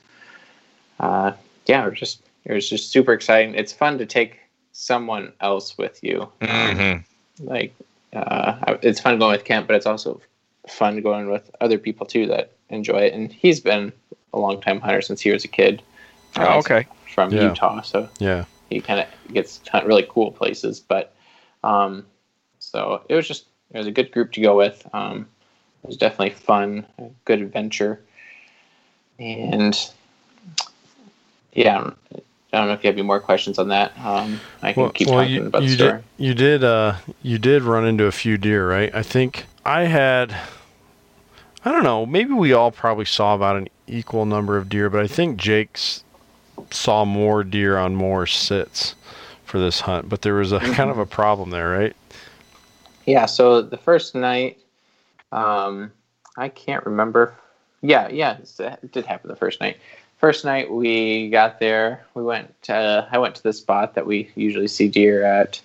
uh 1.00 1.32
yeah 1.66 1.86
it 1.86 1.90
was 1.90 1.98
just 1.98 2.22
it 2.44 2.52
was 2.52 2.68
just 2.68 2.90
super 2.90 3.12
exciting. 3.12 3.54
It's 3.54 3.72
fun 3.72 3.98
to 3.98 4.06
take 4.06 4.40
someone 4.72 5.32
else 5.40 5.78
with 5.78 6.02
you. 6.02 6.22
Um, 6.22 6.28
Mhm. 6.48 7.04
like 7.40 7.74
uh, 8.14 8.76
it's 8.82 9.00
fun 9.00 9.18
going 9.18 9.32
with 9.32 9.44
Kent, 9.44 9.66
but 9.66 9.76
it's 9.76 9.86
also 9.86 10.20
fun 10.68 11.00
going 11.02 11.30
with 11.30 11.50
other 11.60 11.78
people 11.78 12.04
too 12.06 12.26
that 12.26 12.52
enjoy 12.72 12.98
it. 13.02 13.12
And 13.14 13.32
he's 13.32 13.60
been 13.60 13.92
a 14.32 14.38
long 14.38 14.60
time 14.60 14.80
hunter 14.80 15.02
since 15.02 15.20
he 15.20 15.30
was 15.30 15.44
a 15.44 15.48
kid. 15.48 15.82
Uh, 16.36 16.46
Oh, 16.48 16.58
okay. 16.58 16.86
From 17.14 17.32
Yeah. 17.32 17.48
Utah, 17.50 17.82
so 17.82 18.08
Yeah. 18.18 18.44
he 18.70 18.80
kind 18.80 19.00
of 19.00 19.06
gets 19.34 19.58
to 19.58 19.70
hunt 19.70 19.86
really 19.86 20.06
cool 20.08 20.32
places. 20.32 20.80
But 20.80 21.14
um, 21.62 22.06
so 22.58 23.02
it 23.08 23.14
was 23.14 23.28
just 23.28 23.46
it 23.72 23.78
was 23.78 23.86
a 23.86 23.90
good 23.92 24.10
group 24.12 24.32
to 24.32 24.40
go 24.40 24.56
with. 24.56 24.86
Um, 24.94 25.26
it 25.84 25.88
was 25.88 25.96
definitely 25.96 26.30
fun, 26.30 26.86
a 26.98 27.04
good 27.24 27.40
adventure, 27.42 28.00
and 29.18 29.76
yeah. 31.52 31.90
I 32.54 32.58
don't- 32.58 32.66
know 32.68 32.74
if 32.74 32.84
you 32.84 32.88
have 32.88 32.96
any 32.96 33.02
more 33.02 33.18
questions 33.20 33.58
on 33.58 33.68
that. 33.68 33.92
Um, 33.98 34.38
I 34.62 34.72
can 34.74 34.90
keep 34.90 35.08
talking 35.08 35.30
you, 35.30 35.46
about 35.46 35.62
the 35.62 35.68
story. 35.70 35.92
did 35.92 36.04
you 36.18 36.34
did 36.34 36.64
uh 36.64 36.96
you 37.22 37.38
did 37.38 37.62
run 37.62 37.86
into 37.86 38.04
a 38.04 38.12
few 38.12 38.36
deer, 38.36 38.68
right? 38.68 38.94
I 38.94 39.02
think 39.02 39.46
I 39.64 39.84
had 39.84 40.34
I 41.64 41.70
don't 41.70 41.84
know, 41.84 42.04
maybe 42.06 42.32
we 42.32 42.52
all 42.52 42.72
probably 42.72 43.04
saw 43.04 43.34
about 43.34 43.56
an 43.56 43.68
equal 43.86 44.26
number 44.26 44.56
of 44.56 44.68
deer, 44.68 44.90
but 44.90 45.00
I 45.00 45.06
think 45.06 45.38
Jake's 45.38 46.02
saw 46.70 47.04
more 47.04 47.44
deer 47.44 47.78
on 47.78 47.94
more 47.94 48.26
sits 48.26 48.94
for 49.44 49.60
this 49.60 49.80
hunt, 49.80 50.08
but 50.08 50.22
there 50.22 50.34
was 50.34 50.50
a 50.50 50.58
kind 50.74 50.90
of 50.90 50.98
a 50.98 51.06
problem 51.06 51.50
there, 51.50 51.70
right? 51.70 51.94
Yeah, 53.06 53.26
so 53.26 53.62
the 53.62 53.76
first 53.76 54.14
night, 54.14 54.58
um, 55.30 55.92
I 56.36 56.48
can't 56.48 56.84
remember. 56.86 57.34
Yeah, 57.80 58.08
yeah, 58.08 58.38
it 58.58 58.92
did 58.92 59.06
happen 59.06 59.28
the 59.28 59.36
first 59.36 59.60
night. 59.60 59.76
First 60.18 60.44
night 60.44 60.70
we 60.70 61.30
got 61.30 61.58
there, 61.58 62.04
we 62.14 62.22
went. 62.22 62.54
I 62.70 63.18
went 63.18 63.34
to 63.34 63.42
the 63.42 63.52
spot 63.52 63.94
that 63.94 64.06
we 64.06 64.30
usually 64.36 64.68
see 64.68 64.88
deer 64.88 65.24
at, 65.24 65.60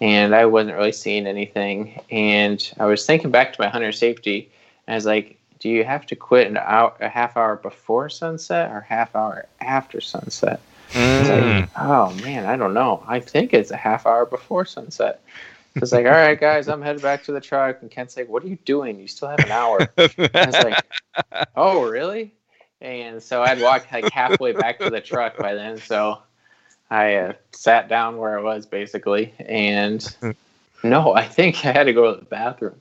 and 0.00 0.34
I 0.34 0.44
wasn't 0.44 0.76
really 0.76 0.92
seeing 0.92 1.26
anything. 1.26 2.00
And 2.10 2.70
I 2.78 2.84
was 2.84 3.06
thinking 3.06 3.30
back 3.30 3.54
to 3.54 3.60
my 3.62 3.68
hunter 3.68 3.92
safety, 3.92 4.50
and 4.86 4.94
I 4.94 4.96
was 4.96 5.06
like, 5.06 5.38
"Do 5.58 5.68
you 5.68 5.84
have 5.84 6.06
to 6.06 6.16
quit 6.16 6.46
an 6.46 6.56
hour, 6.56 6.94
a 7.00 7.08
half 7.08 7.36
hour 7.36 7.56
before 7.56 8.08
sunset, 8.08 8.70
or 8.70 8.80
half 8.80 9.14
hour 9.14 9.46
after 9.60 10.00
sunset?" 10.00 10.60
Mm. 10.90 11.60
like, 11.60 11.70
oh 11.76 12.12
man, 12.22 12.46
I 12.46 12.56
don't 12.56 12.74
know. 12.74 13.02
I 13.06 13.20
think 13.20 13.52
it's 13.52 13.70
a 13.70 13.76
half 13.76 14.06
hour 14.06 14.26
before 14.26 14.64
sunset. 14.64 15.20
It's 15.76 15.90
like, 15.90 16.06
all 16.06 16.12
right, 16.12 16.38
guys, 16.38 16.68
I'm 16.68 16.82
headed 16.82 17.02
back 17.02 17.24
to 17.24 17.32
the 17.32 17.40
truck. 17.40 17.82
And 17.82 17.90
Kent's 17.90 18.16
like, 18.16 18.28
what 18.28 18.44
are 18.44 18.48
you 18.48 18.58
doing? 18.64 19.00
You 19.00 19.08
still 19.08 19.28
have 19.28 19.40
an 19.40 19.50
hour. 19.50 19.80
I 19.98 20.46
was 20.46 20.54
like, 20.54 20.84
oh, 21.56 21.82
really? 21.82 22.32
And 22.80 23.22
so 23.22 23.42
I'd 23.42 23.60
walked 23.60 23.92
like 23.92 24.10
halfway 24.12 24.52
back 24.52 24.78
to 24.80 24.90
the 24.90 25.00
truck 25.00 25.36
by 25.36 25.54
then. 25.54 25.78
So 25.78 26.18
I 26.90 27.16
uh, 27.16 27.32
sat 27.50 27.88
down 27.88 28.18
where 28.18 28.38
I 28.38 28.42
was 28.42 28.66
basically. 28.66 29.34
And 29.40 30.16
no, 30.84 31.12
I 31.14 31.26
think 31.26 31.64
I 31.64 31.72
had 31.72 31.84
to 31.84 31.92
go 31.92 32.14
to 32.14 32.20
the 32.20 32.26
bathroom. 32.26 32.80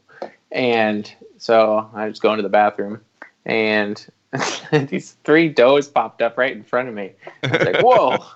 And 0.52 1.12
so 1.44 1.90
I 1.94 2.08
was 2.08 2.22
going 2.22 2.38
to 2.38 2.42
the 2.42 2.48
bathroom. 2.48 3.02
And 3.46 4.06
these 4.72 5.18
three 5.26 5.50
does 5.50 5.90
popped 5.90 6.22
up 6.22 6.38
right 6.38 6.54
in 6.54 6.64
front 6.64 6.88
of 6.88 6.96
me. 6.96 7.12
I 7.44 7.48
was 7.48 7.62
like, 7.68 7.82
whoa. 7.82 8.18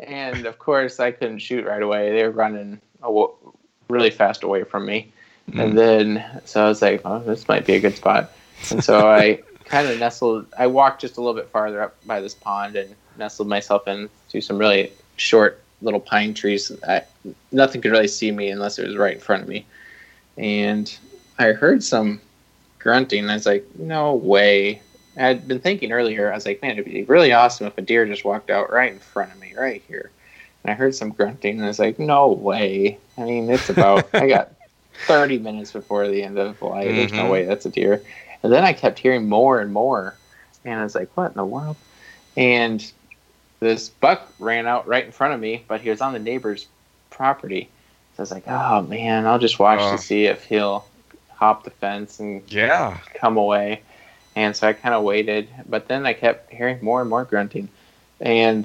And 0.00 0.46
of 0.46 0.58
course, 0.58 0.98
I 0.98 1.12
couldn't 1.12 1.38
shoot 1.38 1.64
right 1.64 1.80
away. 1.80 2.10
They 2.10 2.24
were 2.24 2.32
running 2.32 2.80
aw- 3.04 3.36
really 3.88 4.10
fast 4.10 4.42
away 4.42 4.64
from 4.64 4.84
me. 4.84 5.12
And 5.54 5.74
mm. 5.74 5.76
then, 5.76 6.40
so 6.44 6.64
I 6.64 6.68
was 6.68 6.82
like, 6.82 7.02
oh, 7.04 7.20
this 7.20 7.46
might 7.46 7.64
be 7.64 7.74
a 7.74 7.80
good 7.80 7.94
spot. 7.94 8.32
And 8.72 8.82
so 8.82 9.08
I 9.08 9.40
kind 9.64 9.86
of 9.86 10.00
nestled, 10.00 10.46
I 10.58 10.66
walked 10.66 11.02
just 11.02 11.18
a 11.18 11.20
little 11.20 11.40
bit 11.40 11.48
farther 11.50 11.80
up 11.80 11.94
by 12.04 12.20
this 12.20 12.34
pond 12.34 12.74
and 12.74 12.96
nestled 13.16 13.46
myself 13.46 13.86
into 13.86 14.40
some 14.40 14.58
really 14.58 14.90
short 15.18 15.62
little 15.82 16.00
pine 16.00 16.34
trees. 16.34 16.72
I, 16.88 17.04
nothing 17.52 17.80
could 17.80 17.92
really 17.92 18.08
see 18.08 18.32
me 18.32 18.50
unless 18.50 18.80
it 18.80 18.88
was 18.88 18.96
right 18.96 19.14
in 19.14 19.20
front 19.20 19.44
of 19.44 19.48
me. 19.48 19.64
And 20.36 20.92
I 21.38 21.52
heard 21.52 21.84
some 21.84 22.20
grunting. 22.82 23.28
I 23.28 23.34
was 23.34 23.46
like, 23.46 23.66
no 23.78 24.14
way. 24.14 24.82
I 25.16 25.26
had 25.26 25.46
been 25.48 25.60
thinking 25.60 25.92
earlier, 25.92 26.30
I 26.30 26.34
was 26.34 26.46
like, 26.46 26.62
man, 26.62 26.72
it'd 26.72 26.84
be 26.86 27.04
really 27.04 27.32
awesome 27.32 27.66
if 27.66 27.76
a 27.78 27.82
deer 27.82 28.06
just 28.06 28.24
walked 28.24 28.50
out 28.50 28.72
right 28.72 28.92
in 28.92 28.98
front 28.98 29.32
of 29.32 29.38
me, 29.38 29.54
right 29.54 29.82
here. 29.86 30.10
And 30.64 30.70
I 30.72 30.74
heard 30.74 30.94
some 30.94 31.10
grunting, 31.10 31.56
and 31.56 31.64
I 31.64 31.68
was 31.68 31.78
like, 31.78 31.98
no 31.98 32.32
way. 32.32 32.98
I 33.18 33.22
mean, 33.24 33.50
it's 33.50 33.68
about, 33.68 34.08
I 34.14 34.28
got 34.28 34.52
30 35.06 35.38
minutes 35.38 35.72
before 35.72 36.08
the 36.08 36.22
end 36.22 36.38
of 36.38 36.58
the 36.58 36.64
light. 36.64 36.94
There's 36.94 37.12
no 37.12 37.24
Mhm. 37.24 37.30
way 37.30 37.44
that's 37.44 37.66
a 37.66 37.70
deer. 37.70 38.02
And 38.42 38.52
then 38.52 38.64
I 38.64 38.72
kept 38.72 38.98
hearing 38.98 39.28
more 39.28 39.60
and 39.60 39.72
more. 39.72 40.16
And 40.64 40.80
I 40.80 40.82
was 40.82 40.94
like, 40.94 41.14
what 41.16 41.32
in 41.32 41.36
the 41.36 41.44
world? 41.44 41.76
And 42.36 42.90
this 43.60 43.88
buck 43.88 44.32
ran 44.38 44.66
out 44.66 44.86
right 44.88 45.04
in 45.04 45.12
front 45.12 45.34
of 45.34 45.40
me, 45.40 45.64
but 45.68 45.80
he 45.80 45.90
was 45.90 46.00
on 46.00 46.12
the 46.12 46.18
neighbor's 46.18 46.66
property. 47.10 47.68
So 48.16 48.20
I 48.20 48.22
was 48.22 48.30
like, 48.32 48.44
oh 48.48 48.82
man, 48.82 49.26
I'll 49.26 49.38
just 49.38 49.58
watch 49.58 49.80
Oh. 49.80 49.90
to 49.92 49.98
see 49.98 50.26
if 50.26 50.44
he'll 50.44 50.84
hop 51.42 51.64
the 51.64 51.70
fence 51.70 52.20
and 52.20 52.42
Yeah. 52.52 52.98
come 53.14 53.36
away. 53.36 53.82
And 54.36 54.54
so 54.56 54.68
I 54.68 54.72
kind 54.72 54.94
of 54.94 55.02
waited, 55.02 55.48
but 55.68 55.88
then 55.88 56.06
I 56.06 56.12
kept 56.14 56.52
hearing 56.52 56.78
more 56.82 57.00
and 57.00 57.10
more 57.10 57.24
grunting. 57.24 57.68
And 58.20 58.64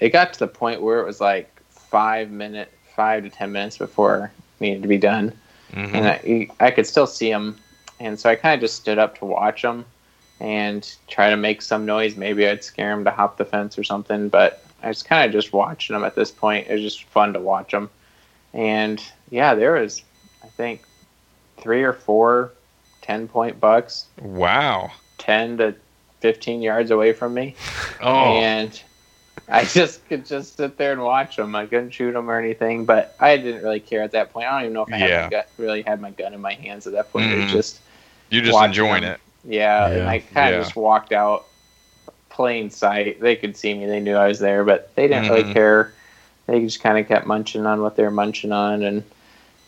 it 0.00 0.10
got 0.10 0.32
to 0.32 0.38
the 0.38 0.48
point 0.48 0.80
where 0.82 1.00
it 1.00 1.06
was 1.06 1.20
like 1.20 1.48
five 1.70 2.30
minute, 2.30 2.72
five 2.96 3.24
to 3.24 3.30
ten 3.30 3.52
minutes 3.52 3.78
before 3.78 4.32
needed 4.60 4.82
to 4.82 4.88
be 4.88 4.98
done. 4.98 5.32
Mhm. 5.72 5.94
And 5.94 6.06
I, 6.08 6.66
I 6.66 6.70
could 6.70 6.86
still 6.86 7.06
see 7.06 7.30
them 7.30 7.56
And 8.00 8.18
so 8.18 8.30
I 8.30 8.36
kind 8.36 8.54
of 8.54 8.60
just 8.60 8.76
stood 8.76 8.98
up 8.98 9.18
to 9.18 9.24
watch 9.26 9.62
them 9.62 9.84
and 10.40 10.88
try 11.08 11.30
to 11.30 11.36
make 11.36 11.60
some 11.62 11.84
noise. 11.84 12.16
Maybe 12.16 12.46
I'd 12.48 12.62
scare 12.64 12.90
them 12.94 13.04
to 13.04 13.10
hop 13.10 13.36
the 13.38 13.44
fence 13.44 13.76
or 13.78 13.84
something. 13.84 14.28
But 14.28 14.64
I 14.84 14.88
was 14.88 15.02
kind 15.02 15.26
of 15.26 15.32
just 15.32 15.52
watching 15.52 15.94
them 15.94 16.04
at 16.04 16.14
this 16.14 16.30
point. 16.30 16.68
It 16.68 16.72
was 16.74 16.82
just 16.82 17.02
fun 17.04 17.32
to 17.34 17.40
watch 17.40 17.72
them 17.72 17.90
And 18.54 19.02
yeah, 19.30 19.54
there 19.54 19.74
was, 19.74 20.02
I 20.44 20.48
think, 20.56 20.82
three 21.60 21.82
or 21.82 21.92
four 21.92 22.52
10 23.02 23.28
point 23.28 23.60
bucks 23.60 24.06
Wow. 24.20 24.90
10 25.18 25.58
to 25.58 25.74
15 26.20 26.62
yards 26.62 26.90
away 26.90 27.12
from 27.12 27.34
me 27.34 27.54
Oh. 28.02 28.14
and 28.38 28.80
I 29.48 29.64
just 29.64 30.06
could 30.08 30.26
just 30.26 30.56
sit 30.56 30.76
there 30.76 30.92
and 30.92 31.00
watch 31.02 31.36
them. 31.36 31.54
I 31.56 31.64
couldn't 31.64 31.90
shoot 31.92 32.12
them 32.12 32.28
or 32.30 32.38
anything, 32.38 32.84
but 32.84 33.16
I 33.18 33.36
didn't 33.38 33.62
really 33.62 33.80
care 33.80 34.02
at 34.02 34.10
that 34.12 34.32
point. 34.32 34.46
I 34.46 34.50
don't 34.50 34.62
even 34.62 34.72
know 34.74 34.82
if 34.82 34.92
I 34.92 34.96
Yeah. 34.98 35.22
my 35.22 35.30
gun, 35.30 35.44
really 35.56 35.82
had 35.82 36.00
my 36.02 36.10
gun 36.10 36.34
in 36.34 36.40
my 36.40 36.52
hands 36.54 36.86
at 36.86 36.92
that 36.94 37.10
point. 37.12 37.30
It 37.32 37.36
was 37.44 37.52
just 37.52 37.80
You're 38.30 38.42
just 38.42 38.60
enjoying 38.62 39.02
them. 39.02 39.12
it. 39.14 39.20
Yeah, 39.44 39.86
and 39.86 40.08
I 40.08 40.18
kind 40.18 40.48
of 40.54 40.58
Yeah. 40.58 40.64
just 40.64 40.76
walked 40.76 41.12
out, 41.12 41.46
plain 42.28 42.68
sight. 42.68 43.20
They 43.20 43.36
could 43.36 43.56
see 43.56 43.72
me; 43.72 43.86
they 43.86 44.00
knew 44.00 44.16
I 44.16 44.26
was 44.28 44.38
there, 44.40 44.64
but 44.64 44.94
they 44.96 45.08
didn't 45.08 45.26
Mhm. 45.26 45.30
really 45.30 45.54
care. 45.54 45.92
They 46.46 46.60
just 46.60 46.82
kind 46.82 46.98
of 46.98 47.06
kept 47.08 47.24
munching 47.26 47.64
on 47.64 47.80
what 47.80 47.96
they 47.96 48.02
were 48.02 48.10
munching 48.10 48.52
on 48.52 48.82
and 48.82 49.02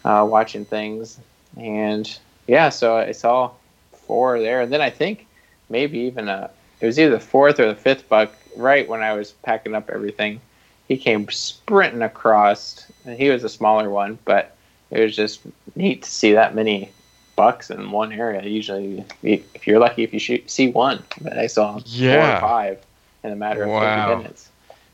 uh, 0.04 0.26
watching 0.28 0.64
things. 0.66 1.18
And 1.56 2.18
yeah, 2.46 2.68
so 2.68 2.96
I 2.96 3.12
saw 3.12 3.50
four 3.92 4.40
there, 4.40 4.60
and 4.60 4.72
then 4.72 4.80
I 4.80 4.90
think 4.90 5.26
maybe 5.68 5.98
even 6.00 6.28
a 6.28 6.50
it 6.80 6.86
was 6.86 6.98
either 6.98 7.10
the 7.10 7.20
fourth 7.20 7.60
or 7.60 7.68
the 7.68 7.74
fifth 7.74 8.08
buck. 8.08 8.32
Right 8.56 8.88
when 8.88 9.00
I 9.00 9.12
was 9.12 9.30
packing 9.30 9.74
up 9.76 9.90
everything, 9.90 10.40
he 10.88 10.96
came 10.96 11.28
sprinting 11.30 12.02
across, 12.02 12.84
and 13.04 13.16
he 13.16 13.28
was 13.28 13.44
a 13.44 13.48
smaller 13.48 13.88
one, 13.88 14.18
but 14.24 14.56
it 14.90 15.00
was 15.00 15.14
just 15.14 15.40
neat 15.76 16.02
to 16.02 16.10
see 16.10 16.32
that 16.32 16.54
many 16.54 16.90
bucks 17.36 17.70
in 17.70 17.90
one 17.92 18.12
area. 18.12 18.42
Usually, 18.42 19.04
if 19.22 19.66
you're 19.66 19.78
lucky, 19.78 20.02
if 20.02 20.12
you 20.12 20.18
shoot, 20.18 20.50
see 20.50 20.68
one, 20.68 21.02
but 21.20 21.38
I 21.38 21.46
saw 21.46 21.78
four 21.78 22.18
or 22.18 22.40
five 22.40 22.84
in 23.22 23.32
a 23.32 23.36
matter 23.36 23.62
of 23.62 23.70
Wow. 23.70 24.08
30 24.08 24.18
minutes. 24.22 24.50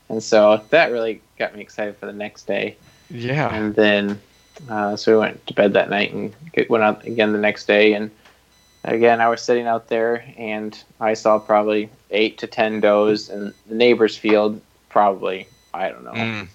And 0.09 0.21
so 0.23 0.61
that 0.69 0.91
really 0.91 1.21
got 1.37 1.55
me 1.55 1.61
excited 1.61 1.97
for 1.97 2.05
the 2.05 2.13
next 2.13 2.47
day. 2.47 2.77
Yeah. 3.09 3.53
And 3.53 3.75
then, 3.75 4.21
uh, 4.69 4.95
so 4.95 5.13
we 5.13 5.17
went 5.19 5.45
to 5.47 5.53
bed 5.53 5.73
that 5.73 5.89
night 5.89 6.13
and 6.13 6.33
went 6.69 6.83
out 6.83 7.05
again 7.05 7.31
the 7.31 7.39
next 7.39 7.65
day. 7.65 7.93
And 7.93 8.11
again, 8.83 9.21
I 9.21 9.29
was 9.29 9.41
sitting 9.41 9.67
out 9.67 9.87
there 9.87 10.23
and 10.37 10.81
I 10.99 11.13
saw 11.13 11.39
probably 11.39 11.89
eight 12.11 12.37
to 12.39 12.47
10 12.47 12.79
does 12.79 13.29
in 13.29 13.53
the 13.67 13.75
neighbor's 13.75 14.17
field, 14.17 14.61
probably, 14.89 15.47
I 15.73 15.89
don't 15.89 16.03
know. 16.03 16.11
Mm. 16.11 16.47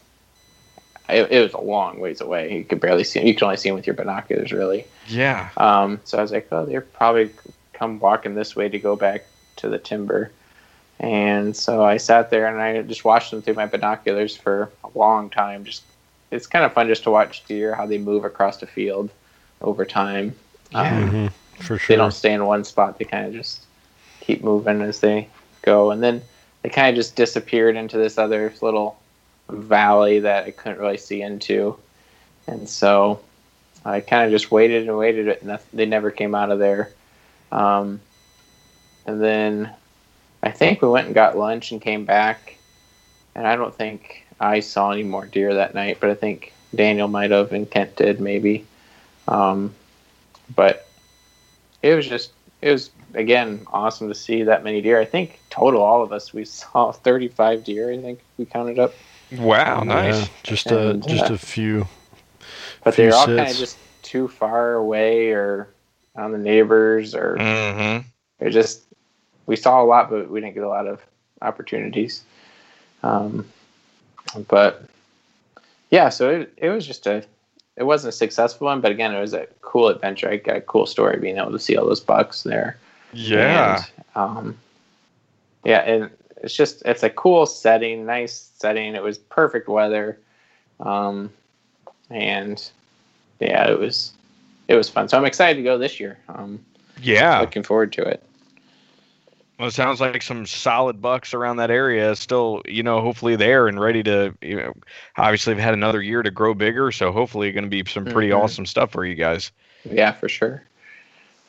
It, 1.08 1.30
it 1.30 1.42
was 1.42 1.52
a 1.52 1.60
long 1.60 2.00
ways 2.00 2.20
away. 2.20 2.56
You 2.56 2.64
could 2.64 2.80
barely 2.80 3.04
see 3.04 3.20
Them. 3.20 3.28
You 3.28 3.34
could 3.34 3.42
only 3.42 3.56
see 3.56 3.68
them 3.68 3.76
with 3.76 3.86
your 3.86 3.96
binoculars, 3.96 4.52
really. 4.52 4.86
Yeah. 5.08 5.50
Um, 5.56 6.00
so 6.04 6.18
I 6.18 6.22
was 6.22 6.32
like, 6.32 6.48
oh, 6.52 6.64
they're 6.64 6.80
probably 6.80 7.30
come 7.72 7.98
walking 7.98 8.34
this 8.34 8.54
way 8.56 8.68
to 8.68 8.78
go 8.78 8.96
back 8.96 9.26
to 9.56 9.68
the 9.68 9.78
timber. 9.78 10.30
And 11.00 11.56
so 11.56 11.84
I 11.84 11.96
sat 11.96 12.30
there 12.30 12.46
and 12.46 12.60
I 12.60 12.82
just 12.82 13.04
watched 13.04 13.32
them 13.32 13.42
through 13.42 13.54
my 13.54 13.66
binoculars 13.66 14.36
for 14.36 14.70
a 14.84 14.98
long 14.98 15.30
time. 15.30 15.64
Just 15.64 15.82
it's 16.32 16.46
kind 16.46 16.64
of 16.64 16.72
fun 16.72 16.88
just 16.88 17.04
to 17.04 17.10
watch 17.10 17.44
deer 17.44 17.74
how 17.74 17.86
they 17.86 17.98
move 17.98 18.24
across 18.24 18.56
the 18.56 18.66
field 18.66 19.10
over 19.60 19.84
time. 19.84 20.34
Yeah. 20.72 20.96
Um, 20.96 21.08
hmm 21.08 21.26
For 21.62 21.78
they 21.86 21.96
don't 21.96 22.12
stay 22.12 22.32
in 22.32 22.44
one 22.44 22.64
spot. 22.64 22.98
They 22.98 23.04
kind 23.04 23.26
of 23.26 23.34
just 23.34 23.64
keep 24.20 24.42
moving 24.42 24.80
as 24.80 24.98
they 25.00 25.28
go, 25.60 25.90
and 25.90 26.02
then 26.02 26.22
they 26.62 26.70
kind 26.70 26.88
of 26.88 26.96
just 26.96 27.14
disappeared 27.14 27.76
into 27.76 27.98
this 27.98 28.18
other 28.18 28.52
little 28.62 28.98
valley 29.48 30.18
that 30.20 30.44
I 30.44 30.50
couldn't 30.50 30.80
really 30.80 30.96
see 30.96 31.22
into, 31.22 31.78
and 32.46 32.68
so 32.68 33.20
I 33.84 34.00
kind 34.00 34.24
of 34.24 34.30
just 34.30 34.50
waited 34.50 34.88
and 34.88 34.96
waited, 34.96 35.28
and 35.42 35.58
they 35.72 35.86
never 35.86 36.10
came 36.10 36.34
out 36.34 36.50
of 36.50 36.58
there. 36.58 36.90
Um, 37.52 38.00
and 39.06 39.20
then 39.22 39.70
I 40.42 40.50
think 40.50 40.80
we 40.80 40.88
went 40.88 41.06
and 41.06 41.14
got 41.14 41.36
lunch 41.36 41.72
and 41.72 41.82
came 41.82 42.06
back, 42.06 42.56
and 43.34 43.46
I 43.46 43.56
don't 43.56 43.74
think 43.74 44.21
I 44.42 44.60
saw 44.60 44.90
any 44.90 45.04
more 45.04 45.26
deer 45.26 45.54
that 45.54 45.74
night, 45.74 45.98
but 46.00 46.10
I 46.10 46.14
think 46.14 46.52
Daniel 46.74 47.08
might 47.08 47.30
have 47.30 47.52
and 47.52 47.70
Kent 47.70 47.96
did 47.96 48.20
maybe. 48.20 48.66
Um, 49.28 49.74
but 50.54 50.86
it 51.82 51.94
was 51.94 52.06
just 52.08 52.32
it 52.60 52.70
was 52.72 52.90
again 53.14 53.64
awesome 53.72 54.08
to 54.08 54.14
see 54.14 54.42
that 54.44 54.64
many 54.64 54.82
deer. 54.82 55.00
I 55.00 55.04
think 55.04 55.38
total 55.50 55.80
all 55.82 56.02
of 56.02 56.12
us 56.12 56.34
we 56.34 56.44
saw 56.60 56.92
35 56.92 57.64
deer. 57.64 57.92
I 57.92 57.98
think 57.98 58.20
we 58.36 58.44
counted 58.44 58.78
up, 58.78 58.94
Wow. 59.38 59.82
Nice. 59.84 60.20
Yeah, 60.20 60.28
just 60.42 60.66
a 60.72 60.90
And, 60.90 61.02
just 61.08 61.30
uh, 61.30 61.34
a 61.34 61.38
few. 61.38 61.86
but 62.84 62.94
Few 62.94 63.04
they're 63.04 63.14
all 63.14 63.26
kind 63.26 63.40
of 63.40 63.56
just 63.56 63.78
too 64.02 64.28
far 64.28 64.74
away 64.74 65.30
or 65.30 65.68
on 66.16 66.32
the 66.32 66.38
neighbors 66.38 67.14
or 67.14 67.36
Mm-hmm. 67.38 68.06
they're 68.38 68.50
just 68.50 68.82
we 69.46 69.56
saw 69.56 69.82
a 69.82 69.86
lot, 69.86 70.10
but 70.10 70.28
we 70.30 70.40
didn't 70.40 70.54
get 70.54 70.64
a 70.64 70.68
lot 70.68 70.86
of 70.86 71.00
opportunities. 71.40 72.22
Um, 73.02 73.46
but 74.48 74.84
yeah, 75.90 76.08
so 76.08 76.30
it, 76.30 76.52
it 76.56 76.70
was 76.70 76.86
just 76.86 77.06
a 77.06 77.24
it 77.76 77.84
wasn't 77.84 78.12
a 78.12 78.16
successful 78.16 78.66
one, 78.66 78.80
but 78.80 78.90
again, 78.90 79.14
it 79.14 79.20
was 79.20 79.34
a 79.34 79.46
cool 79.62 79.88
adventure. 79.88 80.28
I 80.28 80.36
got 80.36 80.56
a 80.56 80.60
cool 80.60 80.86
story 80.86 81.18
being 81.18 81.38
able 81.38 81.52
to 81.52 81.58
see 81.58 81.76
all 81.76 81.86
those 81.86 82.00
bucks 82.00 82.42
there. 82.42 82.76
Yeah. 83.12 83.84
And, 84.14 84.16
um, 84.16 84.58
yeah, 85.64 85.78
and 85.78 86.10
it's 86.42 86.54
just 86.54 86.82
it's 86.84 87.02
a 87.02 87.10
cool 87.10 87.46
setting, 87.46 88.04
nice 88.04 88.50
setting. 88.58 88.94
It 88.94 89.02
was 89.02 89.18
perfect 89.18 89.68
weather, 89.68 90.18
um, 90.80 91.30
and 92.10 92.70
yeah, 93.40 93.70
it 93.70 93.78
was 93.78 94.12
it 94.68 94.74
was 94.74 94.88
fun. 94.88 95.08
So 95.08 95.16
I'm 95.16 95.24
excited 95.24 95.56
to 95.56 95.62
go 95.62 95.78
this 95.78 96.00
year. 96.00 96.18
Um, 96.28 96.64
yeah. 97.00 97.40
looking 97.40 97.62
forward 97.62 97.92
to 97.94 98.02
it. 98.02 98.22
Well, 99.62 99.68
it 99.68 99.74
sounds 99.74 100.00
like 100.00 100.22
some 100.22 100.44
solid 100.44 101.00
bucks 101.00 101.32
around 101.32 101.58
that 101.58 101.70
area 101.70 102.16
still, 102.16 102.62
you 102.66 102.82
know, 102.82 103.00
hopefully 103.00 103.36
there 103.36 103.68
and 103.68 103.78
ready 103.78 104.02
to, 104.02 104.34
you 104.42 104.56
know, 104.56 104.72
obviously 105.16 105.54
have 105.54 105.62
had 105.62 105.72
another 105.72 106.02
year 106.02 106.20
to 106.20 106.32
grow 106.32 106.52
bigger. 106.52 106.90
So 106.90 107.12
hopefully 107.12 107.52
going 107.52 107.62
to 107.62 107.70
be 107.70 107.88
some 107.88 108.04
pretty 108.04 108.30
Mhm. 108.30 108.42
awesome 108.42 108.66
stuff 108.66 108.90
for 108.90 109.04
you 109.04 109.14
guys. 109.14 109.52
Yeah, 109.88 110.10
for 110.10 110.28
sure. 110.28 110.64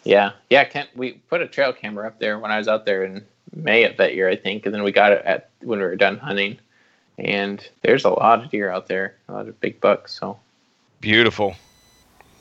Yeah, 0.04 0.34
yeah. 0.52 0.64
Kent, 0.64 0.90
we 0.96 1.14
put 1.28 1.42
a 1.42 1.48
trail 1.48 1.74
camera 1.74 2.06
up 2.06 2.20
there 2.20 2.38
when 2.38 2.52
I 2.52 2.60
was 2.60 2.68
out 2.68 2.86
there 2.86 3.04
in 3.04 3.26
May 3.52 3.84
of 3.84 3.98
that 3.98 4.14
year, 4.14 4.30
I 4.30 4.36
think, 4.36 4.68
and 4.68 4.76
then 4.76 4.84
we 4.84 4.92
got 4.92 5.12
it 5.12 5.26
at 5.26 5.50
when 5.62 5.80
we 5.80 5.86
were 5.86 5.96
done 5.96 6.18
hunting. 6.20 6.60
And 7.18 7.68
there's 7.82 8.06
a 8.06 8.12
lot 8.12 8.44
of 8.44 8.52
deer 8.52 8.70
out 8.70 8.90
there, 8.90 9.16
a 9.28 9.34
lot 9.34 9.48
of 9.48 9.60
big 9.60 9.82
bucks. 9.82 10.20
So 10.20 10.38
Beautiful. 11.02 11.56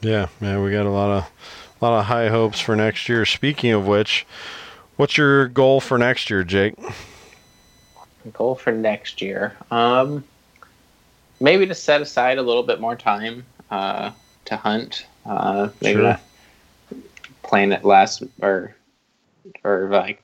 Yeah, 0.02 0.26
man, 0.38 0.62
we 0.62 0.70
got 0.70 0.84
a 0.84 0.90
lot 0.90 1.10
of 1.16 1.30
a 1.80 1.84
lot 1.86 1.98
of 1.98 2.04
high 2.04 2.28
hopes 2.28 2.60
for 2.60 2.76
next 2.76 3.08
year. 3.08 3.24
Speaking 3.24 3.70
of 3.72 3.86
which, 3.86 4.26
what's 4.96 5.16
your 5.16 5.48
goal 5.48 5.80
for 5.80 5.98
next 5.98 6.30
year, 6.30 6.44
Jake? 6.44 6.74
goal 8.32 8.54
for 8.54 8.70
next 8.72 9.20
year, 9.20 9.56
um, 9.70 10.22
maybe 11.40 11.66
to 11.66 11.74
set 11.74 12.00
aside 12.00 12.38
a 12.38 12.42
little 12.42 12.62
bit 12.62 12.80
more 12.80 12.94
time 12.94 13.44
uh, 13.70 14.12
to 14.44 14.56
hunt. 14.56 15.06
Uh, 15.26 15.68
maybe 15.80 15.94
Sure. 15.98 16.02
not 16.02 16.20
plan 17.42 17.72
it 17.72 17.84
last 17.84 18.22
or 18.40 18.74
or 19.64 19.88
like 19.90 20.22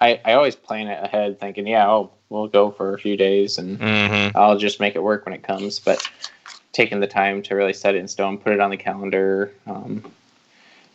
I, 0.00 0.20
I 0.24 0.32
always 0.34 0.56
plan 0.56 0.88
it 0.88 1.02
ahead, 1.02 1.40
thinking, 1.40 1.66
yeah, 1.66 1.88
oh, 1.88 2.10
we'll 2.28 2.48
go 2.48 2.70
for 2.70 2.94
a 2.94 2.98
few 2.98 3.16
days 3.16 3.58
and 3.58 3.78
Mm-hmm. 3.78 4.36
I'll 4.36 4.58
just 4.58 4.80
make 4.80 4.94
it 4.96 5.02
work 5.02 5.24
when 5.24 5.34
it 5.34 5.42
comes. 5.42 5.78
But 5.78 6.06
taking 6.72 7.00
the 7.00 7.06
time 7.06 7.42
to 7.44 7.54
really 7.54 7.72
set 7.72 7.94
it 7.94 7.98
in 7.98 8.08
stone, 8.08 8.36
put 8.38 8.52
it 8.52 8.60
on 8.60 8.70
the 8.70 8.76
calendar, 8.76 9.52
um, 9.66 10.04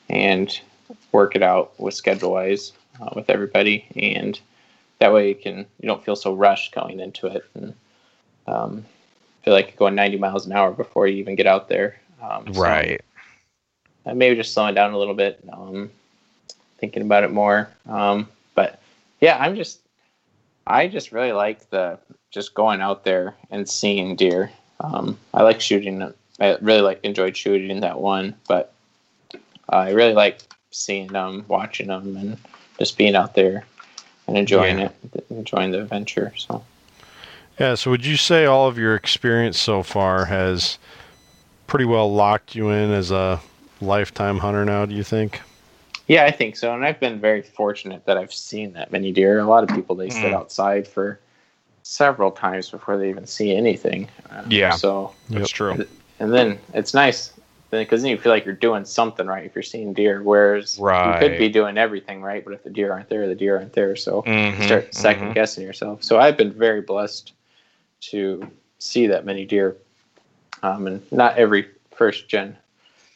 and 0.10 0.60
work 1.12 1.36
it 1.36 1.42
out 1.42 1.80
with 1.80 1.94
schedule 1.94 2.32
wise 2.34 2.74
uh, 3.00 3.10
with 3.16 3.30
everybody, 3.30 3.86
and 3.96 4.40
that 5.00 5.14
way 5.14 5.30
you 5.30 5.36
can 5.36 5.66
you 5.80 5.88
don't 5.88 6.04
feel 6.04 6.16
so 6.16 6.34
rushed 6.34 6.74
going 6.74 7.00
into 7.00 7.28
it, 7.28 7.44
and 7.54 7.74
um, 8.48 8.86
feel 9.44 9.54
like 9.54 9.68
you're 9.68 9.78
going 9.78 9.96
90 9.96 10.18
miles 10.18 10.46
an 10.46 10.52
hour 10.54 10.72
before 10.72 11.08
you 11.08 11.18
even 11.18 11.36
get 11.36 11.48
out 11.48 11.70
there. 11.70 12.00
Um, 12.22 12.54
so, 12.54 12.62
Right. 12.62 13.02
uh, 14.06 14.14
maybe 14.14 14.36
just 14.36 14.54
slowing 14.54 14.76
down 14.76 14.94
a 14.94 14.98
little 14.98 15.14
bit, 15.14 15.40
um, 15.52 15.90
thinking 16.80 17.02
about 17.02 17.24
it 17.24 17.32
more. 17.32 17.70
Um, 17.88 18.28
but 18.56 18.80
yeah, 19.20 19.38
I'm 19.40 19.56
just, 19.56 19.80
I 20.68 20.88
just 20.88 21.12
really 21.12 21.32
like 21.32 21.70
the 21.70 21.98
just 22.30 22.54
going 22.54 22.82
out 22.82 23.04
there 23.04 23.36
and 23.50 23.68
seeing 23.68 24.16
deer. 24.16 24.52
Um, 24.80 25.18
I 25.34 25.44
like 25.44 25.62
shooting. 25.62 26.14
I 26.40 26.58
really 26.62 26.82
like 26.82 27.00
enjoyed 27.04 27.36
shooting 27.36 27.82
that 27.82 28.00
one, 28.00 28.36
but 28.48 28.74
I 29.70 29.92
really 29.92 30.14
like 30.14 30.40
seeing 30.72 31.08
them, 31.08 31.46
watching 31.48 31.88
them, 31.88 32.16
and 32.18 32.38
just 32.82 32.98
being 32.98 33.16
out 33.16 33.36
there 33.36 33.64
and 34.28 34.36
enjoying 34.36 34.80
Yeah. 34.80 34.90
it, 35.14 35.26
enjoying 35.30 35.70
the 35.70 35.82
adventure. 35.82 36.34
So. 36.36 36.64
Yeah, 37.60 37.76
so 37.76 37.92
would 37.92 38.04
you 38.04 38.18
say 38.18 38.46
all 38.46 38.68
of 38.68 38.80
your 38.80 38.96
experience 38.96 39.60
so 39.60 39.84
far 39.84 40.26
has 40.26 40.80
pretty 41.68 41.86
well 41.86 42.12
locked 42.12 42.56
you 42.56 42.72
in 42.72 42.92
as 42.92 43.12
a 43.12 43.40
lifetime 43.82 44.40
hunter 44.40 44.66
now, 44.66 44.88
do 44.88 44.96
you 44.96 45.04
think? 45.04 45.42
Yeah, 46.08 46.26
I 46.26 46.32
think 46.32 46.56
so. 46.58 46.74
And 46.74 46.84
I've 46.84 47.00
been 47.00 47.20
very 47.20 47.44
fortunate 47.44 48.04
that 48.06 48.18
I've 48.18 48.34
seen 48.34 48.74
that 48.74 48.92
many 48.92 49.12
deer. 49.12 49.38
A 49.38 49.44
lot 49.46 49.64
of 49.64 49.70
people 49.76 49.96
they 49.96 50.10
sit 50.10 50.32
Mm. 50.32 50.34
outside 50.34 50.88
for 50.88 51.20
several 51.84 52.32
times 52.32 52.72
before 52.72 52.98
they 52.98 53.10
even 53.10 53.28
see 53.28 53.56
anything. 53.56 54.10
Uh, 54.32 54.42
Yeah. 54.50 54.72
So 54.72 55.14
That's 55.30 55.52
true. 55.52 55.86
and 56.20 56.34
then 56.34 56.58
it's 56.74 56.96
nice 56.96 57.32
because 57.80 58.02
then 58.02 58.12
you 58.12 58.18
feel 58.18 58.32
like 58.32 58.46
you're 58.46 58.54
doing 58.54 58.86
something 58.86 59.26
right 59.26 59.46
if 59.46 59.56
you're 59.56 59.64
seeing 59.64 59.94
deer. 59.94 60.22
Whereas 60.22 60.78
you 60.78 60.84
could 61.20 61.38
be 61.38 61.50
doing 61.50 61.78
everything 61.78 62.22
right, 62.22 62.44
but 62.44 62.54
if 62.54 62.64
the 62.64 62.70
deer 62.70 62.92
aren't 62.92 63.10
there, 63.10 63.28
the 63.28 63.36
deer 63.36 63.58
aren't 63.58 63.74
there. 63.74 63.96
So 63.96 64.24
Mhm, 64.24 64.64
start 64.64 64.94
second 64.94 65.30
mhm. 65.30 65.34
guessing 65.34 65.64
yourself. 65.64 66.04
So 66.04 66.20
I've 66.20 66.38
been 66.38 66.52
very 66.52 66.82
blessed 66.82 67.34
to 68.02 68.52
see 68.80 69.08
that 69.08 69.26
many 69.26 69.46
deer. 69.46 69.78
Um, 70.64 70.86
and 70.88 71.12
not 71.12 71.38
every 71.38 71.68
first 71.92 72.28
gen 72.28 72.58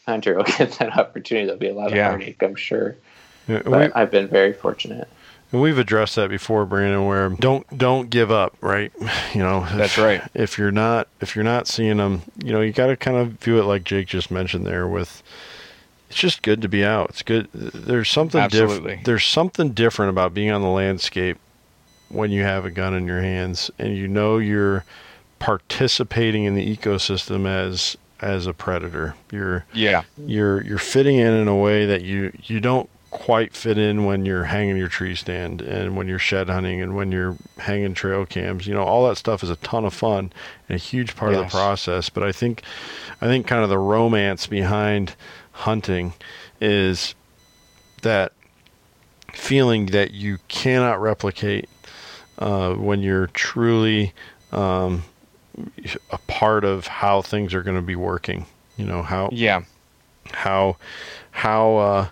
hunter 0.06 0.36
will 0.36 0.44
get 0.57 0.72
that 0.80 0.98
opportunity. 0.98 1.45
There'll 1.45 1.60
be 1.60 1.69
a 1.69 1.73
lot 1.76 1.88
of 1.88 1.94
Yeah. 1.94 2.07
heartache, 2.10 2.41
I'm 2.41 2.56
sure 2.56 2.95
but 3.48 3.65
we, 3.65 3.94
I've 3.94 4.11
been 4.11 4.27
very 4.27 4.53
fortunate. 4.53 5.07
And 5.56 5.61
we've 5.61 5.77
addressed 5.77 6.18
that 6.18 6.30
before, 6.30 6.65
Brandon. 6.65 7.06
Where 7.06 7.30
don't 7.30 7.65
don't 7.77 8.10
give 8.10 8.30
up, 8.30 8.57
right? 8.60 8.91
You 9.34 9.40
know, 9.41 9.64
if, 9.64 9.73
That's 9.73 9.98
right. 9.98 10.22
If 10.34 10.57
you're 10.57 10.72
not 10.72 11.07
if 11.22 11.34
you're 11.36 11.44
not 11.45 11.68
seeing 11.68 11.98
them, 11.98 12.23
you 12.44 12.52
know, 12.52 12.60
you 12.61 12.73
got 12.73 12.88
to 12.88 12.98
kind 12.98 13.18
of 13.18 13.32
view 13.34 13.60
it 13.60 13.64
like 13.64 13.84
Jake 13.86 14.07
just 14.07 14.32
mentioned 14.32 14.65
there. 14.65 14.86
With 14.88 15.23
it's 16.10 16.19
just 16.19 16.41
good 16.41 16.61
to 16.61 16.68
be 16.68 16.84
out. 16.84 17.10
It's 17.11 17.22
good. 17.22 17.49
There's 17.53 18.10
something 18.10 18.48
different. 18.49 19.06
There's 19.06 19.26
something 19.26 19.72
different 19.72 20.10
about 20.10 20.34
being 20.34 20.52
on 20.52 20.61
the 20.61 20.68
landscape 20.68 21.38
when 22.10 22.32
you 22.32 22.44
have 22.44 22.65
a 22.65 22.72
gun 22.72 22.94
in 22.94 23.07
your 23.07 23.22
hands 23.22 23.72
and 23.80 23.95
you 23.98 24.07
know 24.07 24.38
you're 24.38 24.84
participating 25.40 26.44
in 26.44 26.56
the 26.56 26.76
ecosystem 26.77 27.45
as 27.48 27.98
as 28.22 28.48
a 28.48 28.53
predator. 28.53 29.15
You're 29.32 29.65
Yeah. 29.73 30.03
you're 30.18 30.61
you're 30.64 30.77
fitting 30.77 31.18
in 31.18 31.34
in 31.34 31.48
a 31.48 31.56
way 31.56 31.86
that 31.86 32.03
you 32.03 32.32
you 32.44 32.60
don't 32.60 32.90
quite 33.16 33.54
fit 33.54 33.78
in 33.78 34.06
when 34.06 34.26
you're 34.26 34.44
hanging 34.44 34.76
your 34.78 34.88
tree 34.90 35.16
stand 35.16 35.62
and 35.62 35.96
when 35.96 36.08
you're 36.08 36.20
shed 36.20 36.50
hunting 36.50 36.82
and 36.82 36.96
when 36.96 37.12
you're 37.12 37.38
hanging 37.58 37.94
trail 37.94 38.26
cams. 38.26 38.68
You 38.68 38.74
know 38.74 38.84
all 38.84 39.08
that 39.08 39.16
stuff 39.16 39.42
is 39.42 39.50
a 39.50 39.56
ton 39.58 39.86
of 39.86 39.94
fun 39.94 40.32
and 40.68 40.76
a 40.76 40.78
huge 40.82 41.16
part 41.16 41.32
of 41.34 41.38
the 41.38 41.52
process. 41.52 42.10
But 42.10 42.24
i 42.24 42.32
think 42.32 42.62
i 43.22 43.26
think 43.28 43.48
kind 43.48 43.64
of 43.64 43.70
the 43.70 43.80
romance 43.80 44.48
behind 44.48 45.16
hunting 45.52 46.14
is 46.60 47.16
that 48.02 48.34
feeling 49.34 49.88
that 49.88 50.12
you 50.12 50.38
cannot 50.48 51.02
replicate 51.02 51.70
uh, 52.40 52.74
when 52.74 53.02
you're 53.02 53.28
truly 53.28 54.14
um, 54.52 55.04
a 56.12 56.18
part 56.28 56.64
of 56.66 56.88
how 56.88 57.22
things 57.22 57.54
are 57.54 57.64
going 57.64 57.78
to 57.78 57.82
be 57.82 57.96
working 57.96 58.46
you 58.78 58.86
know 58.86 59.02
how 59.02 59.30
Yeah. 59.32 59.62
how 60.32 60.76
how 61.32 61.76
uh, 61.78 62.08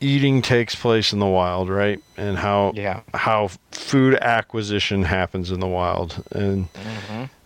eating 0.00 0.40
takes 0.42 0.74
place 0.74 1.12
in 1.12 1.18
the 1.18 1.26
wild, 1.26 1.68
right? 1.68 2.02
And 2.16 2.38
how 2.38 2.72
Yeah. 2.74 3.00
how 3.14 3.50
food 3.70 4.14
acquisition 4.16 5.04
happens 5.04 5.50
in 5.50 5.60
the 5.60 5.66
wild. 5.66 6.24
And 6.32 6.68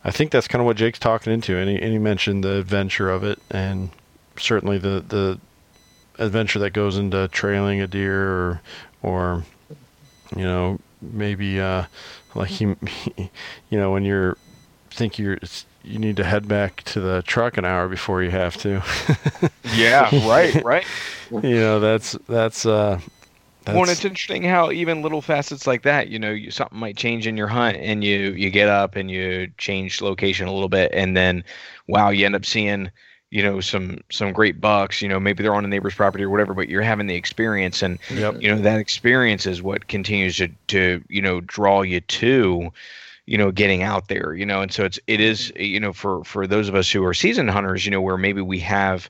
I 0.04 0.10
think 0.10 0.30
that's 0.30 0.46
kind 0.48 0.60
of 0.60 0.66
what 0.66 0.76
Jake's 0.76 0.98
talking 0.98 1.32
into. 1.32 1.56
And 1.56 1.68
he, 1.68 1.76
and 1.76 1.92
he 1.92 1.98
mentioned 1.98 2.44
the 2.44 2.58
adventure 2.58 3.10
of 3.10 3.24
it, 3.24 3.38
and 3.50 3.90
certainly 4.36 4.78
the 4.78 5.04
the 5.06 5.40
adventure 6.18 6.58
that 6.60 6.70
goes 6.70 6.96
into 6.96 7.26
trailing 7.28 7.80
a 7.80 7.86
deer, 7.86 8.22
or 8.22 8.60
or 9.02 9.44
you 10.36 10.44
know 10.44 10.78
maybe 11.02 11.60
uh, 11.60 11.84
like 12.34 12.50
he, 12.50 12.64
you 13.16 13.78
know 13.78 13.90
when 13.92 14.04
you're 14.04 14.36
think 14.90 15.18
you're 15.18 15.34
it's, 15.34 15.66
you 15.84 15.98
need 15.98 16.16
to 16.16 16.24
head 16.24 16.48
back 16.48 16.82
to 16.84 17.00
the 17.00 17.22
truck 17.22 17.56
an 17.56 17.64
hour 17.64 17.88
before 17.88 18.22
you 18.22 18.30
have 18.30 18.56
to. 18.58 18.82
Yeah. 19.76 20.10
Right. 20.28 20.62
Right. 20.62 20.86
you 21.30 21.56
know 21.56 21.80
that's 21.80 22.12
that's 22.28 22.64
uh 22.66 23.00
that's, 23.64 23.74
well, 23.74 23.82
and 23.84 23.90
it's 23.90 24.04
interesting 24.04 24.42
how 24.42 24.70
even 24.70 25.00
little 25.00 25.22
facets 25.22 25.66
like 25.66 25.82
that, 25.82 26.08
you 26.08 26.18
know, 26.18 26.30
you, 26.32 26.50
something 26.50 26.78
might 26.78 26.98
change 26.98 27.26
in 27.26 27.34
your 27.36 27.46
hunt, 27.48 27.78
and 27.78 28.04
you 28.04 28.32
you 28.32 28.50
get 28.50 28.68
up 28.68 28.94
and 28.94 29.10
you 29.10 29.50
change 29.56 30.02
location 30.02 30.46
a 30.46 30.52
little 30.52 30.68
bit, 30.68 30.90
and 30.92 31.16
then, 31.16 31.42
wow, 31.86 32.10
you 32.10 32.26
end 32.26 32.36
up 32.36 32.44
seeing, 32.44 32.90
you 33.30 33.42
know, 33.42 33.60
some 33.60 34.00
some 34.10 34.34
great 34.34 34.60
bucks. 34.60 35.00
You 35.00 35.08
know, 35.08 35.18
maybe 35.18 35.42
they're 35.42 35.54
on 35.54 35.64
a 35.64 35.68
neighbor's 35.68 35.94
property 35.94 36.22
or 36.24 36.28
whatever, 36.28 36.52
but 36.52 36.68
you're 36.68 36.82
having 36.82 37.06
the 37.06 37.14
experience, 37.14 37.82
and 37.82 37.98
Yep. 38.10 38.36
you 38.42 38.48
know 38.54 38.60
that 38.60 38.78
experience 38.80 39.46
is 39.46 39.62
what 39.62 39.88
continues 39.88 40.36
to 40.36 40.48
to 40.68 41.02
you 41.08 41.22
know 41.22 41.40
draw 41.40 41.80
you 41.80 42.00
to 42.00 42.70
you 43.26 43.38
know 43.38 43.50
getting 43.50 43.82
out 43.82 44.08
there 44.08 44.34
you 44.34 44.46
know? 44.46 44.60
And 44.60 44.72
so 44.72 44.84
it's 44.84 44.98
it 45.06 45.20
is 45.20 45.52
mm-hmm. 45.52 45.62
you 45.62 45.80
know 45.80 45.92
for 45.92 46.24
for 46.24 46.46
those 46.46 46.68
of 46.68 46.74
us 46.74 46.90
who 46.90 47.04
are 47.04 47.14
seasoned 47.14 47.50
hunters 47.50 47.84
you 47.84 47.90
know 47.90 48.00
where 48.00 48.18
maybe 48.18 48.40
we 48.40 48.60
have 48.60 49.08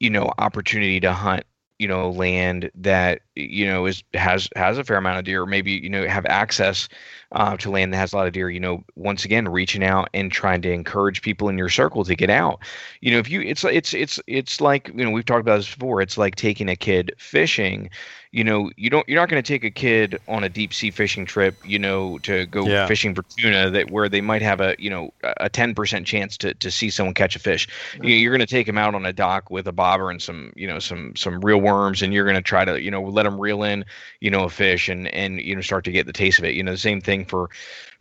you 0.00 0.10
know 0.10 0.32
opportunity 0.38 1.00
to 1.00 1.12
hunt 1.12 1.44
you 1.78 1.88
know 1.88 2.10
land 2.10 2.70
that 2.74 3.22
you 3.34 3.64
know 3.66 3.86
is 3.86 4.02
has 4.14 4.48
has 4.56 4.78
a 4.78 4.84
fair 4.84 4.96
amount 4.96 5.18
of 5.18 5.24
deer 5.24 5.46
maybe 5.46 5.72
you 5.72 5.88
know 5.88 6.06
have 6.06 6.26
access 6.26 6.88
uh, 7.32 7.56
to 7.56 7.70
land 7.70 7.92
that 7.92 7.96
has 7.96 8.12
a 8.12 8.16
lot 8.16 8.26
of 8.26 8.32
deer 8.32 8.50
you 8.50 8.60
know 8.60 8.84
once 8.94 9.24
again 9.24 9.48
reaching 9.48 9.82
out 9.82 10.08
and 10.14 10.30
trying 10.32 10.60
to 10.62 10.70
encourage 10.70 11.22
people 11.22 11.48
in 11.48 11.56
your 11.58 11.68
circle 11.68 12.04
to 12.04 12.14
get 12.14 12.30
out. 12.30 12.60
You 13.00 13.12
know 13.12 13.18
if 13.18 13.30
you 13.30 13.40
it's 13.42 13.64
it's 13.64 13.94
it's 13.94 14.20
it's 14.26 14.60
like 14.60 14.88
you 14.94 15.04
know 15.04 15.10
we've 15.10 15.24
talked 15.24 15.40
about 15.40 15.56
this 15.56 15.74
before 15.74 16.00
it's 16.02 16.18
like 16.18 16.36
taking 16.36 16.68
a 16.68 16.76
kid 16.76 17.12
fishing. 17.18 17.88
You 18.32 18.44
know 18.44 18.70
you 18.76 18.90
don't 18.90 19.06
you're 19.08 19.20
not 19.20 19.28
going 19.28 19.42
to 19.42 19.46
take 19.46 19.64
a 19.64 19.70
kid 19.70 20.18
on 20.28 20.44
a 20.44 20.48
deep 20.48 20.72
sea 20.72 20.90
fishing 20.90 21.24
trip 21.26 21.58
you 21.64 21.78
know 21.78 22.18
to 22.20 22.46
go 22.46 22.74
Yeah. 22.74 22.86
fishing 22.86 23.14
for 23.14 23.22
tuna 23.38 23.70
that 23.70 23.88
where 23.90 24.08
they 24.08 24.20
might 24.20 24.42
have 24.42 24.60
a 24.60 24.74
you 24.78 24.90
know 24.90 25.10
a 25.40 25.50
10% 25.50 26.06
chance 26.06 26.36
to, 26.38 26.54
to 26.54 26.70
see 26.70 26.90
someone 26.90 27.14
catch 27.14 27.36
a 27.36 27.38
fish. 27.38 27.66
You 28.00 28.10
know, 28.14 28.16
you're 28.20 28.32
going 28.32 28.40
to 28.40 28.46
take 28.46 28.66
them 28.66 28.78
out 28.78 28.94
on 28.94 29.04
a 29.06 29.12
dock 29.12 29.50
with 29.50 29.66
a 29.66 29.72
bobber 29.72 30.10
and 30.10 30.20
some 30.22 30.52
you 30.56 30.66
know 30.66 30.78
some 30.78 31.14
some 31.16 31.40
real 31.40 31.58
worms 31.60 32.02
and 32.02 32.12
you're 32.12 32.24
going 32.24 32.36
to 32.36 32.42
try 32.42 32.64
to 32.64 32.80
you 32.82 32.90
know 32.90 33.02
let 33.02 33.21
them 33.24 33.38
reel 33.40 33.62
in 33.62 33.84
you 34.20 34.30
know 34.30 34.44
a 34.44 34.50
fish 34.50 34.88
and 34.88 35.08
and 35.08 35.40
you 35.40 35.54
know 35.54 35.60
start 35.60 35.84
to 35.84 35.92
get 35.92 36.06
the 36.06 36.12
taste 36.12 36.38
of 36.38 36.44
it. 36.44 36.54
You 36.54 36.62
know 36.62 36.72
the 36.72 36.78
same 36.78 37.00
thing 37.00 37.24
for 37.24 37.50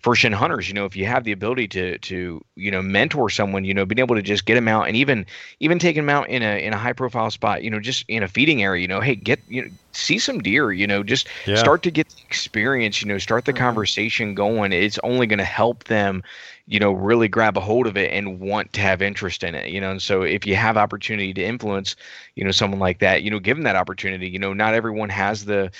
for 0.01 0.15
shin 0.15 0.31
hunters 0.33 0.67
you 0.67 0.73
know 0.73 0.85
if 0.85 0.95
you 0.95 1.05
have 1.05 1.23
the 1.23 1.31
ability 1.31 1.67
to 1.67 1.97
to 1.99 2.41
you 2.55 2.71
know 2.71 2.81
mentor 2.81 3.29
someone 3.29 3.63
you 3.65 3.73
know 3.73 3.85
being 3.85 3.99
able 3.99 4.15
to 4.15 4.21
just 4.21 4.45
get 4.45 4.55
them 4.55 4.67
out 4.67 4.87
and 4.87 4.95
even 4.97 5.25
even 5.59 5.79
taking 5.79 6.03
them 6.05 6.09
out 6.09 6.27
in 6.29 6.41
a 6.43 6.63
in 6.65 6.73
a 6.73 6.77
high 6.77 6.93
profile 6.93 7.29
spot 7.31 7.63
you 7.63 7.69
know 7.69 7.79
just 7.79 8.05
in 8.07 8.23
a 8.23 8.27
feeding 8.27 8.63
area 8.63 8.81
you 8.81 8.87
know 8.87 8.99
hey 9.01 9.15
get 9.15 9.41
you 9.47 9.61
know 9.61 9.69
see 9.93 10.17
some 10.19 10.39
deer 10.39 10.71
you 10.71 10.87
know 10.87 11.03
just 11.03 11.27
Yeah. 11.45 11.71
start 11.71 11.83
to 11.83 11.91
get 11.91 12.07
the 12.07 12.15
experience 12.23 13.01
you 13.01 13.07
know 13.07 13.17
start 13.17 13.45
the 13.45 13.53
conversation 13.53 14.33
going 14.33 14.71
it's 14.71 14.99
only 15.03 15.27
going 15.27 15.39
to 15.39 15.45
help 15.45 15.83
them 15.85 16.23
you 16.65 16.79
know 16.79 16.91
really 16.91 17.27
grab 17.27 17.57
a 17.57 17.61
hold 17.61 17.87
of 17.87 17.97
it 17.97 18.11
and 18.11 18.39
want 18.39 18.71
to 18.73 18.81
have 18.81 19.01
interest 19.01 19.43
in 19.43 19.55
it 19.55 19.69
you 19.69 19.81
know 19.81 19.91
and 19.91 20.01
so 20.01 20.21
if 20.21 20.45
you 20.45 20.55
have 20.55 20.77
opportunity 20.77 21.33
to 21.33 21.43
influence 21.43 21.95
you 22.35 22.43
know 22.43 22.51
someone 22.51 22.79
like 22.79 22.99
that 22.99 23.23
you 23.23 23.29
know 23.29 23.39
give 23.39 23.57
them 23.57 23.63
that 23.63 23.75
opportunity 23.75 24.29
you 24.29 24.39
know 24.39 24.53
not 24.53 24.73
everyone 24.73 25.09
has 25.09 25.45
the 25.45 25.71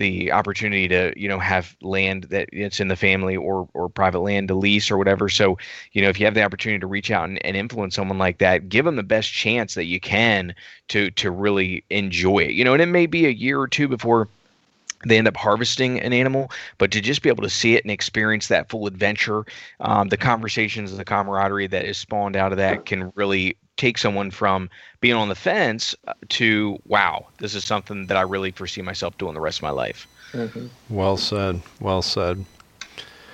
the 0.00 0.32
opportunity 0.32 0.88
to 0.88 1.12
you 1.14 1.28
know 1.28 1.38
have 1.38 1.76
land 1.82 2.24
that 2.24 2.48
it's 2.52 2.80
in 2.80 2.88
the 2.88 2.96
family 2.96 3.36
or 3.36 3.68
or 3.74 3.88
private 3.90 4.20
land 4.20 4.48
to 4.48 4.54
lease 4.54 4.90
or 4.90 4.96
whatever. 4.96 5.28
So 5.28 5.58
you 5.92 6.00
know 6.02 6.08
if 6.08 6.18
you 6.18 6.24
have 6.24 6.34
the 6.34 6.42
opportunity 6.42 6.80
to 6.80 6.86
reach 6.86 7.10
out 7.10 7.28
and, 7.28 7.44
and 7.44 7.54
influence 7.54 7.94
someone 7.94 8.18
like 8.18 8.38
that 8.38 8.68
give 8.70 8.86
them 8.86 8.96
the 8.96 9.02
best 9.02 9.30
chance 9.30 9.74
that 9.74 9.84
you 9.84 10.00
can 10.00 10.54
to 10.88 11.10
to 11.12 11.30
really 11.30 11.84
enjoy 11.90 12.38
it. 12.40 12.52
You 12.52 12.64
know 12.64 12.72
and 12.72 12.82
it 12.82 12.86
may 12.86 13.06
be 13.06 13.26
a 13.26 13.30
year 13.30 13.60
or 13.60 13.68
two 13.68 13.88
before 13.88 14.28
they 15.06 15.18
end 15.18 15.28
up 15.28 15.36
harvesting 15.36 16.00
an 16.00 16.12
animal, 16.12 16.50
but 16.76 16.90
to 16.90 17.00
just 17.00 17.22
be 17.22 17.30
able 17.30 17.42
to 17.42 17.50
see 17.50 17.74
it 17.74 17.84
and 17.84 17.90
experience 17.90 18.48
that 18.48 18.68
full 18.68 18.86
adventure, 18.86 19.44
um, 19.80 20.08
the 20.08 20.16
conversations 20.18 20.90
and 20.90 21.00
the 21.00 21.04
camaraderie 21.06 21.66
that 21.68 21.86
is 21.86 21.96
spawned 21.96 22.36
out 22.36 22.52
of 22.52 22.58
that 22.58 22.84
can 22.84 23.10
really 23.14 23.56
take 23.76 23.96
someone 23.98 24.30
from 24.30 24.68
being 25.00 25.14
on 25.14 25.28
the 25.28 25.34
fence 25.34 25.94
uh, 26.06 26.12
to 26.28 26.78
wow, 26.86 27.26
this 27.38 27.54
is 27.54 27.64
something 27.64 28.06
that 28.06 28.16
I 28.16 28.22
really 28.22 28.50
foresee 28.50 28.82
myself 28.82 29.16
doing 29.18 29.34
the 29.34 29.40
rest 29.40 29.58
of 29.58 29.62
my 29.62 29.70
life. 29.70 30.06
hmm 30.32 30.66
well 30.88 31.16
said 31.16 31.60
well 31.80 32.02
said 32.02 32.44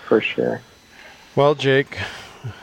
For 0.08 0.20
sure. 0.20 0.60
well 1.34 1.54
jake 1.54 1.98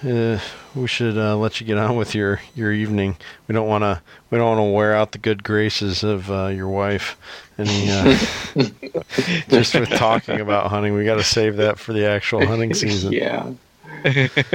uh, 0.06 0.40
we 0.76 0.88
should 0.88 1.18
uh, 1.18 1.36
let 1.36 1.60
you 1.60 1.68
get 1.68 1.78
on 1.78 1.98
with 1.98 2.16
your 2.16 2.40
your 2.56 2.72
evening 2.72 3.18
we 3.48 3.54
don't 3.54 3.68
want 3.68 3.82
to 3.84 4.02
we 4.30 4.38
don't 4.38 4.56
want 4.58 4.60
to 4.60 4.72
wear 4.72 4.96
out 4.96 5.12
the 5.12 5.18
good 5.18 5.44
graces 5.44 6.04
of 6.04 6.32
uh, 6.32 6.48
your 6.48 6.70
wife 6.70 7.18
any 7.58 7.90
uh, 7.90 8.18
just 9.50 9.74
with 9.76 9.90
talking 9.90 10.40
about 10.40 10.70
hunting 10.70 10.94
we 10.96 11.04
got 11.04 11.16
to 11.16 11.24
save 11.24 11.58
that 11.58 11.78
for 11.78 11.92
the 11.94 12.08
actual 12.08 12.46
hunting 12.46 12.74
season 12.74 13.12
yeah. 13.14 13.52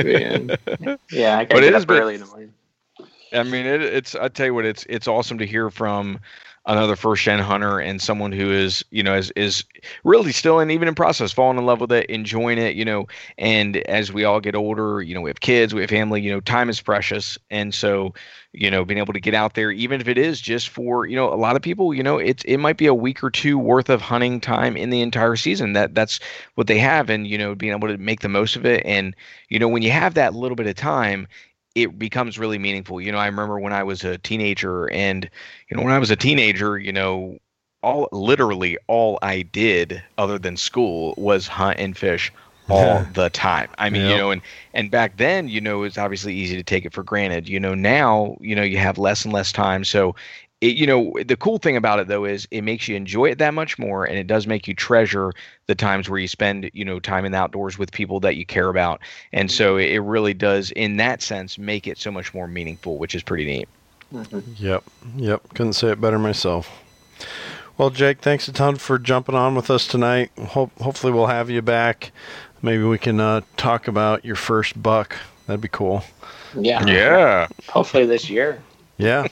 Man. 0.02 0.56
Yeah, 1.10 1.38
I 1.38 1.44
But 1.44 1.48
gotta 1.48 1.66
it 1.66 1.70
get 1.70 1.74
up 1.74 1.86
been- 1.88 1.96
early 1.98 2.14
in 2.14 2.20
the 2.20 2.26
morning. 2.26 2.52
I 3.32 3.42
mean, 3.42 3.66
it, 3.66 3.82
it's 3.82 4.14
I 4.14 4.28
tell 4.28 4.46
you 4.46 4.54
what, 4.54 4.64
it's 4.64 4.86
it's 4.88 5.06
awesome 5.06 5.38
to 5.38 5.46
hear 5.46 5.70
from 5.70 6.18
another 6.66 6.96
first 6.96 7.22
gen 7.22 7.38
hunter 7.38 7.78
and 7.78 8.00
someone 8.00 8.30
who 8.32 8.50
is 8.50 8.84
you 8.90 9.02
know 9.02 9.14
is 9.14 9.30
is 9.32 9.64
really 10.04 10.32
still 10.32 10.60
and 10.60 10.70
even 10.70 10.86
in 10.88 10.94
process 10.94 11.32
falling 11.32 11.58
in 11.58 11.66
love 11.66 11.80
with 11.80 11.92
it, 11.92 12.06
enjoying 12.06 12.58
it, 12.58 12.74
you 12.74 12.84
know. 12.86 13.06
And 13.36 13.76
as 13.78 14.12
we 14.12 14.24
all 14.24 14.40
get 14.40 14.54
older, 14.54 15.02
you 15.02 15.14
know, 15.14 15.20
we 15.20 15.30
have 15.30 15.40
kids, 15.40 15.74
we 15.74 15.82
have 15.82 15.90
family, 15.90 16.22
you 16.22 16.30
know, 16.30 16.40
time 16.40 16.70
is 16.70 16.80
precious, 16.80 17.36
and 17.50 17.74
so 17.74 18.14
you 18.54 18.70
know, 18.70 18.82
being 18.84 18.98
able 18.98 19.12
to 19.12 19.20
get 19.20 19.34
out 19.34 19.54
there, 19.54 19.70
even 19.70 20.00
if 20.00 20.08
it 20.08 20.16
is 20.16 20.40
just 20.40 20.70
for 20.70 21.04
you 21.06 21.16
know 21.16 21.32
a 21.32 21.36
lot 21.36 21.54
of 21.56 21.60
people, 21.62 21.92
you 21.92 22.02
know, 22.02 22.16
it's 22.18 22.44
it 22.44 22.56
might 22.58 22.78
be 22.78 22.86
a 22.86 22.94
week 22.94 23.22
or 23.22 23.30
two 23.30 23.58
worth 23.58 23.90
of 23.90 24.00
hunting 24.00 24.40
time 24.40 24.74
in 24.76 24.88
the 24.90 25.02
entire 25.02 25.36
season. 25.36 25.74
That 25.74 25.94
that's 25.94 26.18
what 26.54 26.66
they 26.66 26.78
have, 26.78 27.10
and 27.10 27.26
you 27.26 27.36
know, 27.36 27.54
being 27.54 27.72
able 27.74 27.88
to 27.88 27.98
make 27.98 28.20
the 28.20 28.28
most 28.28 28.56
of 28.56 28.64
it, 28.64 28.84
and 28.86 29.14
you 29.50 29.58
know, 29.58 29.68
when 29.68 29.82
you 29.82 29.90
have 29.90 30.14
that 30.14 30.34
little 30.34 30.56
bit 30.56 30.66
of 30.66 30.76
time 30.76 31.28
it 31.74 31.98
becomes 31.98 32.38
really 32.38 32.58
meaningful. 32.58 33.00
You 33.00 33.12
know, 33.12 33.18
I 33.18 33.26
remember 33.26 33.58
when 33.58 33.72
I 33.72 33.82
was 33.82 34.04
a 34.04 34.18
teenager 34.18 34.90
and 34.90 35.28
you 35.68 35.76
know, 35.76 35.82
when 35.82 35.92
I 35.92 35.98
was 35.98 36.10
a 36.10 36.16
teenager, 36.16 36.78
you 36.78 36.92
know, 36.92 37.38
all 37.82 38.08
literally 38.12 38.76
all 38.88 39.18
I 39.22 39.42
did 39.42 40.02
other 40.16 40.38
than 40.38 40.56
school 40.56 41.14
was 41.16 41.46
hunt 41.46 41.78
and 41.78 41.96
fish 41.96 42.32
all 42.70 43.04
the 43.14 43.30
time. 43.30 43.70
I 43.78 43.88
mean, 43.90 44.02
you 44.10 44.16
know, 44.16 44.30
and 44.30 44.42
and 44.74 44.90
back 44.90 45.16
then, 45.16 45.48
you 45.48 45.60
know, 45.60 45.84
it's 45.84 45.98
obviously 45.98 46.34
easy 46.34 46.56
to 46.56 46.62
take 46.62 46.84
it 46.84 46.92
for 46.92 47.02
granted. 47.02 47.48
You 47.48 47.60
know, 47.60 47.74
now, 47.74 48.36
you 48.40 48.54
know, 48.54 48.62
you 48.62 48.78
have 48.78 48.98
less 48.98 49.24
and 49.24 49.32
less 49.32 49.52
time. 49.52 49.84
So 49.84 50.14
it, 50.60 50.76
you 50.76 50.86
know, 50.86 51.12
the 51.24 51.36
cool 51.36 51.58
thing 51.58 51.76
about 51.76 52.00
it 52.00 52.08
though 52.08 52.24
is 52.24 52.48
it 52.50 52.62
makes 52.62 52.88
you 52.88 52.96
enjoy 52.96 53.26
it 53.26 53.38
that 53.38 53.54
much 53.54 53.78
more, 53.78 54.04
and 54.04 54.18
it 54.18 54.26
does 54.26 54.46
make 54.46 54.66
you 54.66 54.74
treasure 54.74 55.32
the 55.66 55.74
times 55.74 56.08
where 56.08 56.18
you 56.18 56.28
spend, 56.28 56.70
you 56.72 56.84
know, 56.84 56.98
time 56.98 57.24
in 57.24 57.32
the 57.32 57.38
outdoors 57.38 57.78
with 57.78 57.92
people 57.92 58.20
that 58.20 58.36
you 58.36 58.44
care 58.44 58.68
about. 58.68 59.00
And 59.32 59.50
so 59.50 59.76
it 59.76 59.98
really 59.98 60.34
does, 60.34 60.70
in 60.72 60.96
that 60.96 61.22
sense, 61.22 61.58
make 61.58 61.86
it 61.86 61.98
so 61.98 62.10
much 62.10 62.34
more 62.34 62.46
meaningful, 62.46 62.98
which 62.98 63.14
is 63.14 63.22
pretty 63.22 63.44
neat. 63.44 63.68
Mhm. 64.12 64.42
Yep, 64.58 64.84
yep. 65.16 65.42
Couldn't 65.54 65.74
say 65.74 65.88
it 65.88 66.00
better 66.00 66.18
myself. 66.18 66.70
Well, 67.76 67.90
Jake, 67.90 68.18
thanks 68.18 68.48
a 68.48 68.52
ton 68.52 68.76
for 68.76 68.98
jumping 68.98 69.36
on 69.36 69.54
with 69.54 69.70
us 69.70 69.86
tonight. 69.86 70.30
Hope, 70.48 70.76
hopefully, 70.80 71.12
we'll 71.12 71.26
have 71.26 71.50
you 71.50 71.62
back. 71.62 72.10
Maybe 72.60 72.82
we 72.82 72.98
can 72.98 73.20
uh, 73.20 73.42
talk 73.56 73.86
about 73.86 74.24
your 74.24 74.34
first 74.34 74.82
buck. 74.82 75.16
That'd 75.46 75.60
be 75.60 75.68
cool. 75.68 76.02
Yeah. 76.58 76.84
Yeah. 76.86 77.46
Hopefully 77.68 78.04
this 78.06 78.28
year. 78.28 78.60
Yeah. 78.98 79.28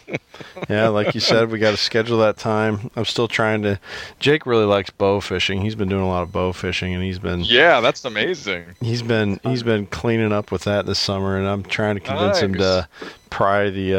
Yeah, 0.69 0.89
like 0.89 1.15
you 1.15 1.21
said, 1.21 1.51
we 1.51 1.59
got 1.59 1.73
to 1.73 1.77
schedule 1.77 2.19
that 2.21 2.37
time. 2.37 2.91
I'm 2.95 3.05
still 3.05 3.27
trying 3.27 3.63
to. 3.63 3.81
Jake 4.21 4.47
really 4.47 4.65
likes 4.65 4.91
bow 4.91 5.21
fishing. 5.21 5.61
He's 5.61 5.75
been 5.75 5.89
doing 5.89 6.03
a 6.03 6.09
lot 6.09 6.23
of 6.23 6.31
bow 6.33 6.53
fishing, 6.53 6.95
and 6.95 7.03
he's 7.03 7.19
been 7.19 7.41
Yeah, 7.41 7.81
that's 7.81 8.05
amazing. 8.05 8.65
he's 8.81 9.03
been 9.03 9.41
he's 9.43 9.63
been 9.65 9.87
cleaning 9.87 10.33
up 10.33 10.53
with 10.53 10.63
that 10.65 10.87
this 10.87 10.99
summer, 11.01 11.37
and 11.37 11.47
I'm 11.49 11.63
trying 11.65 11.97
to 11.97 12.01
convince 12.01 12.39
him 12.39 12.55
to 12.55 12.89
pry 13.29 13.71
the 13.71 13.95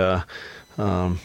uh, 0.78 0.82
um, 0.82 1.20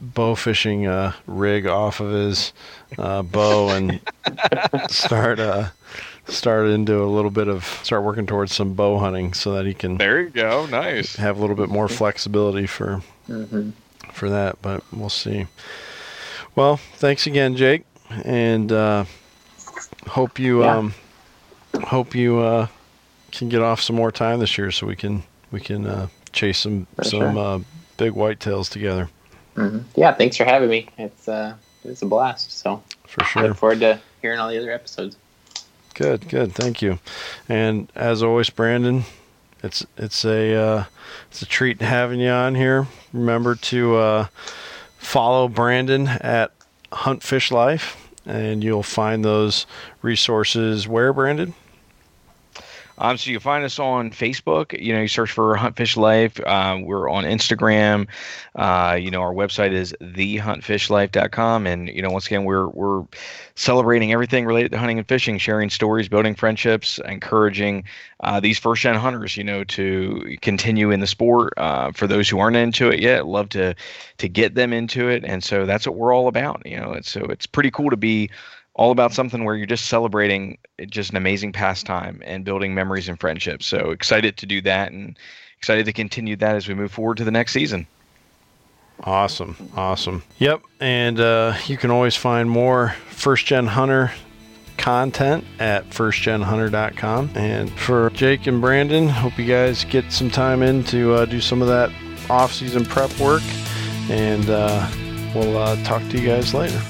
bow 0.00 0.34
fishing 0.34 0.86
uh, 0.86 1.12
rig 1.26 1.66
off 1.66 2.00
of 2.00 2.10
his 2.10 2.52
uh, 2.98 3.22
bow 3.22 3.68
and 3.68 4.00
start 4.88 5.38
uh, 5.40 5.68
start 6.26 6.68
into 6.68 7.02
a 7.02 7.06
little 7.06 7.30
bit 7.30 7.48
of 7.48 7.64
start 7.82 8.02
working 8.02 8.26
towards 8.26 8.54
some 8.54 8.72
bow 8.74 8.98
hunting 8.98 9.34
so 9.34 9.52
that 9.52 9.66
he 9.66 9.74
can 9.74 9.98
There 9.98 10.22
you 10.22 10.30
go. 10.30 10.66
Nice. 10.66 11.16
have 11.16 11.36
a 11.36 11.40
little 11.40 11.56
bit 11.56 11.68
more 11.68 11.88
flexibility 11.88 12.66
for 12.66 13.02
hmm 13.26 13.70
for 14.12 14.28
that, 14.30 14.60
but 14.62 14.82
we'll 14.92 15.08
see. 15.08 15.46
Well, 16.54 16.76
thanks 16.76 17.26
again, 17.26 17.56
Jake, 17.56 17.84
and 18.24 18.70
uh, 18.70 19.04
hope 20.08 20.38
you 20.38 20.62
Yeah. 20.62 20.76
um, 20.78 20.94
hope 21.84 22.14
you 22.14 22.38
uh, 22.38 22.68
can 23.32 23.48
get 23.48 23.60
off 23.62 23.80
some 23.80 23.96
more 23.96 24.12
time 24.12 24.38
this 24.40 24.56
year, 24.56 24.70
so 24.70 24.86
we 24.86 24.96
can 24.96 25.24
we 25.50 25.60
can 25.60 25.86
uh, 25.86 26.08
chase 26.32 26.58
some 26.58 26.86
For 26.96 27.04
some 27.04 27.20
sure. 27.20 27.38
uh, 27.38 27.58
big 27.96 28.12
whitetails 28.12 28.68
together 28.70 29.08
hmm 29.54 29.78
Yeah. 29.96 30.12
Thanks 30.12 30.36
for 30.36 30.44
having 30.44 30.68
me. 30.68 30.88
It's 30.98 31.28
uh, 31.28 31.54
it's 31.84 32.02
a 32.02 32.06
blast. 32.06 32.52
So 32.58 32.82
for 33.06 33.22
I 33.22 33.26
sure. 33.26 33.42
look 33.48 33.56
forward 33.56 33.80
to 33.80 34.00
hearing 34.22 34.38
all 34.40 34.48
the 34.48 34.58
other 34.58 34.72
episodes. 34.72 35.16
Good, 35.94 36.28
good. 36.28 36.52
Thank 36.52 36.82
you. 36.82 36.98
And 37.48 37.90
as 37.94 38.22
always, 38.22 38.50
Brandon, 38.50 39.04
it's 39.64 39.86
it's 39.96 40.24
a 40.24 40.54
uh, 40.54 40.84
it's 41.30 41.40
a 41.40 41.46
treat 41.46 41.80
having 41.80 42.20
you 42.20 42.28
on 42.28 42.54
here. 42.54 42.86
Remember 43.12 43.54
to 43.54 43.96
uh, 43.96 44.26
follow 44.98 45.48
Brandon 45.48 46.06
at 46.06 46.52
Hunt 46.92 47.22
Fish 47.22 47.50
Life, 47.50 47.96
and 48.26 48.62
you'll 48.62 48.82
find 48.82 49.24
those 49.24 49.66
resources 50.02 50.86
where 50.86 51.12
Brandon. 51.12 51.54
Um, 52.98 53.16
so 53.16 53.30
you 53.30 53.40
find 53.40 53.64
us 53.64 53.78
on 53.78 54.10
Facebook. 54.10 54.78
You 54.80 54.92
know, 54.94 55.00
you 55.00 55.08
search 55.08 55.32
for 55.32 55.56
Hunt 55.56 55.76
Fish 55.76 55.96
Life. 55.96 56.38
Um, 56.46 56.82
we're 56.82 57.08
on 57.08 57.24
Instagram. 57.24 58.06
Uh, 58.54 58.96
you 59.00 59.10
know, 59.10 59.20
our 59.20 59.32
website 59.32 59.72
is 59.72 59.94
thehuntfishlife.com. 60.00 61.66
And 61.66 61.88
you 61.88 62.02
know, 62.02 62.10
once 62.10 62.26
again, 62.26 62.44
we're 62.44 62.68
we're 62.68 63.04
celebrating 63.56 64.12
everything 64.12 64.44
related 64.46 64.72
to 64.72 64.78
hunting 64.78 64.98
and 64.98 65.08
fishing, 65.08 65.38
sharing 65.38 65.70
stories, 65.70 66.08
building 66.08 66.34
friendships, 66.34 67.00
encouraging 67.04 67.84
uh, 68.20 68.38
these 68.38 68.58
first 68.58 68.82
gen 68.82 68.94
hunters. 68.94 69.36
You 69.36 69.44
know, 69.44 69.64
to 69.64 70.36
continue 70.40 70.90
in 70.90 71.00
the 71.00 71.06
sport. 71.06 71.52
Uh, 71.56 71.90
for 71.92 72.06
those 72.06 72.28
who 72.28 72.38
aren't 72.38 72.56
into 72.56 72.90
it 72.90 73.00
yet, 73.00 73.26
love 73.26 73.48
to 73.50 73.74
to 74.18 74.28
get 74.28 74.54
them 74.54 74.72
into 74.72 75.08
it. 75.08 75.24
And 75.24 75.42
so 75.42 75.66
that's 75.66 75.86
what 75.86 75.96
we're 75.96 76.14
all 76.14 76.28
about. 76.28 76.62
You 76.64 76.78
know, 76.78 76.92
and 76.92 77.04
so 77.04 77.22
it's 77.24 77.46
pretty 77.46 77.70
cool 77.70 77.90
to 77.90 77.96
be 77.96 78.30
all 78.74 78.90
about 78.90 79.12
something 79.12 79.44
where 79.44 79.54
you're 79.54 79.66
just 79.66 79.86
celebrating 79.86 80.58
just 80.88 81.10
an 81.10 81.16
amazing 81.16 81.52
pastime 81.52 82.20
and 82.24 82.44
building 82.44 82.74
memories 82.74 83.08
and 83.08 83.18
friendships. 83.20 83.66
So 83.66 83.90
excited 83.90 84.36
to 84.38 84.46
do 84.46 84.60
that 84.62 84.92
and 84.92 85.16
excited 85.58 85.86
to 85.86 85.92
continue 85.92 86.36
that 86.36 86.56
as 86.56 86.66
we 86.68 86.74
move 86.74 86.90
forward 86.90 87.16
to 87.18 87.24
the 87.24 87.30
next 87.30 87.52
season. 87.52 87.86
Awesome, 89.02 89.56
awesome. 89.76 90.22
Yep, 90.38 90.62
and 90.80 91.18
uh, 91.18 91.54
you 91.66 91.76
can 91.76 91.90
always 91.90 92.16
find 92.16 92.48
more 92.48 92.90
First 93.10 93.46
Gen 93.46 93.66
Hunter 93.66 94.12
content 94.76 95.44
at 95.58 95.88
firstgenhunter.com. 95.90 97.30
And 97.34 97.70
for 97.72 98.10
Jake 98.10 98.46
and 98.46 98.60
Brandon, 98.60 99.08
hope 99.08 99.38
you 99.38 99.46
guys 99.46 99.84
get 99.84 100.10
some 100.12 100.30
time 100.30 100.62
in 100.62 100.84
to 100.84 101.14
uh, 101.14 101.24
do 101.24 101.40
some 101.40 101.60
of 101.60 101.68
that 101.68 101.90
off-season 102.30 102.84
prep 102.84 103.16
work, 103.18 103.42
and 104.08 104.48
uh, 104.48 104.88
we'll 105.34 105.56
uh, 105.56 105.82
talk 105.84 106.02
to 106.10 106.20
you 106.20 106.28
guys 106.28 106.54
later. 106.54 106.80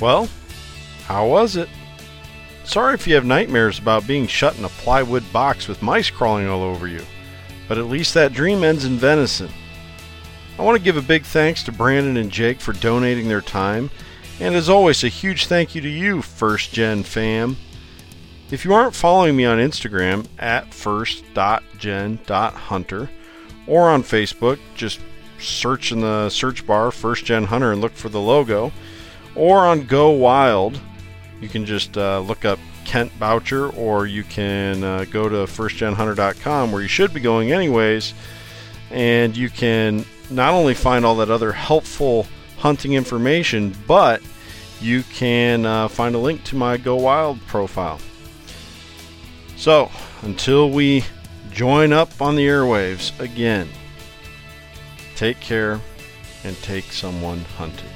Well, 0.00 0.28
how 1.06 1.26
was 1.26 1.56
it? 1.56 1.68
Sorry 2.64 2.94
if 2.94 3.06
you 3.06 3.14
have 3.14 3.24
nightmares 3.24 3.78
about 3.78 4.06
being 4.06 4.26
shut 4.26 4.58
in 4.58 4.64
a 4.64 4.68
plywood 4.68 5.24
box 5.32 5.68
with 5.68 5.82
mice 5.82 6.10
crawling 6.10 6.48
all 6.48 6.62
over 6.62 6.88
you, 6.88 7.02
but 7.68 7.78
at 7.78 7.86
least 7.86 8.12
that 8.14 8.32
dream 8.32 8.64
ends 8.64 8.84
in 8.84 8.96
venison. 8.96 9.50
I 10.58 10.62
want 10.62 10.76
to 10.76 10.82
give 10.82 10.96
a 10.96 11.02
big 11.02 11.24
thanks 11.24 11.62
to 11.64 11.72
Brandon 11.72 12.16
and 12.16 12.30
Jake 12.30 12.60
for 12.60 12.72
donating 12.72 13.28
their 13.28 13.40
time, 13.40 13.90
and 14.40 14.54
as 14.54 14.68
always, 14.68 15.04
a 15.04 15.08
huge 15.08 15.46
thank 15.46 15.74
you 15.74 15.80
to 15.80 15.88
you, 15.88 16.22
First 16.22 16.72
Gen 16.72 17.02
fam. 17.02 17.56
If 18.50 18.64
you 18.64 18.74
aren't 18.74 18.94
following 18.94 19.36
me 19.36 19.44
on 19.44 19.58
Instagram 19.58 20.26
at 20.38 20.74
first.gen.hunter 20.74 23.10
or 23.66 23.90
on 23.90 24.02
Facebook, 24.02 24.58
just 24.74 25.00
search 25.38 25.92
in 25.92 26.00
the 26.00 26.30
search 26.30 26.66
bar 26.66 26.90
First 26.90 27.24
Gen 27.24 27.44
Hunter 27.44 27.72
and 27.72 27.80
look 27.80 27.94
for 27.94 28.08
the 28.08 28.20
logo 28.20 28.72
or 29.36 29.66
on 29.66 29.84
Go 29.84 30.10
Wild, 30.10 30.80
you 31.40 31.48
can 31.48 31.64
just 31.64 31.96
uh, 31.96 32.20
look 32.20 32.44
up 32.44 32.58
Kent 32.84 33.16
Boucher, 33.18 33.68
or 33.68 34.06
you 34.06 34.24
can 34.24 34.82
uh, 34.82 35.04
go 35.10 35.28
to 35.28 35.36
firstgenhunter.com, 35.36 36.72
where 36.72 36.82
you 36.82 36.88
should 36.88 37.12
be 37.12 37.20
going 37.20 37.52
anyways, 37.52 38.14
and 38.90 39.36
you 39.36 39.50
can 39.50 40.04
not 40.30 40.54
only 40.54 40.74
find 40.74 41.04
all 41.04 41.16
that 41.16 41.30
other 41.30 41.52
helpful 41.52 42.26
hunting 42.58 42.94
information, 42.94 43.74
but 43.86 44.22
you 44.80 45.02
can 45.02 45.66
uh, 45.66 45.88
find 45.88 46.14
a 46.14 46.18
link 46.18 46.42
to 46.44 46.56
my 46.56 46.76
Go 46.76 46.96
Wild 46.96 47.40
profile. 47.46 48.00
So, 49.56 49.90
until 50.22 50.70
we 50.70 51.04
join 51.50 51.92
up 51.92 52.20
on 52.20 52.36
the 52.36 52.46
airwaves 52.46 53.18
again, 53.18 53.68
take 55.16 55.40
care 55.40 55.80
and 56.44 56.56
take 56.62 56.92
someone 56.92 57.40
hunting. 57.56 57.95